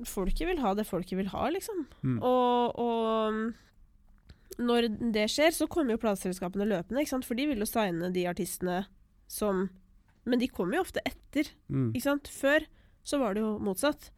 Folket 0.08 0.46
vil 0.48 0.60
ha 0.62 0.70
det 0.72 0.86
folket 0.88 1.18
vil 1.18 1.28
ha, 1.34 1.48
liksom. 1.52 1.82
Mm. 2.00 2.14
Og, 2.24 2.78
og 2.80 4.62
når 4.62 4.86
det 5.12 5.26
skjer, 5.28 5.52
så 5.52 5.66
kommer 5.68 5.96
jo 5.96 6.00
plateselskapene 6.00 6.64
løpende, 6.68 7.02
ikke 7.02 7.12
sant? 7.12 7.26
for 7.28 7.36
de 7.36 7.44
vil 7.50 7.60
jo 7.60 7.68
signe 7.68 8.08
de 8.14 8.24
artistene 8.30 8.82
som 9.28 9.66
Men 10.24 10.38
de 10.38 10.46
kommer 10.46 10.78
jo 10.78 10.84
ofte 10.84 11.02
etter, 11.04 11.48
Mm. 11.68 11.88
ikke 11.96 12.04
sant? 12.04 12.28
Før 12.30 12.62
så 13.02 13.18
var 13.18 13.34
det 13.34 13.40
jo 13.42 13.56
motsatt. 13.58 14.12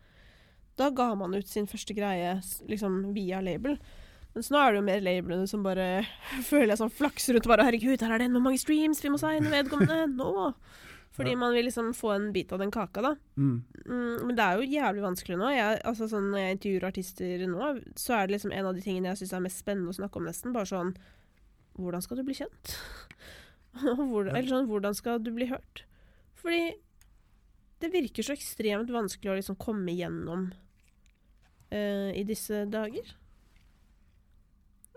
Da 0.77 0.91
ga 0.91 1.13
man 1.15 1.35
ut 1.35 1.47
sin 1.49 1.67
første 1.71 1.95
greie 1.95 2.33
liksom 2.71 3.13
via 3.15 3.41
label. 3.45 3.77
Mens 4.35 4.49
nå 4.51 4.59
er 4.59 4.73
det 4.75 4.81
jo 4.81 4.87
mer 4.89 5.05
labelene 5.07 5.47
som 5.51 5.63
bare 5.63 6.05
føler 6.51 6.73
jeg 6.75 6.81
sånn 6.83 6.91
flakser 6.95 7.37
rundt 7.37 7.47
og 7.47 7.53
bare 7.55 7.69
'Herregud, 7.69 8.01
her 8.03 8.15
er 8.17 8.19
det 8.19 8.27
en 8.27 8.33
med 8.35 8.43
mange 8.43 8.59
streams, 8.59 9.03
vi 9.05 9.13
må 9.15 9.21
signe 9.23 9.53
vedkommende 9.53 10.09
nå'. 10.17 10.55
Fordi 11.15 11.31
Ja. 11.31 11.37
man 11.39 11.53
vil 11.55 11.67
liksom 11.69 11.93
få 11.95 12.11
en 12.17 12.33
bit 12.33 12.51
av 12.53 12.59
den 12.59 12.73
kaka, 12.75 13.01
da. 13.01 13.15
Mm. 13.39 13.63
Mm, 13.87 14.27
men 14.27 14.35
det 14.35 14.43
er 14.43 14.57
jo 14.59 14.67
jævlig 14.67 15.03
vanskelig 15.05 15.37
nå. 15.39 15.47
Jeg, 15.55 15.81
altså 15.87 16.09
sånn, 16.11 16.33
når 16.33 16.39
jeg 16.43 16.57
intervjuer 16.57 16.87
artister 16.89 17.47
nå, 17.47 17.69
så 17.95 18.15
er 18.19 18.27
det 18.27 18.35
liksom 18.35 18.51
en 18.53 18.67
av 18.67 18.75
de 18.75 18.81
tingene 18.83 19.13
jeg 19.13 19.19
syns 19.23 19.33
er 19.39 19.45
mest 19.47 19.63
spennende 19.63 19.93
å 19.95 19.95
snakke 19.95 20.17
om, 20.19 20.25
nesten. 20.27 20.53
Bare 20.53 20.67
sånn 20.67 20.97
Hvordan 21.79 22.03
skal 22.03 22.17
du 22.19 22.23
bli 22.27 22.35
kjent? 22.35 22.75
Hvor, 24.11 24.27
eller 24.27 24.47
sånn 24.51 24.67
Hvordan 24.67 24.95
skal 24.95 25.23
du 25.23 25.31
bli 25.35 25.47
hørt? 25.51 25.85
Fordi 26.35 26.75
det 27.83 27.93
virker 27.93 28.23
så 28.27 28.35
ekstremt 28.35 28.91
vanskelig 28.91 29.31
å 29.31 29.39
liksom 29.39 29.57
komme 29.59 29.95
gjennom 29.95 30.53
eh, 31.71 32.11
i 32.17 32.25
disse 32.29 32.65
dager. 32.71 33.15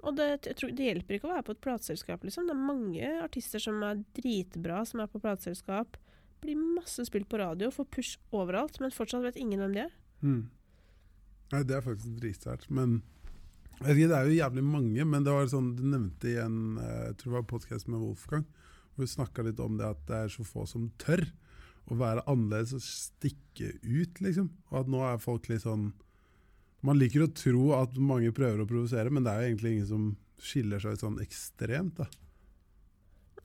Og 0.06 0.16
det, 0.16 0.28
tror, 0.46 0.72
det 0.78 0.92
hjelper 0.92 1.18
ikke 1.18 1.28
å 1.28 1.34
være 1.34 1.46
på 1.48 1.56
et 1.56 1.64
plateselskap, 1.64 2.24
liksom. 2.24 2.48
Det 2.48 2.54
er 2.54 2.68
mange 2.70 3.14
artister 3.24 3.62
som 3.62 3.82
er 3.84 4.04
dritbra, 4.16 4.84
som 4.88 5.02
er 5.04 5.10
på 5.12 5.22
plateselskap. 5.24 5.98
Blir 6.44 6.60
masse 6.78 7.08
spilt 7.08 7.28
på 7.32 7.40
radio, 7.42 7.72
får 7.74 7.90
push 7.92 8.14
overalt, 8.36 8.78
men 8.84 8.94
fortsatt 8.94 9.26
vet 9.26 9.40
ingen 9.42 9.64
hvem 9.64 9.74
de 9.76 9.84
er. 9.88 9.96
Mm. 10.22 10.44
Nei, 11.54 11.64
det 11.66 11.78
er 11.78 11.86
faktisk 11.86 12.20
dritsterkt. 12.22 12.70
Men 12.70 13.02
det 13.82 13.98
er 14.06 14.30
jo 14.30 14.38
jævlig 14.38 14.64
mange, 14.66 15.06
men 15.06 15.26
det 15.26 15.34
var 15.34 15.50
sånn 15.52 15.74
du 15.78 15.84
nevnte 15.86 16.32
i 16.32 16.40
en 16.42 16.80
eh, 16.82 17.04
jeg 17.10 17.20
tror 17.20 17.32
det 17.32 17.38
var 17.40 17.52
podcast 17.52 17.90
med 17.92 18.02
Wolfgang, 18.02 18.48
hvor 18.94 19.06
du 19.06 19.12
snakka 19.12 19.46
litt 19.46 19.60
om 19.64 19.78
det 19.78 19.92
at 19.92 20.02
det 20.10 20.24
er 20.24 20.34
så 20.34 20.46
få 20.48 20.66
som 20.70 20.90
tør 21.02 21.26
å 21.88 21.98
være 22.00 22.26
annerledes 22.28 22.74
og 22.76 22.84
stikke 22.84 23.76
ut, 23.86 24.20
liksom. 24.24 24.50
Og 24.72 24.82
at 24.82 24.90
nå 24.92 25.04
er 25.08 25.22
folk 25.24 25.48
litt 25.52 25.64
sånn 25.64 25.92
Man 26.88 27.00
liker 27.02 27.26
å 27.26 27.32
tro 27.36 27.66
at 27.78 27.98
mange 28.00 28.32
prøver 28.36 28.64
å 28.64 28.70
provosere, 28.70 29.12
men 29.12 29.26
det 29.26 29.34
er 29.34 29.42
jo 29.44 29.50
egentlig 29.52 29.74
ingen 29.76 29.90
som 29.90 30.08
skiller 30.40 30.80
seg 30.84 30.96
ut 30.96 31.04
sånn 31.04 31.20
ekstremt, 31.24 31.98
da. 32.00 32.06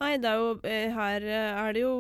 Nei, 0.02 0.16
det 0.22 0.28
er 0.30 0.38
jo 0.40 0.50
eh, 0.66 0.88
Her 0.94 1.24
eh, 1.26 1.58
er 1.62 1.74
det 1.76 1.82
jo 1.84 1.92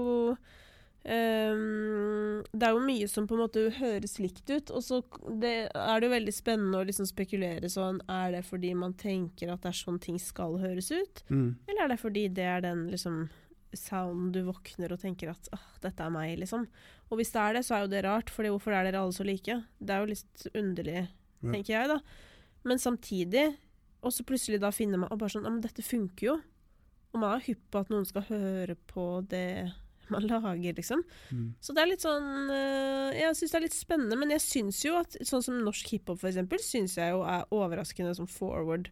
um, 1.06 2.42
Det 2.52 2.66
er 2.66 2.74
jo 2.74 2.80
mye 2.86 3.08
som 3.10 3.28
på 3.30 3.36
en 3.36 3.42
måte 3.44 3.62
høres 3.78 4.16
likt 4.22 4.50
ut, 4.50 4.72
og 4.74 4.82
så 4.84 4.98
det, 5.42 5.52
er 5.70 6.00
det 6.02 6.08
jo 6.08 6.14
veldig 6.16 6.34
spennende 6.34 6.80
å 6.80 6.88
liksom 6.88 7.06
spekulere 7.08 7.70
sånn 7.72 8.00
Er 8.10 8.34
det 8.36 8.42
fordi 8.48 8.72
man 8.78 8.96
tenker 8.98 9.52
at 9.54 9.62
det 9.64 9.70
er 9.72 9.78
sånn 9.84 10.00
ting 10.02 10.18
skal 10.22 10.58
høres 10.62 10.90
ut, 10.94 11.22
Mm. 11.30 11.54
eller 11.68 11.84
er 11.84 11.88
det 11.94 12.00
fordi 12.02 12.26
det 12.34 12.48
er 12.56 12.60
den 12.66 12.88
liksom 12.92 13.22
sounden 13.72 14.32
du 14.34 14.42
våkner 14.44 14.92
og 14.92 15.00
tenker 15.00 15.30
at 15.32 15.46
åh, 15.56 15.62
dette 15.80 16.04
er 16.04 16.10
meg, 16.12 16.34
liksom. 16.42 16.66
Og 17.08 17.16
hvis 17.16 17.30
det 17.32 17.40
er 17.40 17.54
det, 17.56 17.62
så 17.64 17.74
er 17.78 17.86
jo 17.86 17.92
det 17.94 18.02
rart, 18.04 18.28
for 18.28 18.44
hvorfor 18.44 18.74
er 18.76 18.84
dere 18.84 19.00
alle 19.00 19.14
så 19.16 19.24
like? 19.24 19.54
Det 19.80 19.94
er 19.94 20.02
jo 20.02 20.10
litt 20.10 20.44
underlig, 20.52 21.06
Ja. 21.42 21.52
tenker 21.52 21.74
jeg, 21.74 21.88
da. 21.90 22.00
Men 22.64 22.78
samtidig, 22.78 23.46
og 24.02 24.12
så 24.14 24.24
plutselig 24.26 24.60
da 24.62 24.70
finner 24.74 24.98
man 25.02 25.10
og 25.12 25.18
bare 25.18 25.34
sånn 25.34 25.44
Ja, 25.46 25.50
men 25.50 25.62
dette 25.64 25.82
funker 25.82 26.26
jo. 26.28 26.34
Og 27.12 27.20
man 27.20 27.34
er 27.36 27.46
hypp 27.46 27.64
på 27.70 27.80
at 27.82 27.90
noen 27.92 28.06
skal 28.08 28.24
høre 28.28 28.76
på 28.88 29.06
det 29.28 29.70
man 30.12 30.26
lager, 30.30 30.74
liksom. 30.76 31.02
Mm. 31.30 31.48
Så 31.60 31.74
det 31.74 31.82
er 31.82 31.90
litt 31.90 32.04
sånn 32.04 32.50
øh, 32.50 33.10
Jeg 33.16 33.36
syns 33.38 33.52
det 33.52 33.58
er 33.58 33.66
litt 33.66 33.76
spennende, 33.76 34.18
men 34.20 34.30
jeg 34.34 34.44
syns 34.44 34.82
jo 34.84 34.96
at 35.00 35.16
sånn 35.26 35.42
som 35.44 35.58
norsk 35.64 35.92
hiphop, 35.94 36.20
for 36.20 36.30
eksempel, 36.30 36.62
syns 36.62 36.96
jeg 36.98 37.14
jo 37.14 37.22
er 37.26 37.46
overraskende 37.54 38.14
som 38.18 38.26
forward 38.30 38.90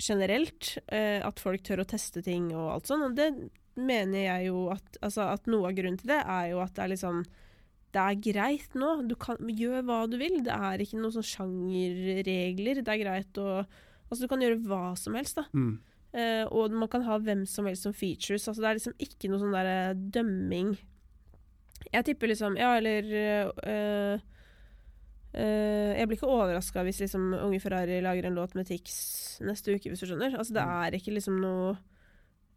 generelt. 0.00 0.78
eh, 0.88 1.20
at 1.24 1.38
folk 1.40 1.62
tør 1.62 1.84
å 1.84 1.88
teste 1.88 2.22
ting 2.24 2.50
og 2.54 2.72
alt 2.72 2.90
sånn. 2.90 3.04
Og 3.08 3.14
det 3.18 3.30
mener 3.76 4.24
jeg 4.26 4.48
jo 4.52 4.68
at 4.70 4.98
Altså 5.02 5.24
at 5.32 5.46
noe 5.50 5.68
av 5.70 5.74
grunnen 5.74 5.98
til 5.98 6.12
det 6.12 6.20
er 6.22 6.50
jo 6.52 6.60
at 6.62 6.74
det 6.76 6.84
er 6.84 6.92
liksom 6.94 7.24
det 7.94 8.02
er 8.02 8.20
greit 8.26 8.74
nå. 8.78 8.90
Du 9.08 9.14
kan 9.20 9.38
gjøre 9.48 9.84
hva 9.86 10.00
du 10.10 10.16
vil. 10.20 10.40
Det 10.46 10.52
er 10.54 10.82
ikke 10.82 10.98
noen 10.98 11.14
sånn 11.14 11.28
sjangerregler. 11.30 12.82
Det 12.82 12.90
er 12.94 13.02
greit 13.04 13.42
å 13.42 13.64
Altså, 14.04 14.26
du 14.26 14.28
kan 14.28 14.42
gjøre 14.44 14.60
hva 14.68 14.92
som 15.00 15.14
helst, 15.16 15.38
da. 15.38 15.46
Mm. 15.56 15.78
Uh, 16.14 16.44
og 16.54 16.74
man 16.76 16.90
kan 16.92 17.02
ha 17.06 17.16
hvem 17.18 17.40
som 17.48 17.64
helst 17.66 17.86
som 17.86 17.94
features. 17.96 18.44
Altså, 18.46 18.60
det 18.62 18.68
er 18.68 18.76
liksom 18.78 18.94
ikke 19.02 19.30
noe 19.32 19.40
sånn 19.40 19.54
der 19.56 19.96
dømming. 20.14 20.74
Jeg 21.90 22.04
tipper 22.06 22.30
liksom 22.30 22.54
Ja, 22.60 22.74
eller 22.78 23.08
uh, 23.08 24.20
uh, 25.34 25.90
Jeg 25.96 26.06
blir 26.08 26.16
ikke 26.18 26.30
overraska 26.30 26.84
hvis 26.86 27.00
liksom 27.02 27.32
Unge 27.40 27.58
Ferrari 27.64 27.98
lager 28.04 28.28
en 28.28 28.38
låt 28.38 28.54
med 28.56 28.68
Tix 28.70 28.94
neste 29.44 29.74
uke, 29.74 29.90
hvis 29.90 30.04
du 30.04 30.06
skjønner. 30.12 30.36
Altså, 30.38 30.54
det 30.54 30.62
Mm. 30.68 30.76
er 30.84 30.98
ikke 31.00 31.14
liksom 31.16 31.40
noe 31.42 31.74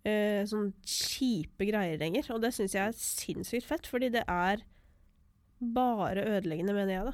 eh, 0.06 0.44
sånn 0.48 0.70
kjipe 0.88 1.66
greier 1.68 1.98
lenger. 2.00 2.30
Og 2.36 2.42
det 2.44 2.54
syns 2.56 2.76
jeg 2.76 2.86
er 2.88 2.96
sinnssykt 2.96 3.66
fett, 3.68 3.88
fordi 3.90 4.12
det 4.14 4.24
er 4.28 4.62
bare 5.60 6.24
ødeleggende, 6.28 6.74
mener 6.74 6.94
jeg, 6.94 7.12
da. 7.12 7.14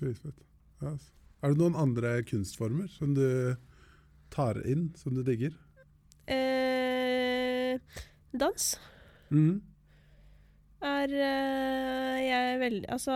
Dritfett. 0.00 0.44
Yes. 0.82 0.90
altså. 0.92 1.14
Er 1.38 1.54
det 1.54 1.60
noen 1.60 1.78
andre 1.78 2.16
kunstformer 2.26 2.88
som 2.90 3.14
du 3.14 3.54
tar 4.34 4.58
inn, 4.66 4.88
som 4.98 5.14
du 5.14 5.22
digger? 5.26 5.54
Eh, 6.28 7.78
dans. 8.34 8.64
Mm. 9.30 9.60
er 10.82 11.12
eh, 11.12 12.18
jeg 12.24 12.58
veldig 12.60 12.88
Altså, 12.88 13.12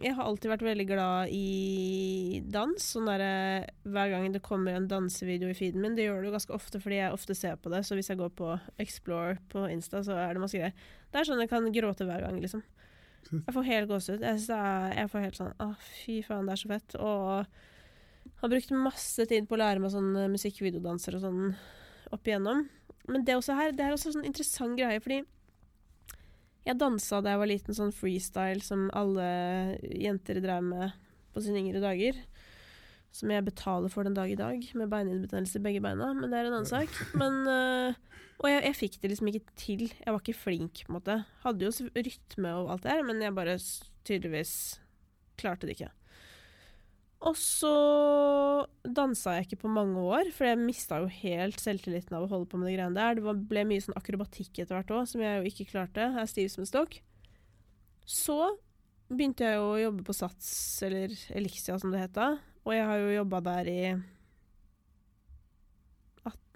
jeg 0.00 0.14
har 0.16 0.24
alltid 0.24 0.50
vært 0.52 0.64
veldig 0.66 0.86
glad 0.88 1.32
i 1.34 2.42
dans. 2.50 2.82
Sånn 2.82 3.08
derre 3.08 3.68
Hver 3.84 4.12
gang 4.12 4.28
det 4.32 4.42
kommer 4.44 4.76
en 4.76 4.88
dansevideo 4.90 5.52
i 5.52 5.56
feeden 5.56 5.84
min, 5.84 5.96
det 5.96 6.08
gjør 6.08 6.22
det 6.22 6.30
jo 6.30 6.36
ganske 6.36 6.56
ofte 6.56 6.80
fordi 6.82 7.02
jeg 7.02 7.14
ofte 7.14 7.36
ser 7.36 7.58
på 7.60 7.72
det, 7.72 7.84
så 7.86 7.98
hvis 7.98 8.10
jeg 8.10 8.20
går 8.20 8.32
på 8.38 8.54
Explore 8.82 9.38
på 9.52 9.68
Insta, 9.70 10.02
så 10.02 10.18
er 10.18 10.34
det 10.34 10.44
masse 10.44 10.58
greier. 10.58 10.74
Det 11.12 11.20
er 11.20 11.28
sånn 11.28 11.42
jeg 11.44 11.52
kan 11.52 11.70
gråte 11.74 12.08
hver 12.08 12.26
gang, 12.26 12.40
liksom. 12.42 12.64
Jeg 13.30 13.54
får 13.54 13.68
helt 13.68 13.90
gåsehud. 13.90 14.24
Jeg, 14.26 14.40
jeg 14.46 15.10
får 15.12 15.26
helt 15.26 15.38
sånn 15.38 15.52
Å, 15.62 15.68
fy 16.02 16.18
faen, 16.26 16.48
det 16.48 16.56
er 16.56 16.62
så 16.62 16.72
fett. 16.72 16.96
Og 17.00 18.40
har 18.42 18.50
brukt 18.50 18.74
masse 18.74 19.26
tid 19.30 19.46
på 19.48 19.56
å 19.56 19.62
lære 19.62 19.82
meg 19.82 19.94
sånn 19.94 20.10
musikkvideodanser 20.32 21.18
og 21.18 21.24
sånn 21.24 21.44
opp 22.12 22.28
igjennom. 22.28 22.66
Men 23.08 23.24
det 23.26 23.38
også 23.38 23.56
her, 23.58 23.72
det 23.74 23.86
er 23.86 23.94
også 23.94 24.12
sånn 24.14 24.26
interessant 24.28 24.76
greie, 24.78 25.00
fordi 25.02 25.22
jeg 26.62 26.78
dansa 26.78 27.18
da 27.22 27.32
jeg 27.32 27.40
var 27.40 27.50
liten, 27.50 27.74
sånn 27.74 27.94
freestyle 27.94 28.62
som 28.62 28.86
alle 28.94 29.24
jenter 29.82 30.38
drev 30.42 30.62
med 30.62 30.92
på 31.34 31.42
sine 31.42 31.58
yngre 31.62 31.82
dager. 31.82 32.18
Som 33.12 33.32
jeg 33.34 33.44
betaler 33.44 33.92
for 33.92 34.06
den 34.06 34.14
dag 34.16 34.30
i 34.30 34.38
dag, 34.38 34.62
med 34.78 34.90
beininbetennelse 34.92 35.58
i 35.58 35.64
begge 35.64 35.82
beina. 35.84 36.12
Men 36.16 36.30
det 36.30 36.38
er 36.38 36.48
en 36.48 36.56
annen 36.60 36.70
sak. 36.70 36.94
Men, 37.18 37.42
øh, 37.50 38.11
og 38.42 38.50
jeg, 38.50 38.62
jeg 38.66 38.78
fikk 38.78 39.00
det 39.00 39.12
liksom 39.12 39.28
ikke 39.30 39.56
til. 39.58 39.82
Jeg 39.86 40.10
var 40.10 40.18
ikke 40.18 40.34
flink, 40.34 40.82
på 40.82 40.90
en 40.90 40.98
måte. 40.98 41.18
Hadde 41.44 41.68
jo 41.68 41.90
rytme 41.94 42.54
og 42.58 42.72
alt 42.74 42.86
det 42.86 42.94
her, 42.94 43.04
men 43.06 43.22
jeg 43.22 43.36
bare 43.36 43.58
tydeligvis 44.02 44.54
klarte 45.38 45.68
det 45.68 45.76
ikke. 45.76 45.92
Og 47.22 47.38
så 47.38 47.74
dansa 48.82 49.36
jeg 49.36 49.46
ikke 49.46 49.60
på 49.62 49.70
mange 49.70 50.00
år, 50.02 50.32
for 50.34 50.48
jeg 50.48 50.58
mista 50.58 50.98
jo 50.98 51.06
helt 51.22 51.62
selvtilliten 51.62 52.16
av 52.18 52.26
å 52.26 52.30
holde 52.32 52.50
på 52.50 52.58
med 52.58 52.66
de 52.66 52.74
greiene 52.74 52.98
der. 52.98 53.14
Det 53.18 53.26
var, 53.28 53.38
ble 53.52 53.62
mye 53.70 53.84
sånn 53.84 53.98
akrobatikk 53.98 54.58
etter 54.58 54.74
hvert 54.74 54.90
òg, 54.90 55.06
som 55.10 55.22
jeg 55.22 55.38
jo 55.38 55.52
ikke 55.52 55.68
klarte. 55.70 56.08
Jeg 56.08 56.24
er 56.24 56.32
stiv 56.32 56.50
som 56.50 56.64
en 56.64 56.72
stokk. 56.72 56.98
Så 58.02 58.38
begynte 59.12 59.46
jeg 59.46 59.60
jo 59.60 59.68
å 59.70 59.82
jobbe 59.84 60.06
på 60.08 60.16
Sats, 60.18 60.50
eller 60.82 61.14
Elixia 61.38 61.78
som 61.78 61.94
det 61.94 62.02
het 62.02 62.16
da. 62.18 62.32
Og 62.66 62.74
jeg 62.74 62.88
har 62.90 63.04
jo 63.04 63.14
jobba 63.20 63.42
der 63.52 63.70
i 63.70 63.80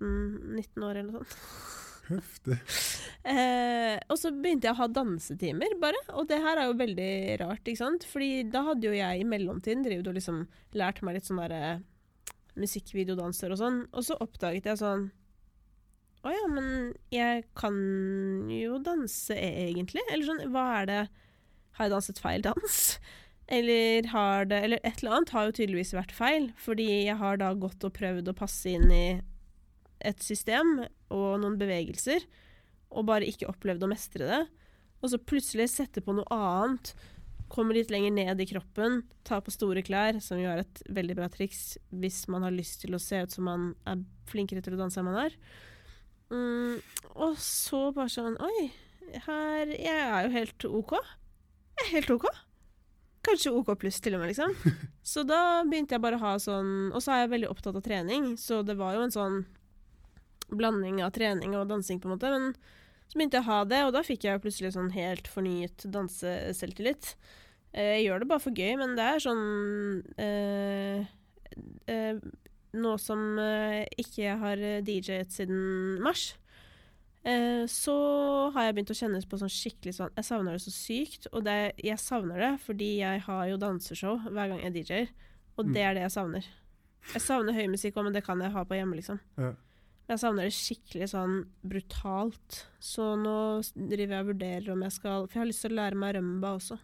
18-19 0.00 0.86
år 0.86 1.00
eller 1.00 1.12
noe 1.12 1.26
sånt. 1.26 1.84
Heftig. 2.10 2.60
Eh, 3.26 3.96
og 4.06 4.14
så 4.20 4.30
begynte 4.30 4.68
jeg 4.68 4.76
å 4.76 4.78
ha 4.78 4.86
dansetimer, 4.86 5.72
bare. 5.82 5.98
Og 6.14 6.28
det 6.30 6.36
her 6.44 6.60
er 6.62 6.68
jo 6.68 6.76
veldig 6.78 7.08
rart, 7.40 7.66
ikke 7.66 7.80
sant. 7.80 8.04
Fordi 8.06 8.44
da 8.54 8.60
hadde 8.68 8.86
jo 8.86 8.92
jeg 8.94 9.18
i 9.18 9.26
mellomtiden 9.26 9.82
drevet 9.82 10.06
og 10.06 10.14
liksom 10.14 10.44
lært 10.78 11.00
meg 11.02 11.16
litt 11.16 11.26
sånn 11.26 11.40
derre 11.42 11.80
musikkvideodanser 12.54 13.50
og 13.50 13.58
sånn. 13.58 13.80
Og 13.90 14.06
så 14.06 14.14
oppdaget 14.22 14.70
jeg 14.70 14.78
sånn 14.78 15.08
Å 16.22 16.36
ja, 16.36 16.46
men 16.54 16.94
jeg 17.10 17.48
kan 17.58 17.76
jo 18.54 18.78
danse 18.86 19.34
egentlig. 19.34 20.06
Eller 20.06 20.30
sånn, 20.30 20.46
hva 20.54 20.66
er 20.78 20.90
det 20.92 21.02
Har 21.80 21.88
jeg 21.88 21.96
danset 21.96 22.22
feil 22.22 22.46
dans? 22.46 22.80
Eller 23.58 24.06
har 24.14 24.46
det 24.46 24.62
Eller 24.68 24.86
et 24.86 25.02
eller 25.02 25.18
annet 25.18 25.34
har 25.34 25.48
jo 25.48 25.56
tydeligvis 25.58 25.96
vært 25.98 26.14
feil. 26.14 26.52
Fordi 26.62 26.86
jeg 27.08 27.18
har 27.18 27.42
da 27.42 27.50
gått 27.58 27.82
og 27.82 27.98
prøvd 27.98 28.30
å 28.30 28.38
passe 28.38 28.70
inn 28.70 28.86
i 28.86 29.06
et 30.00 30.22
system 30.22 30.80
og 31.12 31.40
noen 31.42 31.58
bevegelser, 31.60 32.24
og 32.92 33.08
bare 33.08 33.28
ikke 33.28 33.48
opplevd 33.50 33.84
å 33.84 33.90
mestre 33.90 34.28
det. 34.28 34.40
Og 35.02 35.12
så 35.12 35.20
plutselig 35.20 35.68
sette 35.72 36.02
på 36.04 36.14
noe 36.16 36.26
annet, 36.32 36.94
kommer 37.52 37.76
litt 37.76 37.92
lenger 37.94 38.10
ned 38.10 38.40
i 38.42 38.48
kroppen, 38.48 39.04
tar 39.26 39.42
på 39.46 39.54
store 39.54 39.84
klær, 39.86 40.18
som 40.24 40.40
jo 40.40 40.50
er 40.50 40.64
et 40.64 40.80
veldig 40.90 41.14
bra 41.18 41.28
triks 41.30 41.76
hvis 41.94 42.24
man 42.32 42.42
har 42.46 42.54
lyst 42.54 42.80
til 42.82 42.96
å 42.96 43.02
se 43.02 43.20
ut 43.22 43.36
som 43.36 43.46
man 43.46 43.68
er 43.86 44.02
flinkere 44.30 44.64
til 44.64 44.74
å 44.74 44.80
danse 44.80 44.98
enn 44.98 45.06
man 45.06 45.20
er. 45.28 45.36
Mm, 46.32 46.80
og 47.14 47.36
så 47.38 47.92
bare 47.94 48.10
sånn 48.10 48.34
Oi, 48.42 48.64
her 49.28 49.70
Jeg 49.70 49.94
er 49.94 50.24
jo 50.26 50.32
helt 50.34 50.64
OK. 50.66 50.96
Jeg 50.98 51.84
er 51.84 51.92
helt 51.92 52.10
OK. 52.16 52.26
Kanskje 53.26 53.52
OK 53.54 53.70
pluss, 53.78 54.00
til 54.02 54.16
og 54.16 54.24
med, 54.24 54.32
liksom. 54.32 54.50
Så 55.12 55.22
da 55.22 55.62
begynte 55.62 55.94
jeg 55.94 56.02
bare 56.02 56.18
å 56.18 56.24
ha 56.24 56.32
sånn 56.42 56.90
Og 56.90 56.98
så 56.98 57.14
er 57.14 57.20
jeg 57.22 57.32
veldig 57.36 57.52
opptatt 57.52 57.78
av 57.78 57.84
trening, 57.86 58.32
så 58.40 58.64
det 58.66 58.74
var 58.78 58.96
jo 58.96 59.04
en 59.06 59.14
sånn 59.14 59.38
blanding 60.50 61.02
av 61.04 61.12
trening 61.16 61.56
og 61.58 61.68
dansing, 61.68 61.98
på 62.00 62.08
en 62.10 62.14
måte. 62.16 62.30
Men 62.30 62.52
så 63.08 63.18
begynte 63.18 63.38
jeg 63.38 63.44
å 63.46 63.50
ha 63.50 63.64
det, 63.64 63.80
og 63.86 63.92
da 63.94 64.02
fikk 64.06 64.24
jeg 64.28 64.42
plutselig 64.42 64.72
sånn 64.74 64.92
helt 64.94 65.28
fornyet 65.30 65.86
danseselvtillit. 65.94 67.14
Eh, 67.72 67.96
Jeg 68.00 68.06
gjør 68.08 68.20
det 68.24 68.28
bare 68.28 68.40
for 68.40 68.50
gøy, 68.56 68.76
men 68.78 68.96
det 68.96 69.04
er 69.04 69.18
sånn 69.22 70.02
eh, 70.18 71.06
eh, 71.86 72.18
Nå 72.76 72.96
som 73.00 73.38
eh, 73.40 73.86
ikke 73.96 74.20
jeg 74.26 74.38
har 74.42 74.56
DJ-et 74.84 75.30
siden 75.32 76.00
mars, 76.04 76.34
eh, 77.24 77.64
så 77.70 77.94
har 78.52 78.66
jeg 78.66 78.74
begynt 78.76 78.92
å 78.92 78.96
kjennes 78.98 79.24
på 79.30 79.38
sånn 79.40 79.48
skikkelig 79.52 79.94
sånn 79.96 80.12
Jeg 80.18 80.26
savner 80.28 80.52
det 80.58 80.64
så 80.66 80.72
sykt, 80.74 81.28
og 81.32 81.46
det, 81.46 81.54
jeg 81.80 81.96
savner 82.02 82.42
det 82.42 82.50
fordi 82.66 82.90
jeg 83.00 83.22
har 83.28 83.46
jo 83.48 83.56
danseshow 83.62 84.18
hver 84.28 84.50
gang 84.52 84.60
jeg 84.66 84.74
DJ-er, 84.80 85.08
og 85.56 85.64
Mm. 85.66 85.72
det 85.72 85.82
er 85.86 85.94
det 85.96 86.02
jeg 86.04 86.12
savner. 86.18 86.44
Jeg 87.14 87.22
savner 87.22 87.54
høy 87.56 87.66
musikk 87.72 87.96
òg, 87.96 88.04
men 88.04 88.12
det 88.12 88.24
kan 88.26 88.40
jeg 88.44 88.52
ha 88.52 88.64
på 88.64 88.76
hjemme, 88.76 88.96
liksom. 88.98 89.20
Ja. 89.38 89.54
Jeg 90.06 90.22
savner 90.22 90.46
det 90.46 90.54
skikkelig 90.54 91.08
sånn 91.10 91.38
brutalt. 91.66 92.60
Så 92.78 93.14
nå 93.18 93.38
driver 93.74 94.14
jeg 94.14 94.22
og 94.22 94.28
vurderer 94.30 94.68
om 94.74 94.84
jeg 94.86 94.94
skal 94.94 95.24
For 95.26 95.38
jeg 95.38 95.42
har 95.42 95.50
lyst 95.50 95.64
til 95.66 95.74
å 95.74 95.78
lære 95.80 95.98
meg 95.98 96.14
rømba 96.18 96.52
også. 96.60 96.78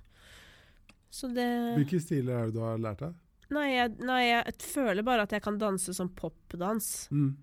Så 1.13 1.29
det 1.31 1.47
Hvilke 1.77 2.01
stiler 2.03 2.39
er 2.39 2.51
det 2.51 2.57
du 2.57 2.63
har 2.65 2.81
lært 2.83 3.05
deg? 3.05 3.19
Nei, 3.53 3.67
jeg, 3.75 3.95
nei, 4.01 4.21
jeg 4.31 4.55
føler 4.65 5.05
bare 5.05 5.27
at 5.27 5.35
jeg 5.37 5.45
kan 5.45 5.59
danse 5.61 5.93
som 5.95 6.09
popdans. 6.17 6.89
Mm. 7.13 7.35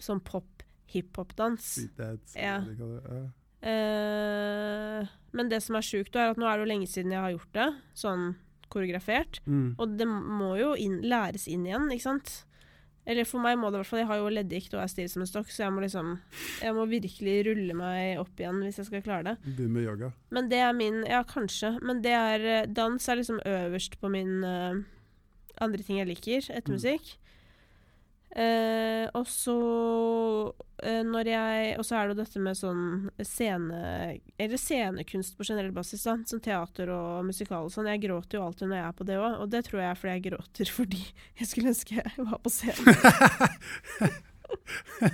Som 0.00 0.20
pop-hiphop-dans. 0.24 1.70
Ja. 2.36 2.58
Ja. 2.60 3.22
Eh, 3.60 5.08
men 5.36 5.50
det 5.52 5.62
som 5.64 5.78
er 5.78 5.86
sjukt, 5.86 6.16
er 6.16 6.34
at 6.34 6.40
nå 6.40 6.48
er 6.48 6.58
det 6.58 6.66
jo 6.66 6.70
lenge 6.74 6.90
siden 6.92 7.16
jeg 7.16 7.24
har 7.24 7.34
gjort 7.34 7.56
det, 7.56 7.68
sånn 8.02 8.28
koreografert. 8.70 9.40
Mm. 9.48 9.74
Og 9.80 9.96
det 9.98 10.06
må 10.10 10.54
jo 10.60 10.74
inn, 10.78 11.00
læres 11.08 11.48
inn 11.50 11.66
igjen, 11.66 11.88
ikke 11.92 12.06
sant? 12.06 12.34
Eller 13.08 13.24
for 13.24 13.42
meg 13.42 13.56
må 13.58 13.70
det 13.70 13.78
i 13.78 13.80
hvert 13.80 13.88
fall 13.88 14.02
Jeg 14.02 14.08
har 14.10 14.18
jo 14.20 14.32
leddgikt 14.34 14.74
og 14.76 14.82
er 14.82 14.90
stiv 14.92 15.08
som 15.08 15.22
en 15.24 15.30
stokk, 15.30 15.48
så 15.50 15.64
jeg 15.64 15.72
må 15.72 15.80
liksom 15.82 16.10
Jeg 16.60 16.74
må 16.76 16.84
virkelig 16.90 17.36
rulle 17.48 17.76
meg 17.78 18.20
opp 18.20 18.42
igjen 18.42 18.60
hvis 18.64 18.80
jeg 18.82 18.90
skal 18.90 19.04
klare 19.06 19.32
det. 19.32 19.54
Begynn 19.56 19.72
med 19.74 19.86
yoga. 19.88 20.12
Men 20.30 20.50
det 20.52 20.60
er 20.66 20.76
min 20.76 21.00
Ja, 21.08 21.22
kanskje. 21.26 21.74
Men 21.82 22.02
det 22.04 22.12
er 22.16 22.44
eh, 22.44 22.68
Dans 22.68 23.08
er 23.08 23.20
liksom 23.20 23.40
øverst 23.46 23.96
på 24.00 24.12
min 24.12 24.44
uh, 24.44 24.78
andre 25.60 25.82
ting 25.86 25.98
jeg 26.00 26.10
liker 26.12 26.50
etter 26.52 26.76
Mm. 26.76 26.84
Eh, 28.30 29.08
og 29.18 29.26
så 29.26 29.54
eh, 30.86 31.00
når 31.02 31.26
jeg 31.26 31.72
Og 31.80 31.82
så 31.82 31.96
er 31.98 32.06
det 32.06 32.12
jo 32.14 32.18
dette 32.20 32.38
med 32.42 32.54
sånn 32.54 33.10
scene... 33.26 33.80
Eller 34.38 34.60
scenekunst 34.60 35.34
på 35.36 35.46
generell 35.48 35.72
basis, 35.74 36.04
da. 36.06 36.14
Som 36.30 36.42
teater 36.44 36.92
og 36.94 37.24
musikal 37.26 37.66
og 37.66 37.72
sånn. 37.74 37.90
Jeg 37.90 38.04
gråter 38.06 38.38
jo 38.38 38.44
alltid 38.46 38.70
når 38.70 38.78
jeg 38.78 38.86
er 38.86 38.98
på 39.00 39.06
det 39.08 39.18
òg, 39.18 39.32
og 39.42 39.50
det 39.50 39.64
tror 39.66 39.82
jeg 39.82 39.90
er 39.90 39.98
fordi 39.98 40.14
jeg 40.14 40.26
gråter 40.28 40.66
fordi 40.78 41.02
jeg 41.40 41.46
skulle 41.50 41.72
ønske 41.74 41.98
jeg 41.98 42.28
var 42.28 42.38
på 42.44 42.50
scenen. 42.54 42.94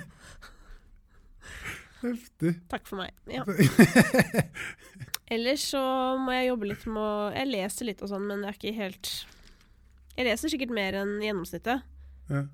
Heftig. 1.97 2.51
Takk 2.69 2.85
for 2.85 3.01
meg. 3.01 3.11
Ja. 3.31 3.41
Ellers 5.33 5.63
så 5.73 5.81
må 6.21 6.31
jeg 6.35 6.51
jobbe 6.51 6.69
litt 6.69 6.85
med 6.87 7.01
å 7.01 7.31
Jeg 7.33 7.49
leser 7.49 7.89
litt 7.89 8.03
og 8.05 8.11
sånn, 8.11 8.27
men 8.29 8.45
jeg 8.45 8.53
er 8.53 8.59
ikke 8.59 8.77
helt 8.77 9.09
Jeg 10.13 10.27
leser 10.29 10.53
sikkert 10.53 10.73
mer 10.77 10.95
enn 11.01 11.17
gjennomsnittet. 11.25 11.83
Ja. 12.31 12.45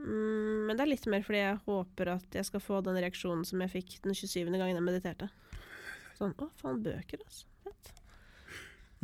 Mm, 0.00 0.66
men 0.68 0.76
det 0.76 0.84
er 0.84 0.90
litt 0.92 1.06
mer 1.12 1.24
fordi 1.26 1.42
jeg 1.42 1.58
håper 1.66 2.14
at 2.14 2.36
jeg 2.38 2.48
skal 2.48 2.62
få 2.64 2.80
den 2.84 2.96
reaksjonen 3.00 3.44
som 3.48 3.60
jeg 3.64 3.72
fikk 3.74 3.98
den 4.04 4.16
27. 4.16 4.48
gangen 4.54 4.78
jeg 4.78 4.86
mediterte. 4.86 5.28
Sånn 6.16 6.32
Å, 6.36 6.48
faen, 6.60 6.80
bøker, 6.84 7.22
altså. 7.24 7.46
Fett. 7.64 7.92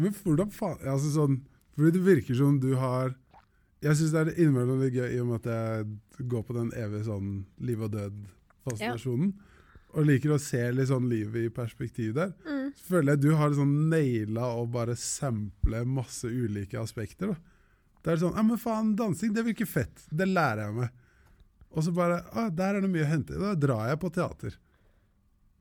Men 0.01 0.17
hvordan 0.17 0.53
faen 0.53 0.83
altså 0.85 1.13
sånn, 1.15 1.39
Fordi 1.77 1.93
det 1.93 2.05
virker 2.05 2.37
som 2.37 2.59
du 2.61 2.71
har 2.81 3.15
Jeg 3.85 3.99
syns 3.99 4.13
det 4.15 4.21
er 4.23 4.39
innimellom 4.41 4.81
litt 4.81 4.97
gøy 4.97 5.11
i 5.13 5.21
og 5.21 5.29
med 5.31 5.45
at 5.45 5.51
jeg 5.53 6.29
går 6.33 6.45
på 6.49 6.57
den 6.57 6.71
evige 6.77 7.05
sånn 7.09 7.33
liv 7.61 7.83
og 7.85 7.93
død-fascinasjonen. 7.93 9.35
Og 9.97 10.09
liker 10.09 10.33
å 10.33 10.39
se 10.41 10.63
litt 10.73 10.89
sånn 10.89 11.09
livet 11.11 11.45
i 11.47 11.53
perspektiv 11.53 12.15
der. 12.17 12.33
Mm. 12.49 12.71
Føler 12.89 13.15
jeg 13.15 13.23
du 13.23 13.29
har 13.37 13.53
sånn 13.57 13.75
naila 13.93 14.49
å 14.57 14.65
bare 14.73 14.97
sample 14.99 15.85
masse 15.89 16.29
ulike 16.29 16.81
aspekter. 16.81 17.35
da. 17.35 17.56
Det 18.07 18.13
er 18.15 18.21
sånn 18.23 18.37
Ja, 18.39 18.43
men 18.47 18.61
faen, 18.63 18.93
dansing, 18.99 19.33
det 19.35 19.43
virker 19.49 19.67
fett. 19.67 20.05
Det 20.15 20.29
lærer 20.31 20.69
jeg 20.69 20.77
meg. 20.79 21.03
Og 21.75 21.83
så 21.85 21.93
bare 21.93 22.21
Å, 22.33 22.47
Der 22.55 22.79
er 22.79 22.85
det 22.87 22.91
mye 22.93 23.03
å 23.05 23.11
hente. 23.11 23.35
Da 23.41 23.53
drar 23.59 23.89
jeg 23.91 23.99
på 24.05 24.11
teater. 24.15 24.55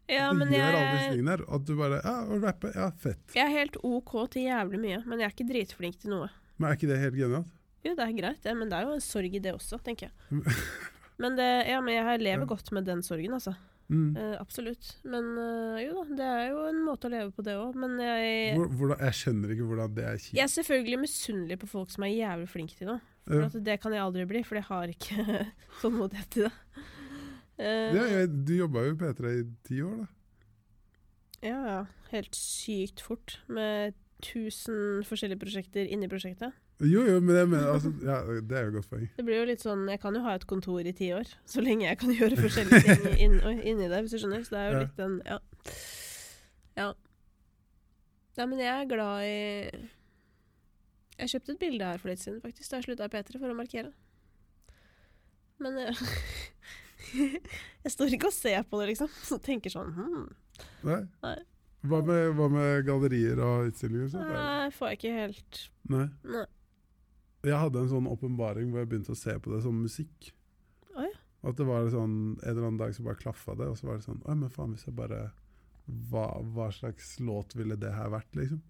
Ja, 0.08 0.28
du 0.30 0.38
men 0.38 0.52
gjør 0.54 0.76
alle 0.78 0.91
disse 0.93 1.14
tingene 1.16 1.34
der. 1.34 1.43
At 1.58 1.66
du 1.66 1.74
bare 1.80 1.98
Ja, 2.06 2.16
å 2.30 2.38
rappe, 2.43 2.70
ja, 2.76 2.91
fett. 3.02 3.24
jeg 3.34 3.41
er 3.48 3.54
helt 3.56 3.78
OK 3.82 4.14
til 4.36 4.46
jævlig 4.46 4.80
mye, 4.84 5.00
men 5.10 5.20
jeg 5.24 5.26
er 5.32 5.34
ikke 5.34 5.48
dritflink 5.50 5.98
til 6.04 6.14
noe. 6.14 6.28
Men 6.60 6.70
er 6.70 6.78
ikke 6.78 6.91
det 6.91 7.00
helt 7.02 7.18
genialt? 7.18 7.50
Jo, 7.86 7.93
det 7.98 8.06
er 8.06 8.14
greit, 8.18 8.41
det, 8.46 8.54
men 8.58 8.70
det 8.70 8.78
er 8.78 8.86
jo 8.86 8.93
en 9.00 9.02
sorg 9.04 9.34
i 9.36 9.41
det 9.41 9.52
også, 9.58 9.82
tenker 9.84 10.08
jeg. 10.12 10.41
Men 11.22 11.36
det, 11.38 11.46
ja, 11.70 11.78
men 11.80 11.93
jeg 11.96 12.20
lever 12.20 12.41
Ja. 12.43 12.48
godt 12.50 12.72
med 12.76 12.84
den 12.86 13.02
sorgen, 13.06 13.32
altså. 13.38 13.54
Mm. 13.88 14.15
Eh, 14.17 14.36
absolutt. 14.41 14.88
Men 15.05 15.27
eh, 15.38 15.83
jo 15.86 15.99
da, 15.99 16.15
det 16.17 16.25
er 16.25 16.47
jo 16.49 16.63
en 16.71 16.79
måte 16.88 17.05
å 17.05 17.11
leve 17.13 17.29
på, 17.36 17.43
det 17.45 17.53
òg. 17.59 17.75
Men 17.77 17.97
jeg, 18.01 18.55
Hvor, 18.57 18.71
hvordan, 18.79 19.03
jeg 19.05 19.17
skjønner 19.19 19.53
ikke 19.53 19.67
hvordan 19.69 19.93
det 19.97 20.05
er 20.09 20.17
kjipt. 20.23 20.38
jeg 20.39 20.43
er 20.47 20.53
selvfølgelig 20.55 20.99
misunnelig 21.03 21.57
på 21.61 21.69
folk 21.69 21.93
som 21.93 22.07
er 22.07 22.13
jævlig 22.15 22.49
flinke 22.49 22.79
til 22.79 22.89
noe. 22.89 23.01
For 23.25 23.45
at 23.49 23.57
det 23.65 23.75
kan 23.81 23.93
jeg 23.93 24.01
aldri 24.05 24.25
bli, 24.29 24.41
for 24.45 24.57
jeg 24.59 24.67
har 24.71 24.91
ikke 24.93 25.45
tålmodighet 25.81 26.29
til 26.33 26.47
det. 26.47 26.53
Eh, 27.61 27.93
Ja, 27.95 28.07
jeg, 28.19 28.33
du 28.45 28.53
jobba 28.57 28.83
jo 28.88 28.95
i 28.95 28.99
P3 29.03 29.36
i 29.39 29.45
ti 29.69 29.79
år, 29.86 30.01
da. 30.03 30.07
ja, 31.45 31.59
ja. 31.69 31.79
Helt 32.11 32.36
sykt 32.38 33.01
fort. 33.05 33.39
Med 33.49 33.93
tusen 34.25 35.01
forskjellige 35.05 35.41
prosjekter 35.41 35.86
inni 35.91 36.07
prosjektet. 36.09 36.53
Jo, 36.84 37.05
jo, 37.07 37.19
men 37.23 37.38
jeg 37.38 37.47
mener, 37.47 37.67
altså, 37.71 37.89
ja, 38.03 38.17
det 38.43 38.51
er 38.57 38.65
jo 38.65 38.71
et 38.73 38.76
godt 38.76 38.89
poeng. 38.91 39.05
Det 39.15 39.23
blir 39.23 39.38
jo 39.39 39.45
litt 39.47 39.61
sånn 39.63 39.86
Jeg 39.88 40.01
kan 40.03 40.15
jo 40.17 40.23
ha 40.26 40.34
et 40.36 40.43
kontor 40.49 40.84
i 40.84 40.91
ti 40.95 41.07
år, 41.16 41.29
så 41.47 41.63
lenge 41.63 41.86
jeg 41.87 42.00
kan 42.01 42.12
gjøre 42.12 42.39
forskjellige 42.41 42.95
ting 42.97 43.20
inn, 43.25 43.37
inni 43.63 43.87
det, 43.87 44.01
hvis 44.04 44.16
du 44.16 44.20
skjønner. 44.20 44.43
Så 44.43 44.55
det 44.58 44.59
er 44.59 44.67
jo 44.67 44.74
Ja. 44.75 44.82
litt 44.83 44.97
den 45.00 45.13
Ja. 45.25 45.37
Ja. 46.75 46.87
Nei, 48.36 48.47
men 48.51 48.59
jeg 48.59 48.74
er 48.74 48.89
glad 48.91 49.24
i 49.24 49.37
Jeg 51.16 51.32
kjøpte 51.32 51.54
et 51.55 51.62
bilde 51.63 51.87
her 51.87 52.01
for 52.01 52.12
litt 52.12 52.20
siden, 52.20 52.41
faktisk, 52.43 52.67
da 52.70 52.82
jeg 52.82 52.89
slutta 52.89 53.08
i 53.08 53.13
P3, 53.13 53.39
for 53.39 53.54
å 53.54 53.55
markere. 53.55 53.93
Men 55.63 55.78
jeg, 55.79 55.95
jeg 57.86 57.93
står 57.93 58.17
ikke 58.17 58.28
og 58.28 58.36
ser 58.36 58.66
på 58.67 58.82
det, 58.82 58.89
liksom. 58.91 59.08
Så 59.24 59.39
tenker 59.39 59.71
sånn 59.71 59.95
hmm. 59.95 60.25
Nei? 60.83 61.00
Nei. 61.24 61.37
Hva 61.86 62.01
med, 62.04 62.33
hva 62.36 62.50
med 62.51 62.83
gallerier 62.87 63.39
og 63.45 63.70
utstillinger? 63.70 64.12
Nei, 64.28 64.67
får 64.75 64.91
jeg 64.91 65.00
ikke 65.00 65.16
helt 65.21 65.63
Nei. 65.93 66.08
Nei. 66.36 66.45
Jeg 67.46 67.62
hadde 67.62 67.84
en 67.84 67.92
sånn 67.92 68.09
åpenbaring 68.09 68.72
hvor 68.72 68.82
jeg 68.82 68.92
begynte 68.92 69.13
å 69.16 69.20
se 69.20 69.36
på 69.39 69.54
det 69.54 69.62
som 69.66 69.78
musikk. 69.78 70.32
Oi. 70.97 71.12
At 71.46 71.58
det 71.59 71.67
var 71.67 71.88
sånn, 71.93 72.13
En 72.42 72.50
eller 72.50 72.67
annen 72.67 72.80
dag 72.82 72.93
så 72.96 73.04
bare 73.05 73.20
klaffa 73.20 73.54
det, 73.59 73.67
og 73.70 73.78
så 73.78 73.89
var 73.89 74.00
det 74.00 74.08
sånn 74.08 74.22
Oi, 74.26 74.36
men 74.39 74.50
faen, 74.54 74.72
hvis 74.74 74.88
jeg 74.88 74.96
bare 74.97 75.28
Hva, 76.09 76.26
hva 76.55 76.72
slags 76.74 77.20
låt 77.22 77.54
ville 77.54 77.78
det 77.78 77.92
her 77.93 78.09
vært, 78.13 78.32
liksom? 78.38 78.63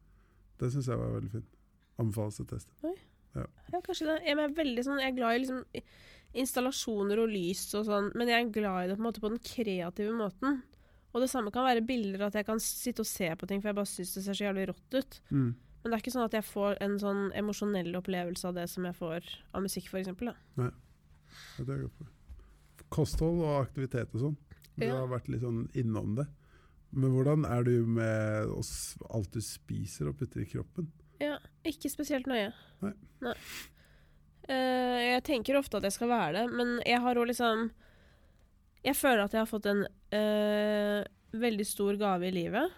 Det 0.60 0.72
syns 0.74 0.90
jeg 0.92 1.00
var 1.00 1.14
veldig 1.16 1.32
fint. 1.32 1.52
Anbefales 2.02 2.42
å 2.44 2.48
teste. 2.50 2.76
Oi. 2.88 2.96
Ja, 3.36 3.80
kanskje 3.84 4.08
det. 4.08 4.20
Jeg 4.24 4.38
er, 4.40 4.54
veldig 4.56 4.84
sånn, 4.88 5.02
jeg 5.04 5.12
er 5.12 5.18
glad 5.18 5.36
i 5.36 5.42
liksom 5.44 5.64
installasjoner 6.36 7.22
og 7.24 7.32
lys 7.32 7.64
og 7.78 7.86
sånn, 7.88 8.10
men 8.16 8.32
jeg 8.32 8.40
er 8.40 8.54
glad 8.56 8.86
i 8.86 8.88
det 8.90 8.98
på, 8.98 9.04
en 9.04 9.08
måte 9.08 9.24
på 9.24 9.32
den 9.32 9.44
kreative 9.44 10.16
måten. 10.16 10.62
Og 11.16 11.24
det 11.24 11.30
samme 11.32 11.52
kan 11.56 11.64
være 11.64 11.84
bilder, 11.88 12.26
at 12.28 12.36
jeg 12.36 12.48
kan 12.48 12.60
sitte 12.60 13.06
og 13.06 13.08
se 13.08 13.30
på 13.40 13.48
ting, 13.48 13.62
for 13.64 13.72
jeg 13.72 13.78
bare 13.78 13.88
syns 13.88 14.16
det 14.18 14.26
ser 14.26 14.36
så 14.36 14.48
jævlig 14.50 14.66
rått 14.72 14.98
ut. 14.98 15.20
Mm. 15.32 15.52
Men 15.86 15.92
det 15.94 15.98
er 16.00 16.02
ikke 16.02 16.12
sånn 16.16 16.26
at 16.26 16.34
jeg 16.34 16.46
får 16.50 16.80
en 16.82 16.96
sånn 16.98 17.20
emosjonell 17.38 17.94
opplevelse 18.00 18.48
av 18.50 18.56
det 18.58 18.64
som 18.72 18.88
jeg 18.90 18.96
får 18.98 19.28
av 19.54 19.62
musikk, 19.62 19.86
f.eks. 19.92 20.08
Nei. 20.58 20.72
det 21.60 21.76
er 21.76 21.84
godt. 21.84 22.08
Kosthold 22.90 23.44
og 23.46 23.60
aktivitet 23.68 24.16
og 24.18 24.24
sånn. 24.24 24.38
Du 24.80 24.86
Ja. 24.88 24.96
har 24.98 25.12
vært 25.12 25.30
litt 25.30 25.44
sånn 25.46 25.70
innom 25.78 26.16
det. 26.18 26.26
Men 26.92 27.12
hvordan 27.14 27.46
er 27.46 27.64
du 27.64 27.86
med 27.86 28.50
oss, 28.50 28.98
alt 29.14 29.30
du 29.32 29.40
spiser 29.42 30.10
og 30.10 30.18
putter 30.18 30.42
i 30.42 30.46
kroppen? 30.50 30.90
Ja, 31.22 31.38
ikke 31.64 31.92
spesielt 31.94 32.26
nøye. 32.26 32.52
Nei. 32.82 33.36
Eh, 34.50 35.14
jeg 35.14 35.24
tenker 35.24 35.58
ofte 35.60 35.78
at 35.78 35.84
jeg 35.84 35.94
skal 35.94 36.10
være 36.10 36.34
det, 36.34 36.46
men 36.52 36.80
jeg 36.86 37.00
har 37.02 37.16
òg 37.16 37.28
liksom 37.30 37.70
Jeg 38.86 38.96
føler 38.96 39.24
at 39.24 39.34
jeg 39.34 39.40
har 39.42 39.50
fått 39.50 39.66
en 39.66 39.86
uh, 40.14 41.04
veldig 41.34 41.66
stor 41.66 41.96
gave 41.98 42.28
i 42.28 42.32
livet. 42.32 42.72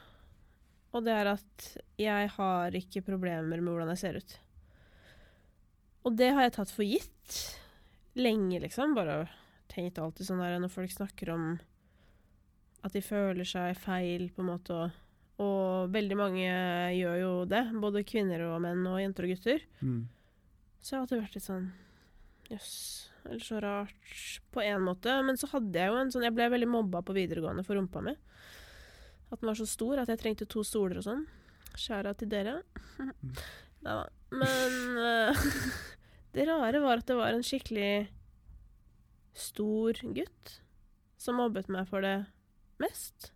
Og 0.96 1.04
det 1.06 1.14
er 1.14 1.32
at 1.34 1.70
jeg 2.00 2.30
har 2.38 2.78
ikke 2.80 3.06
problemer 3.06 3.60
med 3.60 3.72
hvordan 3.72 3.92
jeg 3.94 4.02
ser 4.04 4.20
ut. 4.22 4.38
Og 6.08 6.16
det 6.16 6.30
har 6.36 6.48
jeg 6.48 6.56
tatt 6.56 6.72
for 6.72 6.88
gitt 6.88 7.40
lenge, 8.18 8.62
liksom. 8.64 8.96
Bare 8.96 9.26
tenkt 9.72 10.00
alltid 10.00 10.30
sånn 10.30 10.40
der 10.42 10.56
når 10.64 10.72
folk 10.74 10.94
snakker 10.94 11.34
om 11.34 11.50
at 12.86 12.94
de 12.96 13.02
føler 13.04 13.46
seg 13.48 13.76
feil, 13.82 14.30
på 14.32 14.44
en 14.44 14.52
måte, 14.54 14.78
og 14.78 14.96
og 15.38 15.92
veldig 15.94 16.16
mange 16.18 16.46
gjør 16.98 17.18
jo 17.22 17.34
det. 17.50 17.64
Både 17.78 18.06
kvinner 18.08 18.42
og 18.48 18.62
menn 18.64 18.86
og 18.90 19.02
jenter 19.02 19.28
og 19.28 19.34
gutter. 19.36 19.66
Mm. 19.86 20.08
Så 20.82 20.94
jeg 20.94 20.98
har 20.98 21.04
alltid 21.06 21.22
vært 21.22 21.38
litt 21.38 21.46
sånn 21.46 21.68
Jøss. 22.48 22.78
Eller 23.28 23.44
så 23.44 23.60
rart 23.62 24.22
på 24.56 24.64
en 24.64 24.86
måte. 24.88 25.14
Men 25.28 25.38
så 25.38 25.50
hadde 25.52 25.78
jeg 25.78 25.92
jo 25.92 26.00
en 26.00 26.14
sånn 26.14 26.26
Jeg 26.26 26.34
ble 26.38 26.48
veldig 26.54 26.70
mobba 26.72 27.04
på 27.06 27.16
videregående 27.18 27.66
for 27.68 27.78
rumpa 27.78 28.02
mi. 28.06 28.16
At 29.32 29.42
den 29.42 29.50
var 29.50 29.60
så 29.60 29.68
stor 29.68 30.02
at 30.02 30.12
jeg 30.12 30.22
trengte 30.22 30.48
to 30.50 30.64
stoler 30.66 31.02
og 31.02 31.08
sånn. 31.08 31.26
Skjæra 31.78 32.14
til 32.18 32.32
dere. 32.32 32.60
Nei 33.86 33.96
da. 33.98 34.06
Men 34.34 34.78
uh, 35.00 35.48
det 36.36 36.48
rare 36.50 36.84
var 36.84 37.02
at 37.02 37.10
det 37.10 37.18
var 37.20 37.36
en 37.36 37.46
skikkelig 37.46 38.08
stor 39.38 40.00
gutt 40.16 40.58
som 41.22 41.38
mobbet 41.40 41.70
meg 41.74 41.88
for 41.90 42.06
det 42.06 42.18
mest. 42.82 43.32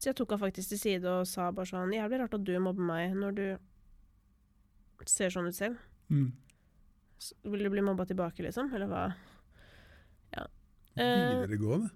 Så 0.00 0.10
jeg 0.10 0.18
tok 0.18 0.34
han 0.34 0.42
faktisk 0.42 0.72
til 0.72 0.80
side 0.80 1.10
og 1.10 1.28
sa 1.28 1.50
bare 1.52 1.68
sånn 1.68 1.92
Jævlig 1.92 2.22
rart 2.22 2.36
at 2.38 2.44
du 2.46 2.54
mobber 2.62 2.86
meg 2.88 3.16
når 3.18 3.36
du 3.36 3.46
ser 5.08 5.32
sånn 5.32 5.48
ut 5.50 5.56
selv. 5.56 5.80
Mm. 6.08 6.30
Så 7.20 7.36
Vil 7.52 7.66
du 7.66 7.70
bli 7.72 7.84
mobba 7.84 8.06
tilbake, 8.08 8.42
liksom? 8.46 8.72
Eller 8.74 8.88
hva? 8.88 9.02
Ja. 10.32 10.46
Eh, 10.96 11.44
Videregående. 11.44 11.92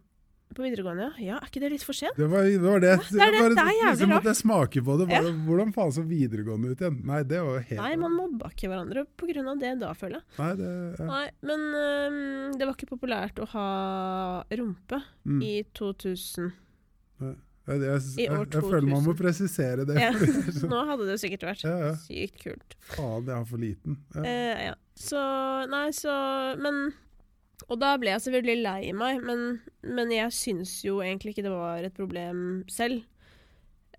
På 0.57 0.65
videregående, 0.65 1.07
ja. 1.07 1.25
Ja, 1.25 1.39
er 1.41 1.51
ikke 1.51 1.63
det 1.63 1.71
litt 1.75 1.85
for 1.87 1.97
sent? 1.97 2.17
Det 2.19 2.29
var 2.31 2.47
det. 2.47 2.59
Var 2.63 2.83
det, 2.83 2.93
det 3.11 3.21
er 3.21 3.35
det. 3.35 3.41
bare, 3.43 3.55
Det 3.55 3.65
er 3.65 3.79
jævlig 3.79 3.93
liksom 3.95 4.15
rart. 4.15 4.29
jeg 4.31 4.39
smaker 4.41 4.85
på 4.87 4.97
det. 5.01 5.07
Bare, 5.11 5.33
Hvordan 5.47 5.73
faen 5.77 5.95
så 5.97 6.05
videregående 6.09 6.73
ut 6.73 6.85
igjen? 6.85 6.99
Nei, 7.11 7.21
det 7.29 7.41
var 7.45 7.59
jo 7.59 7.65
helt 7.71 7.81
Nei, 7.83 7.93
man 8.05 8.17
mobba 8.19 8.51
ikke 8.55 8.71
hverandre 8.73 9.07
på 9.21 9.31
grunn 9.31 9.53
av 9.53 9.63
det 9.63 9.73
da, 9.83 9.93
føler 9.99 10.21
jeg. 10.21 10.27
Nei, 10.41 10.51
det, 10.61 10.73
ja. 10.99 11.09
Nei, 11.11 11.25
men 11.51 11.65
um, 11.75 12.19
det 12.59 12.69
var 12.69 12.77
ikke 12.79 12.91
populært 12.95 13.43
å 13.43 13.49
ha 13.55 13.69
rumpe 14.61 15.01
mm. 15.25 15.43
i 15.45 15.55
2000. 15.77 16.51
jeg, 17.25 17.35
jeg, 17.67 17.81
jeg, 17.85 18.03
jeg, 18.25 18.29
jeg 18.29 18.67
føler 18.67 18.91
man 18.91 19.07
må 19.07 19.17
presisere 19.19 19.87
det. 19.89 20.01
Ja. 20.01 20.13
sånn, 20.59 20.71
Nå 20.73 20.83
hadde 20.91 21.09
det 21.13 21.21
sikkert 21.23 21.49
vært 21.51 21.67
ja, 21.67 21.77
ja. 21.89 21.95
sykt 22.07 22.43
kult. 22.43 22.77
Faen, 22.95 23.31
jeg 23.31 23.39
er 23.39 23.49
for 23.49 23.63
liten. 23.63 24.03
Ja. 24.17 24.27
Eh, 24.29 24.67
ja. 24.71 24.77
Så 24.95 25.19
Nei, 25.67 25.89
så 25.91 26.13
Men 26.63 26.93
Og 27.71 27.81
da 27.81 27.95
ble 28.01 28.13
jeg 28.13 28.25
selvfølgelig 28.27 28.65
lei 28.65 28.93
meg, 28.97 29.23
men, 29.25 29.45
men 29.83 30.13
jeg 30.13 30.35
syns 30.37 30.77
jo 30.85 30.99
egentlig 31.05 31.33
ikke 31.33 31.47
det 31.47 31.55
var 31.55 31.87
et 31.87 31.97
problem 31.97 32.39
selv. 32.71 33.07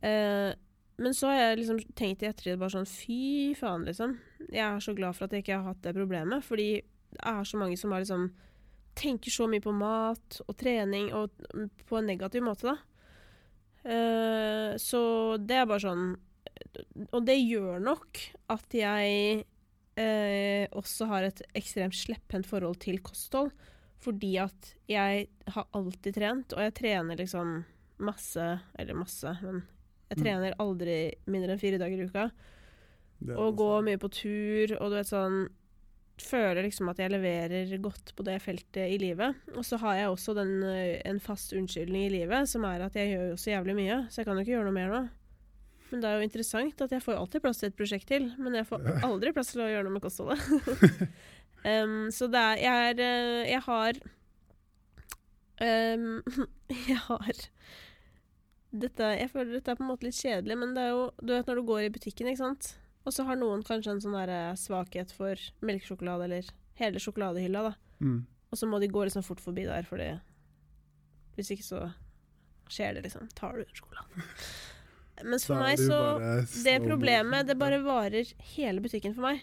Eh, 0.06 0.52
men 1.02 1.16
så 1.18 1.32
har 1.32 1.40
jeg 1.40 1.62
liksom 1.62 1.80
tenkt 1.98 2.24
i 2.24 2.30
ettertid 2.30 2.60
bare 2.62 2.76
sånn 2.78 2.88
Fy 2.88 3.54
faen, 3.60 3.88
liksom. 3.88 4.16
Jeg 4.48 4.64
er 4.64 4.84
så 4.84 4.94
glad 4.96 5.18
for 5.18 5.26
at 5.26 5.34
jeg 5.36 5.44
ikke 5.44 5.58
har 5.58 5.74
hatt 5.74 5.82
det 5.84 5.96
problemet, 5.98 6.46
fordi 6.46 6.70
det 7.16 7.24
er 7.32 7.48
så 7.48 7.60
mange 7.60 7.80
som 7.80 7.96
har 7.96 8.04
liksom 8.04 8.30
tenker 8.96 9.34
så 9.34 9.48
mye 9.52 9.64
på 9.64 9.74
mat 9.76 10.38
og 10.46 10.56
trening, 10.56 11.10
og 11.12 11.34
på 11.90 11.98
en 12.00 12.08
negativ 12.08 12.46
måte, 12.46 12.72
da. 12.72 12.78
Eh, 13.86 14.78
så 14.82 15.02
det 15.38 15.60
er 15.60 15.68
bare 15.70 15.84
sånn 15.84 16.08
Og 17.14 17.20
det 17.22 17.36
gjør 17.38 17.84
nok 17.86 18.18
at 18.50 18.74
jeg 18.74 19.44
eh, 19.98 20.68
også 20.76 21.08
har 21.08 21.24
et 21.24 21.42
ekstremt 21.56 21.96
slepphendt 21.96 22.48
forhold 22.50 22.80
til 22.84 23.00
kosthold. 23.06 23.52
Fordi 24.06 24.34
at 24.44 24.74
jeg 24.92 25.28
har 25.56 25.68
alltid 25.74 26.14
trent, 26.18 26.54
og 26.54 26.60
jeg 26.66 26.74
trener 26.78 27.16
liksom 27.18 27.64
masse 28.06 28.44
Eller 28.78 28.94
masse, 28.94 29.32
men 29.42 29.64
jeg 30.12 30.18
Mm. 30.18 30.24
trener 30.24 30.54
aldri 30.60 30.98
mindre 31.28 31.54
enn 31.56 31.60
fire 31.60 31.78
dager 31.80 31.98
i 32.04 32.06
uka. 32.06 32.26
Og 33.32 33.56
går 33.58 33.82
mye 33.88 33.98
på 33.98 34.10
tur, 34.12 34.76
og 34.82 34.92
du 34.92 34.96
vet 35.00 35.08
sånn 35.08 35.48
Føler 36.18 36.64
liksom 36.64 36.88
at 36.90 36.98
jeg 36.98 37.12
leverer 37.12 37.74
godt 37.84 38.14
på 38.16 38.24
det 38.24 38.38
feltet 38.42 38.88
i 38.88 38.98
livet. 38.98 39.36
Og 39.58 39.66
så 39.68 39.76
har 39.82 39.96
jeg 39.98 40.08
også 40.08 40.34
den, 40.38 40.64
eh, 40.64 41.02
en 41.04 41.20
fast 41.20 41.52
unnskyldning 41.52 42.06
i 42.06 42.10
livet, 42.22 42.48
som 42.48 42.64
er 42.64 42.80
at 42.86 42.94
jeg 42.96 43.10
gjør 43.18 43.30
jo 43.32 43.36
så 43.36 43.52
jævlig 43.52 43.76
mye, 43.76 43.98
så 44.10 44.22
jeg 44.22 44.26
kan 44.26 44.38
jo 44.38 44.44
ikke 44.46 44.54
gjøre 44.56 44.64
noe 44.64 44.78
mer 44.78 44.88
nå. 44.94 45.10
Men 45.96 46.02
det 46.04 46.10
er 46.10 46.18
jo 46.20 46.26
interessant 46.28 46.82
at 46.84 46.92
jeg 46.92 47.04
får 47.06 47.16
alltid 47.16 47.40
plass 47.46 47.62
til 47.62 47.70
et 47.70 47.76
prosjekt 47.80 48.10
til, 48.12 48.26
men 48.36 48.58
jeg 48.58 48.68
får 48.68 48.82
aldri 49.08 49.32
plass 49.32 49.54
til 49.54 49.62
å 49.64 49.70
gjøre 49.70 49.86
noe 49.88 49.96
med 49.96 50.04
kostholdet. 50.04 50.42
um, 51.72 52.10
så 52.12 52.28
det 52.28 52.42
er 52.42 52.60
Jeg 52.60 52.90
er 52.90 53.00
eh, 53.06 53.52
Jeg 53.54 53.62
har 53.64 54.02
um, 55.96 56.10
Jeg 56.90 57.00
har 57.06 57.40
dette, 58.76 59.14
Jeg 59.22 59.32
føler 59.32 59.56
dette 59.56 59.72
er 59.72 59.80
på 59.80 59.88
en 59.88 59.92
måte 59.94 60.10
litt 60.10 60.20
kjedelig, 60.20 60.60
men 60.60 60.76
det 60.76 60.84
er 60.84 60.92
jo 60.92 61.08
Du 61.24 61.32
vet 61.32 61.48
når 61.48 61.62
du 61.62 61.66
går 61.72 61.86
i 61.86 61.94
butikken, 61.96 62.28
ikke 62.28 62.44
sant? 62.44 62.74
Og 63.08 63.16
så 63.16 63.24
har 63.24 63.40
noen 63.40 63.64
kanskje 63.64 63.96
en 63.96 64.04
sånn 64.04 64.20
der 64.20 64.36
eh, 64.36 64.60
svakhet 64.60 65.16
for 65.16 65.40
melkesjokolade, 65.64 66.28
eller 66.28 66.54
hele 66.76 67.00
sjokoladehylla, 67.00 67.70
da. 67.70 67.76
Mm. 68.04 68.24
Og 68.52 68.60
så 68.60 68.68
må 68.68 68.84
de 68.84 68.92
gå 68.92 69.08
liksom 69.08 69.24
fort 69.24 69.40
forbi 69.40 69.64
der, 69.64 69.88
fordi 69.88 70.12
Hvis 71.40 71.56
ikke 71.56 71.72
så 71.72 71.86
skjer 72.68 72.98
det, 72.98 73.08
liksom. 73.08 73.32
Tar 73.40 73.64
du 73.64 73.64
sjokoladen. 73.72 74.28
Mens 75.24 75.46
for 75.48 75.56
meg 75.56 75.78
så 75.80 76.00
Det 76.66 76.82
problemet, 76.84 77.48
det 77.48 77.56
bare 77.58 77.80
varer 77.84 78.34
hele 78.56 78.82
butikken 78.84 79.14
for 79.16 79.22
meg. 79.30 79.42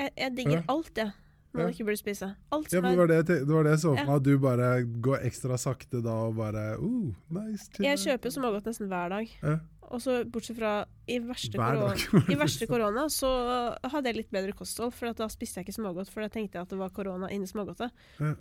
Jeg, 0.00 0.10
jeg 0.16 0.34
digger 0.36 0.58
Ja. 0.58 0.62
alt, 0.68 0.90
jeg. 0.96 1.12
når 1.54 1.60
Ja. 1.60 1.68
ikke 1.68 1.84
burde 1.84 2.00
spise. 2.00 2.34
Alt 2.50 2.72
Ja, 2.72 2.80
men 2.80 2.92
det 2.96 2.98
var 2.98 3.06
det, 3.06 3.16
jeg 3.28 3.46
det 3.46 3.54
var 3.54 3.62
det 3.64 3.70
jeg 3.76 3.78
så 3.84 3.90
for 3.96 4.06
meg, 4.06 4.16
at 4.16 4.22
du 4.22 4.38
bare 4.38 4.68
går 5.04 5.18
ekstra 5.28 5.58
sakte 5.60 6.02
da 6.02 6.14
og 6.26 6.34
bare 6.36 6.78
uh, 6.80 7.12
nice. 7.28 7.68
chill 7.74 7.84
Jeg 7.84 7.98
kjøper 7.98 8.32
smågodt 8.32 8.64
nesten 8.64 8.88
hver 8.88 9.08
dag. 9.12 9.28
Ja. 9.42 9.58
Og 9.92 10.00
så 10.00 10.24
bortsett 10.24 10.56
fra 10.56 10.86
i 11.06 11.18
verste, 11.20 11.52
korona, 11.52 11.92
dag. 11.92 12.30
i 12.32 12.34
verste 12.40 12.66
korona 12.66 13.04
så 13.12 13.28
hadde 13.84 14.06
jeg 14.08 14.16
litt 14.16 14.30
bedre 14.32 14.54
kosthold, 14.56 14.94
for 14.96 15.12
da 15.12 15.28
spiste 15.28 15.60
jeg 15.60 15.66
ikke 15.68 15.76
smågodt, 15.76 16.08
for 16.08 16.22
da 16.24 16.28
tenkte 16.32 16.56
jeg 16.56 16.62
at 16.62 16.70
det 16.72 16.78
var 16.80 16.88
korona 16.88 17.28
inni 17.28 17.46
smågodtet. 17.46 17.90
Ja. 18.18 18.32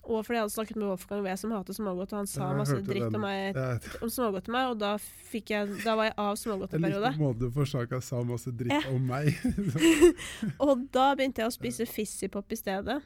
Og 0.00 0.24
fordi 0.24 0.38
jeg 0.38 0.44
hadde 0.46 0.54
snakket 0.54 0.78
med 0.80 0.88
Wolfgang 0.88 1.20
Wee 1.26 1.36
som 1.36 1.52
hater 1.52 1.76
smågodt, 1.76 2.12
og 2.14 2.22
han 2.22 2.28
sa 2.30 2.48
masse 2.56 2.78
dritt 2.86 3.12
om, 3.12 3.20
meg, 3.20 3.58
om 4.00 4.10
smågodt 4.10 4.46
til 4.48 4.54
meg, 4.54 4.70
og 4.72 4.78
da, 4.80 4.94
jeg, 5.36 5.68
da 5.84 5.94
var 5.98 6.08
jeg 6.08 6.14
av 6.16 6.38
jeg 6.40 6.80
likte 6.80 7.12
måten 7.20 7.42
du 7.44 7.50
forsaka 7.54 8.00
sa 8.02 8.22
masse 8.26 8.52
dritt 8.56 8.88
om 8.90 9.04
meg. 9.10 9.28
Og 10.64 10.86
da 10.94 11.10
begynte 11.18 11.44
jeg 11.44 11.52
å 11.52 11.54
spise 11.54 11.86
Fissipop 11.88 12.50
i 12.50 12.58
stedet. 12.58 12.96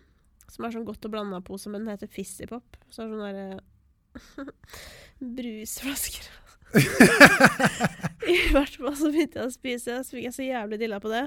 Som 0.54 0.66
er 0.66 0.74
sånn 0.74 0.86
godt 0.86 1.04
og 1.08 1.12
blanda 1.12 1.40
pose, 1.44 1.70
men 1.72 1.82
den 1.82 1.96
heter 1.96 2.10
Fissipop. 2.10 2.78
Så 2.94 3.04
er 3.04 3.10
sånn 3.10 3.24
derre 3.26 4.48
Brusflasker. 5.36 6.30
I 8.34 8.36
hvert 8.54 8.78
fall 8.78 8.94
så 8.98 9.10
begynte 9.10 9.42
jeg 9.42 9.50
å 9.50 9.54
spise, 9.54 9.98
så 10.06 10.16
fikk 10.16 10.28
jeg 10.28 10.36
så 10.36 10.46
jævlig 10.46 10.78
dilla 10.80 11.00
på 11.02 11.10
det. 11.12 11.26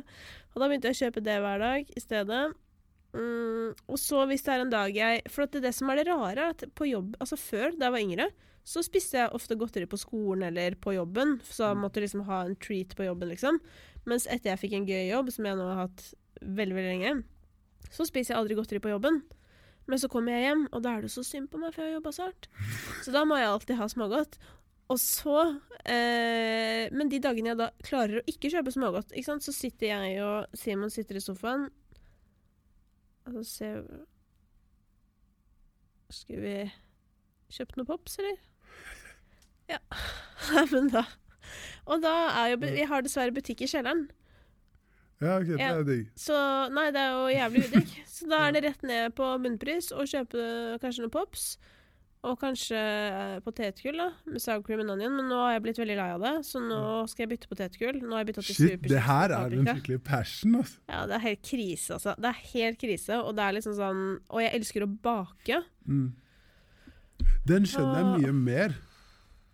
Og 0.53 0.61
da 0.61 0.69
begynte 0.69 0.91
jeg 0.91 0.97
å 0.97 1.01
kjøpe 1.05 1.23
det 1.27 1.37
hver 1.43 1.61
dag 1.63 1.91
i 1.91 2.03
stedet. 2.03 2.41
Mm, 3.17 3.71
og 3.89 3.97
så 3.97 4.25
hvis 4.29 4.43
det 4.45 4.51
er 4.53 4.61
en 4.61 4.69
dag 4.69 4.91
jeg 4.93 5.21
For 5.33 5.47
at 5.47 5.55
det, 5.55 5.63
er 5.63 5.69
det 5.69 5.73
som 5.73 5.89
er 5.89 5.97
det 5.97 6.03
rare, 6.05 6.35
er 6.37 6.51
at 6.53 6.65
på 6.77 6.85
jobb 6.85 7.15
Altså 7.23 7.39
før, 7.39 7.71
da 7.73 7.87
jeg 7.87 7.95
var 7.95 8.03
yngre, 8.03 8.27
så 8.67 8.83
spiste 8.83 9.17
jeg 9.17 9.31
ofte 9.33 9.55
godteri 9.57 9.87
på 9.89 9.97
skolen 9.97 10.43
eller 10.49 10.75
på 10.75 10.91
jobben. 10.91 11.37
Så 11.47 11.69
jeg 11.69 11.79
måtte 11.79 12.03
liksom 12.03 12.25
ha 12.27 12.41
en 12.43 12.57
treat 12.59 12.91
på 12.99 13.05
jobben, 13.07 13.31
liksom. 13.31 13.61
Mens 14.07 14.27
etter 14.27 14.51
jeg 14.51 14.59
fikk 14.59 14.75
en 14.75 14.87
gøy 14.89 15.05
jobb, 15.07 15.31
som 15.31 15.47
jeg 15.47 15.55
nå 15.55 15.69
har 15.69 15.85
hatt 15.85 16.03
veldig, 16.41 16.75
veldig 16.75 16.91
lenge, 16.91 17.13
så 17.87 18.03
spiser 18.09 18.33
jeg 18.33 18.41
aldri 18.41 18.57
godteri 18.59 18.81
på 18.83 18.91
jobben. 18.91 19.21
Men 19.87 20.01
så 20.03 20.09
kommer 20.11 20.35
jeg 20.35 20.49
hjem, 20.49 20.67
og 20.75 20.83
da 20.83 20.97
er 20.97 21.07
det 21.07 21.13
så 21.13 21.23
synd 21.23 21.47
på 21.47 21.61
meg, 21.61 21.71
for 21.71 21.85
jeg 21.85 21.93
har 21.93 22.01
jobba 22.01 22.11
så 22.11 22.27
hardt. 22.27 22.49
Så 23.05 23.15
da 23.15 23.23
må 23.23 23.39
jeg 23.39 23.47
alltid 23.53 23.79
ha 23.79 23.87
smågodt. 23.91 24.35
Og 24.87 24.99
så 25.03 25.39
eh, 25.83 26.87
Men 26.95 27.09
de 27.11 27.19
dagene 27.23 27.51
jeg 27.51 27.59
da 27.59 27.71
klarer 27.83 28.19
å 28.19 28.27
ikke 28.31 28.51
kjøpe 28.51 28.71
smågodt, 28.75 29.15
så 29.15 29.55
sitter 29.55 29.91
jeg 29.93 30.21
og 30.23 30.59
Simon 30.59 30.91
sitter 30.91 31.19
i 31.19 31.23
sofaen, 31.23 31.67
og 33.27 33.39
så 33.39 33.43
ser 33.51 33.81
vi 33.87 34.03
Skulle 36.09 36.41
vi 36.41 36.71
kjøpt 37.57 37.77
noe 37.79 37.87
pops, 37.89 38.19
eller? 38.21 38.37
Ja. 39.73 39.79
Men 40.71 40.87
da 40.93 41.01
Og 41.85 41.99
da 42.03 42.13
er 42.39 42.53
jo 42.53 42.59
Vi 42.63 42.85
har 42.87 43.03
dessverre 43.03 43.35
butikk 43.35 43.65
i 43.65 43.67
kjelleren. 43.67 44.05
Ja, 45.19 45.39
ok, 45.41 45.47
det 45.57 45.65
er 45.65 45.83
digg. 45.87 46.09
Så 46.15 46.37
nei, 46.69 46.85
det 46.93 47.01
er 47.01 47.15
jo 47.15 47.23
jævlig 47.33 47.63
udigg. 47.67 47.93
Så 48.05 48.27
da 48.29 48.43
er 48.47 48.53
det 48.53 48.63
rett 48.67 48.83
ned 48.85 49.15
på 49.17 49.29
Munnpris 49.41 49.89
og 49.95 50.05
kjøpe 50.11 50.43
kanskje 50.83 51.03
noen 51.03 51.13
pops. 51.15 51.45
Og 52.27 52.35
kanskje 52.41 52.75
eh, 52.77 53.37
potetgull, 53.45 53.97
da, 54.01 54.07
med 54.27 54.41
sour 54.43 54.61
cream 54.65 54.81
and 54.83 54.91
onion. 54.95 55.13
Men 55.15 55.29
nå 55.31 55.37
har 55.45 55.53
jeg 55.55 55.63
blitt 55.67 55.79
veldig 55.79 55.95
lei 55.99 56.07
av 56.15 56.23
det, 56.25 56.33
så 56.47 56.59
nå 56.63 56.79
skal 57.07 57.23
jeg 57.25 57.31
bytte 57.35 57.49
potetgull. 57.51 58.01
Nå 58.03 58.17
har 58.17 58.23
jeg 58.25 58.29
bytta 58.33 58.43
til 58.47 58.57
Shit, 58.57 58.81
det 58.91 59.03
her 59.07 59.31
er 59.31 59.37
en 59.37 59.63
paprika. 59.63 59.75
skikkelig 59.77 59.99
passion, 60.07 60.57
altså. 60.61 60.79
Ja, 60.91 61.05
det 61.07 61.15
er 61.19 61.23
helt 61.27 61.43
krise, 61.47 61.93
altså. 61.97 62.15
Det 62.17 62.31
er 62.33 62.41
helt 62.53 62.81
krise, 62.83 63.21
og 63.23 63.35
det 63.37 63.45
er 63.47 63.57
liksom 63.59 63.77
sånn 63.77 64.03
Og 64.29 64.41
jeg 64.43 64.53
elsker 64.59 64.83
å 64.85 64.89
bake. 65.07 65.61
Mm. 65.87 66.09
Den 67.47 67.65
skjønner 67.65 67.95
jeg 68.01 68.05
Ah. 68.05 68.17
mye 68.17 68.33
mer. 68.33 68.75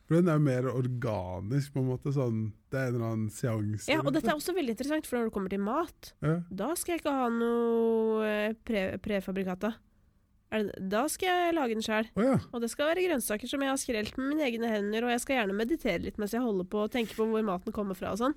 For 0.03 0.17
den 0.19 0.27
er 0.27 0.39
mer 0.43 0.65
organisk, 0.67 1.71
på 1.73 1.79
en 1.79 1.87
måte. 1.87 2.11
Sånn, 2.11 2.51
det 2.73 2.79
er 2.79 2.87
en 2.89 2.95
eller 2.97 3.05
annen 3.13 3.29
seanse. 3.31 3.87
Ja, 3.87 4.01
og 4.03 4.11
dette 4.13 4.27
er 4.27 4.35
også 4.35 4.53
veldig 4.57 4.73
interessant, 4.75 5.07
for 5.07 5.15
når 5.21 5.29
det 5.29 5.33
kommer 5.37 5.49
til 5.53 5.61
mat, 5.63 6.09
ja. 6.21 6.41
da 6.51 6.73
skal 6.75 6.97
jeg 6.97 7.01
ikke 7.03 7.13
ha 7.15 7.29
noe 7.31 8.25
eh, 8.27 8.53
pre 8.67 8.97
prefabrikata. 8.99 9.71
Det- 10.53 10.89
Da 10.89 11.07
skal 11.09 11.27
jeg 11.33 11.55
lage 11.57 11.73
den 11.73 11.81
sjøl. 11.81 12.07
Oh, 12.15 12.23
ja. 12.23 12.37
Og 12.53 12.61
det 12.61 12.69
skal 12.69 12.91
være 12.93 13.03
grønnsaker 13.07 13.49
som 13.49 13.61
jeg 13.65 13.69
har 13.73 13.77
skrelt 13.81 14.17
med 14.17 14.29
mine 14.35 14.45
egne 14.45 14.69
hender, 14.69 15.03
og 15.07 15.09
jeg 15.15 15.21
skal 15.25 15.35
gjerne 15.41 15.55
meditere 15.57 15.99
litt 16.05 16.17
mens 16.21 16.31
jeg 16.35 16.41
holder 16.45 16.67
på 16.69 16.83
og 16.85 16.91
tenker 16.93 17.15
på 17.17 17.25
hvor 17.31 17.43
maten 17.47 17.73
kommer 17.73 17.97
fra 17.97 18.11
og 18.13 18.19
sånn. 18.21 18.35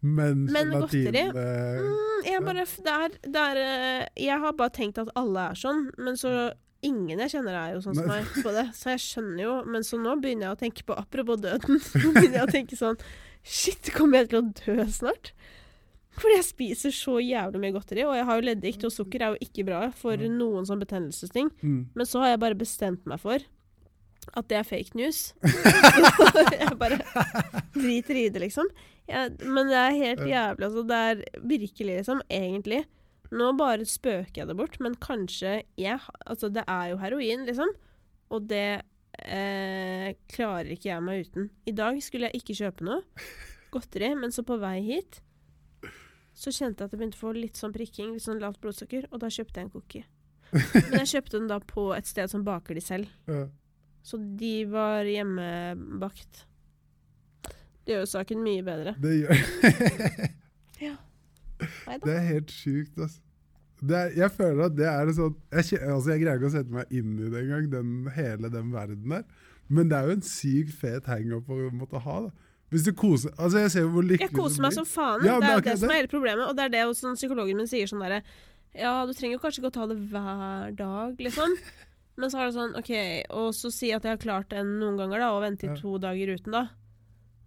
Men, 0.00 0.44
Men 0.46 0.70
godteri? 0.70 1.24
eh, 1.26 1.80
Mm, 1.82 2.22
jeg 2.24 2.42
bare, 2.46 2.64
det 2.64 2.92
er, 2.94 3.08
det 3.26 3.40
er, 3.42 3.56
eh, 3.56 4.06
jeg 4.28 4.38
har 4.40 4.52
bare 4.52 4.70
tenkt 4.70 4.98
at 5.02 5.08
alle 5.18 5.48
er 5.50 5.54
sånn, 5.58 5.88
men 5.98 6.14
så 6.14 6.52
ingen 6.86 7.18
jeg 7.18 7.32
kjenner 7.32 7.56
er 7.58 7.72
jo 7.74 7.80
sånn 7.82 7.96
som 7.98 8.06
meg 8.06 8.24
på 8.38 8.52
det, 8.54 8.68
så 8.78 8.92
jeg 8.94 9.00
skjønner 9.02 9.42
jo 9.42 9.54
Men 9.66 9.82
så 9.82 9.98
nå 9.98 10.12
begynner 10.22 10.46
jeg 10.46 10.54
å 10.54 10.60
tenke 10.60 10.84
på 10.86 10.94
Apropos 10.96 11.40
døden, 11.42 11.80
nå 12.04 12.12
begynner 12.14 12.38
jeg 12.38 12.46
å 12.46 12.52
tenke 12.52 12.78
sånn 12.78 12.96
Shit, 13.42 13.90
kommer 13.96 14.18
jeg 14.22 14.28
til 14.30 14.38
å 14.38 14.52
dø 14.54 14.86
snart? 14.86 15.32
Fordi 16.18 16.34
jeg 16.36 16.44
spiser 16.48 16.90
så 16.94 17.18
jævlig 17.22 17.60
mye 17.62 17.74
godteri, 17.76 18.02
og 18.06 18.14
jeg 18.18 18.24
har 18.28 18.38
jo 18.40 18.46
leddgikt, 18.48 18.84
og 18.88 18.92
sukker 18.94 19.22
er 19.22 19.34
jo 19.34 19.38
ikke 19.46 19.64
bra 19.68 19.80
for 19.94 20.16
Mm. 20.18 20.34
noen 20.38 20.66
sånn 20.66 20.80
betennelsesting. 20.82 21.50
Mm. 21.62 21.86
Men 21.94 22.06
så 22.06 22.20
har 22.24 22.32
jeg 22.34 22.40
bare 22.42 22.58
bestemt 22.58 23.06
meg 23.06 23.20
for 23.22 23.38
at 24.36 24.48
det 24.50 24.58
er 24.58 24.66
fake 24.66 24.94
news. 24.98 25.32
Jeg 26.60 26.76
bare 26.78 26.98
driter 27.72 28.16
i 28.18 28.28
det, 28.28 28.42
liksom. 28.42 28.66
Jeg, 29.08 29.36
men 29.46 29.70
det 29.70 29.78
er 29.78 29.94
helt 29.96 30.24
jævlig, 30.28 30.66
altså. 30.66 30.82
Det 30.90 30.98
er 31.08 31.22
virkelig, 31.48 31.94
liksom, 32.02 32.20
egentlig. 32.28 32.82
Nå 33.32 33.52
bare 33.56 33.84
spøker 33.88 34.42
jeg 34.42 34.48
det 34.48 34.56
bort, 34.56 34.76
men 34.80 34.94
kanskje 34.96 35.62
jeg 35.76 36.00
Altså, 36.26 36.48
det 36.52 36.64
er 36.68 36.90
jo 36.90 36.96
heroin, 37.00 37.44
liksom. 37.48 37.68
Og 38.30 38.46
det 38.48 38.82
eh, 39.24 40.12
klarer 40.32 40.72
ikke 40.74 40.90
jeg 40.92 41.02
meg 41.04 41.26
uten. 41.26 41.48
I 41.68 41.72
dag 41.76 42.00
skulle 42.04 42.28
jeg 42.30 42.40
ikke 42.42 42.56
kjøpe 42.60 42.84
noe 42.88 43.02
godteri, 43.72 44.14
men 44.16 44.32
så 44.32 44.44
på 44.48 44.56
vei 44.60 44.78
hit 44.86 45.20
så 46.38 46.52
kjente 46.54 46.84
jeg 46.84 46.86
at 46.86 46.94
jeg 46.94 47.00
begynte 47.00 47.18
å 47.18 47.24
få 47.24 47.32
litt 47.34 47.58
sånn 47.58 47.74
prikking, 47.74 48.12
litt 48.14 48.24
sånn 48.24 48.42
lavt 48.42 48.60
blodsukker, 48.62 49.08
og 49.10 49.22
da 49.24 49.30
kjøpte 49.32 49.58
jeg 49.58 49.66
en 49.66 49.72
cookie. 49.74 50.04
Men 50.90 51.00
jeg 51.02 51.10
kjøpte 51.16 51.40
den 51.40 51.48
da 51.50 51.58
på 51.60 51.88
et 51.96 52.08
sted 52.08 52.30
som 52.30 52.44
baker 52.46 52.78
de 52.78 52.84
selv. 52.84 53.10
Ja. 53.28 53.48
Så 54.06 54.20
de 54.40 54.52
var 54.70 55.08
hjemmebakt. 55.08 56.44
Det 57.84 57.96
gjør 57.96 58.04
jo 58.04 58.10
saken 58.14 58.44
mye 58.44 58.64
bedre. 58.64 58.94
Det 59.02 59.14
gjør 59.16 59.42
ja. 60.86 60.94
Det 62.04 62.14
er 62.14 62.28
helt 62.28 62.54
sjukt, 62.54 62.94
altså. 63.00 63.24
Det 63.78 63.94
er, 63.94 64.08
jeg 64.18 64.34
føler 64.34 64.64
at 64.64 64.74
det 64.74 64.86
er 64.90 65.10
sånn 65.14 65.36
jeg, 65.54 65.78
altså 65.86 66.10
jeg 66.10 66.22
greier 66.24 66.40
ikke 66.40 66.48
å 66.48 66.54
sette 66.56 66.74
meg 66.74 66.94
inn 66.98 67.12
i 67.14 67.28
det 67.30 67.44
engang, 67.44 67.68
den, 67.70 67.92
hele 68.16 68.50
den 68.50 68.72
verden 68.74 69.14
der. 69.14 69.26
Men 69.70 69.90
det 69.90 69.98
er 69.98 70.08
jo 70.08 70.16
en 70.16 70.24
sykt 70.26 70.74
fet 70.80 71.06
hangup 71.10 71.50
å 71.52 71.58
måtte 71.76 72.02
ha. 72.02 72.16
da. 72.26 72.47
Hvis 72.68 72.84
du 72.84 72.92
koser 72.92 73.32
Altså, 73.38 73.62
jeg 73.64 73.72
ser 73.72 73.88
hvor 73.88 74.04
lykkelig 74.04 74.28
Jeg 74.28 74.36
koser 74.36 74.64
meg 74.64 74.76
som 74.76 74.86
faen. 74.88 75.24
Ja, 75.24 75.38
det 75.40 75.48
er 75.48 75.60
akkurat 75.60 75.72
det 75.72 75.80
som 75.80 75.92
er 75.92 76.00
hele 76.02 76.12
problemet. 76.12 76.44
Og 76.46 76.56
det 76.56 76.66
er 76.66 76.74
det 76.74 76.84
også 76.86 77.06
sånn, 77.06 77.20
psykologen 77.20 77.60
min 77.60 77.70
sier 77.70 77.88
sånn 77.90 78.04
derre 78.04 78.22
Ja, 78.76 78.94
du 79.08 79.14
trenger 79.16 79.38
jo 79.38 79.44
kanskje 79.44 79.62
ikke 79.62 79.72
å 79.72 79.76
ta 79.78 79.86
det 79.90 79.96
hver 80.10 80.74
dag, 80.78 81.22
liksom. 81.28 81.56
Men 82.18 82.32
så 82.32 82.42
er 82.42 82.48
det 82.48 82.56
sånn, 82.58 82.76
OK 82.78 82.92
Og 83.38 83.48
så 83.56 83.72
si 83.72 83.92
at 83.94 84.04
jeg 84.04 84.16
har 84.16 84.22
klart 84.22 84.52
det 84.52 84.64
noen 84.66 84.98
ganger, 85.00 85.22
da, 85.24 85.32
og 85.36 85.44
vente 85.46 85.68
i 85.68 85.80
to 85.80 85.96
dager 86.02 86.34
uten, 86.36 86.54
da. 86.54 86.66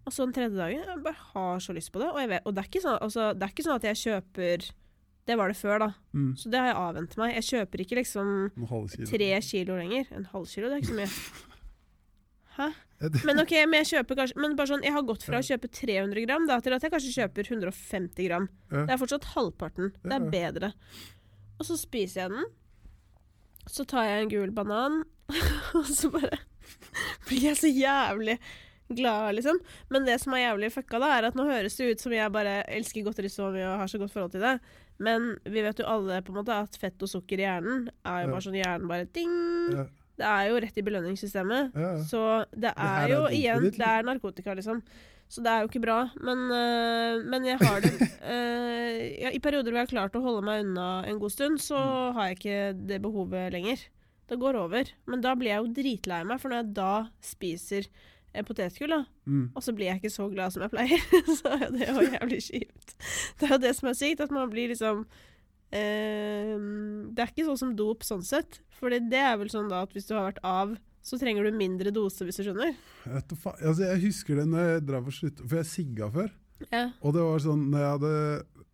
Og 0.08 0.14
så 0.16 0.26
den 0.26 0.34
tredje 0.36 0.58
dagen 0.58 0.82
Jeg 0.82 1.02
bare 1.06 1.26
har 1.32 1.64
så 1.64 1.76
lyst 1.78 1.92
på 1.94 2.02
det. 2.02 2.10
Og, 2.10 2.22
vet, 2.32 2.46
og 2.46 2.56
det, 2.56 2.64
er 2.64 2.70
ikke 2.72 2.84
sånn, 2.84 3.02
altså, 3.06 3.32
det 3.38 3.46
er 3.46 3.54
ikke 3.54 3.68
sånn 3.68 3.78
at 3.78 3.90
jeg 3.92 4.02
kjøper 4.02 4.70
Det 5.30 5.38
var 5.38 5.52
det 5.52 5.58
før, 5.60 5.84
da. 5.86 5.90
Mm. 6.18 6.32
Så 6.42 6.50
det 6.52 6.62
har 6.62 6.72
jeg 6.72 6.80
avvent 6.82 7.18
meg. 7.22 7.36
Jeg 7.38 7.48
kjøper 7.52 7.84
ikke 7.86 8.00
liksom 8.02 8.32
kilo. 8.58 9.10
tre 9.12 9.34
kilo 9.46 9.78
lenger. 9.78 10.08
En 10.18 10.26
halv 10.32 10.50
kilo, 10.50 10.72
det 10.72 10.80
er 10.80 10.82
ikke 10.82 10.96
så 10.96 10.98
mye. 10.98 11.52
Hæ? 12.58 12.72
Men 13.26 13.42
ok, 13.42 13.52
men 13.66 13.82
jeg 13.82 13.88
kjøper 13.96 14.18
kanskje 14.20 14.38
Men 14.44 14.56
bare 14.56 14.70
sånn, 14.70 14.84
jeg 14.86 14.94
har 14.94 15.04
gått 15.08 15.24
fra 15.26 15.40
å 15.42 15.46
kjøpe 15.46 15.68
300 15.74 16.26
gram 16.28 16.48
da, 16.50 16.60
til 16.62 16.76
at 16.76 16.84
jeg 16.86 16.92
kanskje 16.94 17.14
kjøper 17.18 17.50
150 17.50 18.28
gram. 18.28 18.50
Det 18.88 18.94
er 18.94 19.02
fortsatt 19.02 19.30
halvparten. 19.36 19.94
Det 20.04 20.14
er 20.18 20.26
bedre. 20.34 20.72
Og 21.60 21.66
så 21.66 21.78
spiser 21.78 22.22
jeg 22.24 22.34
den. 22.36 22.46
Så 23.70 23.86
tar 23.86 24.06
jeg 24.10 24.24
en 24.26 24.30
gul 24.34 24.52
banan, 24.52 25.04
og 25.78 25.86
så 25.86 26.10
bare 26.14 26.40
blir 27.30 27.44
jeg 27.52 27.58
så 27.58 27.70
jævlig 27.70 28.38
glad, 28.92 29.36
liksom. 29.38 29.60
Men 29.90 30.04
det 30.06 30.18
som 30.20 30.34
er 30.36 30.42
jævlig 30.50 30.72
fucka, 30.74 31.00
da, 31.00 31.12
er 31.18 31.30
at 31.30 31.36
nå 31.38 31.46
høres 31.48 31.78
det 31.78 31.92
ut 31.94 32.02
som 32.04 32.12
jeg 32.12 32.34
bare 32.34 32.58
elsker 32.68 33.06
godteri 33.06 33.30
så 33.32 33.48
mye 33.54 33.70
og 33.70 33.78
har 33.84 33.88
så 33.88 34.02
godt 34.02 34.12
forhold 34.12 34.34
til 34.34 34.44
det. 34.44 34.56
Men 35.02 35.38
vi 35.46 35.64
vet 35.64 35.80
jo 35.80 35.88
alle 35.88 36.20
på 36.22 36.34
en 36.34 36.42
måte 36.42 36.58
at 36.66 36.76
fett 36.82 37.02
og 37.02 37.10
sukker 37.10 37.40
i 37.40 37.46
hjernen 37.46 37.88
er 38.04 38.26
jo 38.26 38.34
bare 38.34 38.44
sånn 38.46 38.58
hjernen 38.60 38.90
bare 38.92 39.08
ding. 39.16 39.38
Det 40.22 40.28
er 40.30 40.50
jo 40.52 40.60
rett 40.64 40.78
i 40.78 40.84
belønningssystemet. 40.86 41.72
Ja, 41.76 41.94
ja. 41.98 42.04
Så 42.08 42.22
det 42.54 42.72
er 42.76 42.92
er 42.92 43.08
jo 43.16 43.24
dopet 43.24 43.38
igjen 43.40 43.66
ditt, 43.66 43.80
Det 43.82 43.88
er 43.90 44.06
narkotika, 44.08 44.54
liksom. 44.60 44.84
Så 45.32 45.40
det 45.46 45.48
er 45.52 45.62
jo 45.64 45.70
ikke 45.70 45.80
bra. 45.86 45.98
Men, 46.20 46.40
øh, 46.52 47.22
men 47.32 47.46
jeg 47.48 47.58
har 47.62 47.80
det 47.82 47.94
øh, 47.96 48.98
ja, 49.24 49.30
I 49.32 49.40
perioder 49.40 49.72
hvor 49.72 49.80
jeg 49.80 49.88
har 49.88 49.94
klart 49.96 50.18
å 50.20 50.22
holde 50.26 50.44
meg 50.44 50.66
unna 50.66 50.90
en 51.08 51.20
god 51.22 51.32
stund, 51.32 51.58
så 51.64 51.80
Mm. 51.80 52.14
har 52.18 52.28
jeg 52.28 52.38
ikke 52.40 52.88
det 52.88 53.02
behovet 53.02 53.52
lenger. 53.56 53.86
Det 54.30 54.38
går 54.40 54.56
over. 54.60 54.92
Men 55.08 55.22
da 55.24 55.34
blir 55.36 55.50
jeg 55.54 55.64
jo 55.64 55.74
dritlei 55.82 56.22
meg, 56.28 56.40
for 56.40 56.50
når 56.52 56.62
jeg 56.62 56.74
da 56.78 56.92
spiser 57.22 57.88
potetgull, 58.48 58.90
da, 58.94 59.06
Mm. 59.28 59.50
og 59.56 59.64
så 59.64 59.74
blir 59.76 59.88
jeg 59.92 60.00
ikke 60.02 60.12
så 60.14 60.30
glad 60.32 60.52
som 60.54 60.64
jeg 60.64 60.72
pleier, 60.72 61.02
så 61.40 61.52
er 61.52 61.66
jo 61.66 61.72
det 61.78 61.88
jo 61.90 62.06
jævlig 62.12 62.40
kjipt. 62.46 62.94
Det 63.40 63.48
er 63.50 63.56
jo 63.56 63.62
det 63.66 63.74
som 63.76 63.90
er 63.90 63.98
sykt, 64.00 64.22
at 64.24 64.32
man 64.32 64.50
blir 64.52 64.70
liksom 64.72 65.06
Det 65.72 67.24
er 67.24 67.32
ikke 67.32 67.48
sånn 67.48 67.60
som 67.60 67.76
dop 67.78 68.06
sånn 68.08 68.24
sett. 68.26 68.60
For 68.78 68.92
det 68.92 69.18
er 69.18 69.38
vel 69.40 69.52
sånn 69.54 69.70
da 69.72 69.84
at 69.86 69.94
hvis 69.96 70.10
du 70.10 70.16
har 70.18 70.28
vært 70.30 70.42
av, 70.48 70.76
så 71.02 71.18
trenger 71.18 71.48
du 71.48 71.58
mindre 71.58 71.94
dose, 71.94 72.26
hvis 72.26 72.38
du 72.42 72.46
skjønner. 72.46 72.76
Jeg, 73.08 73.24
altså, 73.42 73.84
jeg 73.88 74.02
husker 74.04 74.42
det 74.42 74.48
når 74.52 74.68
jeg 74.68 74.86
drev 74.90 75.10
og 75.10 75.16
slutta, 75.18 75.46
for 75.48 75.62
jeg 75.62 75.70
sigga 75.72 76.10
før. 76.14 76.32
Ja. 76.70 76.84
Og 77.02 77.16
det 77.16 77.24
var 77.26 77.42
sånn 77.42 77.64
når 77.72 77.82
jeg 77.82 77.94
hadde 77.96 78.10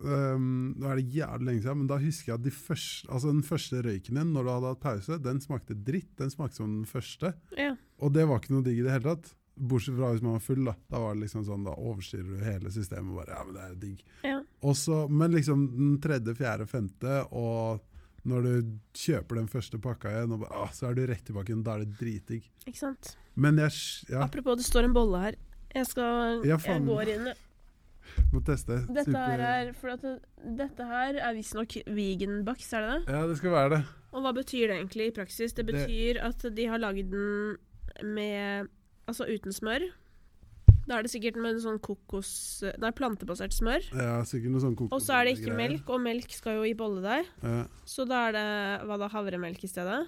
øhm, 0.04 0.48
Nå 0.76 0.90
er 0.90 0.98
det 0.98 1.14
jævlig 1.14 1.46
lenge 1.48 1.62
siden, 1.64 1.78
men 1.80 1.88
da 1.88 1.96
husker 2.02 2.28
jeg 2.28 2.36
at 2.36 2.44
de 2.44 2.52
første, 2.52 3.08
altså 3.08 3.32
den 3.32 3.46
første 3.48 3.80
røyken 3.86 4.20
din 4.20 4.34
når 4.34 4.44
du 4.44 4.50
hadde 4.52 4.72
hatt 4.74 4.82
pause, 4.82 5.18
den 5.24 5.40
smakte 5.40 5.76
dritt. 5.86 6.10
Den 6.20 6.34
smakte 6.34 6.60
som 6.60 6.74
den 6.74 6.88
første. 6.90 7.32
ja. 7.56 7.74
Og 7.98 8.12
det 8.14 8.28
var 8.28 8.38
ikke 8.38 8.52
noe 8.54 8.62
digg 8.66 8.78
i 8.78 8.84
det 8.86 8.92
hele 8.94 9.14
tatt. 9.16 9.32
Bortsett 9.58 9.96
fra 9.96 10.12
hvis 10.14 10.22
man 10.22 10.32
var 10.36 10.40
full, 10.44 10.64
da. 10.64 10.74
Da 10.90 10.98
var 11.02 11.14
det 11.14 11.22
liksom 11.26 11.44
sånn, 11.44 11.64
da 11.66 11.74
overstyrer 11.74 12.38
du 12.38 12.44
hele 12.44 12.70
systemet. 12.70 13.14
bare, 13.16 13.34
ja, 13.36 13.44
men 13.44 13.54
det 13.54 13.62
er 13.66 13.74
digg. 13.82 14.02
ja. 14.24 14.40
Også, 14.62 15.08
men 15.10 15.32
liksom 15.32 15.66
den 15.76 16.00
tredje, 16.00 16.34
fjerde, 16.38 16.66
femte, 16.66 17.20
og 17.32 17.80
når 18.24 18.42
du 18.42 18.78
kjøper 18.94 19.36
den 19.36 19.48
første 19.48 19.78
pakka 19.80 20.10
igjen, 20.10 20.32
og 20.32 20.40
bare, 20.40 20.54
ah, 20.64 20.70
så 20.74 20.88
er 20.90 20.94
du 20.94 21.06
rett 21.06 21.24
tilbake 21.24 21.48
igjen. 21.52 21.62
Da 21.64 21.74
er 21.78 21.84
det 21.84 21.98
dritdigg. 21.98 22.48
Ikke 22.66 22.78
sant. 22.78 23.16
Men 23.36 23.56
jeg 23.56 23.70
ja, 24.10 24.24
Apropos, 24.26 24.56
det 24.58 24.66
står 24.66 24.84
en 24.88 24.92
bolle 24.96 25.20
her. 25.22 25.36
Jeg 25.74 25.86
skal 25.86 26.42
Ja, 26.46 26.56
Jeg 26.58 26.84
går 26.86 27.08
inn. 27.14 27.28
må 28.32 28.40
teste. 28.44 28.80
Dette 28.88 29.04
Super- 29.04 29.36
her 29.36 29.40
er 29.68 29.72
For 29.74 29.90
at 29.90 30.00
det, 30.02 30.22
dette 30.56 30.84
her 30.84 31.14
er 31.20 31.34
visstnok 31.36 31.76
vegan-baks, 31.86 32.72
er 32.72 32.80
det 32.86 33.06
det? 33.06 33.14
Ja, 33.14 33.26
det 33.28 33.36
skal 33.38 33.50
være 33.52 33.70
det. 33.76 33.84
Og 34.12 34.22
hva 34.24 34.32
betyr 34.34 34.66
det 34.68 34.76
egentlig 34.80 35.06
i 35.08 35.14
praksis? 35.20 35.52
Det 35.54 35.66
Det- 35.66 35.74
betyr 35.74 36.20
at 36.24 36.54
de 36.54 36.66
har 36.66 36.78
lagd 36.78 37.10
den 37.10 37.56
med 38.14 38.68
Altså 39.08 39.26
uten 39.28 39.54
smør. 39.56 39.86
Da 40.88 40.96
er 40.98 41.04
det 41.04 41.10
sikkert 41.12 41.36
med 41.36 41.56
en 41.56 41.60
sånn 41.60 41.78
kokos... 41.84 42.28
Nei, 42.80 42.90
plantebasert 42.96 43.52
smør. 43.52 43.84
Ja, 43.92 44.22
sikkert 44.28 44.54
noe 44.54 44.62
sånn 44.64 44.76
kokos. 44.76 44.94
Og 44.96 45.02
så 45.04 45.18
er 45.18 45.28
det 45.28 45.34
ikke 45.36 45.56
melk, 45.56 45.88
og 45.92 46.00
melk 46.00 46.32
skal 46.32 46.60
jo 46.60 46.64
i 46.68 46.72
bolledeig. 46.76 47.26
Ja. 47.44 47.66
Så 47.88 48.06
da 48.08 48.22
er 48.30 48.36
det 48.38 48.44
hva 48.88 48.96
da, 49.02 49.08
havremelk 49.12 49.64
i 49.64 49.68
stedet? 49.68 49.98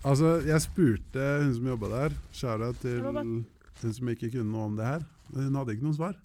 Altså, 0.00 0.38
jeg 0.48 0.64
spurte 0.64 1.26
hun 1.42 1.50
som 1.58 1.66
jobba 1.74 1.90
der, 1.92 2.14
Shara, 2.32 2.70
til 2.80 3.02
bare- 3.04 3.24
hun 3.82 3.92
som 3.96 4.08
ikke 4.14 4.30
kunne 4.32 4.48
noe 4.52 4.70
om 4.70 4.78
det 4.80 4.86
her. 4.88 5.04
Hun 5.34 5.60
hadde 5.60 5.76
ikke 5.76 5.88
noe 5.90 5.98
svar. 5.98 6.16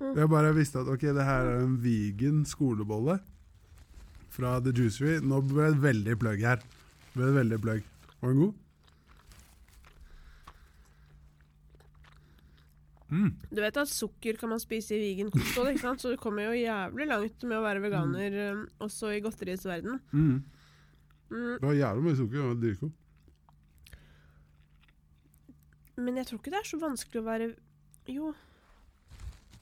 Jeg 0.00 0.30
bare 0.32 0.54
visste 0.56 0.80
at 0.80 0.88
ok, 0.88 1.04
det 1.12 1.24
her 1.28 1.44
er 1.50 1.60
en 1.66 1.76
vegan 1.82 2.40
skolebolle 2.48 3.18
fra 4.32 4.54
The 4.64 4.72
Juicery. 4.72 5.18
Nå 5.20 5.42
ble 5.50 5.68
det 5.74 5.82
veldig 5.84 6.16
plugg 6.22 6.40
her. 6.46 6.64
Ble 7.12 7.28
det 7.28 7.36
veldig 7.36 7.60
plugg. 7.66 7.84
Var 8.22 8.32
den 8.32 8.40
god? 8.46 8.59
Mm. 13.10 13.30
Du 13.50 13.60
vet 13.60 13.80
at 13.82 13.90
sukker 13.90 14.38
kan 14.38 14.52
man 14.52 14.62
spise 14.62 14.94
i 14.94 15.00
vegan 15.02 15.32
kosthold, 15.34 15.72
ikke 15.72 15.82
sant? 15.82 16.02
Så 16.02 16.12
du 16.12 16.18
kommer 16.20 16.46
jo 16.46 16.54
jævlig 16.54 17.08
langt 17.10 17.44
med 17.44 17.58
å 17.58 17.64
være 17.64 17.82
veganer 17.82 18.36
mm. 18.38 18.64
også 18.86 19.12
i 19.16 19.22
godteriets 19.24 19.66
verden. 19.66 19.98
Mm. 20.12 20.42
Mm, 21.30 21.56
Det 21.58 21.66
var 21.66 21.78
jævlig 21.78 22.06
mye 22.06 22.18
sukker. 22.18 22.38
Jeg 22.38 22.46
var 22.48 22.82
jo. 22.82 22.92
men 26.00 26.16
jeg 26.16 26.26
tror 26.26 26.38
ikke 26.40 26.52
det 26.54 26.60
er 26.62 26.68
så 26.70 26.78
vanskelig 26.80 27.20
å 27.20 27.26
være 27.26 27.48
Jo, 28.10 28.30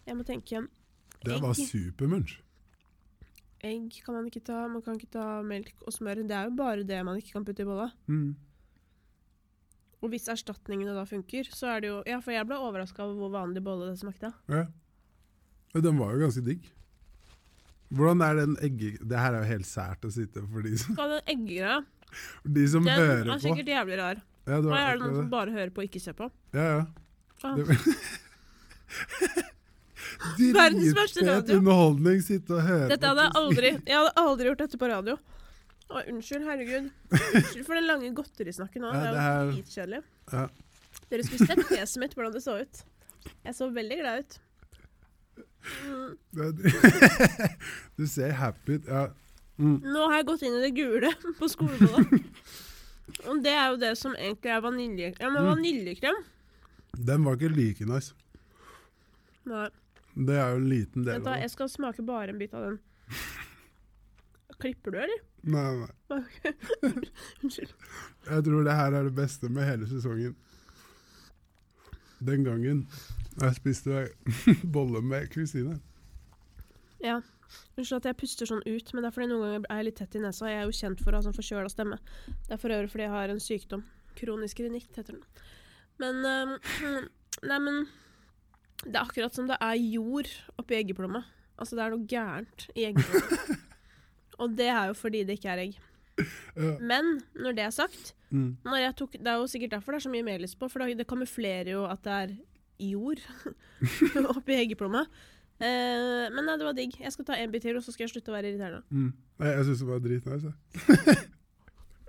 jeg 0.07 0.17
må 0.17 0.25
tenke 0.25 0.55
igjen. 0.55 0.69
Det 1.19 1.35
var 1.35 1.49
bare 1.49 1.67
supermunch. 1.67 2.39
Egg 3.67 3.97
kan 4.05 4.15
man 4.15 4.29
ikke 4.31 4.45
ta, 4.47 4.61
man 4.71 4.85
kan 4.87 4.97
ikke 4.97 5.11
ta 5.17 5.25
melk 5.43 5.83
og 5.83 5.93
smør. 5.93 6.23
Det 6.29 6.37
er 6.37 6.47
jo 6.47 6.55
bare 6.57 6.87
det 6.87 7.01
man 7.05 7.19
ikke 7.19 7.35
kan 7.35 7.45
putte 7.49 7.65
i 7.65 7.69
bolla. 7.69 7.89
Mm. 8.07 8.37
Og 9.99 10.13
hvis 10.13 10.29
erstatningene 10.31 10.95
da 10.95 11.03
funker, 11.09 11.49
så 11.51 11.73
er 11.75 11.81
det 11.83 11.89
jo 11.91 11.97
Ja, 12.07 12.21
for 12.23 12.31
jeg 12.35 12.47
ble 12.47 12.59
overraska 12.63 13.03
over 13.03 13.17
hvor 13.19 13.33
vanlig 13.35 13.63
bolle 13.67 13.91
det 13.91 13.99
smakte. 13.99 14.31
Ja. 14.49 14.67
Men 15.75 15.83
Den 15.85 15.99
var 15.99 16.15
jo 16.15 16.23
ganske 16.27 16.45
digg. 16.47 16.69
Hvordan 17.89 18.21
er 18.23 18.35
den 18.43 18.57
egge... 18.63 18.95
Det 19.01 19.19
her 19.19 19.33
er 19.35 19.43
jo 19.43 19.49
helt 19.49 19.67
sært 19.69 20.05
å 20.05 20.11
sitte 20.13 20.43
for 20.45 20.63
de 20.63 20.77
som, 20.79 20.95
Hva 20.99 21.09
den 21.17 21.33
eggegreia? 21.35 21.81
de 22.45 22.65
som 22.69 22.85
Den 22.87 22.97
hører 23.01 23.33
er 23.35 23.43
sikkert 23.43 23.69
jævlig 23.75 23.99
rar. 24.01 24.23
Ja, 24.49 24.61
Nå 24.65 24.73
er 24.73 24.95
det 24.95 25.01
noen 25.03 25.13
det. 25.13 25.21
som 25.23 25.31
bare 25.33 25.53
hører 25.53 25.73
på 25.75 25.83
og 25.83 25.89
ikke 25.91 26.01
ser 26.01 26.17
på. 26.17 26.31
Ja, 26.57 26.67
ja. 26.79 26.87
Ah. 27.45 27.55
Verdens 30.39 30.95
verste 30.97 31.25
radio. 31.27 31.59
underholdning, 31.61 32.23
sitte 32.25 32.57
og 32.57 32.63
høre 32.65 32.89
Dette 32.91 33.07
hadde 33.11 33.27
jeg 33.27 33.35
aldri 33.39 33.69
Jeg 33.77 33.95
hadde 33.95 34.13
aldri 34.23 34.49
gjort 34.49 34.63
dette 34.65 34.81
på 34.81 34.89
radio. 34.91 35.17
Å, 35.89 36.03
unnskyld, 36.13 36.45
herregud. 36.45 36.91
Unnskyld 37.39 37.65
for 37.67 37.79
den 37.79 37.87
lange 37.89 38.11
godterisnakken 38.17 38.83
nå. 38.85 38.91
Ja, 38.93 39.01
det 39.15 39.23
er 39.23 39.39
jo 39.39 39.53
dritkjedelig. 39.55 40.01
Ja. 40.35 40.43
Dere 41.09 41.25
skulle 41.25 41.47
sett 41.49 41.63
fjeset 41.71 42.03
mitt, 42.03 42.15
hvordan 42.19 42.35
det 42.35 42.43
så 42.45 42.59
ut. 42.61 42.83
Jeg 43.47 43.57
så 43.57 43.69
veldig 43.73 43.97
glad 44.03 44.25
ut. 44.27 44.37
Mm, 45.85 46.13
Du 47.99 48.05
ser 48.09 48.31
happy 48.37 48.77
ut. 48.79 48.87
Ja. 48.89 49.07
Mm. 49.59 49.79
Nå 49.83 50.05
har 50.11 50.21
jeg 50.21 50.27
gått 50.29 50.45
inn 50.47 50.55
i 50.59 50.63
det 50.63 50.71
gule 50.77 51.11
på 51.41 51.49
skolebollen. 51.51 52.21
Og 53.27 53.41
det 53.43 53.55
er 53.57 53.73
jo 53.73 53.79
det 53.81 53.95
som 53.99 54.13
egentlig 54.15 54.53
er 54.55 54.61
vanilje... 54.63 55.09
Ja, 55.19 55.31
men 55.33 55.43
Mm. 55.43 55.49
vaniljekrem 55.55 56.19
Den 57.09 57.25
var 57.25 57.39
ikke 57.39 57.49
like 57.57 57.87
nice. 57.89 58.13
Nei. 59.49 59.65
Det 60.15 60.37
er 60.37 60.53
jo 60.53 60.61
en 60.61 60.69
liten 60.71 61.05
del 61.07 61.15
Vent 61.17 61.25
da, 61.25 61.33
av 61.33 61.37
det. 61.39 61.47
jeg 61.49 61.55
skal 61.57 61.69
smake 61.73 62.05
bare 62.07 62.33
en 62.35 62.39
bit 62.41 62.55
av 62.55 62.69
den. 62.69 62.79
Klipper 64.63 64.95
du, 64.95 64.99
eller? 65.07 65.21
Nei, 65.49 65.69
nei. 65.81 66.21
Unnskyld. 67.43 67.73
Jeg 68.29 68.45
tror 68.45 68.67
det 68.67 68.77
her 68.77 68.97
er 68.99 69.09
det 69.09 69.15
beste 69.17 69.49
med 69.53 69.65
hele 69.69 69.89
sesongen. 69.89 70.37
Den 72.19 72.45
gangen 72.45 72.85
jeg 73.39 73.55
spiste 73.57 74.09
bolle 74.75 75.01
med 75.05 75.29
Kristine. 75.33 75.79
Ja. 77.05 77.21
Unnskyld 77.79 78.03
at 78.03 78.09
jeg 78.11 78.19
puster 78.21 78.49
sånn 78.51 78.65
ut, 78.67 78.91
men 78.93 79.05
det 79.05 79.09
er 79.09 79.15
fordi 79.15 79.29
noen 79.31 79.45
ganger 79.47 79.71
er 79.71 79.81
jeg 79.81 79.89
litt 79.89 80.01
tett 80.03 80.19
i 80.19 80.25
nesa. 80.25 80.51
Jeg 80.51 80.61
er 80.61 80.67
jo 80.69 80.77
kjent 80.81 81.05
for 81.05 81.15
å 81.15 81.21
ha 81.21 81.25
sånn 81.25 81.37
forkjøla 81.37 81.71
stemme. 81.73 82.01
Det 82.27 82.57
er 82.57 82.61
for 82.61 82.75
øvrig 82.75 82.91
fordi 82.93 83.07
jeg 83.07 83.15
har 83.15 83.33
en 83.33 83.41
sykdom. 83.45 83.87
Kronisk 84.19 84.61
rinitt 84.65 84.99
heter 84.99 85.17
den. 85.17 85.25
Men 86.03 86.21
um, 86.27 86.59
Nei, 87.49 87.59
men 87.63 87.85
Det 88.83 88.97
er 88.97 89.05
akkurat 89.05 89.35
som 89.35 89.47
det 89.49 89.57
er 89.63 89.79
jord 89.79 90.29
oppi 90.59 90.77
eggeplomma. 90.79 91.23
Altså, 91.59 91.79
det 91.79 91.85
er 91.85 91.95
noe 91.95 92.07
gærent 92.11 92.69
i 92.75 92.85
eggeplomma. 92.91 93.57
Og 94.39 94.53
det 94.59 94.69
er 94.71 94.87
jo 94.91 94.95
fordi 94.95 95.25
det 95.27 95.39
ikke 95.39 95.51
er 95.55 95.63
egg. 95.67 95.79
Men 96.81 97.21
når 97.39 97.55
det 97.59 97.65
er 97.69 97.71
sagt 97.75 98.15
Mm. 98.31 98.59
når 98.65 98.77
jeg 98.77 98.95
tok, 98.97 99.13
Det 99.13 99.27
er 99.27 99.37
jo 99.41 99.47
sikkert 99.49 99.71
derfor 99.73 99.93
det 99.93 99.97
er 100.03 100.05
så 100.05 100.11
mye 100.13 100.23
melis 100.27 100.55
på, 100.55 100.69
for 100.69 100.79
det 100.85 101.07
kamuflerer 101.09 101.71
jo 101.73 101.85
at 101.89 102.03
det 102.05 102.13
er 102.13 102.35
jord 102.79 103.23
oppi 104.37 104.53
eggeplomma. 104.53 105.07
Eh, 105.61 106.29
men 106.31 106.45
nei, 106.45 106.57
det 106.61 106.67
var 106.67 106.75
digg. 106.77 106.93
Jeg 107.01 107.13
skal 107.15 107.25
ta 107.25 107.39
en 107.41 107.51
bit 107.51 107.63
til, 107.65 107.77
og 107.79 107.83
så 107.83 107.91
skal 107.95 108.05
jeg 108.05 108.11
slutte 108.13 108.29
å 108.31 108.35
være 108.37 108.51
irriterende. 108.53 108.83
Mm. 108.91 109.13
Nei, 109.41 109.49
jeg 109.55 109.65
syns 109.65 109.81
det 109.81 109.89
var 109.89 110.03
dritnice. 110.05 110.53
jeg. 110.53 111.17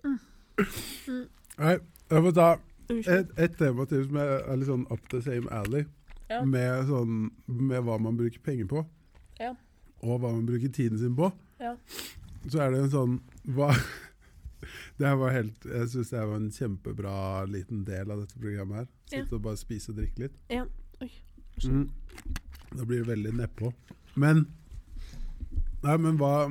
Mm. 0.04 1.24
Nei, 1.60 1.74
jeg 2.12 2.24
må 2.26 2.32
ta 2.36 2.50
et, 2.90 3.32
et 3.40 3.56
tema 3.60 3.86
til 3.90 4.04
som 4.08 4.20
er, 4.20 4.36
er 4.44 4.60
litt 4.60 4.70
sånn 4.70 4.86
up 4.92 5.08
the 5.14 5.22
same 5.24 5.48
alley. 5.56 5.86
Ja. 6.30 6.44
Med, 6.46 6.84
sånn, 6.90 7.30
med 7.48 7.82
hva 7.88 7.96
man 8.02 8.18
bruker 8.20 8.42
penger 8.46 8.68
på, 8.70 8.84
Ja. 9.40 9.54
og 10.04 10.20
hva 10.22 10.34
man 10.36 10.46
bruker 10.46 10.70
tiden 10.76 11.00
sin 11.02 11.16
på. 11.18 11.32
Ja. 11.60 11.74
Så 12.48 12.62
er 12.64 12.72
det 12.72 12.84
en 12.86 12.94
sånn 12.94 13.16
hva, 13.56 13.74
Det 15.00 15.12
var 15.20 15.32
helt, 15.32 15.66
Jeg 15.66 15.90
syns 15.94 16.12
det 16.12 16.22
var 16.22 16.36
en 16.36 16.52
kjempebra 16.52 17.16
liten 17.48 17.86
del 17.88 18.12
av 18.12 18.24
dette 18.24 18.40
programmet. 18.40 18.84
her. 18.84 19.20
Ja. 19.20 19.26
Og 19.32 19.44
bare 19.44 19.60
spise 19.60 19.94
og 19.94 20.00
drikke 20.00 20.26
litt. 20.26 20.40
Ja. 20.52 20.66
Oi. 21.04 21.12
Mm. 21.64 21.86
Da 22.76 22.86
blir 22.86 23.04
det 23.04 23.12
veldig 23.12 23.34
nedpå. 23.40 23.72
Men 24.20 24.46
Nei, 25.80 25.96
men 25.96 26.18
hva, 26.20 26.50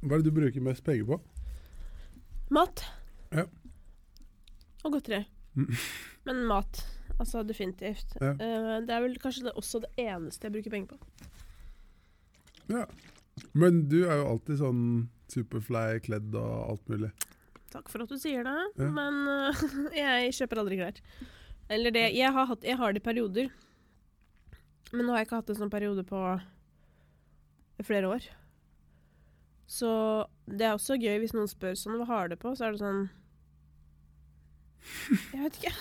hva 0.00 0.14
er 0.14 0.20
det 0.22 0.30
du 0.30 0.36
bruker 0.36 0.62
mest 0.62 0.84
penger 0.86 1.08
på? 1.08 1.16
Mat. 2.54 2.84
Ja. 3.34 3.48
Og 4.84 4.94
godteri. 4.94 5.24
Mm. 5.58 5.72
Men 6.28 6.44
mat. 6.46 6.84
Altså 7.18 7.42
definitivt. 7.44 8.14
Ja. 8.22 8.30
Uh, 8.38 8.76
det 8.86 8.94
er 8.94 9.02
vel 9.04 9.18
kanskje 9.20 9.48
det, 9.48 9.56
også 9.58 9.82
det 9.82 9.90
eneste 9.98 10.46
jeg 10.46 10.54
bruker 10.54 10.72
penger 10.72 10.94
på. 10.94 11.00
Ja. 12.70 12.84
Men 13.52 13.82
du 13.90 14.02
er 14.06 14.20
jo 14.20 14.28
alltid 14.34 14.60
sånn 14.60 14.82
superfly-kledd 15.30 16.34
og 16.38 16.54
alt 16.72 16.88
mulig. 16.90 17.10
Takk 17.70 17.90
for 17.92 18.02
at 18.02 18.10
du 18.10 18.18
sier 18.18 18.42
det, 18.46 18.56
Ja. 18.82 18.88
men 18.90 19.20
uh, 19.28 19.60
jeg 19.94 20.32
kjøper 20.34 20.62
aldri 20.62 20.80
klær. 20.80 20.96
Eller 21.70 21.94
det 21.94 22.08
Jeg 22.16 22.32
har, 22.34 22.46
hatt, 22.50 22.64
jeg 22.66 22.76
har 22.80 22.92
det 22.92 22.98
i 23.02 23.06
perioder. 23.06 23.50
Men 24.90 25.06
nå 25.06 25.12
har 25.14 25.20
jeg 25.22 25.28
ikke 25.28 25.38
hatt 25.38 25.50
en 25.54 25.60
sånn 25.60 25.70
periode 25.70 26.02
på 26.02 26.18
flere 27.86 28.10
år. 28.10 28.26
Så 29.70 29.90
det 30.50 30.66
er 30.66 30.74
også 30.74 30.98
gøy 30.98 31.20
hvis 31.22 31.32
noen 31.36 31.46
spør 31.46 31.76
sånn 31.78 32.00
Hva 32.00 32.08
har 32.08 32.28
du 32.32 32.34
på? 32.40 32.50
Så 32.58 32.66
er 32.66 32.74
det 32.74 32.80
sånn 32.82 33.04
Jeg 35.30 35.44
vet 35.44 35.58
ikke. 35.60 35.74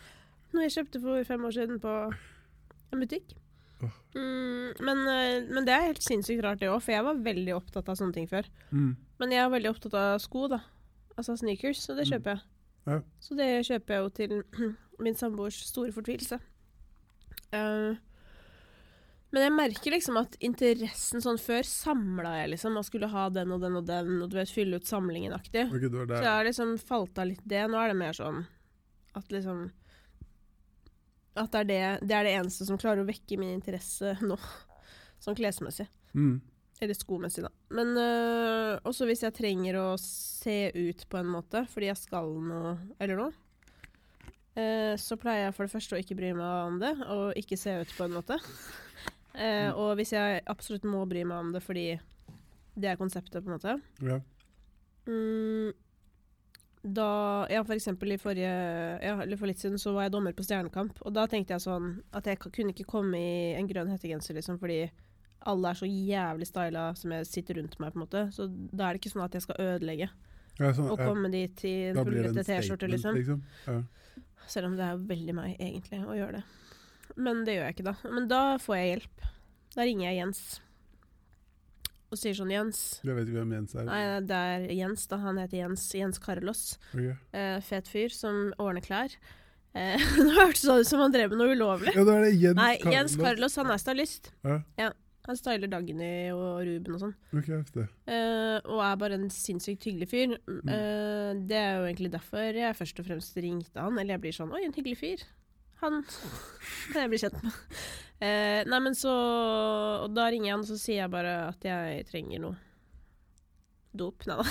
Noe 0.50 0.64
jeg 0.66 0.74
kjøpte 0.80 1.02
for 1.04 1.28
fem 1.28 1.44
år 1.46 1.54
siden 1.54 1.78
på 1.82 1.92
en 2.10 3.02
butikk. 3.04 3.36
Mm, 3.82 4.72
men, 4.80 4.98
eh, 5.12 5.42
men 5.52 5.64
det 5.66 5.74
er 5.74 5.86
helt 5.90 6.02
sinnssykt 6.02 6.42
rart, 6.42 6.58
det 6.62 6.70
òg, 6.72 6.80
for 6.82 6.92
jeg 6.94 7.04
var 7.04 7.18
veldig 7.26 7.54
opptatt 7.58 7.88
av 7.92 7.96
sånne 7.98 8.14
ting 8.16 8.26
før. 8.30 8.46
Mm. 8.72 8.96
Men 9.20 9.30
jeg 9.34 9.42
er 9.44 9.50
veldig 9.52 9.70
opptatt 9.74 9.94
av 10.00 10.18
sko, 10.24 10.46
da. 10.48 10.60
Altså 11.16 11.36
sneakers, 11.36 11.80
så 11.84 11.94
det 11.96 12.06
Mm. 12.06 12.12
kjøper 12.12 12.30
jeg. 12.34 12.40
Ja. 12.86 13.00
Så 13.20 13.36
det 13.36 13.66
kjøper 13.66 13.88
jeg 13.88 14.02
jo 14.02 14.08
til 14.08 14.76
min 15.04 15.14
samboers 15.14 15.60
store 15.68 15.92
fortvilelse. 15.92 16.38
Uh, 17.52 17.96
men 19.32 19.42
jeg 19.42 19.52
merker 19.52 19.92
liksom 19.92 20.16
at 20.20 20.36
interessen 20.40 21.20
sånn 21.20 21.38
før 21.40 21.62
samla 21.66 22.32
jeg 22.40 22.50
liksom, 22.54 22.76
og 22.78 22.84
skulle 22.86 23.08
ha 23.12 23.28
den 23.28 23.52
og 23.52 23.60
den 23.60 23.76
og 23.76 23.84
den, 23.88 24.22
og 24.22 24.30
du 24.30 24.36
vet, 24.38 24.48
fylle 24.52 24.76
ut 24.80 24.86
samlingen-aktig. 24.88 25.66
Okay, 25.68 25.88
Så 25.90 26.22
jeg 26.22 26.30
har 26.32 26.44
liksom 26.46 26.76
falt 26.80 27.18
av 27.18 27.26
litt 27.26 27.42
det. 27.44 27.66
Nå 27.68 27.76
er 27.82 27.88
det 27.92 27.96
mer 28.00 28.12
sånn 28.16 28.46
at 29.14 29.28
liksom 29.34 29.66
At 31.36 31.52
det 31.52 31.60
er 31.60 31.68
det, 31.68 32.08
det 32.08 32.16
er 32.16 32.24
det 32.24 32.34
eneste 32.38 32.66
som 32.68 32.78
klarer 32.80 33.02
å 33.04 33.08
vekke 33.08 33.36
min 33.40 33.54
interesse 33.58 34.14
nå, 34.24 34.38
sånn 35.24 35.36
klesmessig. 35.36 35.86
Mm. 36.16 36.38
Eller 36.80 36.96
skomessig, 36.96 37.44
da. 37.46 37.50
Men 37.72 37.94
øh, 37.96 38.72
også 38.88 39.06
hvis 39.08 39.22
jeg 39.24 39.34
trenger 39.36 39.78
å 39.80 39.86
se 40.00 40.70
ut 40.76 41.06
på 41.08 41.20
en 41.20 41.30
måte, 41.32 41.62
fordi 41.72 41.88
jeg 41.88 42.00
skal 42.00 42.28
noe 42.44 42.74
eller 43.00 43.20
noe, 43.20 43.30
eh, 44.60 44.92
så 45.00 45.16
pleier 45.20 45.46
jeg 45.46 45.54
for 45.56 45.64
det 45.68 45.72
første 45.72 45.96
å 45.96 46.02
ikke 46.02 46.18
bry 46.18 46.34
meg 46.36 46.66
om 46.72 46.76
det, 46.82 46.92
og 47.12 47.38
ikke 47.40 47.56
se 47.60 47.78
ut 47.80 47.94
på 47.96 48.04
en 48.08 48.16
måte. 48.18 48.36
Eh, 49.36 49.70
og 49.80 49.94
hvis 50.00 50.12
jeg 50.16 50.44
absolutt 50.52 50.84
må 50.88 51.04
bry 51.08 51.24
meg 51.28 51.46
om 51.46 51.54
det 51.56 51.64
fordi 51.64 51.88
det 52.76 52.90
er 52.92 53.00
konseptet, 53.00 53.40
på 53.40 53.48
en 53.48 53.56
måte, 53.56 53.78
Ja. 54.04 54.20
mm, 55.08 55.72
da 56.94 57.46
Ja, 57.50 57.62
for 57.64 57.74
eksempel 57.74 58.12
i 58.14 58.18
forrige 58.20 58.50
Ja, 59.02 59.16
eller 59.22 59.38
for 59.38 59.50
litt 59.50 59.62
siden 59.62 59.80
så 59.80 59.92
var 59.94 60.06
jeg 60.06 60.14
dommer 60.14 60.34
på 60.36 60.44
Stjernekamp, 60.46 61.00
og 61.02 61.14
da 61.16 61.26
tenkte 61.30 61.56
jeg 61.56 61.64
sånn 61.64 61.96
at 62.16 62.28
jeg 62.28 62.40
kunne 62.44 62.74
ikke 62.74 62.88
komme 62.88 63.18
i 63.18 63.54
en 63.58 63.68
grønn 63.70 63.90
hettegenser, 63.92 64.36
liksom, 64.38 64.60
fordi 64.62 64.84
alle 65.46 65.70
er 65.70 65.78
så 65.78 65.86
jævlig 65.86 66.48
styla 66.48 66.86
som 66.98 67.12
jeg 67.14 67.28
sitter 67.30 67.60
rundt 67.60 67.76
meg, 67.78 67.92
på 67.92 68.00
en 68.00 68.04
måte. 68.04 68.22
Så 68.34 68.48
da 68.50 68.88
er 68.88 68.96
det 68.96 69.02
ikke 69.02 69.12
sånn 69.14 69.26
at 69.26 69.36
jeg 69.36 69.44
skal 69.46 69.60
ødelegge 69.62 70.08
Ja, 70.58 70.72
sånn, 70.72 70.90
og 70.90 70.98
ja. 70.98 71.06
komme 71.06 71.30
dit 71.30 71.64
i 71.68 71.74
en 71.92 72.00
en 72.00 72.40
T-skjorte, 72.40 72.88
liksom. 72.90 73.18
liksom. 73.18 73.42
Ja. 73.66 73.80
Selv 74.50 74.70
om 74.70 74.76
det 74.78 74.86
er 74.86 75.02
veldig 75.10 75.34
meg, 75.36 75.56
egentlig, 75.60 76.00
å 76.02 76.16
gjøre 76.16 76.40
det. 76.40 76.44
Men 77.16 77.44
det 77.46 77.56
gjør 77.56 77.68
jeg 77.68 77.76
ikke, 77.76 77.90
da. 77.92 78.14
Men 78.16 78.28
da 78.30 78.42
får 78.62 78.76
jeg 78.76 78.88
hjelp. 78.92 79.26
Da 79.76 79.86
ringer 79.86 80.08
jeg 80.08 80.18
Jens 80.20 80.42
og 82.10 82.18
sier 82.20 82.36
sånn 82.38 82.52
Jens 82.54 83.00
Jeg 83.04 83.16
vet 83.16 83.26
ikke 83.28 83.40
hvem 83.40 83.54
Jens 83.56 83.74
er. 83.74 83.86
Nei, 83.88 84.02
det 84.26 84.36
er 84.52 84.66
Jens, 84.76 85.06
da. 85.10 85.18
Han 85.24 85.40
heter 85.42 85.58
Jens. 85.64 85.88
Jens 85.96 86.20
Carlos. 86.22 86.62
Ok. 86.94 87.08
Eh, 87.34 87.56
fet 87.66 87.88
fyr 87.90 88.14
som 88.14 88.52
ordner 88.62 88.84
klær. 88.84 89.16
Eh, 89.76 90.00
Nå 90.20 90.30
hørtes 90.38 90.62
det 90.68 90.76
ut 90.84 90.88
som 90.88 91.02
han 91.02 91.12
drev 91.12 91.34
med 91.34 91.40
noe 91.42 91.56
ulovlig. 91.56 91.92
Ja, 91.96 92.04
da 92.08 92.14
er 92.20 92.28
det 92.28 92.36
Jens 92.38 92.56
Nei, 92.60 92.70
Carlos. 92.78 92.94
Jens 92.96 93.16
Carlos, 93.20 93.56
han 93.60 93.72
er 93.74 93.82
stylist. 93.82 94.30
Ja, 94.46 94.60
ja. 94.80 94.92
Han 95.26 95.34
styler 95.34 95.66
Dagny 95.66 96.30
og 96.30 96.60
Ruben 96.62 96.94
og 96.94 97.00
sånn. 97.02 97.14
ok, 97.34 97.48
heftig. 97.50 97.84
Eh, 98.06 98.60
og 98.70 98.78
er 98.86 98.98
bare 99.00 99.16
en 99.18 99.24
sinnssykt 99.34 99.82
hyggelig 99.88 100.06
fyr. 100.12 100.36
Mm. 100.46 100.68
Eh, 100.70 101.30
det 101.50 101.58
er 101.58 101.72
jo 101.80 101.88
egentlig 101.88 102.12
derfor 102.14 102.54
jeg 102.60 102.76
først 102.78 103.02
og 103.02 103.08
fremst 103.08 103.40
ringte 103.42 103.82
han. 103.82 103.98
Eller 103.98 104.14
jeg 104.14 104.22
blir 104.22 104.36
sånn 104.36 104.54
Oi, 104.54 104.62
en 104.68 104.76
hyggelig 104.76 105.00
fyr. 105.02 105.24
Han 105.82 105.98
kan 106.06 107.00
jeg 107.02 107.10
bli 107.10 107.18
kjent 107.24 107.42
med. 107.42 107.58
Eh, 108.16 108.62
nei, 108.64 108.78
men 108.80 108.94
så 108.96 109.12
Og 110.06 110.14
da 110.16 110.30
ringer 110.32 110.48
jeg 110.48 110.54
han, 110.54 110.62
og 110.64 110.70
så 110.70 110.78
sier 110.80 111.02
jeg 111.02 111.12
bare 111.12 111.34
at 111.50 111.66
jeg 111.68 112.06
trenger 112.08 112.40
noe. 112.46 112.56
Dop? 113.96 114.24
Nei 114.28 114.36
da. 114.40 114.46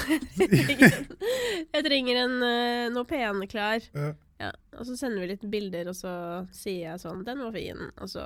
jeg 1.75 1.85
trenger 1.85 2.21
en, 2.25 2.35
en 2.37 2.45
eh, 2.49 2.93
noe 2.93 3.09
pene 3.09 3.49
klær. 3.49 3.85
Ja. 3.93 4.13
Ja, 4.41 4.49
og 4.75 4.83
så 4.83 4.97
sender 4.99 5.23
vi 5.23 5.29
litt 5.31 5.45
bilder, 5.47 5.87
og 5.87 5.95
så 5.95 6.11
sier 6.51 6.89
jeg 6.89 6.99
sånn 6.99 7.23
'Den 7.23 7.39
var 7.45 7.53
fin', 7.55 7.85
og 8.03 8.09
så 8.11 8.25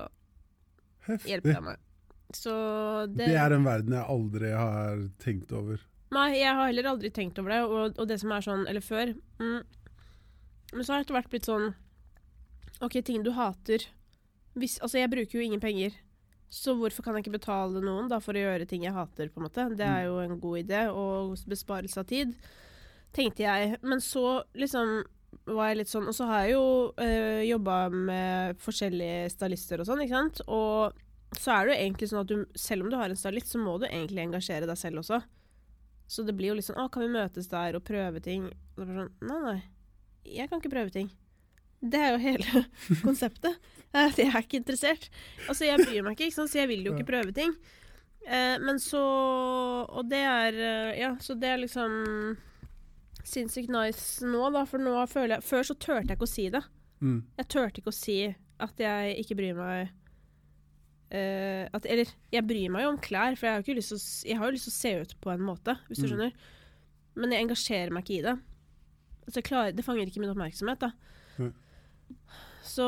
Heftig. 1.06 1.30
hjelper 1.30 1.54
jeg 1.54 1.66
meg. 1.68 1.84
Så 2.34 2.54
det, 3.14 3.28
Det 3.30 3.38
er 3.38 3.54
en 3.54 3.66
verden 3.66 3.94
jeg 3.94 4.10
aldri 4.16 4.50
har 4.54 5.04
tenkt 5.22 5.54
over. 5.54 5.82
Nei, 6.14 6.40
jeg 6.40 6.56
har 6.58 6.66
heller 6.66 6.90
aldri 6.90 7.12
tenkt 7.14 7.38
over 7.38 7.54
det, 7.54 7.62
og, 7.66 8.00
og 8.02 8.08
det 8.10 8.18
som 8.22 8.32
er 8.34 8.42
sånn 8.42 8.66
Eller 8.68 8.82
før. 8.82 9.14
Mm, 9.38 9.62
men 10.74 10.84
så 10.84 10.94
har 10.94 11.00
det 11.00 11.06
etter 11.06 11.18
hvert 11.20 11.30
blitt 11.30 11.50
sånn 11.50 11.74
OK, 12.82 13.02
ting 13.06 13.24
du 13.26 13.32
hater 13.36 13.86
Hvis, 14.60 14.80
Altså, 14.84 15.00
jeg 15.02 15.12
bruker 15.12 15.40
jo 15.40 15.46
ingen 15.46 15.64
penger, 15.64 15.96
så 16.50 16.74
hvorfor 16.78 17.06
kan 17.06 17.16
jeg 17.16 17.28
ikke 17.28 17.38
betale 17.38 17.82
noen 17.84 18.10
da 18.10 18.18
for 18.24 18.34
å 18.34 18.42
gjøre 18.42 18.66
ting 18.70 18.84
jeg 18.88 18.96
hater, 18.96 19.30
på 19.30 19.42
en 19.42 19.46
måte? 19.46 19.68
Det 19.78 19.86
er 19.86 20.08
jo 20.08 20.18
en 20.24 20.40
god 20.42 20.64
idé, 20.64 20.82
og 20.90 21.36
besparelse 21.50 22.02
av 22.02 22.10
tid, 22.10 22.34
tenkte 23.14 23.46
jeg. 23.46 23.78
Men 23.86 24.02
så 24.02 24.42
liksom 24.58 25.04
var 25.46 25.70
jeg 25.70 25.78
litt 25.78 25.92
sånn 25.92 26.08
Og 26.10 26.16
så 26.18 26.26
har 26.26 26.46
jeg 26.46 26.56
jo 26.56 26.64
øh, 26.98 27.42
jobba 27.46 27.76
med 27.94 28.58
forskjellige 28.64 29.28
stylister 29.36 29.82
og 29.82 29.86
sånn, 29.86 30.02
ikke 30.02 30.18
sant? 30.18 30.42
Og 30.50 31.38
så 31.38 31.54
er 31.54 31.68
det 31.68 31.74
jo 31.76 31.82
egentlig 31.84 32.10
sånn 32.10 32.24
at 32.24 32.32
du, 32.32 32.40
selv 32.58 32.86
om 32.86 32.90
du 32.90 32.98
har 32.98 33.12
en 33.14 33.20
stylist, 33.20 33.52
så 33.54 33.62
må 33.62 33.76
du 33.78 33.86
egentlig 33.86 34.24
engasjere 34.24 34.70
deg 34.70 34.80
selv 34.80 35.04
også. 35.04 35.22
Så 36.10 36.26
det 36.26 36.34
blir 36.38 36.50
jo 36.50 36.58
litt 36.58 36.66
sånn 36.66 36.80
Å, 36.82 36.88
kan 36.90 37.06
vi 37.06 37.14
møtes 37.14 37.50
der 37.52 37.78
og 37.78 37.86
prøve 37.86 38.22
ting? 38.26 38.48
Og 38.74 38.82
så 38.82 38.88
bare 38.88 39.04
sånn 39.04 39.30
Nei, 39.30 39.42
nei. 39.46 39.60
Jeg 40.40 40.50
kan 40.50 40.62
ikke 40.62 40.74
prøve 40.74 40.94
ting. 40.94 41.12
Det 41.82 42.00
er 42.00 42.12
jo 42.16 42.22
hele 42.24 42.64
konseptet. 43.08 43.56
At 43.96 44.18
Jeg 44.22 44.30
er 44.30 44.44
ikke 44.44 44.60
interessert. 44.60 45.08
Altså, 45.48 45.66
jeg 45.66 45.80
bryr 45.82 46.04
meg 46.06 46.14
ikke, 46.18 46.28
ikke 46.30 46.44
så 46.46 46.60
jeg 46.60 46.68
vil 46.70 46.84
jo 46.86 46.94
ikke 46.94 47.08
prøve 47.10 47.32
ting. 47.34 47.56
Eh, 48.28 48.58
men 48.62 48.78
så 48.84 49.00
Og 49.90 50.04
det 50.12 50.20
er 50.20 50.54
eh, 50.60 51.00
Ja, 51.00 51.14
så 51.24 51.34
det 51.40 51.48
er 51.50 51.62
liksom 51.64 52.36
sinnssykt 53.26 53.72
nice 53.74 54.26
nå, 54.28 54.44
da. 54.54 54.66
For 54.70 54.82
nå 54.82 54.94
føler 55.10 55.38
jeg 55.38 55.48
Før 55.48 55.64
så 55.66 55.76
turte 55.80 56.12
jeg 56.12 56.18
ikke 56.20 56.28
å 56.28 56.34
si 56.36 56.46
det. 56.54 56.62
Mm. 57.00 57.22
Jeg 57.40 57.48
turte 57.50 57.82
ikke 57.82 57.94
å 57.94 57.96
si 57.96 58.20
at 58.60 58.82
jeg 58.84 59.16
ikke 59.24 59.38
bryr 59.40 59.56
meg 59.56 59.90
eh, 61.16 61.66
at, 61.74 61.86
Eller, 61.88 62.12
jeg 62.36 62.46
bryr 62.50 62.70
meg 62.76 62.84
jo 62.86 62.92
om 62.94 63.00
klær, 63.02 63.38
for 63.40 63.48
jeg 63.48 63.54
har, 63.56 63.62
jo 63.62 63.66
ikke 63.68 63.78
lyst 63.80 63.94
til 63.94 64.00
å, 64.02 64.06
jeg 64.30 64.40
har 64.42 64.50
jo 64.50 64.56
lyst 64.58 64.68
til 64.68 64.74
å 64.76 64.80
se 64.80 64.92
ut 65.06 65.14
på 65.24 65.32
en 65.34 65.46
måte, 65.48 65.78
hvis 65.88 66.02
du 66.02 66.06
Mm. 66.06 66.10
skjønner. 66.12 66.34
Men 67.20 67.32
jeg 67.34 67.46
engasjerer 67.48 67.92
meg 67.96 68.04
ikke 68.06 68.18
i 68.20 68.26
det. 68.28 68.36
Altså, 69.28 69.42
klarer, 69.48 69.72
det 69.76 69.86
fanger 69.86 70.08
ikke 70.12 70.22
min 70.22 70.34
oppmerksomhet, 70.34 70.80
da. 70.84 70.92
Så 72.70 72.86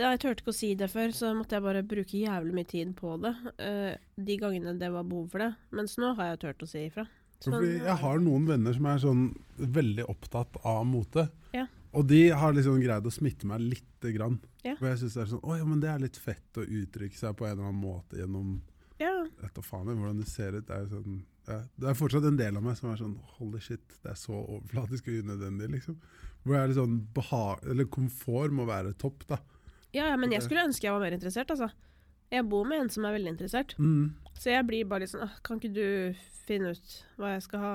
ja, 0.00 0.10
jeg 0.10 0.20
turte 0.22 0.42
ikke 0.42 0.52
å 0.52 0.56
si 0.56 0.72
det 0.78 0.88
før, 0.90 1.12
så 1.14 1.30
måtte 1.36 1.56
jeg 1.56 1.64
bare 1.64 1.84
bruke 1.86 2.18
jævlig 2.18 2.54
mye 2.56 2.68
tid 2.68 2.94
på 2.98 3.14
det. 3.22 3.32
Uh, 3.60 3.92
de 4.18 4.38
gangene 4.40 4.74
det 4.80 4.90
var 4.92 5.06
behov 5.08 5.28
for 5.32 5.44
det. 5.44 5.52
Mens 5.78 5.94
nå 6.00 6.14
har 6.18 6.32
jeg 6.32 6.42
turt 6.42 6.64
å 6.66 6.70
si 6.70 6.86
ifra. 6.88 7.06
Sånn, 7.42 7.62
jeg 7.66 7.98
har 7.98 8.20
noen 8.22 8.44
venner 8.46 8.74
som 8.74 8.86
er 8.86 9.00
sånn 9.02 9.22
veldig 9.58 10.06
opptatt 10.10 10.58
av 10.68 10.84
mote. 10.86 11.26
Ja. 11.54 11.66
Og 11.92 12.06
de 12.08 12.20
har 12.30 12.54
liksom 12.56 12.78
greid 12.80 13.06
å 13.06 13.12
smitte 13.12 13.48
meg 13.50 13.64
lite 13.64 14.12
grann. 14.14 14.38
Ja. 14.64 14.76
Og 14.78 14.86
jeg 14.88 15.00
syns 15.00 15.16
det 15.16 15.24
er 15.24 15.32
sånn 15.32 15.42
Å 15.42 15.56
ja, 15.58 15.64
men 15.66 15.80
det 15.82 15.90
er 15.90 16.04
litt 16.04 16.18
fett 16.22 16.60
å 16.60 16.62
uttrykke 16.62 17.18
seg 17.18 17.34
på 17.36 17.48
en 17.48 17.56
eller 17.56 17.66
annen 17.66 17.82
måte 17.82 18.20
gjennom 18.20 18.60
Ja, 19.02 19.10
da 19.42 19.64
faen 19.66 19.90
jeg, 19.90 19.98
hvordan 19.98 20.22
det 20.22 20.30
ser 20.30 20.54
ut. 20.54 20.68
Det 20.68 20.76
er, 20.76 20.86
sånn, 20.92 21.18
det 21.46 21.88
er 21.90 21.96
fortsatt 21.98 22.26
en 22.28 22.38
del 22.38 22.58
av 22.58 22.64
meg 22.64 22.76
som 22.78 22.90
er 22.92 23.00
sånn 23.00 23.14
Holy 23.38 23.60
shit, 23.62 23.82
det 24.04 24.12
er 24.12 24.18
så 24.18 24.34
overflatisk 24.36 25.08
og 25.10 25.24
unødvendig, 25.24 25.70
liksom. 25.76 25.96
Hvor 26.42 26.56
jeg 26.56 26.62
er 26.62 26.70
litt 26.70 26.78
sånn 26.78 27.00
behag, 27.14 27.64
Eller 27.70 27.88
komfort 27.90 28.54
må 28.54 28.66
være 28.66 28.94
topp, 28.98 29.26
da. 29.30 29.38
ja, 29.94 30.08
ja, 30.12 30.18
men 30.18 30.34
jeg 30.34 30.44
skulle 30.46 30.66
ønske 30.68 30.86
jeg 30.86 30.94
var 30.94 31.02
mer 31.02 31.16
interessert, 31.16 31.50
altså. 31.54 31.70
Jeg 32.32 32.46
bor 32.48 32.64
med 32.64 32.84
en 32.84 32.92
som 32.92 33.04
er 33.04 33.12
veldig 33.12 33.34
interessert. 33.34 33.74
Mm. 33.76 34.14
Så 34.40 34.54
jeg 34.54 34.64
blir 34.64 34.86
bare 34.88 35.04
litt 35.04 35.12
sånn 35.12 35.28
Kan 35.44 35.58
ikke 35.60 35.74
du 35.76 36.22
finne 36.46 36.72
ut 36.72 36.94
hva 37.20 37.34
jeg 37.34 37.44
skal 37.44 37.62
ha, 37.62 37.74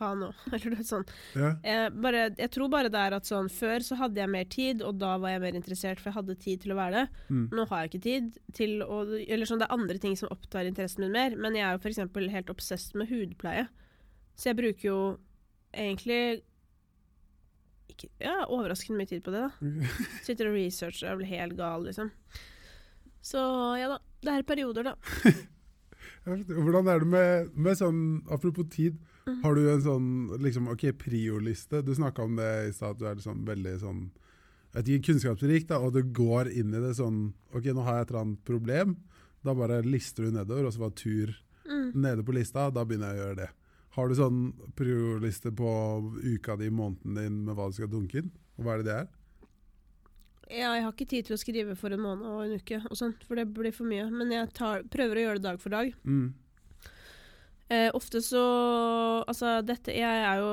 ha 0.00 0.10
nå? 0.18 0.28
Eller 0.54 0.74
noe 0.74 0.86
sånn. 0.86 1.04
Ja. 1.38 1.50
Jeg, 1.66 1.92
bare, 2.04 2.24
jeg 2.38 2.52
tror 2.54 2.70
bare 2.72 2.92
det 2.92 3.00
er 3.00 3.16
at 3.16 3.28
sånn 3.28 3.50
Før 3.52 3.84
så 3.86 3.98
hadde 4.00 4.22
jeg 4.22 4.32
mer 4.32 4.46
tid, 4.50 4.84
og 4.86 5.00
da 5.00 5.14
var 5.22 5.34
jeg 5.34 5.42
mer 5.44 5.58
interessert, 5.58 6.00
for 6.00 6.10
jeg 6.10 6.18
hadde 6.20 6.38
tid 6.42 6.64
til 6.64 6.74
å 6.74 6.78
være 6.78 7.02
det. 7.02 7.24
Mm. 7.28 7.44
Nå 7.58 7.66
har 7.70 7.82
jeg 7.82 7.92
ikke 7.92 8.06
tid 8.06 8.38
til 8.56 8.78
å 8.86 9.02
Eller 9.22 9.48
sånn, 9.48 9.62
det 9.62 9.68
er 9.68 9.76
andre 9.76 9.98
ting 10.02 10.16
som 10.18 10.32
opptar 10.32 10.68
interessen 10.68 11.04
min 11.06 11.16
mer. 11.16 11.36
Men 11.36 11.58
jeg 11.58 11.66
er 11.66 11.76
jo 11.76 11.82
f.eks. 11.82 12.02
helt 12.36 12.54
obsess 12.54 12.88
med 12.98 13.12
hudpleie. 13.12 13.66
Så 14.38 14.50
jeg 14.50 14.60
bruker 14.62 14.88
jo 14.88 14.98
egentlig 15.72 16.42
ikke, 17.92 18.08
ja, 18.22 18.42
overraskende 18.48 19.00
mye 19.00 19.10
tid 19.10 19.22
på 19.24 19.34
det, 19.34 19.44
da. 19.44 19.86
Sitter 20.26 20.48
og 20.50 20.56
researcher 20.56 21.12
og 21.12 21.20
blir 21.20 21.32
helt 21.34 21.56
gal, 21.58 21.84
liksom. 21.88 22.12
Så 23.22 23.40
ja 23.78 23.92
da. 23.92 23.98
Det 24.22 24.30
er 24.30 24.44
perioder, 24.46 24.86
da. 24.86 24.94
Hvordan 26.24 26.86
er 26.90 27.02
det 27.02 27.08
med, 27.10 27.54
med 27.58 27.78
sånn 27.78 28.02
Apropos 28.30 28.68
tid. 28.70 29.00
Har 29.42 29.54
du 29.54 29.62
en 29.70 29.82
sånn 29.84 30.08
liksom, 30.42 30.68
ok, 30.72 30.88
prioliste? 30.98 31.82
Du 31.84 31.92
snakka 31.94 32.22
om 32.26 32.36
det 32.36 32.50
i 32.68 32.72
stad, 32.74 32.96
at 32.96 32.98
du 32.98 33.06
er 33.06 33.22
sånn, 33.22 33.44
veldig 33.46 33.76
sånn 33.80 34.02
jeg 34.72 34.78
vet 34.80 34.88
ikke, 34.88 35.06
kunnskapsrik, 35.10 35.66
da, 35.68 35.78
og 35.84 35.92
du 35.92 36.02
går 36.16 36.48
inn 36.48 36.72
i 36.72 36.80
det 36.80 36.94
sånn 36.96 37.34
Ok, 37.52 37.66
nå 37.76 37.82
har 37.84 37.98
jeg 37.98 38.06
et 38.06 38.10
eller 38.14 38.22
annet 38.22 38.44
problem. 38.48 38.94
Da 39.44 39.52
bare 39.54 39.82
lister 39.84 40.24
du 40.24 40.30
nedover, 40.32 40.64
og 40.66 40.72
så 40.72 40.78
var 40.86 40.94
tur 40.96 41.34
Mm. 41.68 41.92
nede 41.94 42.24
på 42.26 42.32
lista. 42.34 42.70
Da 42.74 42.82
begynner 42.84 43.12
jeg 43.14 43.20
å 43.20 43.22
gjøre 43.26 43.36
det. 43.36 43.50
Har 43.94 44.08
du 44.08 44.14
sånn 44.14 44.38
prioliste 44.74 45.52
på 45.54 45.68
uka 46.24 46.56
di, 46.58 46.70
måneden 46.70 47.14
din, 47.14 47.44
med 47.44 47.54
hva 47.54 47.68
du 47.68 47.76
skal 47.76 47.88
dunke 47.88 48.18
inn? 48.18 48.30
Og 48.58 48.64
hva 48.64 48.74
er 48.74 48.82
det 48.82 48.86
det 48.88 48.96
er? 48.96 49.08
Ja, 50.52 50.72
jeg 50.74 50.82
har 50.84 50.92
ikke 50.92 51.08
tid 51.08 51.26
til 51.28 51.36
å 51.36 51.40
skrive 51.40 51.76
for 51.78 51.94
en 51.94 52.02
måned 52.02 52.26
og 52.28 52.42
en 52.44 52.56
uke, 52.58 52.80
og 52.90 52.96
sånt, 52.98 53.22
for 53.24 53.36
det 53.38 53.46
blir 53.54 53.72
for 53.72 53.84
mye. 53.88 54.08
Men 54.10 54.32
jeg 54.34 54.50
tar, 54.58 54.82
prøver 54.92 55.16
å 55.20 55.24
gjøre 55.26 55.38
det 55.40 55.46
dag 55.46 55.60
for 55.62 55.70
dag. 55.72 55.92
Mm. 56.04 56.32
Eh, 57.70 57.90
ofte 57.94 58.20
så 58.20 58.42
Altså, 59.22 59.60
dette 59.64 59.94
Jeg 59.94 60.24
er 60.26 60.40
jo 60.40 60.50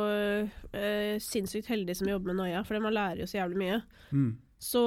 eh, 0.77 1.17
sinnssykt 1.23 1.67
heldig 1.71 1.95
som 1.97 2.07
jobber 2.07 2.31
med 2.31 2.39
Noia, 2.39 2.61
for 2.63 2.79
man 2.83 2.95
lærer 2.95 3.23
jo 3.23 3.27
så 3.29 3.41
jævlig 3.41 3.59
mye. 3.63 3.81
Mm. 4.11 4.31
Så 4.59 4.81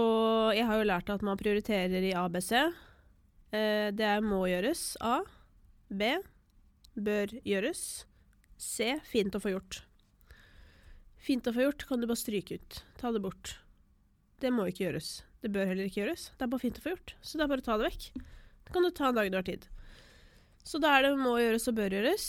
jeg 0.57 0.69
har 0.69 0.78
jo 0.78 0.89
lært 0.89 1.11
at 1.11 1.24
man 1.24 1.40
prioriterer 1.40 2.05
i 2.05 2.15
ABC. 2.16 2.53
Eh, 3.53 3.89
det 3.93 4.07
er 4.07 4.24
må 4.24 4.44
gjøres. 4.49 4.94
A. 5.01 5.23
B. 5.89 6.15
Bør 6.94 7.32
gjøres. 7.44 8.05
C. 8.61 8.94
Fint 9.09 9.35
å 9.35 9.43
få 9.43 9.57
gjort. 9.57 9.82
Fint 11.23 11.47
å 11.47 11.55
få 11.55 11.66
gjort 11.66 11.86
kan 11.89 12.01
du 12.03 12.09
bare 12.11 12.20
stryke 12.20 12.61
ut. 12.61 12.82
Ta 13.01 13.12
det 13.15 13.23
bort. 13.24 13.57
Det 14.43 14.51
må 14.55 14.66
ikke 14.69 14.89
gjøres. 14.89 15.23
Det 15.43 15.51
bør 15.55 15.69
heller 15.70 15.89
ikke 15.89 16.03
gjøres. 16.03 16.31
Det 16.36 16.47
er 16.47 16.51
bare 16.53 16.62
fint 16.62 16.78
å 16.78 16.85
få 16.85 16.94
gjort. 16.94 17.15
Så 17.23 17.39
det 17.39 17.44
er 17.44 17.53
bare 17.53 17.65
å 17.65 17.66
ta 17.66 17.77
det 17.78 17.89
vekk. 17.90 18.09
Det 18.66 18.74
kan 18.74 18.86
du 18.86 18.90
ta 18.90 19.09
en 19.11 19.19
dag 19.19 19.31
du 19.31 19.39
har 19.39 19.47
tid. 19.47 19.69
Så 20.62 20.78
da 20.82 20.94
er 20.97 21.06
det 21.06 21.16
må 21.18 21.36
gjøres 21.40 21.68
og 21.70 21.76
bør 21.78 21.97
gjøres. 21.98 22.26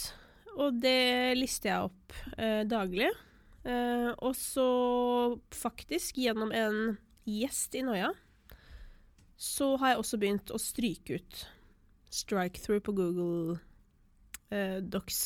Og 0.54 0.80
det 0.82 1.34
lister 1.38 1.72
jeg 1.72 1.90
opp 1.90 2.18
eh, 2.38 2.62
daglig. 2.70 3.10
Eh, 3.64 4.10
og 4.18 4.36
så 4.38 4.68
faktisk 5.56 6.20
gjennom 6.20 6.52
en 6.54 6.98
gjest 7.30 7.78
i 7.80 7.84
Noia, 7.86 8.12
så 9.40 9.74
har 9.80 9.94
jeg 9.94 10.02
også 10.02 10.20
begynt 10.20 10.52
å 10.54 10.60
stryke 10.62 11.20
ut 11.20 11.46
strike-through 12.14 12.84
på 12.86 12.94
Google 12.94 13.58
eh, 14.54 14.80
Docs. 14.84 15.22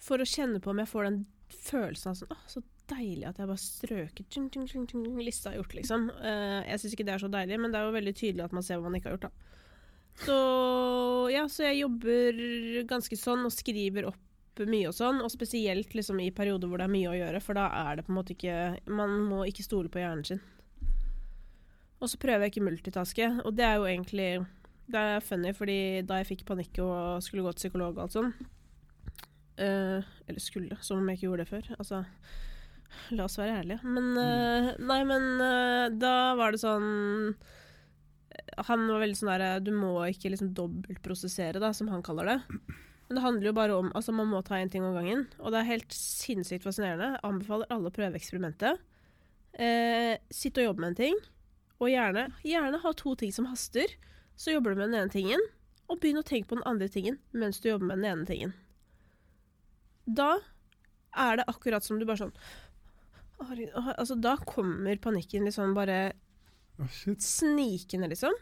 For 0.00 0.22
å 0.22 0.28
kjenne 0.28 0.62
på 0.62 0.72
om 0.72 0.80
jeg 0.80 0.88
får 0.88 1.08
den 1.08 1.18
følelsen 1.50 2.12
av 2.12 2.20
sånn 2.20 2.32
Åh, 2.32 2.44
så 2.48 2.62
deilig 2.90 3.28
at 3.28 3.38
jeg 3.38 3.50
bare 3.50 3.62
strøket 3.62 4.32
tjung, 4.32 4.48
tjung, 4.50 4.66
tjung, 4.70 4.86
tjung, 4.88 5.04
Lista 5.22 5.52
er 5.52 5.60
gjort, 5.60 5.76
liksom. 5.76 6.08
Eh, 6.16 6.70
jeg 6.70 6.82
syns 6.82 6.96
ikke 6.96 7.06
det 7.06 7.14
er 7.14 7.22
så 7.22 7.30
deilig, 7.30 7.60
men 7.60 7.74
det 7.74 7.80
er 7.80 7.86
jo 7.86 7.96
veldig 7.98 8.14
tydelig 8.16 8.46
at 8.46 8.56
man 8.56 8.66
ser 8.66 8.80
hva 8.80 8.88
man 8.88 8.98
ikke 8.98 9.10
har 9.10 9.18
gjort, 9.18 9.28
da. 9.28 9.49
Så 10.20 10.36
ja, 11.32 11.46
så 11.48 11.64
jeg 11.68 11.80
jobber 11.82 12.40
ganske 12.90 13.16
sånn 13.16 13.46
og 13.48 13.54
skriver 13.54 14.10
opp 14.10 14.26
mye 14.68 14.90
og 14.90 14.96
sånn, 14.96 15.22
og 15.24 15.32
spesielt 15.32 15.94
liksom 15.96 16.18
i 16.20 16.30
perioder 16.34 16.68
hvor 16.68 16.80
det 16.80 16.88
er 16.88 16.92
mye 16.92 17.10
å 17.12 17.16
gjøre, 17.16 17.40
for 17.40 17.56
da 17.56 17.68
er 17.80 17.96
det 17.96 18.04
på 18.04 18.12
en 18.12 18.18
måte 18.18 18.34
ikke 18.34 18.56
Man 18.92 19.14
må 19.30 19.44
ikke 19.48 19.64
stole 19.64 19.88
på 19.92 20.02
hjernen 20.02 20.26
sin. 20.26 20.42
Og 22.00 22.10
så 22.10 22.20
prøver 22.20 22.46
jeg 22.46 22.54
ikke 22.54 22.66
multitaske, 22.66 23.28
og 23.44 23.54
det 23.56 23.66
er 23.66 23.78
jo 23.78 23.88
egentlig 23.88 24.30
Det 24.90 25.00
er 25.00 25.24
funny, 25.24 25.52
fordi 25.56 26.02
da 26.04 26.20
jeg 26.20 26.30
fikk 26.32 26.46
panikk 26.48 26.80
og 26.84 27.24
skulle 27.24 27.44
gå 27.46 27.54
til 27.54 27.64
psykolog 27.64 27.96
og 27.96 28.04
alt 28.04 28.16
sånn 28.16 28.30
uh, 29.60 30.00
Eller 30.26 30.42
skulle, 30.42 30.76
som 30.84 31.00
om 31.00 31.08
jeg 31.08 31.20
ikke 31.20 31.28
gjorde 31.28 31.44
det 31.44 31.52
før. 31.52 31.74
Altså 31.78 32.04
La 33.14 33.26
oss 33.28 33.38
være 33.38 33.60
ærlige. 33.60 33.86
Men 33.86 34.06
eh, 34.18 34.70
Nei, 34.82 35.02
men 35.06 35.26
uh, 35.38 35.86
da 35.94 36.34
var 36.34 36.50
det 36.50 36.58
sånn 36.58 36.88
Han 38.68 38.86
var 38.86 39.02
veldig 39.02 39.16
sånn 39.18 39.30
derre 39.32 39.48
Du 39.64 39.72
må 39.74 39.94
ikke 40.10 40.30
liksom 40.32 40.52
dobbeltprosessere, 40.56 41.60
da, 41.62 41.72
som 41.76 41.90
han 41.92 42.04
kaller 42.06 42.30
det. 42.30 42.36
Men 43.08 43.18
det 43.18 43.24
handler 43.24 43.50
jo 43.50 43.56
bare 43.56 43.78
om 43.80 43.90
Altså, 43.96 44.14
man 44.14 44.30
må 44.30 44.42
ta 44.46 44.60
én 44.60 44.70
ting 44.70 44.84
om 44.86 44.94
gangen. 44.94 45.26
Og 45.40 45.50
det 45.50 45.62
er 45.62 45.72
helt 45.72 45.96
sinnssykt 45.96 46.66
fascinerende. 46.66 47.16
Jeg 47.16 47.24
anbefaler 47.26 47.74
alle 47.74 47.90
å 47.90 47.94
prøve 47.94 48.20
eksperimentet. 48.20 48.82
Eh, 49.58 50.14
sitt 50.30 50.58
og 50.60 50.68
jobbe 50.68 50.84
med 50.84 50.92
en 50.92 51.00
ting. 51.00 51.18
Og 51.80 51.90
gjerne, 51.90 52.28
gjerne 52.46 52.82
ha 52.84 52.92
to 52.94 53.16
ting 53.18 53.32
som 53.34 53.48
haster. 53.50 53.96
Så 54.38 54.54
jobber 54.54 54.72
du 54.72 54.80
med 54.80 54.92
den 54.92 55.02
ene 55.02 55.12
tingen, 55.12 55.42
og 55.90 55.98
begynn 56.00 56.20
å 56.20 56.24
tenke 56.26 56.48
på 56.48 56.56
den 56.56 56.68
andre 56.68 56.88
tingen 56.92 57.18
mens 57.36 57.58
du 57.60 57.68
jobber 57.68 57.90
med 57.90 58.00
den 58.00 58.12
ene 58.12 58.28
tingen. 58.28 58.54
Da 60.06 60.38
er 61.18 61.40
det 61.40 61.48
akkurat 61.50 61.84
som 61.84 61.98
du 61.98 62.06
bare 62.06 62.22
sånn 62.22 62.34
Altså, 63.40 64.18
da 64.20 64.34
kommer 64.44 64.98
panikken 65.00 65.46
liksom 65.48 65.72
bare 65.72 66.12
Shit. 66.88 67.22
snikende, 67.22 68.08
liksom. 68.12 68.34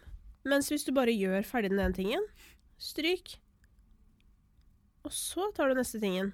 Mens 0.48 0.70
hvis 0.72 0.86
du 0.86 0.92
bare 0.96 1.14
gjør 1.14 1.46
ferdig 1.46 1.72
den 1.72 1.82
ene 1.82 1.96
tingen, 1.96 2.24
stryk, 2.78 3.36
og 5.06 5.14
så 5.14 5.48
tar 5.56 5.70
du 5.70 5.78
neste 5.78 6.00
tingen, 6.02 6.32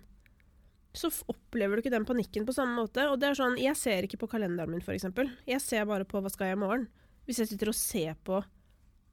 så 0.94 1.10
opplever 1.30 1.76
du 1.76 1.82
ikke 1.82 1.92
den 1.94 2.06
panikken 2.06 2.46
på 2.46 2.54
samme 2.54 2.76
måte. 2.78 3.08
Og 3.10 3.18
det 3.18 3.32
er 3.32 3.38
sånn, 3.38 3.56
Jeg 3.58 3.74
ser 3.78 4.06
ikke 4.06 4.20
på 4.20 4.30
kalenderen 4.30 4.70
min, 4.70 4.82
f.eks. 4.82 5.08
Jeg 5.46 5.62
ser 5.62 5.88
bare 5.90 6.06
på 6.06 6.20
hva 6.22 6.30
skal 6.30 6.52
jeg 6.52 6.58
i 6.58 6.62
morgen. 6.62 6.86
Hvis 7.26 7.40
jeg 7.42 7.50
sitter 7.50 7.72
og 7.72 7.78
ser 7.78 8.14
på 8.26 8.42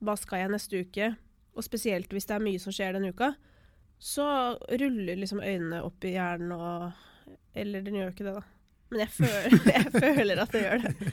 hva 0.02 0.14
skal 0.18 0.44
jeg 0.44 0.52
neste 0.52 0.82
uke, 0.82 1.08
og 1.52 1.66
spesielt 1.66 2.12
hvis 2.12 2.26
det 2.28 2.36
er 2.36 2.44
mye 2.44 2.60
som 2.62 2.74
skjer 2.74 2.96
denne 2.96 3.10
uka, 3.12 3.32
så 4.02 4.24
ruller 4.66 5.18
liksom 5.18 5.42
øynene 5.42 5.82
opp 5.86 6.04
i 6.04 6.16
hjernen 6.16 6.54
og 6.56 6.92
Eller 7.54 7.82
den 7.84 7.98
gjør 7.98 8.10
ikke 8.14 8.24
det, 8.24 8.32
da. 8.34 8.42
Men 8.90 9.00
jeg 9.04 9.12
føler, 9.12 9.54
jeg 9.76 9.92
føler 9.92 10.40
at 10.42 10.54
det 10.54 10.62
gjør 10.62 10.82
det. 10.86 11.12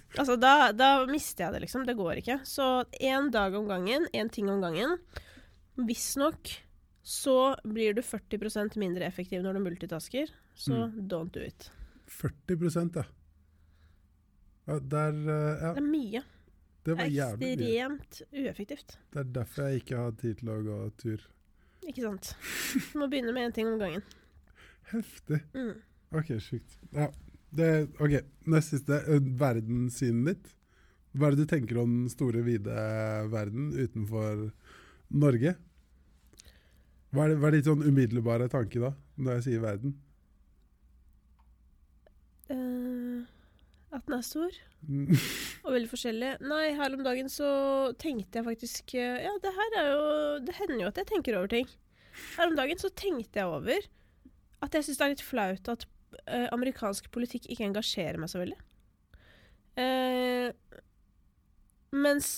Altså, 0.19 0.35
da, 0.35 0.71
da 0.75 1.05
mister 1.07 1.45
jeg 1.45 1.55
det, 1.55 1.61
liksom. 1.65 1.85
Det 1.87 1.95
går 1.99 2.19
ikke. 2.19 2.41
Så 2.47 2.83
én 2.99 3.29
dag 3.31 3.55
om 3.55 3.69
gangen, 3.69 4.07
én 4.13 4.31
ting 4.31 4.49
om 4.51 4.59
gangen. 4.63 4.97
Visstnok 5.87 6.51
så 7.01 7.55
blir 7.63 7.95
du 7.97 8.01
40% 8.01 8.77
mindre 8.77 9.07
effektiv 9.07 9.41
når 9.41 9.57
du 9.57 9.63
multitasker, 9.65 10.29
så 10.53 10.85
don't 10.97 11.33
do 11.33 11.41
it. 11.41 11.71
40 12.11 12.91
ja. 12.95 13.03
ja 14.67 14.79
der, 14.79 15.15
eh, 15.15 15.63
ja. 15.63 15.73
Det 15.73 15.81
er 15.81 15.87
mye. 15.87 16.23
Det 16.81 16.97
var 16.97 17.05
jævlig 17.05 17.47
mye. 17.47 17.53
ekstremt 17.53 18.21
ueffektivt. 18.33 18.97
Det 19.13 19.19
er 19.19 19.33
derfor 19.39 19.69
jeg 19.69 19.81
ikke 19.83 19.97
har 19.97 20.11
tid 20.21 20.41
til 20.41 20.51
å 20.51 20.59
gå 20.65 20.77
tur. 21.01 21.25
Ikke 21.87 22.03
sant? 22.05 22.33
Du 22.91 22.99
må 23.01 23.09
begynne 23.09 23.33
med 23.33 23.49
én 23.49 23.55
ting 23.55 23.69
om 23.71 23.79
gangen. 23.81 24.05
Heftig. 24.91 25.41
Mm. 25.55 25.75
Ok, 26.11 26.35
sjukt. 26.43 26.77
Ja. 26.91 27.07
Det, 27.51 27.69
ok, 27.99 28.15
nest 28.51 28.73
siste. 28.75 29.01
eh, 29.11 29.23
Verdenssynet 29.41 30.29
ditt. 30.31 30.53
Hva 31.11 31.27
er 31.27 31.35
det 31.35 31.43
du 31.43 31.51
tenker 31.51 31.81
om 31.81 31.91
den 32.03 32.11
store, 32.11 32.43
vide 32.45 32.75
verden 33.31 33.73
utenfor 33.75 34.45
Norge? 35.11 35.57
Hva 37.11 37.25
er, 37.25 37.33
det, 37.33 37.39
hva 37.41 37.49
er 37.49 37.57
ditt 37.57 37.67
sånn 37.67 37.83
umiddelbare 37.83 38.47
tanke 38.51 38.79
da, 38.79 38.93
når 39.19 39.39
jeg 39.39 39.47
sier 39.49 39.63
verden? 39.65 39.97
Uh, 42.47 43.27
at 43.91 44.05
den 44.07 44.19
er 44.19 44.27
stor 44.27 44.59
Mm. 44.81 45.11
og 45.63 45.75
veldig 45.75 45.89
forskjellig. 45.91 46.29
Nei, 46.41 46.71
her 46.73 46.95
om 46.95 47.03
dagen 47.05 47.27
så 47.29 47.47
tenkte 48.01 48.39
jeg 48.39 48.47
faktisk 48.47 48.95
eh, 48.97 49.19
Ja, 49.21 49.35
det 49.43 49.51
her 49.53 49.75
er 49.77 49.89
jo 49.91 50.05
Det 50.41 50.55
hender 50.57 50.79
jo 50.81 50.87
at 50.89 50.97
jeg 50.97 51.09
tenker 51.11 51.37
over 51.37 51.51
ting. 51.51 51.67
Her 52.33 52.49
om 52.49 52.55
dagen 52.57 52.81
så 52.81 52.89
tenkte 52.89 53.43
jeg 53.43 53.45
over 53.45 53.85
at 54.65 54.77
jeg 54.77 54.87
syns 54.87 54.97
det 54.97 55.05
er 55.05 55.13
litt 55.13 55.23
flaut 55.25 55.69
at 55.75 55.85
eh, 56.25 56.47
amerikansk 56.51 57.09
politikk 57.13 57.49
ikke 57.49 57.67
engasjerer 57.67 58.19
meg 58.21 58.31
så 58.31 58.41
veldig. 58.41 58.57
Eh, 59.81 60.49
mens 61.95 62.31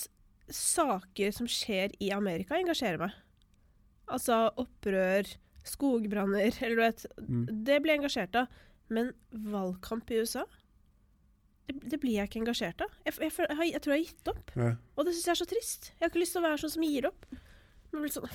saker 0.50 1.32
som 1.34 1.48
skjer 1.50 1.94
i 2.04 2.10
Amerika, 2.14 2.58
engasjerer 2.58 3.00
meg. 3.00 3.14
Altså 4.12 4.46
opprør, 4.60 5.30
skogbranner, 5.64 6.52
eller 6.62 6.76
du 6.76 6.84
vet 6.84 7.06
Mm. 7.24 7.46
Det 7.64 7.80
blir 7.80 7.94
jeg 7.94 8.02
engasjert 8.02 8.36
av. 8.36 8.60
Men 8.92 9.14
valgkamp 9.32 10.10
i 10.12 10.18
USA 10.20 10.44
det, 11.64 11.78
det 11.88 12.00
blir 12.02 12.18
jeg 12.18 12.28
ikke 12.28 12.42
engasjert 12.42 12.82
av. 12.84 12.92
Jeg, 13.06 13.16
jeg, 13.24 13.32
jeg, 13.38 13.70
jeg 13.72 13.80
tror 13.84 13.94
jeg 13.94 14.02
har 14.02 14.10
gitt 14.10 14.30
opp. 14.34 14.50
Ja. 14.60 14.72
Og 14.96 15.06
det 15.06 15.14
syns 15.14 15.28
jeg 15.30 15.32
er 15.34 15.40
så 15.40 15.48
trist. 15.48 15.88
Jeg 15.94 16.02
har 16.04 16.12
ikke 16.12 16.20
lyst 16.20 16.36
til 16.36 16.42
å 16.42 16.44
være 16.44 16.60
sånn 16.60 16.74
som 16.74 16.84
gir 16.84 17.08
opp. 17.08 17.24
Men 17.90 18.04
blir 18.04 18.12
sånn 18.12 18.28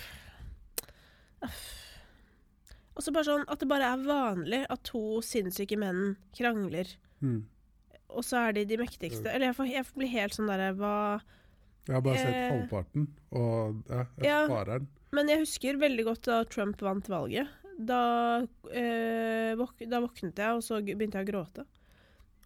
Uff. 1.46 1.68
Og 3.00 3.06
så 3.06 3.14
bare 3.16 3.30
sånn 3.30 3.46
at 3.48 3.62
det 3.64 3.68
bare 3.72 3.94
er 3.94 4.02
vanlig 4.04 4.66
at 4.70 4.82
to 4.90 5.22
sinnssyke 5.24 5.78
menn 5.80 6.18
krangler, 6.36 6.90
Mm. 7.24 7.46
og 8.10 8.24
så 8.24 8.50
er 8.50 8.54
de 8.58 8.66
de 8.66 8.78
mektigste. 8.78 9.28
Eller 9.32 9.48
jeg, 9.50 9.56
får, 9.56 9.68
jeg 9.72 9.86
blir 9.96 10.12
helt 10.12 10.34
sånn 10.36 10.48
derre 10.52 10.74
Hva 10.76 11.22
Jeg 11.88 11.96
har 11.96 12.02
bare 12.06 12.18
sett 12.20 12.36
Eh. 12.36 12.52
halvparten, 12.52 13.08
og 13.32 13.84
ja, 13.90 14.04
jeg 14.20 14.26
Ja. 14.28 14.46
sparer 14.48 14.80
den. 14.80 14.88
Men 15.12 15.28
jeg 15.30 15.40
husker 15.40 15.78
veldig 15.80 16.04
godt 16.06 16.22
da 16.24 16.44
Trump 16.44 16.78
vant 16.82 17.08
valget. 17.08 17.48
Da, 17.80 18.42
eh, 18.72 19.56
våk 19.56 19.88
da 19.90 20.02
våknet 20.02 20.36
jeg, 20.36 20.52
og 20.54 20.62
så 20.62 20.82
begynte 20.84 21.14
jeg 21.18 21.26
å 21.28 21.32
gråte. 21.32 21.66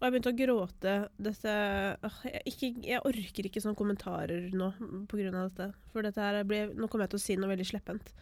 jeg 0.00 0.12
begynte 0.12 0.32
å 0.32 0.38
gråte 0.38 1.08
dette 1.20 1.98
åh, 2.04 2.22
jeg, 2.24 2.42
ikke, 2.46 2.84
jeg 2.86 3.00
orker 3.04 3.44
ikke 3.50 3.60
sånne 3.62 3.76
kommentarer 3.76 4.50
nå 4.52 4.72
pga. 5.08 5.30
dette. 5.50 5.74
For 5.92 6.02
dette 6.02 6.16
her 6.20 6.44
ble, 6.44 6.68
nå 6.74 6.88
kommer 6.88 7.04
jeg 7.04 7.10
til 7.10 7.18
å 7.18 7.26
si 7.26 7.36
noe 7.36 7.50
veldig 7.56 7.66
sleppent. 7.66 8.12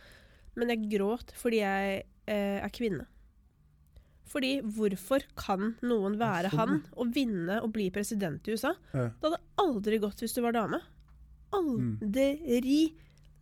Men 0.57 0.69
jeg 0.69 0.91
gråt 0.99 1.33
fordi 1.33 1.59
jeg 1.61 2.05
er 2.31 2.73
kvinne. 2.75 3.07
Fordi 4.33 4.55
hvorfor 4.65 5.25
kan 5.37 5.75
noen 5.85 6.17
være 6.21 6.53
han 6.55 6.79
og 6.97 7.11
vinne 7.13 7.59
og 7.61 7.73
bli 7.75 7.91
president 7.93 8.47
i 8.49 8.55
USA? 8.55 8.73
Ja. 8.95 9.11
Det 9.11 9.29
hadde 9.29 9.43
aldri 9.61 9.99
gått 10.01 10.23
hvis 10.23 10.37
du 10.37 10.41
var 10.45 10.57
dame. 10.57 10.81
Mm. 11.53 11.99
Aldri 12.01 12.79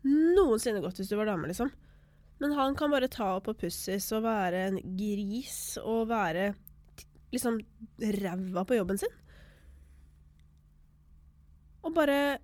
noensinne 0.02 0.82
gått 0.82 0.98
hvis 0.98 1.12
du 1.12 1.16
var 1.20 1.30
dame, 1.30 1.50
liksom. 1.50 1.70
Men 2.40 2.56
han 2.56 2.74
kan 2.78 2.90
bare 2.90 3.10
ta 3.12 3.34
opp 3.36 3.50
og 3.52 3.58
pussis 3.60 4.08
og 4.16 4.24
være 4.24 4.66
en 4.70 4.78
gris 4.96 5.76
og 5.82 6.08
være 6.10 6.50
liksom 7.30 7.60
ræva 8.00 8.64
på 8.66 8.78
jobben 8.80 8.98
sin. 8.98 9.12
Og 11.84 11.94
bare 11.96 12.40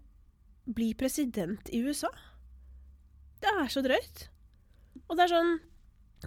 bli 0.67 0.93
president 0.99 1.71
i 1.75 1.81
USA. 1.87 2.11
Det 3.41 3.51
er 3.51 3.73
så 3.73 3.83
drøyt. 3.85 4.29
Og 5.07 5.17
det 5.17 5.27
er 5.27 5.33
sånn 5.33 5.57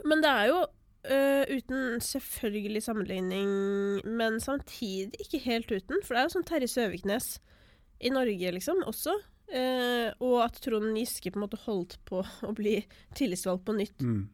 Men 0.06 0.22
det 0.22 0.30
er 0.36 0.52
jo 0.53 0.60
Uh, 0.99 1.45
uten 1.48 2.02
selvfølgelig 2.03 2.82
sammenligning, 2.84 3.52
men 4.20 4.36
samtidig 4.44 5.16
ikke 5.24 5.40
helt 5.45 5.70
uten. 5.72 6.02
For 6.03 6.11
det 6.14 6.20
er 6.20 6.26
jo 6.28 6.34
sånn 6.34 6.44
Terje 6.45 6.68
Søviknes 6.68 7.28
i 8.03 8.10
Norge, 8.11 8.52
liksom, 8.52 8.82
også. 8.84 9.14
Uh, 9.48 10.11
og 10.20 10.41
at 10.44 10.60
Trond 10.60 10.91
Giske 10.99 11.32
på 11.32 11.40
en 11.40 11.45
måte 11.45 11.57
holdt 11.64 11.95
på 12.06 12.20
å 12.49 12.52
bli 12.53 12.82
tillitsvalgt 13.16 13.64
på 13.66 13.78
nytt 13.80 14.03
Mm. 14.03 14.28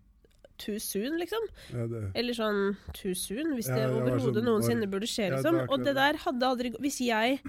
too 0.57 0.79
soon, 0.81 1.19
liksom. 1.21 1.45
Ja. 1.69 1.85
Eller 2.17 2.33
sånn 2.33 2.75
too 2.97 3.13
soon, 3.13 3.53
hvis 3.53 3.69
Ja, 3.69 3.75
det 3.75 3.85
det 3.85 4.01
overhodet 4.01 4.41
sånn- 4.41 4.49
noensinne 4.49 4.89
burde 4.89 5.05
skje, 5.07 5.29
Ja, 5.29 5.35
liksom. 5.37 5.69
og 5.69 5.85
det 5.85 5.93
der 5.95 6.17
hadde 6.25 6.49
aldri 6.49 6.71
gått 6.73 6.81
Hvis 6.81 6.97
jeg 7.05 7.39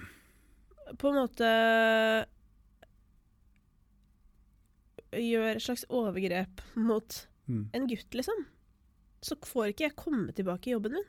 på 1.01 1.09
en 1.09 1.23
måte 1.25 2.27
gjør 5.17 5.55
et 5.57 5.63
slags 5.65 5.85
overgrep 5.89 6.61
mot 6.77 7.23
Mm. 7.49 7.69
en 7.73 7.87
gutt, 7.87 8.11
liksom, 8.15 8.45
så 9.23 9.37
får 9.47 9.69
ikke 9.73 9.85
jeg 9.89 9.97
komme 9.97 10.33
tilbake 10.35 10.67
i 10.71 10.73
jobben 10.75 10.93
min. 10.99 11.05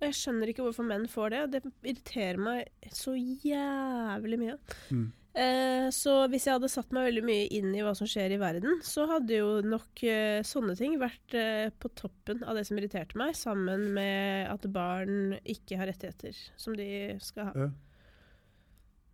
Og 0.00 0.06
jeg 0.08 0.16
skjønner 0.16 0.48
ikke 0.52 0.64
hvorfor 0.64 0.86
menn 0.88 1.06
får 1.12 1.30
det. 1.30 1.40
og 1.44 1.50
Det 1.52 1.62
irriterer 1.92 2.38
meg 2.40 2.68
så 2.92 3.12
jævlig 3.18 4.38
mye. 4.40 4.54
Mm. 4.90 5.08
Eh, 5.40 5.88
så 5.94 6.14
hvis 6.32 6.46
jeg 6.48 6.56
hadde 6.56 6.68
satt 6.72 6.90
meg 6.96 7.04
veldig 7.10 7.22
mye 7.28 7.44
inn 7.54 7.68
i 7.76 7.82
hva 7.86 7.92
som 7.94 8.08
skjer 8.08 8.32
i 8.34 8.38
verden, 8.40 8.80
så 8.82 9.04
hadde 9.06 9.36
jo 9.36 9.60
nok 9.62 10.02
eh, 10.08 10.40
sånne 10.42 10.74
ting 10.78 10.96
vært 10.98 11.36
eh, 11.38 11.68
på 11.78 11.90
toppen 11.94 12.42
av 12.48 12.56
det 12.58 12.64
som 12.66 12.80
irriterte 12.80 13.16
meg, 13.20 13.36
sammen 13.38 13.90
med 13.94 14.48
at 14.50 14.64
barn 14.74 15.36
ikke 15.44 15.78
har 15.78 15.86
rettigheter 15.92 16.34
som 16.58 16.74
de 16.76 16.88
skal 17.22 17.50
ha. 17.50 17.66
Ja. 17.66 17.70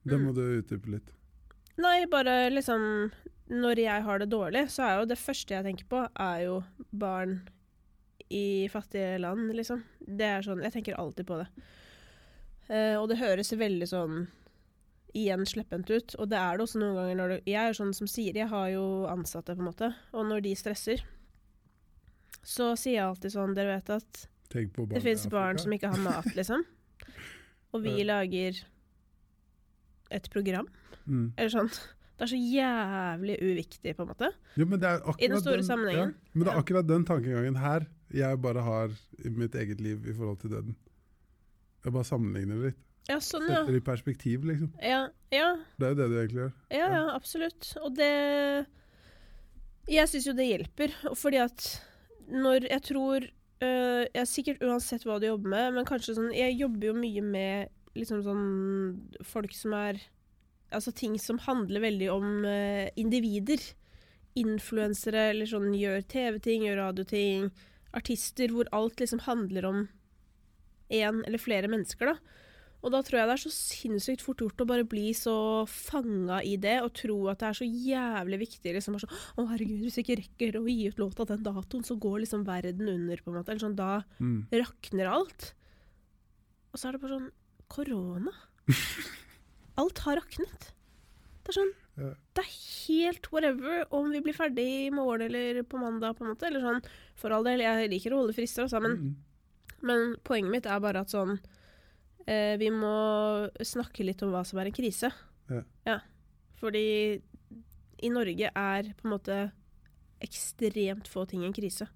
Det 0.06 0.18
må 0.22 0.30
Mm. 0.30 0.34
du 0.38 0.42
utdype 0.62 0.88
litt. 0.94 1.10
Nei, 1.82 2.06
bare 2.06 2.48
liksom 2.54 3.10
Når 3.46 3.78
jeg 3.78 4.02
har 4.02 4.18
det 4.18 4.30
dårlig, 4.32 4.64
så 4.74 4.86
er 4.86 5.00
jo 5.00 5.10
det 5.10 5.18
første 5.20 5.54
jeg 5.54 5.66
tenker 5.66 5.86
på, 5.90 6.00
er 6.18 6.40
jo 6.46 6.56
barn 6.90 7.38
i 8.34 8.66
fattige 8.72 9.20
land, 9.22 9.52
liksom. 9.54 9.84
Det 10.00 10.26
er 10.26 10.42
sånn 10.42 10.64
Jeg 10.64 10.74
tenker 10.74 10.98
alltid 10.98 11.28
på 11.28 11.38
det. 11.38 11.46
Uh, 12.66 12.96
og 12.98 13.06
det 13.12 13.20
høres 13.20 13.54
veldig 13.54 13.86
sånn 13.86 14.24
igjen 15.16 15.46
sleppent 15.48 15.90
ut, 15.90 16.14
og 16.18 16.28
det 16.28 16.38
er 16.40 16.56
det 16.58 16.64
også 16.66 16.80
noen 16.82 16.96
ganger 16.98 17.18
når 17.20 17.30
du 17.30 17.50
Jeg 17.52 17.70
er 17.70 17.76
sånn 17.78 17.94
som 17.96 18.08
sier 18.10 18.36
Jeg 18.36 18.50
har 18.50 18.66
jo 18.74 18.86
ansatte, 19.08 19.54
på 19.54 19.62
en 19.62 19.70
måte, 19.70 19.92
og 20.12 20.26
når 20.28 20.42
de 20.44 20.54
stresser, 20.58 21.04
så 22.42 22.74
sier 22.76 22.98
jeg 22.98 23.06
alltid 23.06 23.36
sånn 23.36 23.54
Dere 23.56 23.78
vet 23.78 23.94
at 23.96 24.26
det 24.50 25.02
fins 25.02 25.26
barn 25.30 25.58
som 25.58 25.72
ikke 25.74 25.90
har 25.94 26.02
mat, 26.02 26.28
liksom. 26.36 26.62
Og 27.74 27.82
vi 27.84 27.98
lager 28.06 28.60
et 30.14 30.28
program. 30.30 30.68
mm. 31.04 31.32
Eller 31.36 31.50
sånn. 31.50 31.70
Det 32.16 32.24
er 32.24 32.30
så 32.32 32.38
jævlig 32.40 33.36
uviktig, 33.44 33.92
på 33.96 34.04
en 34.06 34.08
måte. 34.08 34.30
Jo, 34.56 34.64
men 34.64 34.80
det 34.80 34.88
er 34.88 35.02
I 35.20 35.28
den 35.28 35.40
store 35.42 35.64
sammenhengen. 35.66 36.14
Ja, 36.16 36.30
men 36.32 36.46
det 36.46 36.52
er 36.54 36.60
akkurat 36.62 36.88
den 36.88 37.04
tankegangen 37.04 37.58
her 37.60 37.84
jeg 38.14 38.38
bare 38.40 38.62
har 38.62 38.92
i 39.18 39.32
mitt 39.34 39.54
eget 39.58 39.80
liv 39.82 40.06
i 40.08 40.14
forhold 40.16 40.38
til 40.40 40.50
døden. 40.54 40.76
Jeg 41.84 41.92
bare 41.92 42.08
sammenligner 42.08 42.56
det 42.56 42.70
litt. 42.70 42.82
Ja, 43.06 43.20
sånn, 43.22 43.44
ja. 43.46 43.60
Setter 43.60 43.76
i 43.78 43.82
perspektiv, 43.86 44.46
liksom. 44.48 44.72
Ja, 44.82 45.04
ja, 45.30 45.52
Det 45.78 45.86
er 45.86 45.92
jo 45.92 45.98
det 46.00 46.08
du 46.10 46.16
egentlig 46.16 46.40
gjør. 46.40 46.54
ja, 46.74 46.88
ja 46.96 47.04
absolutt. 47.14 47.68
Og 47.84 47.94
det 47.94 48.66
Jeg 49.86 50.08
syns 50.10 50.26
jo 50.26 50.34
det 50.34 50.48
hjelper, 50.48 50.94
fordi 51.14 51.38
at 51.44 51.68
når 52.26 52.66
jeg 52.66 52.82
tror 52.82 53.22
øh, 53.62 54.02
Jeg 54.02 54.22
er 54.24 54.26
sikkert 54.26 54.62
uansett 54.66 55.04
hva 55.06 55.20
du 55.22 55.28
jobber 55.28 55.52
med, 55.52 55.74
men 55.76 55.86
kanskje 55.86 56.16
sånn 56.16 56.32
Jeg 56.34 56.56
jobber 56.58 56.88
jo 56.88 56.96
mye 56.98 57.22
med 57.22 57.68
liksom 57.94 58.24
sånn 58.26 58.46
folk 59.22 59.54
som 59.54 59.76
er 59.78 60.00
Altså 60.74 60.92
ting 60.94 61.14
som 61.22 61.38
handler 61.44 61.80
veldig 61.84 62.08
om 62.12 62.30
uh, 62.44 62.88
individer. 62.98 63.60
Influensere 64.36 65.30
eller 65.32 65.48
sånn 65.48 65.70
gjør 65.78 66.02
TV-ting, 66.10 66.66
gjør 66.66 66.80
radioting. 66.82 67.50
Artister 67.96 68.50
hvor 68.52 68.68
alt 68.76 68.98
liksom 69.00 69.22
handler 69.24 69.64
om 69.68 69.84
én 70.92 71.22
eller 71.26 71.40
flere 71.42 71.70
mennesker, 71.70 72.12
da. 72.12 72.16
Og 72.84 72.92
da 72.92 73.00
tror 73.02 73.18
jeg 73.18 73.26
det 73.26 73.34
er 73.34 73.40
så 73.42 73.50
sinnssykt 73.56 74.22
fort 74.22 74.42
gjort 74.44 74.60
å 74.62 74.66
bare 74.68 74.84
bli 74.86 75.08
så 75.16 75.32
fanga 75.66 76.42
i 76.46 76.52
det 76.60 76.76
og 76.84 76.92
tro 76.94 77.16
at 77.32 77.40
det 77.40 77.48
er 77.48 77.56
så 77.58 77.66
jævlig 77.66 78.38
viktig. 78.44 78.74
liksom 78.76 78.94
bare 78.94 79.06
sånn, 79.08 79.16
Å, 79.40 79.46
herregud, 79.50 79.80
hvis 79.82 79.96
jeg 79.98 80.04
ikke 80.06 80.18
rekker 80.20 80.58
å 80.60 80.66
gi 80.68 80.84
ut 80.92 81.00
låta 81.00 81.26
den 81.26 81.42
datoen, 81.42 81.82
så 81.88 81.96
går 81.98 82.20
liksom 82.22 82.44
verden 82.46 82.86
under, 82.92 83.16
på 83.24 83.32
en 83.32 83.38
måte. 83.40 83.50
Eller 83.50 83.64
sånn, 83.64 83.74
da 83.80 84.04
Mm. 84.20 84.46
rakner 84.52 85.06
alt. 85.10 85.54
Og 86.72 86.78
så 86.78 86.88
er 86.88 86.92
det 86.92 87.00
bare 87.00 87.18
sånn 87.18 87.30
Korona. 87.66 88.32
Alt 89.78 89.98
har 90.06 90.16
raknet. 90.20 90.72
Det 91.44 91.52
er 91.52 91.60
sånn 91.60 91.74
Ja. 91.96 92.10
Det 92.36 92.42
er 92.44 92.50
helt 92.86 93.26
whatever 93.32 93.86
om 93.96 94.10
vi 94.12 94.20
blir 94.20 94.34
ferdig 94.36 94.64
i 94.86 94.90
morgen 94.92 95.22
eller 95.30 95.62
på 95.64 95.78
mandag, 95.80 96.16
på 96.18 96.24
en 96.26 96.34
måte. 96.34 96.46
Eller 96.50 96.60
sånn, 96.60 96.82
for 97.16 97.30
all 97.32 97.44
del. 97.44 97.60
Jeg 97.64 97.88
liker 97.90 98.12
å 98.12 98.18
holde 98.20 98.34
frister, 98.36 98.64
også, 98.66 98.82
men 98.82 98.96
Mm. 98.96 99.14
men 99.82 100.16
poenget 100.24 100.50
mitt 100.50 100.66
er 100.66 100.80
bare 100.80 101.00
at 101.00 101.08
sånn 101.08 101.38
eh, 102.26 102.56
Vi 102.58 102.68
må 102.70 103.48
snakke 103.62 104.04
litt 104.04 104.22
om 104.22 104.30
hva 104.32 104.44
som 104.44 104.58
er 104.58 104.66
en 104.66 104.72
krise. 104.72 105.12
Ja. 105.86 106.00
Fordi 106.60 107.22
i 108.02 108.08
Norge 108.10 108.50
er 108.54 108.82
på 108.98 109.04
en 109.06 109.10
måte 109.18 109.52
ekstremt 110.20 111.06
få 111.08 111.26
ting 111.28 111.44
en 111.44 111.52
krise. 111.52 111.86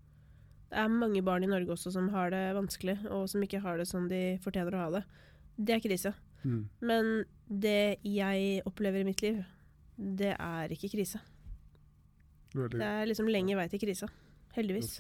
Det 0.71 0.79
er 0.79 0.89
mange 0.89 1.23
barn 1.25 1.43
i 1.45 1.47
Norge 1.51 1.73
også 1.75 1.91
som 1.93 2.09
har 2.11 2.31
det 2.31 2.55
vanskelig, 2.55 2.99
og 3.11 3.29
som 3.29 3.43
ikke 3.43 3.61
har 3.61 3.77
det 3.79 3.89
som 3.89 4.09
de 4.09 4.39
fortjener 4.39 4.73
å 4.77 4.85
ha 4.85 4.91
det. 4.99 5.05
Det 5.59 5.75
er 5.77 5.81
krise. 5.89 6.15
Mm. 6.45 6.69
Men 6.81 7.25
det 7.49 7.99
jeg 8.07 8.63
opplever 8.67 9.01
i 9.01 9.05
mitt 9.05 9.23
liv, 9.23 9.43
det 9.99 10.35
er 10.39 10.69
ikke 10.73 10.89
krise. 10.95 11.21
Veldig 12.55 12.79
Det 12.81 12.87
er 12.87 13.07
liksom 13.07 13.29
lenge 13.31 13.57
vei 13.59 13.69
til 13.69 13.79
krisa. 13.83 14.09
Heldigvis. 14.57 14.95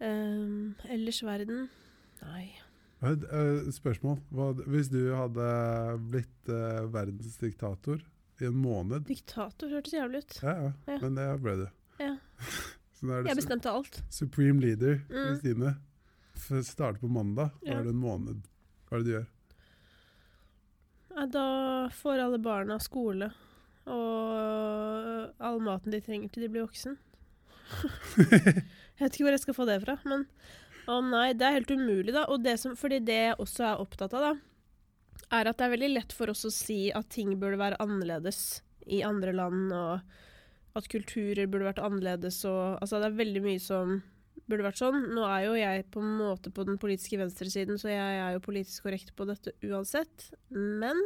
Um, 0.00 0.74
ellers 0.92 1.22
verden 1.24 1.68
Nei. 2.22 2.50
Har 3.00 3.12
et, 3.16 3.24
eh, 3.28 3.70
spørsmål. 3.72 4.18
Hva, 4.32 4.50
hvis 4.72 4.88
du 4.92 5.00
hadde 5.14 5.46
blitt 6.10 6.48
uh, 6.48 6.86
verdens 6.92 7.36
diktator 7.40 8.00
i 8.40 8.46
en 8.48 8.56
måned 8.60 9.04
Diktator 9.08 9.68
hørtes 9.72 9.92
jævlig 9.96 10.22
ut. 10.24 10.38
Ja, 10.42 10.54
ja, 10.64 10.72
Ja. 10.88 10.98
men 11.02 11.14
det 11.16 11.26
ble 11.42 11.56
du. 11.60 11.66
Ja. 12.00 12.16
Så 12.96 13.06
det 13.08 13.26
Jeg 13.28 13.36
bestemte 13.36 13.68
alt. 13.72 14.02
Supreme 14.10 14.60
leader, 14.60 15.02
Mm. 15.08 15.26
Kristine. 15.28 15.76
På 17.00 17.08
mandag. 17.08 17.50
Da 17.64 17.70
Ja. 17.72 17.78
er 17.78 17.82
det 17.84 17.92
en 17.94 18.00
måned. 18.00 18.42
Hva 18.88 18.96
er 18.96 19.02
det 19.02 19.06
du 19.06 19.12
gjør? 19.12 19.26
Da 21.16 21.46
får 21.96 22.20
alle 22.20 22.38
barna 22.38 22.76
skole 22.82 23.30
og 23.86 25.42
all 25.46 25.58
maten 25.62 25.94
de 25.94 26.00
trenger 26.02 26.32
til 26.32 26.44
de 26.44 26.50
blir 26.52 26.66
voksen. 26.66 26.96
jeg 28.18 28.64
vet 28.98 29.14
ikke 29.14 29.24
hvor 29.24 29.34
jeg 29.34 29.44
skal 29.44 29.56
få 29.56 29.66
det 29.68 29.78
fra, 29.84 29.96
men 30.04 30.26
å 30.90 31.00
nei, 31.02 31.30
det 31.34 31.46
er 31.46 31.56
helt 31.58 31.72
umulig, 31.72 32.12
da. 32.14 32.26
Og 32.30 32.42
det 32.44 32.56
som, 32.62 32.76
fordi 32.78 33.00
det 33.06 33.18
jeg 33.18 33.38
også 33.42 33.64
er 33.70 33.82
opptatt 33.82 34.14
av, 34.16 34.28
da, 34.28 34.34
er 35.38 35.50
at 35.50 35.58
det 35.58 35.66
er 35.66 35.74
veldig 35.74 35.92
lett 35.94 36.14
for 36.14 36.30
oss 36.30 36.44
å 36.46 36.52
si 36.54 36.80
at 36.94 37.08
ting 37.14 37.32
burde 37.40 37.58
være 37.58 37.80
annerledes 37.82 38.60
i 38.86 39.02
andre 39.06 39.34
land, 39.34 39.72
og 39.74 40.76
at 40.78 40.90
kulturer 40.92 41.48
burde 41.48 41.70
vært 41.70 41.82
annerledes, 41.82 42.42
og 42.46 42.76
altså 42.82 43.00
det 43.00 43.10
er 43.10 43.18
veldig 43.22 43.42
mye 43.46 43.62
som 43.62 43.96
burde 44.50 44.66
vært 44.66 44.80
sånn. 44.80 45.10
Nå 45.14 45.26
er 45.28 45.44
jo 45.46 45.58
jeg 45.58 45.86
på 45.94 46.02
en 46.02 46.16
måte 46.20 46.52
på 46.54 46.64
den 46.68 46.78
politiske 46.82 47.18
venstresiden, 47.20 47.78
så 47.80 47.90
jeg 47.92 48.22
er 48.22 48.34
jo 48.36 48.44
politisk 48.44 48.86
korrekt 48.86 49.12
på 49.18 49.26
dette 49.28 49.54
uansett. 49.66 50.30
Men 50.50 51.00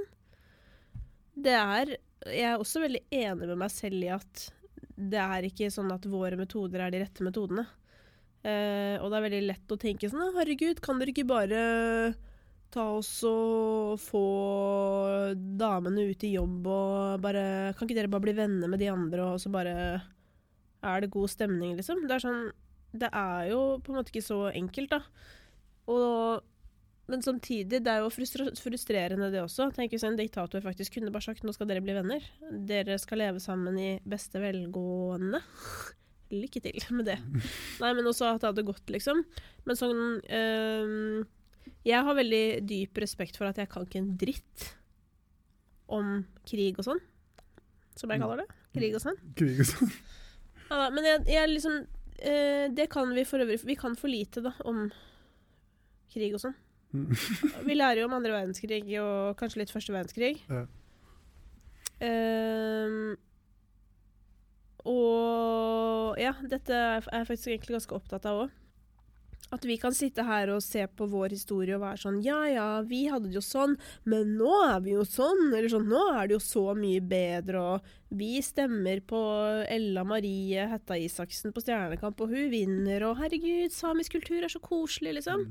det 1.34 1.56
er 1.56 1.96
Jeg 2.20 2.44
er 2.44 2.60
også 2.60 2.82
veldig 2.82 3.00
enig 3.16 3.46
med 3.48 3.56
meg 3.62 3.70
selv 3.72 4.04
i 4.04 4.10
at 4.12 4.50
det 5.00 5.20
er 5.22 5.46
ikke 5.48 5.70
sånn 5.72 5.88
at 5.94 6.04
våre 6.04 6.36
metoder 6.36 6.82
er 6.84 6.92
de 6.92 6.98
rette 7.00 7.24
metodene. 7.24 7.64
Eh, 8.44 9.00
og 9.00 9.08
det 9.08 9.16
er 9.16 9.24
veldig 9.24 9.40
lett 9.46 9.72
å 9.72 9.78
tenke 9.80 10.08
sånn 10.08 10.34
Herregud, 10.36 10.78
kan 10.84 11.00
dere 11.00 11.12
ikke 11.12 11.26
bare 11.28 11.62
ta 12.72 12.86
oss 12.96 13.10
og 13.28 13.98
få 14.00 14.22
damene 15.60 16.06
ut 16.08 16.24
i 16.24 16.30
jobb 16.36 16.68
og 16.70 17.24
bare 17.24 17.74
Kan 17.76 17.84
ikke 17.84 17.98
dere 17.98 18.12
bare 18.12 18.24
bli 18.28 18.36
venner 18.38 18.70
med 18.70 18.80
de 18.80 18.88
andre, 18.92 19.26
og 19.34 19.42
så 19.42 19.52
bare 19.52 19.74
er 20.80 21.02
det 21.02 21.12
god 21.12 21.28
stemning, 21.28 21.74
liksom? 21.76 22.06
Det 22.08 22.16
er 22.16 22.24
sånn 22.24 22.44
Det 22.92 23.10
er 23.12 23.50
jo 23.52 23.60
på 23.84 23.92
en 23.92 24.00
måte 24.00 24.12
ikke 24.12 24.26
så 24.26 24.46
enkelt, 24.50 24.96
da. 24.96 25.02
Og 25.90 26.46
men 27.10 27.24
samtidig, 27.26 27.80
det 27.82 27.90
er 27.90 28.04
jo 28.04 28.10
frustrerende 28.60 29.30
det 29.32 29.40
også. 29.42 29.66
Tenk 29.74 29.90
hvis 29.94 30.04
en 30.06 30.18
diktator 30.18 30.62
faktisk 30.62 30.94
kunne 30.94 31.10
bare 31.10 31.26
sagt 31.26 31.42
nå 31.42 31.50
skal 31.56 31.66
dere 31.66 31.82
bli 31.82 31.96
venner. 31.96 32.26
Dere 32.68 32.98
skal 33.02 33.18
leve 33.24 33.42
sammen 33.42 33.78
i 33.82 33.88
beste 34.06 34.38
velgående. 34.38 35.40
Lykke 36.30 36.62
til 36.62 36.78
med 36.94 37.10
det. 37.10 37.18
Nei, 37.82 37.92
men 37.98 38.06
også 38.06 38.28
at 38.30 38.44
det 38.44 38.52
hadde 38.52 38.66
gått, 38.68 38.86
liksom. 38.94 39.24
Men 39.66 39.78
sånn 39.78 40.04
øh, 40.22 41.26
Jeg 41.88 42.06
har 42.06 42.18
veldig 42.20 42.44
dyp 42.70 43.02
respekt 43.02 43.40
for 43.40 43.50
at 43.50 43.58
jeg 43.58 43.72
kan 43.72 43.88
ikke 43.88 44.04
en 44.04 44.14
dritt 44.20 44.70
om 45.90 46.20
krig 46.46 46.78
og 46.78 46.86
sånn. 46.86 47.02
Som 47.98 48.14
jeg 48.14 48.22
kaller 48.22 48.44
det. 48.44 48.50
Krig 48.76 48.94
og 48.94 49.02
sånn. 49.02 49.18
Krig 49.34 49.64
og 49.64 49.66
sånn. 49.72 49.96
Ja, 50.70 50.86
men 50.94 51.02
jeg, 51.02 51.24
jeg 51.26 51.50
liksom 51.50 51.82
eh, 52.20 52.66
Det 52.72 52.88
kan 52.92 53.10
vi 53.16 53.24
for 53.28 53.42
øvrig 53.42 53.60
Vi 53.66 53.76
kan 53.78 53.96
for 53.98 54.12
lite, 54.12 54.42
da, 54.44 54.52
om 54.64 54.88
krig 56.10 56.34
og 56.34 56.42
sånn. 56.42 56.56
Mm. 56.92 57.10
Vi 57.68 57.76
lærer 57.76 58.02
jo 58.02 58.08
om 58.08 58.16
andre 58.16 58.34
verdenskrig 58.34 58.82
og 58.98 59.36
kanskje 59.38 59.62
litt 59.62 59.72
første 59.72 59.94
verdenskrig. 59.94 60.40
Ja. 60.50 60.64
Eh, 62.00 62.96
og 64.90 66.16
ja, 66.18 66.32
dette 66.48 66.74
er 66.74 67.04
jeg 67.04 67.28
faktisk 67.28 67.52
egentlig 67.52 67.76
ganske 67.78 67.98
opptatt 67.98 68.26
av 68.26 68.46
òg. 68.46 68.56
At 69.50 69.64
vi 69.66 69.74
kan 69.82 69.90
sitte 69.96 70.22
her 70.22 70.50
og 70.54 70.60
se 70.62 70.84
på 70.86 71.08
vår 71.10 71.32
historie 71.34 71.74
og 71.74 71.82
være 71.82 71.98
sånn 71.98 72.20
Ja 72.22 72.44
ja, 72.46 72.66
vi 72.86 73.00
hadde 73.10 73.28
det 73.32 73.34
jo 73.34 73.42
sånn, 73.42 73.72
men 74.06 74.36
nå 74.38 74.50
er 74.68 74.80
vi 74.84 74.92
jo 74.94 75.02
sånn. 75.02 75.48
Eller 75.50 75.66
sånn 75.72 75.88
Nå 75.90 76.02
er 76.14 76.28
det 76.30 76.36
jo 76.36 76.42
så 76.44 76.62
mye 76.78 77.00
bedre, 77.02 77.58
og 77.58 77.88
vi 78.14 78.38
stemmer 78.42 79.02
på 79.06 79.18
Ella 79.70 80.04
Marie 80.06 80.68
Hetta 80.70 80.94
Isaksen 80.98 81.52
på 81.54 81.62
Stjernekamp, 81.64 82.20
og 82.22 82.30
hun 82.30 82.50
vinner, 82.50 83.02
og 83.08 83.18
herregud, 83.18 83.74
samisk 83.74 84.14
kultur 84.18 84.42
er 84.46 84.50
så 84.54 84.62
koselig, 84.62 85.16
liksom. 85.18 85.46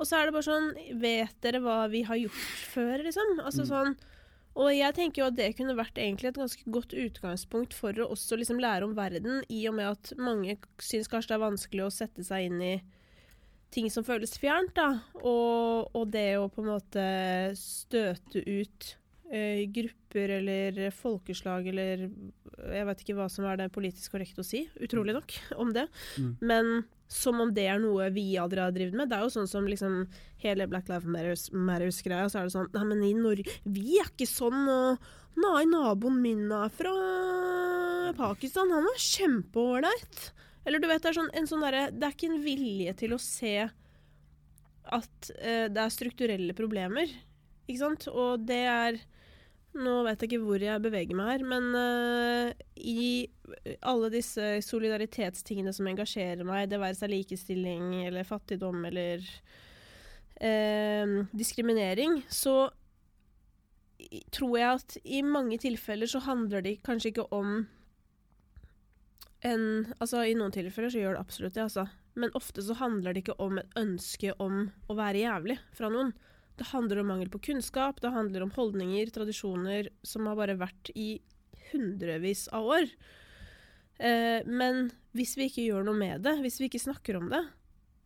Og 0.00 0.06
så 0.06 0.18
er 0.18 0.26
det 0.26 0.34
bare 0.34 0.48
sånn 0.50 0.70
Vet 1.00 1.36
dere 1.42 1.62
hva 1.62 1.84
vi 1.90 2.02
har 2.10 2.18
gjort 2.18 2.46
før, 2.74 3.04
liksom? 3.06 3.38
Altså 3.44 3.62
Mm. 3.66 3.70
sånn 3.74 3.96
og 4.60 4.72
jeg 4.74 4.92
tenker 4.96 5.22
jo 5.22 5.26
at 5.30 5.36
det 5.36 5.52
kunne 5.56 5.76
vært 5.78 5.94
egentlig 5.94 6.26
et 6.32 6.34
ganske 6.40 6.64
godt 6.74 6.90
utgangspunkt 6.98 7.72
for 7.72 7.92
å 7.92 8.08
også 8.10 8.36
liksom 8.36 8.58
lære 8.58 8.82
om 8.82 8.96
verden, 8.98 9.44
i 9.48 9.60
og 9.68 9.76
med 9.76 9.86
at 9.86 10.12
mange 10.18 10.56
syns 10.82 11.06
kanskje 11.08 11.28
det 11.30 11.36
er 11.38 11.44
vanskelig 11.46 11.84
å 11.86 11.92
sette 11.94 12.24
seg 12.26 12.48
inn 12.50 12.60
i 12.60 12.72
ting 13.74 13.90
som 13.92 14.06
føles 14.06 14.32
fjernt, 14.40 14.74
da. 14.76 14.88
Og, 15.20 15.90
og 15.96 16.08
det 16.12 16.34
å 16.40 16.48
på 16.52 16.64
en 16.64 16.72
måte 16.72 17.04
støte 17.58 18.42
ut 18.44 18.94
eh, 19.30 19.66
grupper 19.70 20.36
eller 20.40 20.80
folkeslag 20.94 21.70
eller 21.72 22.08
Jeg 22.60 22.86
vet 22.88 23.04
ikke 23.04 23.18
hva 23.18 23.28
som 23.32 23.46
er 23.48 23.60
det 23.60 23.70
politisk 23.74 24.16
korrekt 24.16 24.40
å 24.40 24.46
si, 24.46 24.66
utrolig 24.82 25.14
nok, 25.16 25.36
om 25.62 25.70
det. 25.76 25.86
Mm. 26.18 26.32
Men 26.40 26.72
som 27.10 27.40
om 27.42 27.50
det 27.54 27.64
er 27.66 27.80
noe 27.82 28.06
vi 28.14 28.36
aldri 28.38 28.62
har 28.62 28.74
drevet 28.74 28.94
med. 28.94 29.10
Det 29.10 29.16
er 29.18 29.24
jo 29.26 29.32
sånn 29.34 29.48
som 29.50 29.66
liksom 29.66 30.04
hele 30.44 30.68
Black 30.70 30.90
Lives 30.90 31.48
Matters-greia, 31.50 32.28
så 32.30 32.40
er 32.40 32.46
det 32.46 32.54
sånn 32.54 32.70
Nei, 32.76 32.84
men 32.86 33.02
i 33.02 33.14
Norge 33.18 33.56
Vi 33.66 33.96
er 33.98 34.12
ikke 34.12 34.28
sånn, 34.30 34.62
og 34.70 35.08
Nei, 35.40 35.64
naboen 35.70 36.20
min 36.22 36.50
er 36.52 36.70
fra 36.74 36.92
Pakistan. 38.18 38.72
Han 38.74 38.88
er 38.90 39.02
kjempeålreit. 39.02 40.22
Eller 40.64 40.82
du 40.82 40.88
vet, 40.90 41.02
det 41.02 41.12
er 41.12 41.16
sånn 41.16 41.48
sånn 41.48 41.64
der, 41.64 41.78
Det 41.94 42.06
er 42.06 42.16
ikke 42.16 42.30
en 42.30 42.42
vilje 42.44 42.96
til 43.00 43.14
å 43.16 43.22
se 43.22 43.54
at 44.90 45.30
eh, 45.38 45.66
det 45.70 45.80
er 45.80 45.94
strukturelle 45.94 46.56
problemer, 46.56 47.10
ikke 47.66 47.80
sant? 47.80 48.08
Og 48.10 48.46
det 48.48 48.64
er 48.66 49.00
Nå 49.70 50.00
vet 50.02 50.18
jeg 50.18 50.32
ikke 50.32 50.42
hvor 50.42 50.58
jeg 50.58 50.82
beveger 50.82 51.14
meg 51.14 51.28
her, 51.30 51.42
men 51.46 51.66
eh, 51.78 52.62
i 52.74 53.04
alle 53.86 54.08
disse 54.10 54.56
solidaritetstingene 54.66 55.70
som 55.70 55.86
engasjerer 55.86 56.42
meg, 56.42 56.64
det 56.72 56.80
være 56.82 56.98
seg 56.98 57.12
likestilling 57.12 58.00
eller 58.08 58.26
fattigdom 58.26 58.82
eller 58.88 59.22
eh, 60.42 61.14
diskriminering, 61.30 62.18
så 62.26 62.64
tror 64.34 64.58
jeg 64.58 64.80
at 64.80 64.98
i 65.04 65.22
mange 65.22 65.60
tilfeller 65.62 66.10
så 66.10 66.22
handler 66.24 66.66
det 66.66 66.80
kanskje 66.82 67.12
ikke 67.12 67.28
om 67.30 67.60
en 69.46 69.94
Altså, 69.98 70.24
i 70.26 70.36
noen 70.36 70.52
tilfeller 70.54 70.92
så 70.92 71.02
gjør 71.02 71.16
det 71.16 71.22
absolutt 71.24 71.56
det, 71.56 71.64
altså. 71.68 71.86
Men 72.20 72.34
ofte 72.38 72.62
så 72.64 72.76
handler 72.76 73.14
det 73.14 73.24
ikke 73.24 73.38
om 73.42 73.60
et 73.60 73.78
ønske 73.78 74.34
om 74.42 74.66
å 74.90 74.96
være 74.98 75.22
jævlig 75.22 75.56
fra 75.76 75.90
noen. 75.92 76.12
Det 76.60 76.68
handler 76.74 77.00
om 77.00 77.08
mangel 77.08 77.30
på 77.32 77.40
kunnskap, 77.50 78.02
det 78.02 78.12
handler 78.12 78.44
om 78.44 78.52
holdninger, 78.52 79.12
tradisjoner 79.14 79.88
som 80.04 80.26
har 80.28 80.36
bare 80.36 80.58
vært 80.60 80.90
i 80.92 81.22
hundrevis 81.70 82.48
av 82.56 82.68
år. 82.68 82.90
Eh, 83.96 84.44
men 84.44 84.90
hvis 85.16 85.36
vi 85.38 85.48
ikke 85.48 85.64
gjør 85.68 85.86
noe 85.86 85.96
med 85.96 86.26
det, 86.26 86.36
hvis 86.44 86.60
vi 86.60 86.68
ikke 86.68 86.82
snakker 86.82 87.16
om 87.20 87.30
det, 87.32 87.42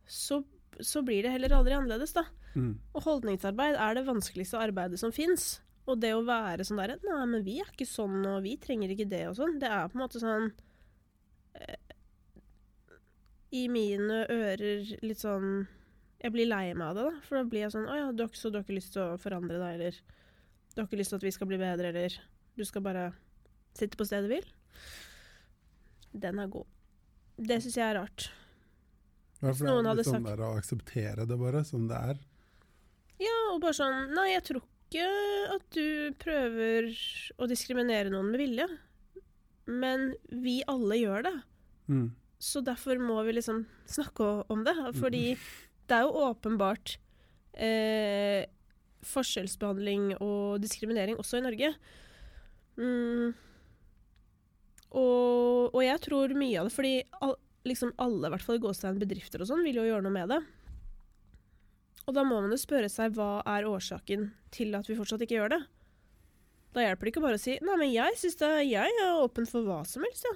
så, 0.06 0.42
så 0.78 1.02
blir 1.06 1.24
det 1.24 1.34
heller 1.34 1.56
aldri 1.56 1.74
annerledes, 1.74 2.14
da. 2.14 2.26
Mm. 2.54 2.76
Og 2.94 3.06
holdningsarbeid 3.08 3.78
er 3.80 3.96
det 3.96 4.06
vanskeligste 4.06 4.60
arbeidet 4.62 5.00
som 5.02 5.14
fins. 5.14 5.56
Og 5.90 5.98
det 6.00 6.14
å 6.16 6.22
være 6.24 6.64
sånn 6.64 6.78
derre 6.80 6.96
Nei, 7.04 7.24
men 7.28 7.42
vi 7.44 7.58
er 7.60 7.68
ikke 7.68 7.88
sånn, 7.88 8.22
og 8.28 8.44
vi 8.46 8.54
trenger 8.60 8.94
ikke 8.94 9.08
det 9.10 9.24
og 9.28 9.36
sånn. 9.40 9.58
Det 9.60 9.68
er 9.68 9.90
på 9.90 9.98
en 9.98 10.04
måte 10.04 10.22
sånn 10.22 10.52
I 13.54 13.64
mine 13.70 14.24
ører 14.32 14.82
litt 15.04 15.20
sånn 15.22 15.66
Jeg 16.24 16.32
blir 16.34 16.48
lei 16.50 16.72
meg 16.74 16.88
av 16.88 16.96
det, 16.98 17.04
da. 17.06 17.20
For 17.26 17.38
da 17.38 17.44
blir 17.48 17.64
jeg 17.66 17.74
sånn 17.74 17.86
Å 17.90 17.96
ja, 18.00 18.06
du 18.12 18.24
har 18.24 18.30
ikke, 18.32 18.40
så 18.40 18.50
du 18.50 18.58
har 18.58 18.64
ikke 18.66 18.78
lyst 18.78 18.94
til 18.96 19.02
å 19.04 19.18
forandre 19.20 19.60
deg, 19.60 19.74
eller 19.78 19.98
Du 20.74 20.80
har 20.82 20.88
ikke 20.88 20.98
lyst 20.98 21.12
til 21.14 21.20
at 21.20 21.26
vi 21.28 21.34
skal 21.36 21.50
bli 21.50 21.58
bedre, 21.60 21.90
eller 21.92 22.16
Du 22.58 22.64
skal 22.66 22.82
bare 22.86 23.08
sitte 23.74 23.98
på 23.98 24.06
stedet 24.06 24.30
hvil. 24.30 24.44
Den 26.14 26.38
er 26.38 26.46
god. 26.52 26.66
Det 27.34 27.56
syns 27.64 27.74
jeg 27.80 27.88
er 27.88 27.96
rart. 27.98 28.28
Ja, 29.42 29.50
for 29.50 29.66
det 29.66 29.72
er 29.74 29.96
litt 29.98 30.06
sånn 30.06 30.20
sagt- 30.22 30.28
der 30.28 30.42
å 30.46 30.52
akseptere 30.60 31.26
det 31.26 31.38
bare 31.40 31.64
som 31.66 31.88
det 31.90 31.98
er. 31.98 32.20
Ja, 33.18 33.34
og 33.52 33.60
bare 33.64 33.74
sånn 33.74 34.14
Nei, 34.14 34.28
jeg 34.36 34.44
tror 34.46 34.62
ikke 34.62 35.08
at 35.56 35.66
du 35.74 36.14
prøver 36.22 36.86
å 37.42 37.48
diskriminere 37.50 38.10
noen 38.14 38.30
med 38.30 38.38
vilje. 38.44 38.68
Men 39.66 40.12
vi 40.30 40.60
alle 40.70 41.00
gjør 41.00 41.26
det. 41.26 41.34
Mm. 41.90 42.08
Så 42.44 42.60
derfor 42.64 43.00
må 43.00 43.16
vi 43.24 43.38
liksom 43.38 43.62
snakke 43.88 44.26
om 44.52 44.64
det. 44.66 44.74
Fordi 44.98 45.22
det 45.88 45.96
er 45.96 46.04
jo 46.04 46.26
åpenbart 46.26 46.98
eh, 47.56 48.44
forskjellsbehandling 49.04 50.14
og 50.18 50.60
diskriminering 50.64 51.16
også 51.20 51.40
i 51.40 51.44
Norge. 51.46 51.72
Mm. 52.76 53.32
Og, 54.94 55.72
og 55.72 55.80
jeg 55.82 56.02
tror 56.04 56.32
mye 56.38 56.58
av 56.58 56.66
det 56.68 56.74
Fordi 56.74 56.92
all, 57.22 57.34
liksom 57.66 57.92
alle, 58.02 58.28
i 58.28 58.32
hvert 58.34 58.44
fall 58.46 58.58
i 58.58 58.62
gåstegn 58.62 59.00
bedrifter 59.00 59.42
og 59.42 59.50
sånn, 59.50 59.64
vil 59.66 59.80
jo 59.80 59.88
gjøre 59.88 60.04
noe 60.04 60.14
med 60.14 60.34
det. 60.34 60.40
Og 62.04 62.16
da 62.16 62.24
må 62.26 62.42
man 62.44 62.52
jo 62.52 62.60
spørre 62.60 62.90
seg 62.92 63.16
hva 63.16 63.38
er 63.48 63.68
årsaken 63.68 64.28
til 64.54 64.76
at 64.76 64.90
vi 64.90 64.98
fortsatt 64.98 65.24
ikke 65.24 65.38
gjør 65.38 65.56
det. 65.56 65.62
Da 66.74 66.82
hjelper 66.84 67.06
det 67.06 67.14
ikke 67.14 67.22
bare 67.24 67.38
å 67.38 67.42
si 67.42 67.54
Nei, 67.62 67.76
men 67.80 67.92
jeg 67.94 68.18
synes 68.20 68.40
det, 68.40 68.50
jeg 68.68 68.96
er 69.00 69.20
åpen 69.22 69.46
for 69.48 69.64
hva 69.66 69.80
som 69.88 70.04
helst, 70.04 70.26
ja. 70.28 70.34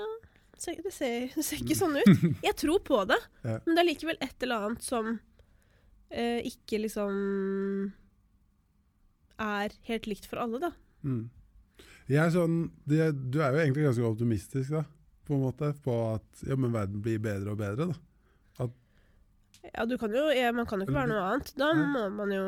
Ja, 0.00 0.08
det 0.84 0.92
ser, 0.94 1.28
det 1.34 1.44
ser 1.44 1.60
ikke 1.62 1.76
sånn 1.78 1.96
ut. 2.00 2.24
Jeg 2.48 2.56
tror 2.60 2.80
på 2.86 3.02
det, 3.10 3.18
Ja. 3.44 3.58
men 3.66 3.74
det 3.76 3.82
er 3.84 3.88
likevel 3.90 4.18
et 4.24 4.42
eller 4.46 4.66
annet 4.68 4.82
som 4.86 5.12
eh, 6.10 6.40
ikke 6.48 6.80
liksom 6.84 7.92
er 9.44 9.74
helt 9.88 10.06
likt 10.10 10.26
for 10.30 10.40
alle, 10.44 10.60
da. 10.62 10.70
Mm. 11.04 11.24
Jeg 12.08 12.20
er 12.20 12.32
sånn, 12.34 12.58
det, 12.88 13.10
du 13.32 13.40
er 13.42 13.54
jo 13.56 13.62
egentlig 13.64 13.86
ganske 13.88 14.08
optimistisk, 14.08 14.74
da. 14.76 14.84
på 15.26 15.34
en 15.36 15.44
måte, 15.46 15.72
på 15.84 15.94
at 16.14 16.44
ja, 16.46 16.56
men 16.60 16.72
verden 16.74 17.00
blir 17.04 17.18
bedre 17.24 17.54
og 17.54 17.60
bedre. 17.60 17.90
da. 17.92 18.00
Ja, 19.72 19.84
du 19.88 19.94
kan 19.96 20.12
jo, 20.12 20.26
ja, 20.34 20.50
man 20.52 20.66
kan 20.68 20.80
jo 20.82 20.84
ikke 20.84 20.96
være 20.98 21.08
noe 21.08 21.22
annet. 21.24 21.52
Da 21.56 21.70
må 21.78 22.02
man 22.12 22.32
jo 22.34 22.42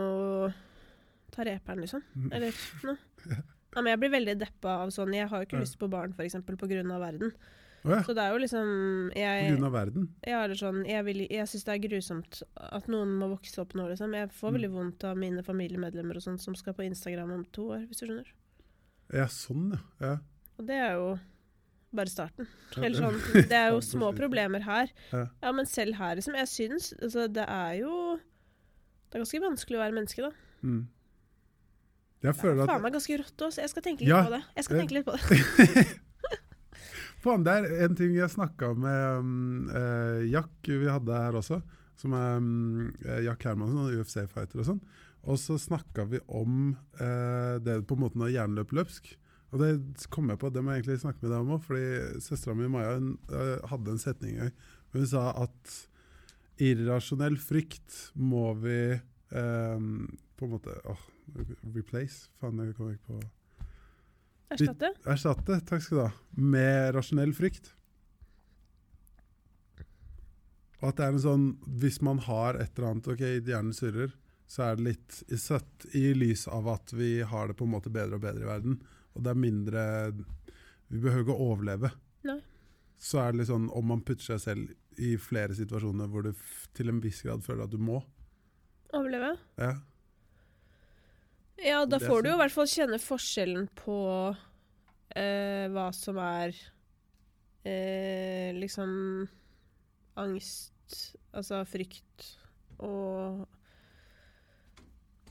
ta 1.32 1.46
reperen, 1.48 1.80
liksom. 1.80 2.02
Mm. 2.12 2.26
Eller 2.36 2.58
noe. 2.86 2.98
Ja, 3.76 3.80
men 3.82 3.90
jeg 3.92 4.00
blir 4.02 4.12
veldig 4.12 4.34
deppa 4.40 4.74
av 4.84 4.92
sånn 4.94 5.12
Jeg 5.16 5.28
har 5.28 5.42
jo 5.42 5.46
ikke 5.48 5.58
lyst 5.60 5.78
på 5.80 5.88
barn, 5.92 6.12
grunn 6.16 6.92
av 6.94 7.02
verden. 7.04 7.32
Ja, 7.84 8.00
Så 8.02 8.14
det 8.14 8.22
er 8.24 8.32
jo 8.32 8.38
liksom 8.42 8.70
på 9.12 9.18
Jeg, 9.20 9.50
grunn 9.52 9.64
av 9.68 9.72
verden. 9.72 10.08
ja, 10.26 10.42
eller 10.44 10.54
sånn, 10.58 10.80
jeg, 10.88 11.04
vil, 11.04 11.26
jeg 11.30 11.46
syns 11.46 11.64
det 11.64 11.74
er 11.74 11.88
grusomt 11.88 12.42
at 12.56 12.88
noen 12.88 13.12
må 13.20 13.28
vokse 13.30 13.58
opp 13.62 13.74
nå, 13.74 13.86
liksom. 13.92 14.14
Jeg 14.14 14.30
får 14.32 14.52
veldig 14.56 14.70
Mm. 14.70 14.74
vondt 14.74 15.04
av 15.04 15.16
mine 15.16 15.42
familiemedlemmer 15.42 16.16
og 16.16 16.22
sånn 16.22 16.40
som 16.40 16.54
skal 16.54 16.74
på 16.74 16.82
Instagram 16.88 17.30
om 17.32 17.44
to 17.52 17.68
år, 17.76 17.86
hvis 17.86 17.98
du 18.00 18.06
skjønner. 18.06 18.26
Ja, 19.14 19.26
sånn, 19.26 19.70
ja. 19.72 19.78
ja. 20.00 20.18
Og 20.58 20.66
det 20.66 20.74
er 20.74 20.92
jo 20.94 21.18
bare 21.94 22.10
starten. 22.10 22.48
Eller 22.76 22.98
sånn, 22.98 23.20
det 23.50 23.52
er 23.54 23.70
jo 23.70 23.78
små 23.80 24.10
problemer 24.16 24.60
her. 24.66 24.90
Ja. 25.12 25.52
Men 25.52 25.66
selv 25.66 25.94
her, 25.94 26.16
liksom. 26.16 26.34
Jeg 26.34 26.48
syns 26.48 26.92
altså, 27.00 27.28
det 27.32 27.46
er 27.48 27.78
jo 27.84 28.18
Det 29.06 29.14
er 29.14 29.22
ganske 29.22 29.40
vanskelig 29.40 29.78
å 29.78 29.84
være 29.84 29.94
menneske, 29.94 30.22
da. 30.26 30.32
Mm. 30.66 30.88
Jeg 32.26 32.34
føler 32.34 32.58
er 32.58 32.62
at 32.64 32.68
faen 32.72 32.82
meg 32.82 32.92
ganske 32.96 33.16
rått 33.20 33.42
også. 33.46 33.60
Jeg 33.62 33.70
skal 33.70 33.82
tenke 33.82 34.00
litt 34.00 34.08
Ja. 34.10 34.24
på 34.24 34.30
det. 34.34 34.42
Jeg 34.56 34.64
skal 34.64 34.78
tenke 34.80 34.94
litt 34.96 35.06
på 35.06 35.12
det. 35.16 36.00
Faen, 37.26 37.42
det 37.42 37.54
er 37.58 37.80
en 37.82 37.96
ting 37.98 38.12
jeg 38.14 38.30
snakka 38.30 38.68
med 38.78 39.18
um, 39.18 39.70
uh, 39.72 40.22
Jack, 40.30 40.52
vi 40.62 40.86
hadde 40.86 41.10
her 41.10 41.34
også, 41.34 41.58
som 41.98 42.12
er 42.14 42.36
um, 42.38 42.92
Jack 43.24 43.42
Hermansen, 43.48 43.96
UFC-fighter 43.98 44.62
og 44.62 44.68
sånn. 44.68 44.82
Og 45.26 45.40
så 45.42 45.56
snakka 45.58 46.04
vi 46.06 46.20
om 46.30 46.76
uh, 47.00 47.56
det 47.58 47.80
på 47.88 47.96
en 47.96 48.04
måte 48.04 48.20
når 48.20 48.30
hjernen 48.30 48.60
løp 48.60 48.76
løpsk. 48.78 49.10
Og 49.50 49.58
det 49.58 49.72
kom 50.14 50.30
jeg 50.30 50.38
på, 50.38 50.52
det 50.54 50.62
må 50.62 50.70
jeg 50.70 50.84
egentlig 50.84 51.00
snakke 51.02 51.24
med 51.24 51.32
deg 51.32 51.42
om 51.42 51.50
òg, 51.56 51.64
fordi 51.66 52.22
søstera 52.22 52.54
mi 52.54 52.70
Maja 52.70 52.94
hun, 52.94 53.12
uh, 53.32 53.56
hadde 53.72 53.96
en 53.96 54.02
setning. 54.04 54.38
Hun 54.94 55.10
sa 55.10 55.24
at 55.42 55.74
irrasjonell 56.62 57.40
frykt 57.42 58.04
må 58.14 58.52
vi 58.62 58.78
um, 59.34 60.06
på 60.38 60.46
en 60.46 60.54
måte 60.54 60.78
åh, 60.86 61.02
Replace? 61.74 62.30
Faen, 62.38 62.62
jeg 62.62 62.78
kommer 62.78 62.94
ikke 62.94 63.16
på 63.16 63.24
Erstatte. 64.54 64.92
Erstatte, 65.10 65.58
takk 65.66 65.82
skal 65.82 65.98
du 65.98 66.02
ha, 66.04 66.12
med 66.38 66.94
rasjonell 66.94 67.32
frykt. 67.34 67.72
Og 70.82 70.90
at 70.90 70.98
det 70.98 71.06
er 71.06 71.14
en 71.14 71.22
sånn 71.22 71.44
Hvis 71.80 72.02
man 72.04 72.18
har 72.26 72.58
et 72.60 72.76
eller 72.76 72.90
annet 72.90 73.06
OK, 73.08 73.22
hjernen 73.24 73.74
surrer, 73.74 74.12
så 74.46 74.66
er 74.68 74.76
det 74.76 74.84
litt 74.86 75.20
satt 75.40 75.86
i 75.96 76.10
lys 76.14 76.44
av 76.52 76.68
at 76.70 76.92
vi 76.94 77.18
har 77.26 77.48
det 77.48 77.56
på 77.58 77.66
en 77.66 77.72
måte 77.72 77.90
bedre 77.90 78.20
og 78.20 78.22
bedre 78.22 78.44
i 78.44 78.50
verden. 78.50 78.76
Og 79.16 79.24
det 79.24 79.32
er 79.32 79.40
mindre 79.40 79.86
Vi 80.12 81.00
behøver 81.00 81.24
ikke 81.24 81.34
å 81.34 81.48
overleve. 81.50 81.90
Nei. 82.28 82.38
Så 83.02 83.18
er 83.20 83.32
det 83.32 83.42
litt 83.42 83.50
sånn 83.50 83.66
om 83.74 83.90
man 83.90 84.04
putter 84.06 84.36
seg 84.36 84.44
selv 84.44 85.02
i 85.02 85.16
flere 85.20 85.56
situasjoner 85.56 86.08
hvor 86.08 86.24
du 86.24 86.30
til 86.76 86.92
en 86.92 87.02
viss 87.02 87.18
grad 87.26 87.42
føler 87.44 87.66
at 87.66 87.74
du 87.74 87.80
må. 87.82 87.98
Overleve. 88.94 89.34
Ja. 89.60 89.74
Ja, 91.64 91.84
da 91.88 91.98
får 92.02 92.22
du 92.22 92.30
jo 92.30 92.36
i 92.36 92.40
hvert 92.42 92.52
fall 92.54 92.68
kjenne 92.68 92.98
forskjellen 93.00 93.68
på 93.78 93.98
eh, 95.16 95.66
hva 95.72 95.88
som 95.96 96.18
er 96.20 96.52
eh, 97.64 98.52
liksom 98.56 98.90
angst, 100.20 100.72
altså 101.36 101.62
frykt 101.68 102.32
og 102.84 103.46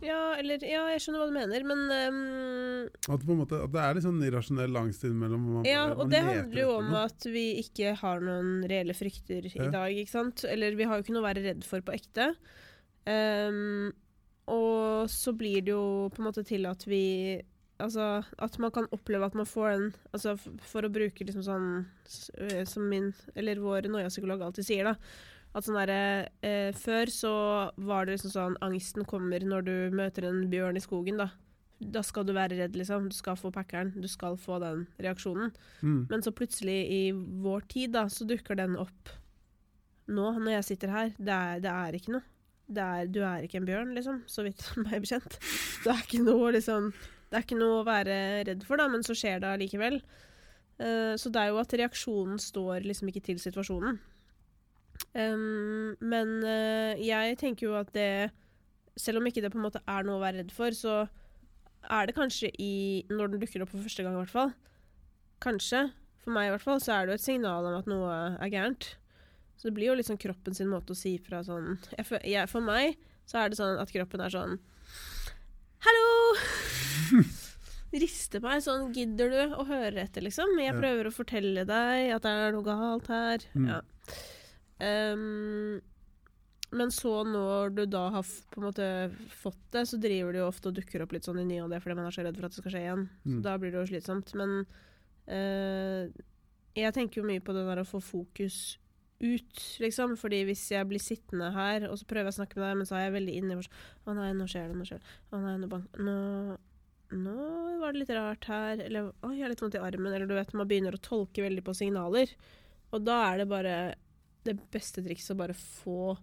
Ja, 0.04 0.36
eller 0.38 0.62
Ja, 0.66 0.84
jeg 0.92 1.02
skjønner 1.04 1.22
hva 1.22 1.28
du 1.30 1.36
mener, 1.38 1.66
men 1.66 1.84
um, 1.94 2.90
At, 3.14 3.24
måte, 3.30 3.62
at 3.64 3.72
det 3.74 3.84
er 3.84 3.98
litt 3.98 4.06
sånn 4.06 4.24
irrasjonell 4.28 4.82
angst 4.82 5.06
innimellom. 5.08 5.46
man 5.60 5.70
Ja, 5.70 5.86
og 5.94 6.10
det 6.12 6.24
handler 6.26 6.62
jo 6.66 6.74
om 6.80 6.90
at 7.00 7.26
vi 7.32 7.46
ikke 7.62 7.94
har 8.02 8.22
noen 8.26 8.66
reelle 8.70 8.98
frykter 8.98 9.46
Ja. 9.48 9.70
i 9.70 9.72
dag, 9.74 10.02
ikke 10.02 10.12
sant? 10.18 10.44
Eller 10.50 10.76
vi 10.78 10.90
har 10.90 10.98
jo 11.00 11.06
ikke 11.06 11.16
noe 11.16 11.24
å 11.24 11.30
være 11.30 11.46
redd 11.46 11.64
for 11.70 11.86
på 11.86 11.96
ekte. 11.96 12.34
Ehm, 13.10 13.94
og 14.52 15.10
så 15.10 15.34
blir 15.34 15.64
det 15.66 15.74
jo 15.74 16.10
på 16.14 16.22
en 16.22 16.28
måte 16.30 16.46
til 16.46 16.68
at 16.70 16.86
vi 16.88 17.04
Altså 17.76 18.24
at 18.40 18.54
man 18.64 18.72
kan 18.72 18.86
oppleve 18.96 19.26
at 19.28 19.34
man 19.36 19.48
får 19.48 19.70
en 19.74 19.88
Altså 20.16 20.38
for 20.64 20.86
å 20.86 20.92
bruke 20.92 21.26
liksom 21.28 21.44
sånn 21.44 21.70
øh, 21.84 22.62
som 22.70 22.86
min 22.88 23.10
Eller 23.36 23.60
vår 23.60 23.90
Noia-psykolog 23.92 24.46
alltid 24.46 24.68
sier, 24.70 24.88
da. 24.88 24.94
At 25.56 25.68
sånn 25.68 25.76
derre 25.82 26.30
eh, 26.46 26.70
Før 26.78 27.12
så 27.12 27.34
var 27.76 28.06
det 28.06 28.16
liksom 28.16 28.32
sånn 28.32 28.56
Angsten 28.64 29.04
kommer 29.10 29.44
når 29.44 29.68
du 29.68 29.76
møter 29.96 30.30
en 30.30 30.46
bjørn 30.52 30.80
i 30.80 30.84
skogen, 30.86 31.20
da. 31.20 31.34
Da 31.80 32.00
skal 32.08 32.24
du 32.24 32.32
være 32.36 32.56
redd, 32.62 32.78
liksom. 32.80 33.10
Du 33.12 33.16
skal 33.18 33.36
få 33.36 33.52
packeren. 33.52 33.92
Du 34.00 34.08
skal 34.08 34.38
få 34.40 34.62
den 34.64 34.86
reaksjonen. 35.04 35.52
Mm. 35.82 36.06
Men 36.12 36.24
så 36.24 36.32
plutselig 36.32 36.78
i 36.88 37.02
vår 37.44 37.68
tid, 37.72 37.92
da, 37.98 38.06
så 38.08 38.28
dukker 38.28 38.56
den 38.56 38.78
opp 38.80 39.12
nå, 40.08 40.30
når 40.38 40.54
jeg 40.54 40.68
sitter 40.70 40.94
her. 40.94 41.12
Det 41.18 41.36
er, 41.36 41.60
det 41.66 41.74
er 41.74 42.00
ikke 42.00 42.16
noe. 42.16 42.35
Er, 42.66 43.06
du 43.06 43.20
er 43.22 43.46
ikke 43.46 43.60
en 43.62 43.68
bjørn, 43.68 43.94
liksom, 43.94 44.24
så 44.32 44.46
vidt 44.46 44.64
meg 44.82 45.04
bekjent. 45.04 45.38
Det 45.84 45.92
er 45.94 46.02
ikke 46.02 46.24
noe, 46.26 46.50
liksom 46.56 46.90
Det 47.30 47.38
er 47.38 47.44
ikke 47.46 47.60
noe 47.60 47.82
å 47.82 47.86
være 47.86 48.16
redd 48.48 48.64
for, 48.66 48.82
da, 48.82 48.88
men 48.90 49.06
så 49.06 49.16
skjer 49.18 49.44
det 49.44 49.52
allikevel. 49.52 50.00
Uh, 50.80 51.14
så 51.20 51.32
det 51.32 51.42
er 51.42 51.54
jo 51.54 51.62
at 51.62 51.74
reaksjonen 51.80 52.42
står 52.42 52.84
liksom 52.88 53.12
ikke 53.12 53.24
til 53.30 53.40
situasjonen. 53.40 54.00
Um, 55.16 55.96
men 56.04 56.40
uh, 56.44 56.96
jeg 57.00 57.38
tenker 57.40 57.68
jo 57.68 57.74
at 57.76 57.90
det 57.92 58.32
Selv 58.96 59.20
om 59.20 59.26
ikke 59.28 59.42
det 59.44 59.50
på 59.52 59.58
en 59.60 59.66
måte 59.66 59.82
er 59.92 60.06
noe 60.08 60.16
å 60.16 60.24
være 60.24 60.40
redd 60.40 60.54
for, 60.56 60.72
så 60.72 61.02
er 61.92 62.08
det 62.08 62.16
kanskje 62.16 62.48
i 62.64 63.04
Når 63.12 63.34
den 63.34 63.42
dukker 63.42 63.66
opp 63.66 63.74
for 63.74 63.84
første 63.84 64.06
gang, 64.06 64.16
i 64.16 64.22
hvert 64.22 64.32
fall. 64.32 64.54
Kanskje, 65.44 65.90
for 66.24 66.36
meg 66.36 66.48
i 66.48 66.54
hvert 66.54 66.64
fall, 66.64 66.80
så 66.80 66.96
er 66.96 67.06
det 67.06 67.16
jo 67.16 67.20
et 67.20 67.26
signal 67.26 67.68
om 67.68 67.76
at 67.76 67.90
noe 67.92 68.14
er 68.40 68.54
gærent. 68.54 68.96
Så 69.56 69.70
det 69.70 69.74
blir 69.78 69.88
jo 69.92 69.96
liksom 69.98 70.18
kroppen 70.22 70.54
sin 70.58 70.68
måte 70.72 70.92
å 70.94 70.98
si 71.00 71.16
fra 71.24 71.40
sånn 71.48 71.78
jeg, 71.98 72.06
jeg, 72.28 72.50
For 72.52 72.62
meg 72.62 72.98
så 73.26 73.40
er 73.42 73.50
det 73.50 73.58
sånn 73.58 73.80
at 73.82 73.92
kroppen 73.94 74.22
er 74.22 74.34
sånn 74.34 74.58
Hallo! 75.86 76.08
Rister 77.96 78.42
meg 78.44 78.62
sånn 78.66 78.90
Gidder 78.96 79.32
du 79.32 79.56
å 79.56 79.66
høre 79.70 80.04
etter, 80.04 80.26
liksom? 80.26 80.56
Jeg 80.60 80.76
prøver 80.76 81.08
å 81.08 81.14
fortelle 81.16 81.64
deg 81.70 82.12
at 82.16 82.26
det 82.26 82.32
er 82.32 82.56
noe 82.56 82.66
galt 82.66 83.08
her. 83.12 83.46
Mm. 83.56 83.68
Ja. 83.72 83.78
Um, 85.16 85.78
men 86.76 86.92
så 86.92 87.22
når 87.24 87.72
du 87.78 87.84
da 87.88 88.02
har 88.18 88.26
på 88.52 88.60
en 88.60 88.66
måte 88.68 88.88
fått 89.40 89.62
det, 89.72 89.86
så 89.88 90.00
driver 90.02 90.34
du 90.36 90.42
jo 90.42 90.48
ofte 90.50 90.72
og 90.74 90.76
dukker 90.76 91.06
opp 91.06 91.14
litt 91.16 91.24
sånn 91.30 91.40
i 91.40 91.46
ny 91.48 91.62
og 91.64 91.70
det 91.72 91.80
fordi 91.86 91.96
man 92.02 92.10
er 92.10 92.16
så 92.18 92.26
redd 92.26 92.36
for 92.36 92.50
at 92.50 92.56
det 92.58 92.60
skal 92.64 92.74
skje 92.74 92.82
igjen. 92.84 93.06
Så 93.24 93.32
Mm. 93.38 93.42
da 93.46 93.54
blir 93.62 93.72
det 93.72 93.80
jo 93.80 93.88
slitsomt. 93.94 94.34
Men 94.42 94.58
uh, 95.30 96.10
jeg 96.76 96.94
tenker 96.98 97.22
jo 97.22 97.28
mye 97.30 97.40
på 97.46 97.56
det 97.56 97.64
der 97.70 97.84
å 97.86 97.88
få 97.88 98.02
fokus 98.04 98.58
ut, 99.26 99.66
liksom. 99.84 100.16
Fordi 100.20 100.44
hvis 100.48 100.64
jeg 100.72 100.88
blir 100.90 101.02
sittende 101.02 101.50
her, 101.56 101.88
og 101.90 102.00
så 102.00 102.08
prøver 102.10 102.30
jeg 102.30 102.36
å 102.36 102.40
snakke 102.42 102.60
med 102.60 102.68
deg, 102.68 102.80
men 102.80 102.90
så 102.90 103.00
er 103.00 103.08
jeg 103.08 103.18
veldig 103.18 103.36
inni 103.42 103.58
Å 103.60 104.16
nei, 104.18 104.30
nå 104.38 104.48
skjer 104.52 104.72
det, 104.72 104.80
nå 104.80 104.88
skjer 104.88 105.02
det. 105.02 105.20
Å 105.32 105.44
nei, 105.44 105.58
nå 105.62 105.72
bank... 105.72 106.00
Nå 106.00 106.16
nå 107.14 107.34
var 107.80 107.94
det 107.94 108.02
litt 108.02 108.14
rart 108.16 108.48
her, 108.50 108.80
eller 108.82 109.12
oi, 109.24 109.36
jeg 109.36 109.46
har 109.46 109.52
litt 109.52 109.62
vondt 109.62 109.76
i 109.78 109.82
armen, 109.84 110.10
eller 110.10 110.26
du 110.28 110.34
vet, 110.36 110.56
man 110.58 110.68
begynner 110.68 110.98
å 110.98 111.04
tolke 111.06 111.44
veldig 111.46 111.62
på 111.64 111.76
signaler. 111.78 112.32
Og 112.96 113.04
da 113.06 113.20
er 113.28 113.44
det 113.44 113.46
bare 113.52 113.76
det 114.46 114.56
beste 114.74 115.04
trikset 115.06 115.36
å 115.36 115.40
bare 115.40 115.56
få 115.58 116.16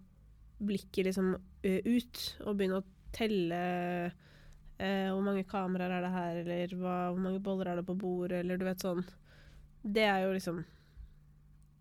blikket 0.63 1.07
liksom 1.07 1.33
ut, 1.63 2.21
og 2.43 2.59
begynne 2.59 2.81
å 2.81 2.85
telle 3.15 3.63
eh, 4.77 5.09
hvor 5.09 5.23
mange 5.25 5.45
kameraer 5.49 5.97
er 5.97 6.05
det 6.05 6.13
her, 6.13 6.39
eller 6.43 6.77
hva, 6.79 6.95
hvor 7.13 7.25
mange 7.29 7.41
boller 7.43 7.71
er 7.71 7.81
det 7.81 7.87
på 7.87 7.97
bordet, 7.99 8.43
eller 8.43 8.59
du 8.59 8.67
vet 8.67 8.83
sånn. 8.83 9.03
Det 9.83 10.05
er 10.07 10.23
jo 10.25 10.35
liksom 10.35 10.63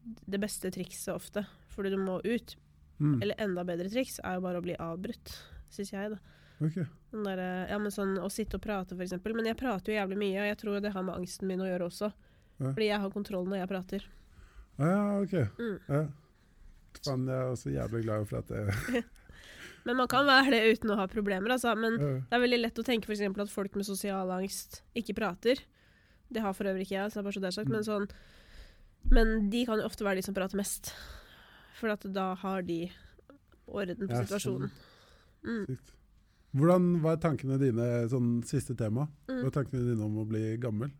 det 0.02 0.40
beste 0.42 0.70
trikset 0.74 1.14
ofte, 1.14 1.44
fordi 1.74 1.92
du 1.94 1.98
må 2.00 2.18
ut. 2.24 2.56
Mm. 2.98 3.16
Eller 3.22 3.42
enda 3.42 3.64
bedre 3.66 3.90
triks 3.90 4.20
er 4.22 4.36
jo 4.36 4.44
bare 4.44 4.60
å 4.60 4.64
bli 4.64 4.76
avbrutt, 4.78 5.34
syns 5.72 5.92
jeg, 5.94 6.14
da. 6.14 6.38
Ok. 6.62 6.76
Der, 7.12 7.40
ja, 7.68 7.78
men 7.82 7.90
sånn 7.90 8.14
Å 8.22 8.28
sitte 8.30 8.56
og 8.56 8.62
prate, 8.62 8.94
eksempel. 9.02 9.34
Men 9.34 9.48
jeg 9.50 9.58
prater 9.58 9.92
jo 9.92 9.98
jævlig 9.98 10.18
mye, 10.20 10.44
og 10.44 10.50
jeg 10.52 10.58
tror 10.60 10.82
det 10.84 10.92
har 10.94 11.06
med 11.06 11.18
angsten 11.18 11.50
min 11.50 11.62
å 11.64 11.66
gjøre 11.68 11.88
også. 11.90 12.12
Ja. 12.62 12.68
Fordi 12.68 12.88
jeg 12.88 13.02
har 13.02 13.14
kontroll 13.14 13.48
når 13.50 13.62
jeg 13.62 13.70
prater. 13.72 14.06
Ah, 14.78 14.86
ja, 14.86 15.00
ok. 15.24 15.34
Mm. 15.58 15.74
Ja. 15.88 16.04
Faen, 17.02 17.26
jeg 17.26 17.34
er 17.40 17.50
også 17.50 17.72
jævlig 17.72 18.04
glad 18.06 18.28
for 18.30 18.42
at 18.42 18.52
det 18.52 19.02
Men 19.82 19.98
man 19.98 20.06
kan 20.10 20.28
være 20.28 20.52
det 20.54 20.76
uten 20.76 20.92
å 20.94 20.96
ha 21.00 21.08
problemer, 21.10 21.50
altså. 21.56 21.74
Men 21.74 21.98
ja. 21.98 22.12
det 22.30 22.38
er 22.38 22.44
veldig 22.44 22.60
lett 22.60 22.78
å 22.78 22.86
tenke 22.86 23.10
eksempel 23.10 23.42
at 23.42 23.50
folk 23.50 23.74
med 23.74 23.88
sosial 23.88 24.30
angst 24.30 24.82
ikke 24.98 25.16
prater. 25.18 25.64
Det 26.32 26.44
har 26.44 26.54
for 26.56 26.70
øvrig 26.70 26.86
ikke 26.86 27.00
jeg, 27.00 27.10
så 27.10 27.18
det 27.18 27.22
er 27.22 27.26
bare 27.26 27.36
så 27.36 27.42
det 27.42 27.50
er 27.50 27.56
sagt. 27.58 27.72
Mm. 27.72 27.74
Men, 27.74 27.88
sånn, 27.88 28.06
men 29.10 29.50
de 29.50 29.64
kan 29.66 29.78
jo 29.78 29.84
ofte 29.88 30.04
være 30.04 30.16
de 30.20 30.22
som 30.22 30.34
prater 30.34 30.56
mest. 30.56 30.92
For 31.80 31.88
at 31.90 32.04
da 32.12 32.34
har 32.38 32.62
de 32.62 32.90
orden 33.66 34.06
på 34.08 34.12
Ja, 34.12 34.22
situasjonen. 34.24 34.70
Mm. 35.44 35.78
Hvordan 36.54 37.00
var 37.02 37.16
tankene 37.16 37.56
dine, 37.58 37.86
sånn 38.12 38.42
siste 38.44 38.76
tema? 38.76 39.08
Hva 39.26 39.34
Mm. 39.40 39.46
er 39.46 39.50
tankene 39.50 39.86
dine 39.88 40.04
om 40.04 40.18
å 40.18 40.28
bli 40.28 40.56
gammel? 40.58 40.90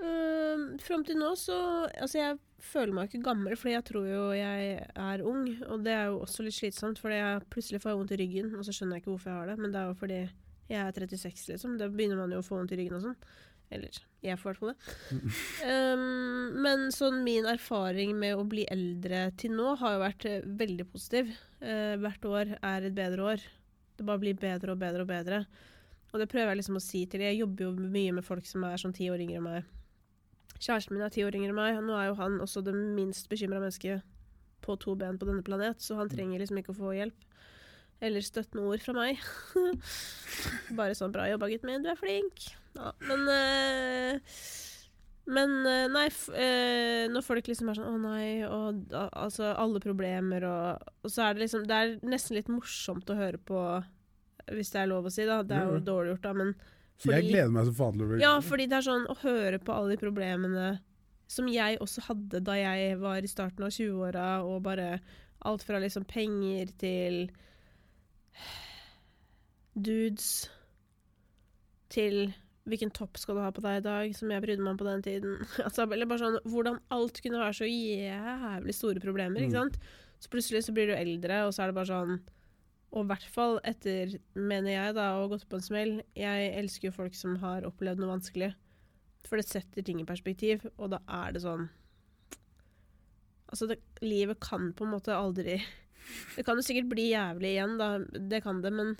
Uh, 0.00 0.78
Fram 0.80 1.02
til 1.04 1.18
nå 1.20 1.32
så 1.36 1.56
Altså, 2.00 2.18
jeg 2.20 2.38
føler 2.60 2.92
meg 2.96 3.08
ikke 3.10 3.24
gammel, 3.24 3.56
fordi 3.56 3.74
jeg 3.74 3.84
tror 3.88 4.06
jo 4.08 4.22
jeg 4.36 4.86
er 4.96 5.22
ung. 5.26 5.46
Og 5.72 5.82
det 5.84 5.92
er 5.96 6.06
jo 6.10 6.20
også 6.24 6.44
litt 6.44 6.54
slitsomt, 6.56 6.98
fordi 7.00 7.18
jeg 7.18 7.44
plutselig 7.52 7.80
får 7.82 7.96
vondt 7.98 8.12
i 8.12 8.20
ryggen, 8.20 8.54
og 8.54 8.64
så 8.66 8.72
skjønner 8.76 8.96
jeg 8.98 9.02
ikke 9.04 9.14
hvorfor 9.14 9.30
jeg 9.32 9.38
har 9.40 9.46
det. 9.52 9.58
Men 9.58 9.72
det 9.72 9.80
er 9.80 9.86
jo 9.88 9.94
fordi 9.94 10.20
jeg 10.70 10.80
er 10.86 10.92
36, 10.92 11.48
liksom. 11.54 11.78
Da 11.80 11.88
begynner 11.88 12.16
man 12.20 12.30
jo 12.30 12.38
å 12.42 12.46
få 12.46 12.58
vondt 12.60 12.72
i 12.72 12.76
ryggen 12.80 12.98
og 12.98 13.02
sånn. 13.08 13.16
Eller 13.70 14.00
jeg 14.20 14.36
får 14.36 14.50
i 14.50 14.52
hvert 14.52 14.60
fall 14.60 14.72
det. 14.72 15.22
Um, 15.64 16.60
men 16.64 16.88
sånn 16.92 17.22
min 17.24 17.46
erfaring 17.48 18.16
med 18.18 18.36
å 18.36 18.44
bli 18.48 18.66
eldre 18.68 19.28
til 19.40 19.54
nå 19.56 19.76
har 19.80 19.94
jo 19.94 20.02
vært 20.02 20.26
eh, 20.28 20.46
veldig 20.60 20.86
positiv. 20.90 21.30
Uh, 21.62 21.94
hvert 22.02 22.26
år 22.28 22.54
er 22.58 22.88
et 22.88 22.96
bedre 22.96 23.34
år. 23.34 23.44
Det 23.96 24.06
bare 24.08 24.22
blir 24.22 24.38
bedre 24.40 24.74
og 24.74 24.82
bedre 24.82 25.06
og 25.06 25.12
bedre. 25.12 25.42
Og 26.10 26.18
det 26.18 26.28
prøver 26.32 26.52
jeg 26.52 26.60
liksom 26.60 26.80
å 26.80 26.84
si 26.84 27.04
til 27.06 27.22
Jeg 27.22 27.38
jobber 27.38 27.68
jo 27.68 27.72
mye 27.78 28.14
med 28.18 28.26
folk 28.26 28.46
som 28.48 28.66
er 28.66 28.80
sånn 28.80 28.96
ti 28.96 29.08
år 29.12 29.22
yngre 29.22 29.38
enn 29.38 29.46
meg. 29.46 29.74
Kjæresten 30.58 30.96
min 30.96 31.06
er 31.06 31.12
ti 31.14 31.24
år 31.24 31.36
yngre 31.38 31.54
enn 31.54 31.60
meg, 31.60 31.78
og 31.78 31.86
nå 31.86 31.96
er 31.96 32.10
jo 32.10 32.16
han 32.18 32.40
også 32.42 32.64
det 32.66 32.74
minst 32.76 33.30
bekymra 33.30 33.62
mennesket 33.62 34.02
på 34.60 34.76
to 34.82 34.96
ben 34.98 35.16
på 35.16 35.28
denne 35.28 35.44
planet, 35.46 35.80
så 35.80 35.96
han 35.96 36.10
trenger 36.10 36.42
liksom 36.42 36.58
ikke 36.60 36.74
å 36.74 36.80
få 36.82 36.92
hjelp. 36.98 37.28
Eller 38.04 38.24
støttende 38.24 38.66
ord 38.68 38.82
fra 38.84 38.96
meg. 38.96 39.22
Bare 40.78 40.96
sånn 40.96 41.12
'bra 41.14 41.30
jobba, 41.30 41.48
gutten 41.52 41.70
min, 41.70 41.84
du 41.84 41.92
er 41.92 42.00
flink'. 42.00 42.50
Ja, 42.78 42.92
men 43.08 43.28
uh, 43.28 44.20
Men 45.30 45.54
uh, 45.66 45.86
nei, 45.92 46.06
øh, 46.08 47.04
når 47.12 47.22
folk 47.22 47.46
liksom 47.50 47.70
er 47.70 47.78
sånn 47.78 47.92
'å 47.92 47.98
nei', 48.02 48.46
og 48.48 48.94
altså 49.12 49.52
alle 49.52 49.82
problemer 49.82 50.46
og 50.48 50.92
Og 51.04 51.10
så 51.12 51.28
er 51.28 51.34
det 51.34 51.44
liksom 51.44 51.66
Det 51.68 51.76
er 51.76 51.96
nesten 52.02 52.38
litt 52.38 52.50
morsomt 52.50 53.10
å 53.10 53.18
høre 53.18 53.38
på, 53.38 53.60
hvis 54.50 54.70
det 54.70 54.80
er 54.80 54.90
lov 54.90 55.06
å 55.06 55.12
si, 55.14 55.26
da. 55.26 55.42
Det 55.42 55.56
er 55.56 55.68
jo 55.68 55.78
dårlig 55.78 56.14
gjort, 56.14 56.22
da, 56.22 56.32
men 56.32 56.54
Jeg 57.04 57.28
gleder 57.30 57.52
meg 57.54 57.68
som 57.68 57.74
faen 57.74 57.98
til 57.98 58.20
ja, 58.20 58.32
fordi 58.44 58.66
det 58.66 58.76
er 58.76 58.88
sånn 58.90 59.06
å 59.08 59.16
høre 59.22 59.58
på 59.58 59.72
alle 59.72 59.94
de 59.94 60.00
problemene 60.02 60.80
som 61.30 61.46
jeg 61.48 61.78
også 61.80 62.02
hadde 62.08 62.40
da 62.42 62.56
jeg 62.58 62.98
var 63.00 63.22
i 63.22 63.30
starten 63.30 63.64
av 63.64 63.70
20-åra, 63.70 64.42
og 64.42 64.64
bare 64.66 65.00
alt 65.46 65.62
fra 65.62 65.78
liksom 65.78 66.04
penger 66.04 66.72
til 66.80 67.30
dudes 69.78 70.50
til 71.94 72.32
hvilken 72.68 72.90
topp 72.92 73.16
skal 73.18 73.34
du 73.38 73.40
ha 73.40 73.50
på 73.54 73.62
deg 73.64 73.78
i 73.80 73.84
dag, 73.86 74.12
som 74.14 74.30
jeg 74.30 74.42
brydde 74.44 74.62
meg 74.62 74.72
om 74.74 74.78
på 74.82 74.86
den 74.88 75.02
tiden. 75.02 75.38
altså, 75.66 75.86
eller 75.86 76.06
bare 76.10 76.20
sånn 76.24 76.38
hvordan 76.52 76.80
alt 76.92 77.20
kunne 77.24 77.40
være 77.40 77.56
så 77.56 77.68
jævlig 77.70 78.74
store 78.76 79.00
problemer, 79.02 79.40
ikke 79.40 79.54
Mm. 79.56 79.70
sant. 79.72 79.78
Så 80.20 80.28
plutselig 80.28 80.64
så 80.66 80.74
blir 80.76 80.90
du 80.90 80.94
eldre, 80.94 81.46
og 81.46 81.54
så 81.56 81.62
er 81.64 81.70
det 81.72 81.78
bare 81.80 81.88
sånn 81.92 82.20
Og 82.92 83.04
i 83.04 83.08
hvert 83.08 83.22
fall 83.30 83.60
etter, 83.64 84.16
mener 84.34 84.72
jeg, 84.72 84.94
da, 84.96 85.12
å 85.14 85.20
ha 85.22 85.26
gått 85.30 85.44
på 85.48 85.54
en 85.60 85.62
smell. 85.62 85.92
Jeg 86.18 86.48
elsker 86.58 86.88
jo 86.88 86.96
folk 86.96 87.14
som 87.14 87.36
har 87.38 87.62
opplevd 87.62 88.00
noe 88.02 88.10
vanskelig. 88.18 88.48
For 89.28 89.38
det 89.38 89.46
setter 89.46 89.84
ting 89.86 90.00
i 90.00 90.04
perspektiv, 90.08 90.64
og 90.76 90.90
da 90.90 90.98
er 91.06 91.30
det 91.36 91.42
sånn 91.44 91.68
Altså, 93.50 93.66
det, 93.70 93.78
livet 94.02 94.38
kan 94.42 94.72
på 94.78 94.84
en 94.86 94.92
måte 94.94 95.14
aldri 95.14 95.56
Det 96.36 96.44
kan 96.46 96.58
jo 96.58 96.64
sikkert 96.66 96.88
bli 96.90 97.08
jævlig 97.12 97.52
igjen, 97.54 97.76
da. 97.78 97.88
Det 98.02 98.42
kan 98.42 98.60
det, 98.64 98.72
men 98.74 98.96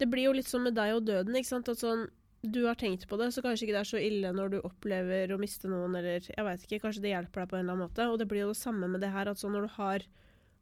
det 0.00 0.08
blir 0.12 0.26
jo 0.30 0.32
litt 0.36 0.48
sånn 0.48 0.64
med 0.64 0.76
deg 0.76 0.94
og 0.96 1.04
døden, 1.08 1.36
ikke 1.36 1.48
sant. 1.52 1.68
At 1.72 1.80
sånn 1.80 2.06
Du 2.42 2.60
har 2.66 2.76
tenkt 2.78 3.08
på 3.08 3.16
det, 3.18 3.30
så 3.32 3.42
kanskje 3.42 3.66
ikke 3.66 3.74
det 3.74 3.80
er 3.80 3.88
så 3.88 4.00
ille 4.02 4.30
når 4.34 4.52
du 4.52 4.58
opplever 4.60 5.32
å 5.34 5.38
miste 5.40 5.70
noen, 5.70 5.96
eller 5.98 6.20
jeg 6.28 6.44
veit 6.46 6.66
ikke, 6.66 6.82
kanskje 6.84 7.02
det 7.06 7.14
hjelper 7.14 7.42
deg 7.42 7.50
på 7.50 7.56
en 7.56 7.64
eller 7.64 7.74
annen 7.74 7.88
måte. 7.88 8.06
Og 8.12 8.20
det 8.20 8.28
blir 8.30 8.44
jo 8.44 8.52
det 8.52 8.60
samme 8.60 8.90
med 8.92 9.02
det 9.02 9.10
her, 9.14 9.30
at 9.30 9.40
sånn 9.40 9.56
når 9.56 9.66
du 9.66 9.72
har 9.78 10.06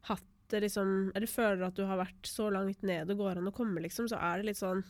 hatt 0.09 0.31
det 0.53 0.61
liksom 0.61 1.11
Eller 1.17 1.25
føler 1.25 1.63
at 1.65 1.77
du 1.77 1.87
har 1.89 1.97
vært 1.97 2.27
så 2.29 2.51
langt 2.53 2.83
ned 2.85 3.07
det 3.09 3.15
går 3.17 3.39
an 3.39 3.49
å 3.49 3.53
komme, 3.55 3.81
liksom, 3.81 4.05
så 4.11 4.19
er 4.21 4.37
det 4.37 4.51
litt 4.51 4.59
sånn 4.59 4.83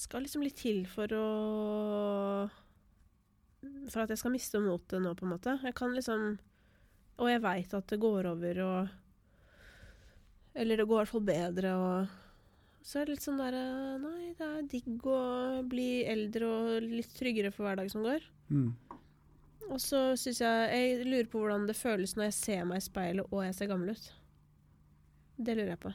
Skal 0.00 0.24
liksom 0.24 0.44
litt 0.46 0.56
til 0.56 0.86
for 0.88 1.12
å 1.12 1.26
For 3.92 4.00
at 4.04 4.14
jeg 4.14 4.22
skal 4.22 4.32
miste 4.32 4.62
motet 4.64 5.02
nå, 5.04 5.12
på 5.12 5.26
en 5.26 5.34
måte. 5.34 5.58
Jeg 5.60 5.76
kan 5.76 5.92
liksom 5.92 6.38
Og 7.20 7.28
jeg 7.28 7.44
veit 7.44 7.76
at 7.76 7.92
det 7.92 8.00
går 8.00 8.30
over, 8.32 8.62
og 8.64 10.56
Eller 10.56 10.80
det 10.80 10.88
går 10.88 10.96
i 10.96 11.02
hvert 11.04 11.12
fall 11.12 11.28
bedre, 11.28 11.76
og 11.76 12.16
så 12.82 13.00
er 13.00 13.08
det 13.08 13.16
litt 13.16 13.24
sånn 13.24 13.40
derre 13.40 13.64
Nei, 14.00 14.30
det 14.38 14.46
er 14.46 14.68
digg 14.70 15.08
å 15.08 15.20
bli 15.68 16.02
eldre 16.08 16.48
og 16.48 16.86
litt 16.86 17.10
tryggere 17.16 17.52
for 17.52 17.66
hver 17.66 17.80
dag 17.80 17.90
som 17.92 18.04
går. 18.06 18.24
Mm. 18.48 18.70
Og 19.70 19.78
så 19.78 20.00
syns 20.18 20.40
jeg 20.42 20.70
Jeg 20.74 21.02
lurer 21.06 21.28
på 21.30 21.42
hvordan 21.42 21.66
det 21.68 21.78
føles 21.78 22.16
når 22.16 22.30
jeg 22.30 22.38
ser 22.38 22.62
meg 22.68 22.80
i 22.80 22.86
speilet 22.86 23.28
og 23.28 23.44
jeg 23.46 23.58
ser 23.58 23.70
gammel 23.70 23.92
ut. 23.94 24.06
Det 25.40 25.56
lurer 25.56 25.74
jeg 25.74 25.82
på. 25.84 25.92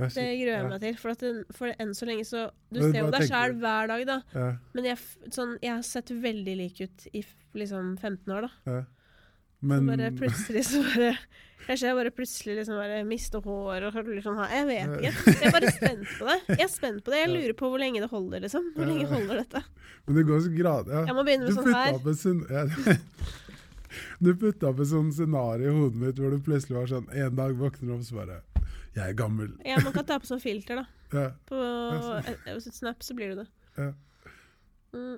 Jeg 0.00 0.14
Det 0.14 0.24
gruer 0.40 0.52
jeg 0.54 0.62
ja, 0.62 0.68
meg 0.70 0.80
til. 0.84 0.96
For, 1.00 1.20
den, 1.20 1.42
for 1.56 1.74
enn 1.82 1.92
så 1.96 2.08
lenge 2.08 2.24
så 2.28 2.46
Du 2.72 2.80
ser 2.80 3.02
jo 3.02 3.10
deg 3.12 3.26
sjæl 3.28 3.56
hver 3.60 3.90
dag, 3.90 4.06
da. 4.08 4.18
Ja, 4.32 4.48
Men 4.76 4.88
jeg, 4.92 5.02
sånn, 5.34 5.56
jeg 5.60 5.74
har 5.74 5.84
sett 5.86 6.12
veldig 6.24 6.56
lik 6.62 6.80
ut 6.80 7.06
i 7.12 7.24
liksom 7.58 7.96
15 7.98 8.34
år, 8.36 8.48
da. 8.48 8.52
ja. 8.70 8.80
Så 9.60 9.68
Men 9.68 9.86
bare 9.90 10.10
plutselig 10.16 10.64
så 10.70 10.82
bare 10.86 11.14
Kanskje 11.66 11.90
jeg 11.90 11.96
bare 11.98 12.10
plutselig 12.14 12.54
liksom 12.56 12.78
bare 12.80 13.02
mister 13.06 13.42
hår 13.44 13.84
og 13.86 13.98
blir 14.06 14.22
sånn 14.24 14.38
her. 14.40 14.54
Jeg 14.56 14.66
vet 14.70 14.94
ikke. 14.96 15.34
Jeg 15.36 15.50
er 15.50 15.52
bare 15.54 15.72
spent 15.76 16.14
på 16.16 16.26
det. 16.26 16.38
Jeg 16.48 16.64
er 16.64 16.70
spent 16.72 17.02
på 17.04 17.12
det. 17.12 17.18
Jeg 17.20 17.30
lurer 17.30 17.56
på 17.60 17.68
hvor 17.70 17.82
lenge 17.82 18.00
det 18.02 18.08
holder, 18.10 18.42
liksom. 18.46 18.70
Hvor 18.74 18.88
lenge 18.88 19.04
holder 19.10 19.42
dette? 19.42 19.62
Men 20.06 20.16
det 20.16 20.24
går 20.30 20.40
så 20.46 20.54
grad... 20.56 20.90
Ja. 20.90 21.04
Jeg 21.10 21.18
må 21.18 21.24
begynne 21.28 21.46
Du 21.46 21.52
med 21.52 22.16
sånn 22.16 22.42
her. 22.48 22.64
ja. 22.88 22.96
Du 24.22 24.32
putta 24.38 24.70
opp 24.70 24.80
et 24.82 24.90
sånt 24.90 25.14
scenario 25.16 25.70
i 25.70 25.74
hodet 25.74 25.98
mitt 25.98 26.18
hvor 26.20 26.30
du 26.30 26.42
plutselig 26.46 26.76
var 26.76 26.90
sånn 26.90 27.08
En 27.10 27.34
dag 27.34 27.56
våkner 27.58 27.88
du 27.90 27.94
opp 27.96 28.04
så 28.06 28.20
bare 28.20 28.36
Jeg 28.94 29.02
er 29.08 29.16
gammel. 29.18 29.52
Ja, 29.66 29.80
man 29.82 29.94
kan 29.94 30.06
ta 30.06 30.18
på 30.22 30.30
sånn 30.30 30.42
filter, 30.42 30.82
da. 30.82 30.86
Ja. 31.20 31.24
På 31.48 31.58
eh, 31.58 32.28
eh, 32.46 32.58
Snap 32.62 33.02
så 33.02 33.16
blir 33.18 33.32
det 33.32 33.42
det. 33.42 33.48
Ja. 33.82 33.88
Mm. 34.94 35.16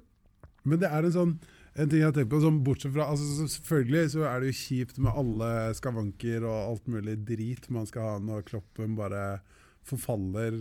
Men 0.65 0.81
det 0.81 0.89
er 0.89 1.05
en 1.05 1.13
sånn 1.13 1.35
en 1.73 1.89
ting 1.89 2.03
jeg 2.03 2.15
tenkt 2.17 2.33
på, 2.33 2.41
sånn 2.43 2.61
bortsett 2.67 2.93
fra 2.93 3.07
altså, 3.15 3.47
Selvfølgelig 3.49 4.13
så 4.13 4.27
er 4.29 4.43
det 4.43 4.51
jo 4.51 4.59
kjipt 4.61 4.99
med 5.01 5.17
alle 5.23 5.53
skavanker 5.79 6.45
og 6.45 6.57
alt 6.59 6.91
mulig 6.93 7.17
drit 7.29 7.69
man 7.73 7.89
skal 7.89 8.09
ha 8.11 8.19
når 8.21 8.45
kroppen 8.51 8.99
bare 8.99 9.41
forfaller 9.89 10.59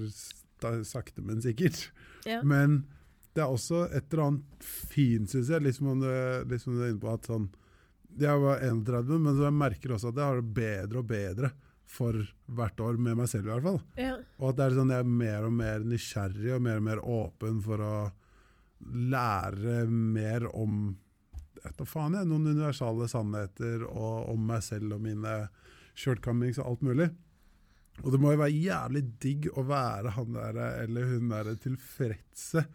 sakte, 0.86 1.24
men 1.26 1.42
sikkert. 1.42 1.88
Ja. 2.30 2.40
Men 2.46 2.84
det 3.34 3.44
er 3.44 3.50
også 3.52 3.86
et 3.90 4.12
eller 4.12 4.28
annet 4.28 4.64
fint, 4.66 5.32
syns 5.32 5.50
jeg, 5.52 5.64
liksom 5.66 5.92
om 5.94 6.04
du, 6.04 6.12
liksom 6.52 6.78
du 6.78 6.84
er 6.84 6.94
inne 6.94 7.02
på 7.02 7.12
at 7.14 7.28
sånn 7.30 7.50
Jeg 8.20 8.40
var 8.44 8.60
31, 8.60 9.12
men 9.24 9.38
så 9.38 9.46
jeg 9.48 9.56
merker 9.56 9.94
også 9.96 10.12
at 10.12 10.18
jeg 10.20 10.28
har 10.28 10.42
det 10.42 10.56
bedre 10.56 11.00
og 11.02 11.12
bedre 11.12 11.52
for 11.92 12.16
hvert 12.56 12.82
år, 12.84 12.98
med 13.00 13.18
meg 13.20 13.28
selv 13.28 13.50
i 13.50 13.52
hvert 13.52 13.66
fall. 13.66 13.80
Ja. 14.00 14.16
Og 14.40 14.52
at 14.52 14.60
det 14.60 14.66
er 14.66 14.76
sånn 14.78 14.92
jeg 14.94 15.04
er 15.04 15.16
mer 15.22 15.48
og 15.48 15.56
mer 15.56 15.84
nysgjerrig 15.84 16.54
og 16.56 16.64
mer 16.64 16.80
og 16.80 16.86
mer 16.88 17.02
åpen 17.04 17.60
for 17.66 17.84
å 17.84 17.96
lære 18.90 19.86
mer 19.90 20.48
om 20.52 20.92
da 21.62 21.86
faen 21.86 22.16
jeg, 22.18 22.26
noen 22.26 22.48
universale 22.50 23.06
sannheter 23.12 23.84
og 23.86 24.32
om 24.32 24.48
meg 24.50 24.64
selv 24.66 24.96
og 24.96 25.04
mine 25.04 25.36
shortcomings 25.94 26.58
og 26.62 26.72
alt 26.72 26.86
mulig. 26.88 27.08
Og 28.02 28.14
det 28.14 28.20
må 28.24 28.32
jo 28.34 28.42
være 28.42 28.64
jævlig 28.64 29.04
digg 29.22 29.48
å 29.54 29.64
være 29.68 30.16
han 30.16 30.38
der 30.38 30.58
eller 30.82 31.12
hun 31.12 31.30
der 31.30 31.52
tilfredse 31.62 32.66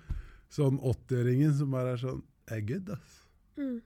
sånn 0.53 0.79
80-åringen 0.79 1.57
som 1.59 1.75
bare 1.75 1.97
er 1.97 2.03
sånn 2.05 2.23
Jeg 2.47 2.61
er 2.63 2.67
good, 2.69 2.91
ass. 2.95 3.15
Mm. 3.59 3.81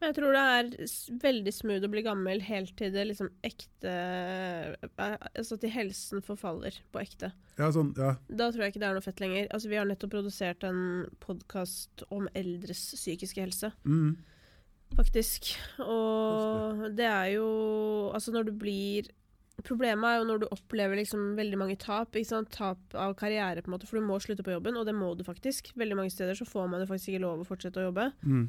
Men 0.00 0.08
jeg 0.08 0.16
tror 0.16 0.32
det 0.32 0.42
er 0.48 1.18
veldig 1.20 1.52
smooth 1.52 1.84
å 1.84 1.90
bli 1.92 2.02
gammel 2.06 2.40
helt 2.46 2.72
til 2.78 2.92
det 2.94 3.02
liksom 3.10 3.28
ekte 3.44 3.90
eh, 3.92 5.16
Altså 5.36 5.58
til 5.60 5.72
helsen 5.74 6.22
forfaller 6.24 6.78
på 6.92 7.02
ekte. 7.02 7.32
Ja, 7.60 7.68
sånn, 7.74 7.92
ja. 8.00 8.14
Da 8.32 8.48
tror 8.48 8.64
jeg 8.64 8.72
ikke 8.72 8.80
det 8.80 8.88
er 8.88 8.96
noe 8.96 9.04
fett 9.04 9.20
lenger. 9.20 9.46
Altså 9.52 9.68
Vi 9.68 9.76
har 9.76 9.88
nettopp 9.90 10.14
produsert 10.16 10.64
en 10.64 10.82
podkast 11.20 12.04
om 12.10 12.28
eldres 12.34 12.86
psykiske 12.96 13.44
helse, 13.44 13.72
Mm. 13.84 14.16
faktisk. 14.96 15.52
Og 15.84 16.88
det 16.96 17.06
er 17.06 17.34
jo 17.36 18.10
Altså 18.14 18.32
når 18.32 18.48
du 18.48 18.52
blir 18.52 19.10
Problemet 19.60 20.08
er 20.08 20.16
jo 20.22 20.24
når 20.24 20.38
du 20.40 20.46
opplever 20.54 20.96
liksom 20.96 21.34
veldig 21.36 21.58
mange 21.60 21.76
tap. 21.76 22.16
Tap 22.50 22.94
av 22.96 23.12
karriere, 23.14 23.60
på 23.60 23.68
en 23.68 23.74
måte, 23.76 23.86
for 23.86 24.00
du 24.00 24.06
må 24.06 24.16
slutte 24.16 24.40
på 24.42 24.54
jobben, 24.54 24.74
og 24.80 24.86
det 24.88 24.94
må 24.96 25.10
du 25.14 25.22
faktisk. 25.22 25.74
Veldig 25.76 25.98
mange 25.98 26.10
steder 26.14 26.32
så 26.32 26.46
får 26.48 26.70
man 26.72 26.80
jo 26.80 26.86
faktisk 26.88 27.12
ikke 27.12 27.20
lov 27.26 27.42
å 27.42 27.44
fortsette 27.44 27.76
å 27.76 27.90
jobbe. 27.90 28.06
Mm. 28.24 28.46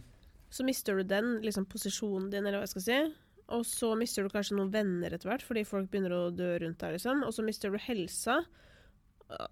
Så 0.51 0.65
mister 0.67 0.97
du 0.99 1.03
den, 1.07 1.37
liksom 1.45 1.65
posisjonen 1.71 2.29
din, 2.33 2.43
eller 2.45 2.59
hva 2.59 2.65
jeg 2.67 2.73
skal 2.75 2.83
si. 2.87 2.97
Og 3.55 3.65
så 3.67 3.93
mister 3.99 4.23
du 4.27 4.31
kanskje 4.31 4.55
noen 4.57 4.71
venner 4.73 5.13
etter 5.15 5.29
hvert, 5.31 5.43
fordi 5.47 5.63
folk 5.67 5.89
begynner 5.91 6.13
å 6.15 6.25
dø 6.35 6.53
rundt 6.61 6.79
deg, 6.83 6.97
liksom. 6.97 7.23
Og 7.27 7.31
så 7.35 7.43
mister 7.43 7.71
du 7.71 7.79
helsa. 7.79 8.41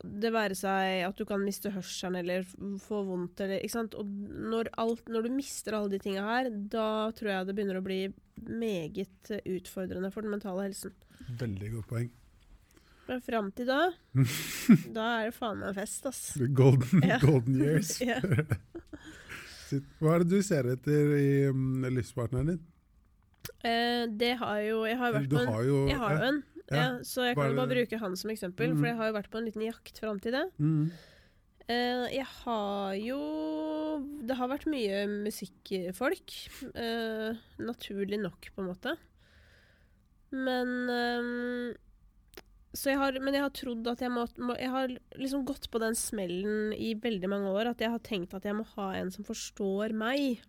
Det 0.03 0.27
være 0.35 0.57
seg 0.59 1.05
at 1.07 1.15
du 1.15 1.23
kan 1.27 1.39
miste 1.39 1.71
hørselen 1.71 2.17
eller 2.19 2.43
få 2.83 2.97
vondt 3.07 3.39
eller 3.45 3.61
Ikke 3.63 3.77
sant. 3.77 3.93
Og 3.95 4.03
når, 4.51 4.67
alt, 4.81 5.07
når 5.07 5.23
du 5.23 5.29
mister 5.37 5.77
alle 5.77 5.93
de 5.93 5.99
tinga 6.03 6.25
her, 6.27 6.49
da 6.51 6.87
tror 7.15 7.31
jeg 7.31 7.47
det 7.47 7.55
begynner 7.55 7.79
å 7.79 7.85
bli 7.85 7.99
meget 8.43 9.31
utfordrende 9.39 10.11
for 10.11 10.27
den 10.27 10.35
mentale 10.35 10.65
helsen. 10.67 10.91
Veldig 11.39 11.71
godt 11.77 11.89
poeng. 11.93 12.09
Men 13.07 13.23
fram 13.25 13.47
til 13.55 13.71
da, 13.71 13.79
da 14.99 15.05
er 15.21 15.29
det 15.31 15.37
faen 15.39 15.63
meg 15.63 15.79
fest, 15.79 16.05
ass. 16.11 16.21
Golden, 16.59 17.07
Ja. 17.07 17.21
golden 17.23 17.55
years. 17.63 17.95
Hva 19.99 20.15
er 20.15 20.23
det 20.23 20.29
du 20.29 20.41
ser 20.45 20.63
etter 20.73 21.13
i 21.19 21.29
um, 21.49 21.83
livspartneren 21.89 22.47
din? 22.53 22.59
Eh, 23.63 24.05
det 24.19 24.37
har 24.37 24.59
jo 24.61 24.83
Jeg 24.85 24.97
har 24.97 25.13
vært 25.13 25.29
på 25.29 25.39
en 25.41 25.47
har 25.53 25.63
jo 25.63 25.77
Jeg 25.89 25.97
har 25.97 26.11
jo 26.17 26.23
en, 26.29 26.43
ja. 26.69 26.75
ja, 26.77 26.87
så 27.03 27.23
jeg 27.25 27.35
kan 27.35 27.43
Bare- 27.43 27.51
jo 27.53 27.59
bare 27.59 27.73
bruke 27.75 27.99
han 27.99 28.15
som 28.15 28.29
eksempel, 28.31 28.71
Mm. 28.73 28.77
for 28.79 28.85
jeg 28.87 28.95
har 28.97 29.07
jo 29.07 29.13
vært 29.19 29.29
på 29.31 29.37
en 29.39 29.45
liten 29.45 29.61
jakt 29.65 29.99
fram 29.99 30.19
til 30.19 30.31
det. 30.31 30.45
Mm. 30.59 30.91
Eh, 31.69 32.07
jeg 32.17 32.25
har 32.25 32.93
jo 32.97 33.19
Det 34.25 34.35
har 34.37 34.47
vært 34.47 34.65
mye 34.67 35.05
musikkfolk. 35.25 36.33
Eh, 36.75 37.33
naturlig 37.59 38.19
nok, 38.21 38.49
på 38.55 38.61
en 38.61 38.67
måte. 38.69 38.95
Men 40.31 40.89
eh, 40.89 41.73
så 41.73 41.88
jeg 42.77 42.99
har, 43.01 43.15
men 43.17 43.33
jeg 43.33 43.41
har 43.41 43.53
trodd 43.55 43.87
at 43.89 44.01
jeg 44.03 44.11
må, 44.13 44.27
må 44.45 44.53
Jeg 44.59 44.69
har 44.69 44.91
liksom 45.17 45.45
gått 45.47 45.69
på 45.73 45.81
den 45.81 45.95
smellen 45.97 46.73
i 46.77 46.93
veldig 46.93 47.29
mange 47.31 47.53
år 47.53 47.71
at 47.71 47.81
jeg 47.81 47.89
har 47.89 48.03
tenkt 48.05 48.35
at 48.37 48.45
jeg 48.45 48.57
må 48.57 48.65
ha 48.75 48.91
en 48.99 49.09
som 49.13 49.25
forstår 49.25 49.95
meg. 49.97 50.43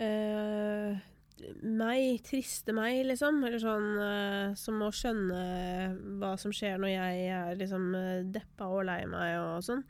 Uh, 0.00 0.96
meg, 1.60 2.22
triste 2.24 2.72
meg, 2.72 3.02
liksom. 3.10 3.42
Eller 3.44 3.60
sånn 3.60 3.90
uh, 4.00 4.56
som 4.58 4.80
må 4.80 4.88
skjønne 4.96 5.42
hva 6.22 6.34
som 6.40 6.54
skjer 6.56 6.80
når 6.80 6.94
jeg 6.94 7.28
er 7.36 7.60
liksom 7.60 7.88
eh, 7.98 8.24
deppa 8.34 8.70
og 8.72 8.86
lei 8.88 9.02
meg 9.10 9.36
og 9.42 9.64
sånn. 9.66 9.84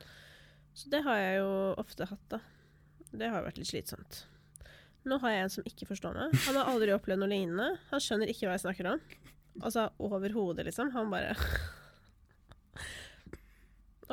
Så 0.74 0.90
det 0.90 1.04
har 1.06 1.20
jeg 1.20 1.42
jo 1.44 1.50
ofte 1.78 2.08
hatt, 2.10 2.24
da. 2.32 2.40
Det 3.14 3.28
har 3.30 3.38
jo 3.38 3.46
vært 3.46 3.60
litt 3.60 3.70
slitsomt. 3.70 4.24
Nå 5.06 5.20
har 5.22 5.30
jeg 5.30 5.44
en 5.44 5.52
som 5.52 5.68
ikke 5.68 5.86
forstår 5.86 6.16
meg. 6.16 6.34
Han 6.48 6.58
har 6.58 6.72
aldri 6.72 6.94
opplevd 6.96 7.22
noe 7.22 7.30
lignende. 7.30 7.76
Han 7.92 8.02
skjønner 8.02 8.32
ikke 8.32 8.48
hva 8.48 8.56
jeg 8.56 8.64
snakker 8.64 8.90
om. 8.96 9.02
Altså 9.62 9.88
over 10.02 10.32
hodet, 10.34 10.66
liksom. 10.66 10.90
Han 10.94 11.12
bare 11.12 11.34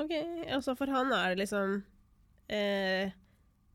OK. 0.01 0.13
Altså, 0.47 0.75
for 0.77 0.91
han 0.93 1.11
er 1.15 1.33
det 1.33 1.43
liksom 1.43 1.81
eh, 2.51 3.13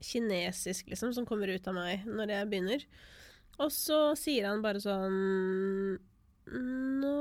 kinesisk, 0.01 0.91
liksom, 0.93 1.15
som 1.17 1.27
kommer 1.29 1.51
ut 1.51 1.69
av 1.69 1.77
meg 1.77 2.07
når 2.07 2.35
jeg 2.35 2.51
begynner. 2.53 2.87
Og 3.63 3.73
så 3.73 4.01
sier 4.21 4.51
han 4.51 4.65
bare 4.65 4.83
sånn 4.85 5.17
Nå 6.47 7.15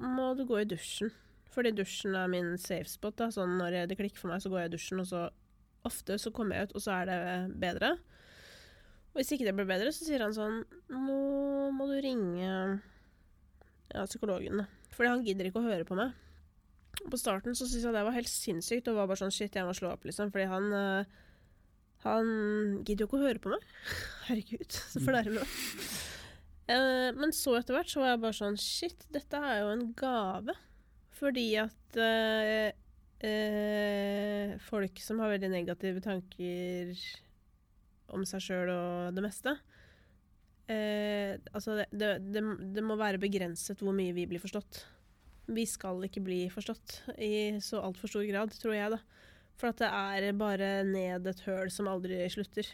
må 0.00 0.28
du 0.38 0.46
gå 0.48 0.62
i 0.62 0.68
dusjen. 0.68 1.10
Fordi 1.50 1.72
dusjen 1.74 2.14
er 2.16 2.30
min 2.30 2.54
safe 2.62 2.88
spot. 2.88 3.18
Da. 3.18 3.28
Sånn 3.34 3.58
når 3.58 3.82
det 3.90 3.98
klikker 3.98 4.22
for 4.22 4.32
meg, 4.32 4.42
så 4.42 4.52
går 4.52 4.62
jeg 4.62 4.70
i 4.70 4.74
dusjen, 4.76 5.02
og 5.02 5.08
så 5.10 5.24
ofte 5.88 6.16
så 6.20 6.32
kommer 6.32 6.56
jeg 6.56 6.70
ut, 6.70 6.76
og 6.78 6.84
så 6.84 6.94
er 7.00 7.10
det 7.10 7.18
bedre. 7.60 7.90
Og 9.10 9.18
hvis 9.18 9.32
ikke 9.34 9.48
det 9.48 9.56
blir 9.58 9.68
bedre, 9.68 9.90
så 9.92 10.06
sier 10.06 10.22
han 10.22 10.36
sånn 10.36 10.60
Nå 10.94 11.18
må 11.74 11.88
du 11.90 11.96
ringe 12.04 12.52
ja, 13.94 14.04
psykologen. 14.06 14.64
Fordi 14.94 15.10
han 15.12 15.24
gidder 15.26 15.48
ikke 15.48 15.62
å 15.62 15.66
høre 15.66 15.86
på 15.88 15.96
meg. 15.98 16.14
På 17.00 17.18
starten 17.18 17.56
så 17.56 17.66
syntes 17.66 17.86
jeg 17.86 17.96
det 17.96 18.04
var 18.06 18.16
helt 18.16 18.30
sinnssykt, 18.30 18.88
og 18.90 18.98
var 18.98 19.10
bare 19.10 19.22
sånn 19.22 19.34
shit, 19.34 19.56
jeg 19.56 19.66
må 19.66 19.74
slå 19.76 19.94
opp, 19.94 20.06
liksom. 20.08 20.32
Fordi 20.34 20.48
han 20.50 20.70
øh, 20.76 21.18
Han 22.04 22.28
gidder 22.80 23.04
jo 23.04 23.08
ikke 23.10 23.18
å 23.18 23.26
høre 23.26 23.42
på 23.44 23.52
meg. 23.52 23.64
Herregud, 24.28 24.72
så 24.72 25.02
fornærmende. 25.04 25.46
Uh, 26.70 27.10
men 27.18 27.32
så 27.34 27.56
etter 27.58 27.74
hvert 27.74 27.90
så 27.90 28.00
var 28.00 28.12
jeg 28.12 28.20
bare 28.22 28.36
sånn 28.38 28.56
Shit, 28.62 29.02
dette 29.12 29.40
er 29.42 29.64
jo 29.64 29.72
en 29.74 29.88
gave. 29.98 30.54
Fordi 31.18 31.46
at 31.60 31.98
uh, 31.98 32.68
uh, 33.26 34.54
folk 34.68 35.02
som 35.02 35.20
har 35.20 35.34
veldig 35.34 35.50
negative 35.52 36.04
tanker 36.04 36.94
om 38.10 38.24
seg 38.26 38.42
sjøl 38.42 38.72
og 38.72 39.16
det 39.16 39.24
meste 39.24 39.58
Altså, 40.70 41.80
det, 41.80 41.86
det, 41.90 42.10
det, 42.30 42.42
det 42.76 42.82
må 42.86 42.94
være 43.00 43.18
begrenset 43.22 43.80
hvor 43.82 43.96
mye 43.96 44.14
vi 44.14 44.26
blir 44.30 44.42
forstått. 44.42 44.84
Vi 45.50 45.64
skal 45.66 46.04
ikke 46.06 46.22
bli 46.22 46.44
forstått 46.52 47.00
i 47.18 47.58
så 47.64 47.80
altfor 47.82 48.12
stor 48.12 48.26
grad, 48.28 48.54
tror 48.54 48.76
jeg, 48.76 48.92
da. 48.94 49.00
For 49.58 49.72
at 49.72 49.80
det 49.82 49.90
er 49.90 50.38
bare 50.38 50.70
ned 50.86 51.26
et 51.26 51.42
høl 51.44 51.72
som 51.74 51.90
aldri 51.90 52.22
slutter. 52.32 52.68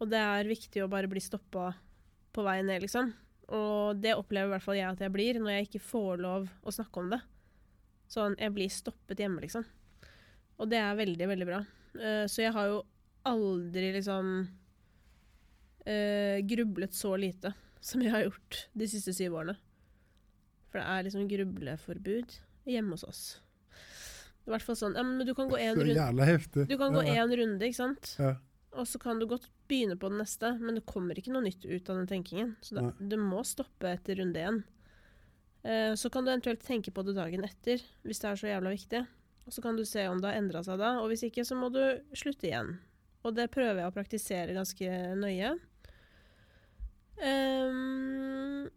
Og 0.00 0.10
det 0.10 0.20
er 0.22 0.50
viktig 0.50 0.82
å 0.82 0.90
bare 0.90 1.10
bli 1.10 1.20
stoppa 1.22 1.72
på 2.34 2.44
vei 2.46 2.60
ned, 2.62 2.82
liksom. 2.86 3.12
Og 3.54 3.98
det 4.02 4.16
opplever 4.16 4.50
i 4.50 4.54
hvert 4.56 4.64
fall 4.64 4.78
jeg 4.78 4.90
at 4.90 5.02
jeg 5.02 5.14
blir, 5.14 5.40
når 5.40 5.54
jeg 5.54 5.68
ikke 5.68 5.86
får 5.88 6.22
lov 6.22 6.48
å 6.62 6.74
snakke 6.74 7.02
om 7.02 7.12
det. 7.14 7.20
Sånn, 8.08 8.36
jeg 8.40 8.54
blir 8.56 8.72
stoppet 8.72 9.20
hjemme, 9.20 9.42
liksom. 9.44 9.66
Og 10.58 10.70
det 10.70 10.80
er 10.80 10.98
veldig, 10.98 11.28
veldig 11.32 11.48
bra. 11.48 11.62
Uh, 11.96 12.24
så 12.30 12.44
jeg 12.44 12.54
har 12.56 12.70
jo 12.70 12.82
aldri 13.28 13.92
liksom 13.96 14.46
uh, 15.88 16.38
grublet 16.46 16.94
så 16.94 17.14
lite 17.18 17.54
som 17.80 18.02
jeg 18.02 18.12
har 18.12 18.26
gjort 18.26 18.62
de 18.76 18.88
siste 18.90 19.14
syv 19.16 19.38
årene. 19.40 19.56
For 20.68 20.80
det 20.80 20.86
er 20.86 21.06
liksom 21.06 21.28
grubleforbud 21.30 22.34
hjemme 22.68 22.96
hos 22.96 23.06
oss. 23.08 23.22
I 24.48 24.52
hvert 24.52 24.64
fall 24.64 24.78
sånn 24.80 24.96
Ja, 24.96 25.04
men 25.04 25.24
du 25.28 25.34
kan 25.36 25.50
gå 25.50 25.58
én 25.60 25.76
runde. 25.76 25.94
Du 26.68 26.76
kan 26.80 26.94
gå 26.96 27.04
én 27.04 27.34
runde, 27.40 27.64
ikke 27.64 27.80
sant? 27.80 28.14
Ja. 28.20 28.36
Og 28.78 28.88
så 28.88 29.00
kan 29.00 29.20
du 29.20 29.26
godt 29.28 29.48
begynne 29.68 29.96
på 30.00 30.10
den 30.12 30.20
neste, 30.20 30.54
men 30.60 30.76
det 30.76 30.86
kommer 30.88 31.16
ikke 31.18 31.32
noe 31.32 31.44
nytt 31.44 31.64
ut 31.64 31.88
av 31.88 32.00
den 32.00 32.08
tenkingen. 32.10 32.54
Så 32.64 32.76
da, 32.76 32.90
du 32.96 33.16
må 33.20 33.40
stoppe 33.48 33.90
etter 33.90 34.20
runde 34.20 34.44
én. 34.44 34.60
Eh, 35.64 35.94
så 35.98 36.10
kan 36.12 36.24
du 36.24 36.32
eventuelt 36.32 36.64
tenke 36.64 36.92
på 36.94 37.04
det 37.04 37.16
dagen 37.16 37.44
etter, 37.44 37.82
hvis 38.06 38.20
det 38.22 38.28
er 38.30 38.40
så 38.40 38.50
jævla 38.52 38.74
viktig. 38.76 39.02
Og 39.48 39.56
så 39.56 39.64
kan 39.64 39.76
du 39.76 39.84
se 39.88 40.04
om 40.08 40.20
det 40.20 40.30
har 40.30 40.40
endra 40.40 40.62
seg 40.64 40.80
da, 40.80 40.98
og 41.00 41.08
hvis 41.10 41.24
ikke, 41.28 41.44
så 41.48 41.56
må 41.56 41.72
du 41.72 41.80
slutte 42.16 42.50
igjen. 42.50 42.76
Og 43.26 43.34
det 43.36 43.48
prøver 43.52 43.82
jeg 43.82 43.90
å 43.90 43.96
praktisere 43.96 44.56
ganske 44.56 45.00
nøye. 45.18 45.56
Um, 47.18 48.68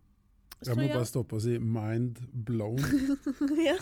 jeg 0.61 0.77
må 0.77 0.85
ja. 0.85 0.95
bare 0.95 1.09
stoppe 1.09 1.38
og 1.38 1.43
si 1.43 1.57
'mind 1.57 2.18
blown'. 2.47 2.81
ja. 3.69 3.77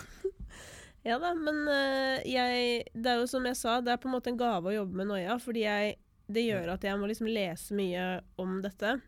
ja. 1.03 1.17
da, 1.19 1.33
men 1.35 1.63
uh, 1.67 2.19
jeg 2.27 2.83
Det 2.93 3.11
er 3.11 3.19
jo 3.19 3.27
som 3.27 3.47
jeg 3.47 3.59
sa, 3.59 3.79
det 3.81 3.93
er 3.93 4.01
på 4.01 4.07
en 4.07 4.15
måte 4.15 4.31
en 4.31 4.39
gave 4.39 4.71
å 4.71 4.75
jobbe 4.81 5.01
med 5.01 5.11
noia, 5.11 5.39
fordi 5.39 5.65
jeg, 5.65 5.97
det 6.27 6.45
gjør 6.47 6.75
at 6.75 6.83
jeg 6.87 6.99
må 6.99 7.09
liksom 7.09 7.31
lese 7.31 7.75
mye 7.75 8.05
om 8.39 8.61
dette. 8.63 8.99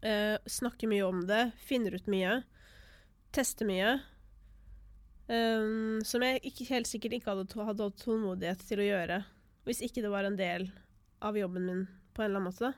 Uh, 0.00 0.36
snakke 0.48 0.88
mye 0.88 1.04
om 1.04 1.20
det, 1.28 1.50
finner 1.60 1.96
ut 1.96 2.08
mye, 2.08 2.40
teste 3.36 3.68
mye. 3.68 3.98
Um, 5.30 6.00
som 6.02 6.24
jeg 6.26 6.40
ikke, 6.42 6.72
helt 6.72 6.88
sikkert 6.90 7.20
ikke 7.20 7.34
hadde, 7.34 7.64
hadde 7.68 7.92
tålmodighet 8.00 8.64
til 8.66 8.80
å 8.82 8.88
gjøre 8.88 9.20
hvis 9.68 9.82
ikke 9.84 10.02
det 10.02 10.10
var 10.10 10.26
en 10.26 10.38
del 10.38 10.64
av 11.22 11.36
jobben 11.38 11.66
min 11.68 11.82
på 12.16 12.24
en 12.24 12.30
eller 12.30 12.40
annen 12.40 12.48
måte. 12.48 12.72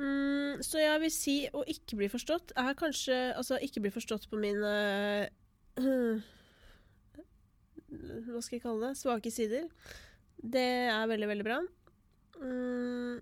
Mm, 0.00 0.62
så 0.64 0.80
jeg 0.80 1.00
vil 1.02 1.12
si 1.12 1.34
å 1.52 1.60
ikke 1.68 1.98
bli 1.98 2.06
forstått 2.08 2.54
er 2.56 2.76
kanskje 2.78 3.16
Altså 3.36 3.58
ikke 3.60 3.82
bli 3.84 3.90
forstått 3.92 4.30
på 4.30 4.38
mine 4.40 4.70
uh, 5.76 6.22
Hva 8.30 8.40
skal 8.40 8.56
jeg 8.56 8.62
kalle 8.64 8.86
det? 8.86 8.94
Svake 8.96 9.32
sider. 9.34 9.66
Det 10.40 10.64
er 10.88 11.10
veldig, 11.10 11.28
veldig 11.28 11.44
bra. 11.44 11.58
Mm, 12.40 13.20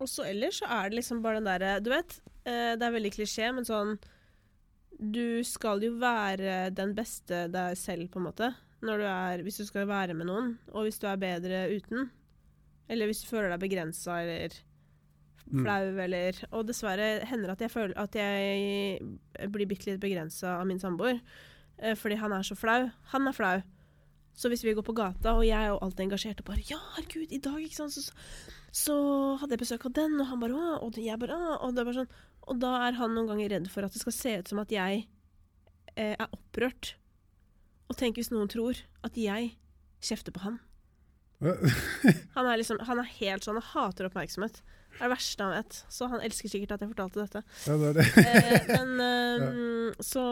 og 0.00 0.10
så 0.10 0.26
ellers 0.26 0.58
så 0.58 0.70
er 0.80 0.90
det 0.90 0.98
liksom 0.98 1.22
bare 1.22 1.38
den 1.38 1.46
derre 1.46 1.78
Du 1.84 1.92
vet, 1.94 2.18
uh, 2.48 2.74
det 2.74 2.82
er 2.82 2.96
veldig 2.96 3.14
klisjé, 3.14 3.52
men 3.54 3.68
sånn 3.68 3.94
Du 4.98 5.44
skal 5.46 5.84
jo 5.86 5.94
være 6.02 6.72
den 6.74 6.96
beste 6.96 7.46
deg 7.54 7.78
selv, 7.78 8.10
på 8.10 8.18
en 8.22 8.30
måte 8.32 8.54
når 8.86 9.00
du 9.00 9.06
er, 9.08 9.42
hvis 9.42 9.58
du 9.60 9.66
skal 9.66 9.88
være 9.88 10.14
med 10.14 10.28
noen, 10.28 10.54
og 10.72 10.86
hvis 10.86 11.00
du 11.00 11.06
er 11.08 11.20
bedre 11.20 11.62
uten. 11.72 12.10
Eller 12.92 13.08
hvis 13.08 13.22
du 13.24 13.30
føler 13.30 13.50
deg 13.50 13.62
begrensa 13.62 14.20
eller. 14.22 14.56
Flau, 15.50 15.90
mm. 15.92 16.00
eller 16.06 16.40
Og 16.50 16.66
dessverre 16.66 17.24
hender 17.28 17.50
det 17.50 17.56
at 17.56 17.64
jeg 17.66 17.74
føler 17.74 17.94
at 18.00 18.18
jeg 18.18 19.50
blir 19.52 19.68
bitte 19.70 19.90
litt 19.90 20.02
begrensa 20.02 20.56
av 20.60 20.66
min 20.68 20.82
samboer. 20.82 21.20
Eh, 21.78 21.96
fordi 21.98 22.18
han 22.20 22.32
er 22.32 22.46
så 22.46 22.56
flau. 22.58 22.90
Han 23.12 23.28
er 23.28 23.36
flau. 23.36 23.56
Så 24.36 24.50
hvis 24.52 24.64
vi 24.64 24.74
går 24.76 24.84
på 24.84 24.96
gata, 24.96 25.32
og 25.32 25.46
jeg 25.46 25.56
er 25.56 25.70
jo 25.72 25.80
alltid 25.80 26.04
engasjert 26.04 26.40
og 26.40 26.48
bare 26.50 26.64
'Ja, 26.68 26.76
herregud, 26.96 27.32
i 27.32 27.40
dag', 27.40 27.64
ikke 27.64 27.76
sant, 27.76 27.92
så, 27.92 28.12
så 28.70 28.96
hadde 29.40 29.52
jeg 29.52 29.64
besøk 29.64 29.86
av 29.86 29.94
den, 29.96 30.20
og 30.20 30.26
han 30.26 30.40
bare 30.40 30.52
'Å', 30.52 30.82
og 30.82 30.98
jeg 30.98 31.18
bare 31.18 31.32
'Å', 31.32 31.62
og 31.64 31.72
det 31.72 31.80
er 31.80 31.84
bare 31.84 32.04
sånn 32.04 32.14
Og 32.46 32.60
da 32.60 32.86
er 32.86 32.92
han 32.92 33.10
noen 33.10 33.26
ganger 33.26 33.48
redd 33.50 33.68
for 33.68 33.82
at 33.82 33.92
det 33.92 34.00
skal 34.00 34.12
se 34.12 34.38
ut 34.38 34.48
som 34.48 34.58
at 34.60 34.70
jeg 34.70 35.08
eh, 35.96 36.14
er 36.14 36.28
opprørt 36.30 36.94
og 37.88 37.96
tenk 37.96 38.18
hvis 38.18 38.30
noen 38.30 38.48
tror 38.50 38.78
at 39.02 39.16
jeg 39.18 39.56
kjefter 40.02 40.34
på 40.34 40.42
han. 40.44 40.60
han, 42.36 42.46
er 42.46 42.56
liksom, 42.58 42.78
han 42.86 42.98
er 43.02 43.10
helt 43.18 43.46
sånn, 43.46 43.58
han 43.60 43.70
hater 43.72 44.08
oppmerksomhet. 44.08 44.62
Det 44.96 45.04
er 45.04 45.10
det 45.10 45.12
verste 45.12 45.44
han 45.44 45.52
vet. 45.52 45.78
Så 45.92 46.06
han 46.08 46.22
elsker 46.24 46.50
sikkert 46.50 46.70
at 46.76 46.84
jeg 46.84 46.90
fortalte 46.94 47.24
dette. 47.24 47.42
Ja, 47.66 47.74
det 47.80 47.88
er 47.90 47.98
det. 47.98 48.06
eh, 48.22 48.70
men 48.70 49.02
eh, 49.06 49.42
ja. 49.44 50.06
Så 50.08 50.22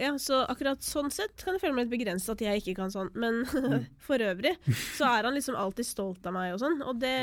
ja, 0.00 0.14
så 0.20 0.40
akkurat 0.48 0.84
sånn 0.84 1.12
sett 1.14 1.36
kan 1.42 1.56
jeg 1.58 1.64
føle 1.66 1.76
meg 1.76 1.86
litt 1.86 1.98
begrenset 1.98 2.32
at 2.34 2.46
jeg 2.46 2.62
ikke 2.62 2.78
kan 2.80 2.94
sånn. 2.94 3.12
Men 3.12 3.42
mm. 3.44 3.84
for 4.06 4.24
øvrig 4.24 4.54
så 4.96 5.10
er 5.10 5.28
han 5.28 5.36
liksom 5.36 5.58
alltid 5.60 5.88
stolt 5.90 6.26
av 6.30 6.36
meg 6.36 6.54
og 6.54 6.62
sånn. 6.64 6.80
Og 6.88 6.96
det 7.02 7.14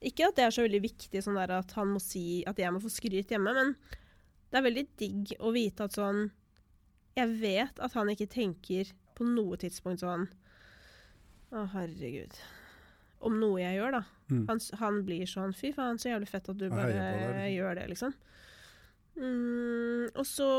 Ikke 0.00 0.30
at 0.30 0.36
det 0.38 0.46
er 0.48 0.54
så 0.56 0.66
veldig 0.66 0.82
viktig 0.88 1.22
sånn 1.22 1.38
der 1.38 1.58
at 1.60 1.72
han 1.76 1.94
må 1.94 2.02
si 2.02 2.42
at 2.48 2.58
jeg 2.58 2.72
må 2.72 2.82
få 2.82 2.90
skryt 2.92 3.30
hjemme, 3.30 3.52
men 3.54 3.74
det 4.50 4.58
er 4.58 4.66
veldig 4.66 4.86
digg 4.98 5.34
å 5.38 5.52
vite 5.54 5.86
at 5.86 5.94
sånn 5.94 6.30
jeg 7.18 7.34
vet 7.42 7.82
at 7.82 7.94
han 7.98 8.10
ikke 8.12 8.30
tenker 8.30 8.90
på 9.18 9.26
noe 9.28 9.58
tidspunkt 9.60 10.02
sånn 10.04 10.28
Å, 11.50 11.64
herregud. 11.74 12.36
Om 13.20 13.36
noe 13.40 13.60
jeg 13.60 13.76
gjør, 13.76 13.98
da. 13.98 14.02
Mm. 14.30 14.44
Han, 14.48 14.60
han, 14.80 14.98
blir 15.04 15.28
sånn 15.28 15.54
Fy 15.56 15.72
faen, 15.76 15.98
så 16.00 16.12
jævlig 16.12 16.30
fett 16.30 16.48
at 16.48 16.60
du 16.60 16.68
bare 16.72 16.92
det, 17.36 17.48
gjør 17.52 17.80
det, 17.80 17.86
liksom. 17.92 18.14
Mm, 19.20 20.06
og 20.14 20.24
så, 20.24 20.52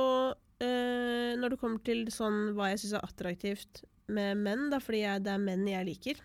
eh, 0.61 1.31
når 1.39 1.55
det 1.55 1.61
kommer 1.61 1.81
til 1.85 2.03
sånn 2.13 2.51
hva 2.57 2.69
jeg 2.69 2.83
syns 2.83 2.97
er 2.99 3.07
attraktivt 3.07 3.81
med 4.11 4.43
menn, 4.43 4.67
da, 4.73 4.81
fordi 4.83 5.05
jeg, 5.05 5.23
det 5.25 5.33
er 5.33 5.41
menn 5.41 5.65
jeg 5.69 5.87
liker 5.87 6.21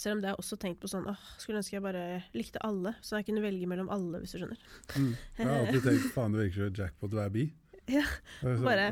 selv 0.00 0.16
om 0.16 0.22
det 0.22 0.30
er 0.30 0.40
også 0.40 0.56
tenkt 0.60 0.80
på 0.80 0.88
sånn 0.90 1.08
åh, 1.10 1.24
Skulle 1.40 1.60
ønske 1.60 1.76
jeg 1.76 1.84
bare 1.84 2.04
likte 2.36 2.62
alle, 2.64 2.94
så 3.04 3.18
jeg 3.18 3.28
kunne 3.28 3.44
velge 3.44 3.68
mellom 3.68 3.90
alle, 3.92 4.22
hvis 4.22 4.32
du 4.32 4.40
skjønner. 4.40 4.60
Mm. 4.96 5.10
Jeg 5.36 5.48
har 5.48 5.56
alltid 5.58 5.86
tenkt 5.86 6.06
faen, 6.14 6.36
det 6.36 6.46
virker 6.46 6.68
som 6.68 6.78
jackpot 6.80 7.16
å 7.16 7.22
være 7.24 7.34
bi. 7.36 7.48
Ja, 7.90 8.04
bare 8.62 8.84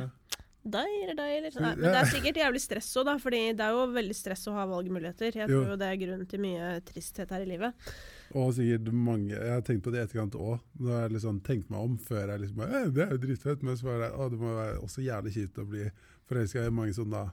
deg 0.65 0.95
eller 1.03 1.17
deg, 1.17 1.33
eller 1.39 1.55
sånn. 1.55 1.67
Men 1.79 1.87
det 1.95 2.01
er 2.01 2.11
sikkert 2.11 2.39
jævlig 2.43 2.61
stress 2.61 2.91
òg, 2.99 3.07
da. 3.09 3.15
Fordi 3.23 3.41
det 3.57 3.65
er 3.65 3.77
jo 3.77 3.87
veldig 3.95 4.17
stress 4.17 4.47
å 4.51 4.55
ha 4.57 4.67
valgmuligheter. 4.69 5.39
Jeg 5.41 5.49
tror 5.51 5.73
jo 5.73 5.79
det 5.81 5.89
er 5.89 6.01
grunnen 6.03 6.29
til 6.29 6.43
mye 6.45 6.71
tristhet 6.89 7.31
her 7.35 7.45
i 7.45 7.49
livet. 7.49 7.91
Og 8.37 8.51
sikkert 8.53 8.91
mange 8.93 9.33
Jeg 9.33 9.53
har 9.55 9.63
tenkt 9.65 9.87
på 9.87 9.93
det 9.95 10.03
i 10.03 10.05
etterkant 10.05 10.35
òg. 10.37 10.59
har 10.85 11.07
jeg 11.07 11.15
liksom 11.17 11.39
tenkt 11.47 11.71
meg 11.73 11.81
om 11.81 11.95
før 11.97 12.35
jeg 12.35 12.43
liksom 12.43 12.61
eh, 12.67 12.89
Det 12.93 13.05
er 13.07 13.15
jo 13.15 13.21
dritfett, 13.23 13.63
men 13.65 13.79
så 13.81 13.87
var 13.89 14.03
det, 14.03 14.11
å, 14.13 14.27
det 14.29 14.41
må 14.43 14.51
være 14.53 14.83
også 14.85 15.05
jævlig 15.07 15.33
kjipt 15.33 15.63
å 15.63 15.65
bli 15.69 15.87
forelska 16.29 16.67
i 16.67 16.75
mange 16.75 16.97
som 16.97 17.09
da 17.15 17.31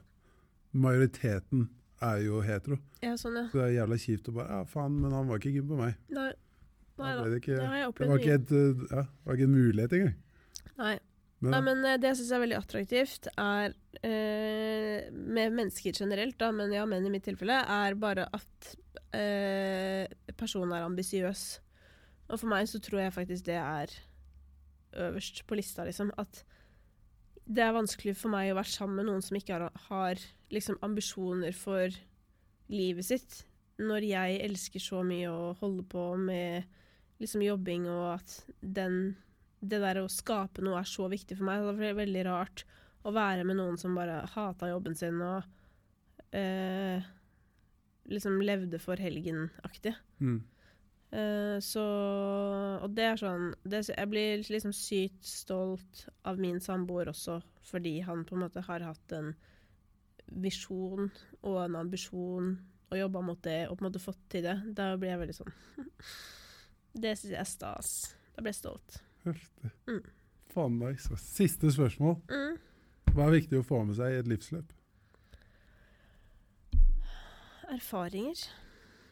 Majoriteten 0.76 1.68
er 2.04 2.18
jo 2.24 2.40
hetero. 2.44 2.76
Ja, 3.00 3.14
sånn, 3.16 3.36
ja. 3.38 3.46
Så 3.52 3.60
det 3.60 3.66
er 3.66 3.74
jævla 3.78 3.96
kjipt 4.00 4.28
å 4.28 4.34
bare 4.36 4.58
Ja, 4.58 4.64
faen, 4.68 4.96
men 5.00 5.14
han 5.16 5.28
var 5.28 5.40
ikke 5.40 5.54
keen 5.54 5.68
på 5.68 5.78
meg. 5.78 6.00
Nei, 6.12 6.30
nei 7.00 7.12
Da 7.12 7.22
da. 7.22 7.28
det, 7.28 7.42
ikke, 7.42 7.60
Det 7.60 7.68
det 8.00 8.08
var 8.10 8.24
ikke, 8.24 8.38
et, 8.40 8.88
ja, 8.90 9.04
var 9.24 9.38
ikke 9.38 9.48
en 9.48 9.56
mulighet 9.56 9.96
engang. 9.96 10.16
Nei. 10.76 10.96
Men, 11.44 11.52
Nei, 11.52 11.60
men 11.66 11.84
eh, 11.84 11.98
det 12.00 12.12
jeg 12.12 12.20
syns 12.22 12.32
er 12.32 12.42
veldig 12.42 12.56
attraktivt, 12.56 13.28
er 13.36 13.74
eh, 14.00 15.08
med 15.12 15.52
mennesker 15.52 15.92
generelt, 16.00 16.38
da, 16.40 16.48
men 16.56 16.72
ja, 16.72 16.86
menn 16.88 17.04
i 17.04 17.12
mitt 17.12 17.26
tilfelle, 17.28 17.58
er 17.60 17.96
bare 18.00 18.24
at 18.36 18.70
eh, 19.16 20.06
personen 20.32 20.72
er 20.72 20.86
ambisiøs. 20.86 21.44
Og 22.30 22.40
for 22.40 22.50
meg 22.50 22.70
så 22.70 22.80
tror 22.82 23.04
jeg 23.04 23.14
faktisk 23.14 23.50
det 23.50 23.58
er 23.60 23.92
øverst 24.96 25.44
på 25.46 25.58
lista, 25.58 25.84
liksom. 25.84 26.14
At 26.16 26.40
det 27.46 27.62
er 27.62 27.76
vanskelig 27.76 28.16
for 28.18 28.32
meg 28.32 28.50
å 28.50 28.56
være 28.58 28.72
sammen 28.72 29.02
med 29.02 29.10
noen 29.10 29.22
som 29.22 29.36
ikke 29.38 29.58
har, 29.60 29.68
har 29.90 30.24
liksom 30.50 30.80
ambisjoner 30.82 31.52
for 31.54 31.92
livet 32.72 33.06
sitt. 33.06 33.42
Når 33.76 34.08
jeg 34.08 34.40
elsker 34.48 34.82
så 34.82 35.04
mye 35.04 35.28
å 35.30 35.52
holde 35.60 35.84
på 35.92 36.08
med 36.16 36.64
liksom 37.20 37.44
jobbing, 37.44 37.86
og 37.92 38.16
at 38.16 38.40
den 38.60 39.14
det 39.60 39.80
der 39.82 40.02
å 40.02 40.08
skape 40.12 40.64
noe 40.64 40.80
er 40.80 40.88
så 40.88 41.08
viktig 41.10 41.38
for 41.38 41.48
meg. 41.48 41.64
Det 41.78 41.90
er 41.90 42.00
veldig 42.00 42.24
rart 42.28 42.64
å 43.06 43.12
være 43.14 43.46
med 43.46 43.58
noen 43.60 43.78
som 43.80 43.96
bare 43.96 44.24
hata 44.34 44.70
jobben 44.70 44.96
sin 44.98 45.20
og 45.22 45.46
eh, 46.36 47.06
liksom 48.10 48.40
levde 48.42 48.80
for 48.82 49.00
helgen-aktig. 49.00 49.94
mm. 50.20 50.44
Eh, 51.16 51.58
så 51.62 51.82
Og 52.82 52.90
det 52.90 53.04
er 53.06 53.20
sånn 53.20 53.52
det, 53.62 53.84
Jeg 53.86 54.08
blir 54.10 54.40
liksom 54.42 54.72
sykt 54.74 55.22
stolt 55.24 56.08
av 56.26 56.40
min 56.42 56.58
samboer 56.60 57.12
også, 57.12 57.38
fordi 57.62 58.00
han 58.02 58.24
på 58.26 58.34
en 58.34 58.42
måte 58.42 58.64
har 58.66 58.82
hatt 58.82 59.14
en 59.14 59.30
visjon 60.26 61.06
og 61.46 61.60
en 61.62 61.78
ambisjon 61.78 62.56
og 62.90 62.98
jobba 62.98 63.22
mot 63.22 63.38
det 63.46 63.68
og 63.68 63.78
på 63.78 63.84
en 63.84 63.88
måte 63.88 64.02
fått 64.02 64.24
til 64.34 64.42
det. 64.48 64.56
Da 64.74 64.90
blir 64.98 65.14
jeg 65.14 65.22
veldig 65.22 65.38
sånn 65.38 65.54
Det 67.06 67.14
syns 67.14 67.32
jeg 67.36 67.40
er 67.40 67.50
stas. 67.54 67.92
Da 68.34 68.42
blir 68.42 68.50
jeg 68.50 68.64
stolt. 68.64 68.98
Heftig. 69.26 69.70
Mm. 69.90 70.02
Faen 70.54 70.78
nice. 70.78 71.12
ass. 71.12 71.24
Siste 71.36 71.70
spørsmål. 71.74 72.20
Mm. 72.30 72.60
Hva 73.12 73.26
er 73.26 73.34
viktig 73.40 73.58
å 73.60 73.66
få 73.66 73.82
med 73.86 73.98
seg 73.98 74.12
i 74.12 74.20
et 74.20 74.30
livsløp? 74.30 74.70
Erfaringer. 77.74 78.46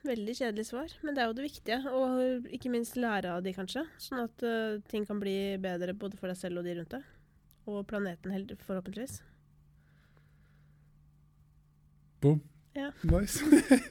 Veldig 0.05 0.35
kjedelig 0.37 0.67
svar, 0.69 0.93
men 1.03 1.17
det 1.17 1.23
er 1.23 1.31
jo 1.31 1.37
det 1.39 1.47
viktige. 1.47 1.79
Og 1.97 2.49
ikke 2.55 2.73
minst 2.73 2.99
lære 3.01 3.33
av 3.33 3.45
de, 3.45 3.55
kanskje. 3.57 3.87
Sånn 4.01 4.23
at 4.27 4.45
uh, 4.45 4.77
ting 4.91 5.07
kan 5.09 5.21
bli 5.23 5.57
bedre 5.61 5.97
både 5.97 6.21
for 6.21 6.31
deg 6.31 6.39
selv 6.39 6.61
og 6.61 6.69
de 6.69 6.77
rundt 6.79 6.93
deg. 6.95 7.07
Og 7.73 7.81
planeten, 7.89 8.35
forhåpentligvis. 8.67 9.23
Boom. 12.21 12.43
Ja. 12.77 12.91
Nice. 13.09 13.41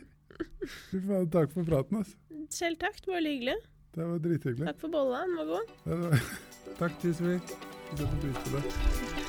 Fy 0.89 1.01
faen, 1.01 1.29
takk 1.33 1.51
for 1.53 1.65
praten, 1.67 2.03
altså. 2.03 2.17
Selv 2.53 2.77
takk, 2.81 3.01
det 3.01 3.09
var 3.09 3.25
hyggelig. 3.25 3.57
Det 3.95 4.05
var 4.09 4.17
drithyggelig. 4.19 4.67
Takk 4.67 4.79
for 4.81 4.87
bolla, 4.95 5.19
den 5.27 5.35
var 5.37 5.45
god. 5.45 6.17
Takk, 6.79 6.95
Tisvi. 7.01 7.39
Setter 7.93 8.17
pris 8.21 8.43
på 8.43 8.57
det. 8.57 9.22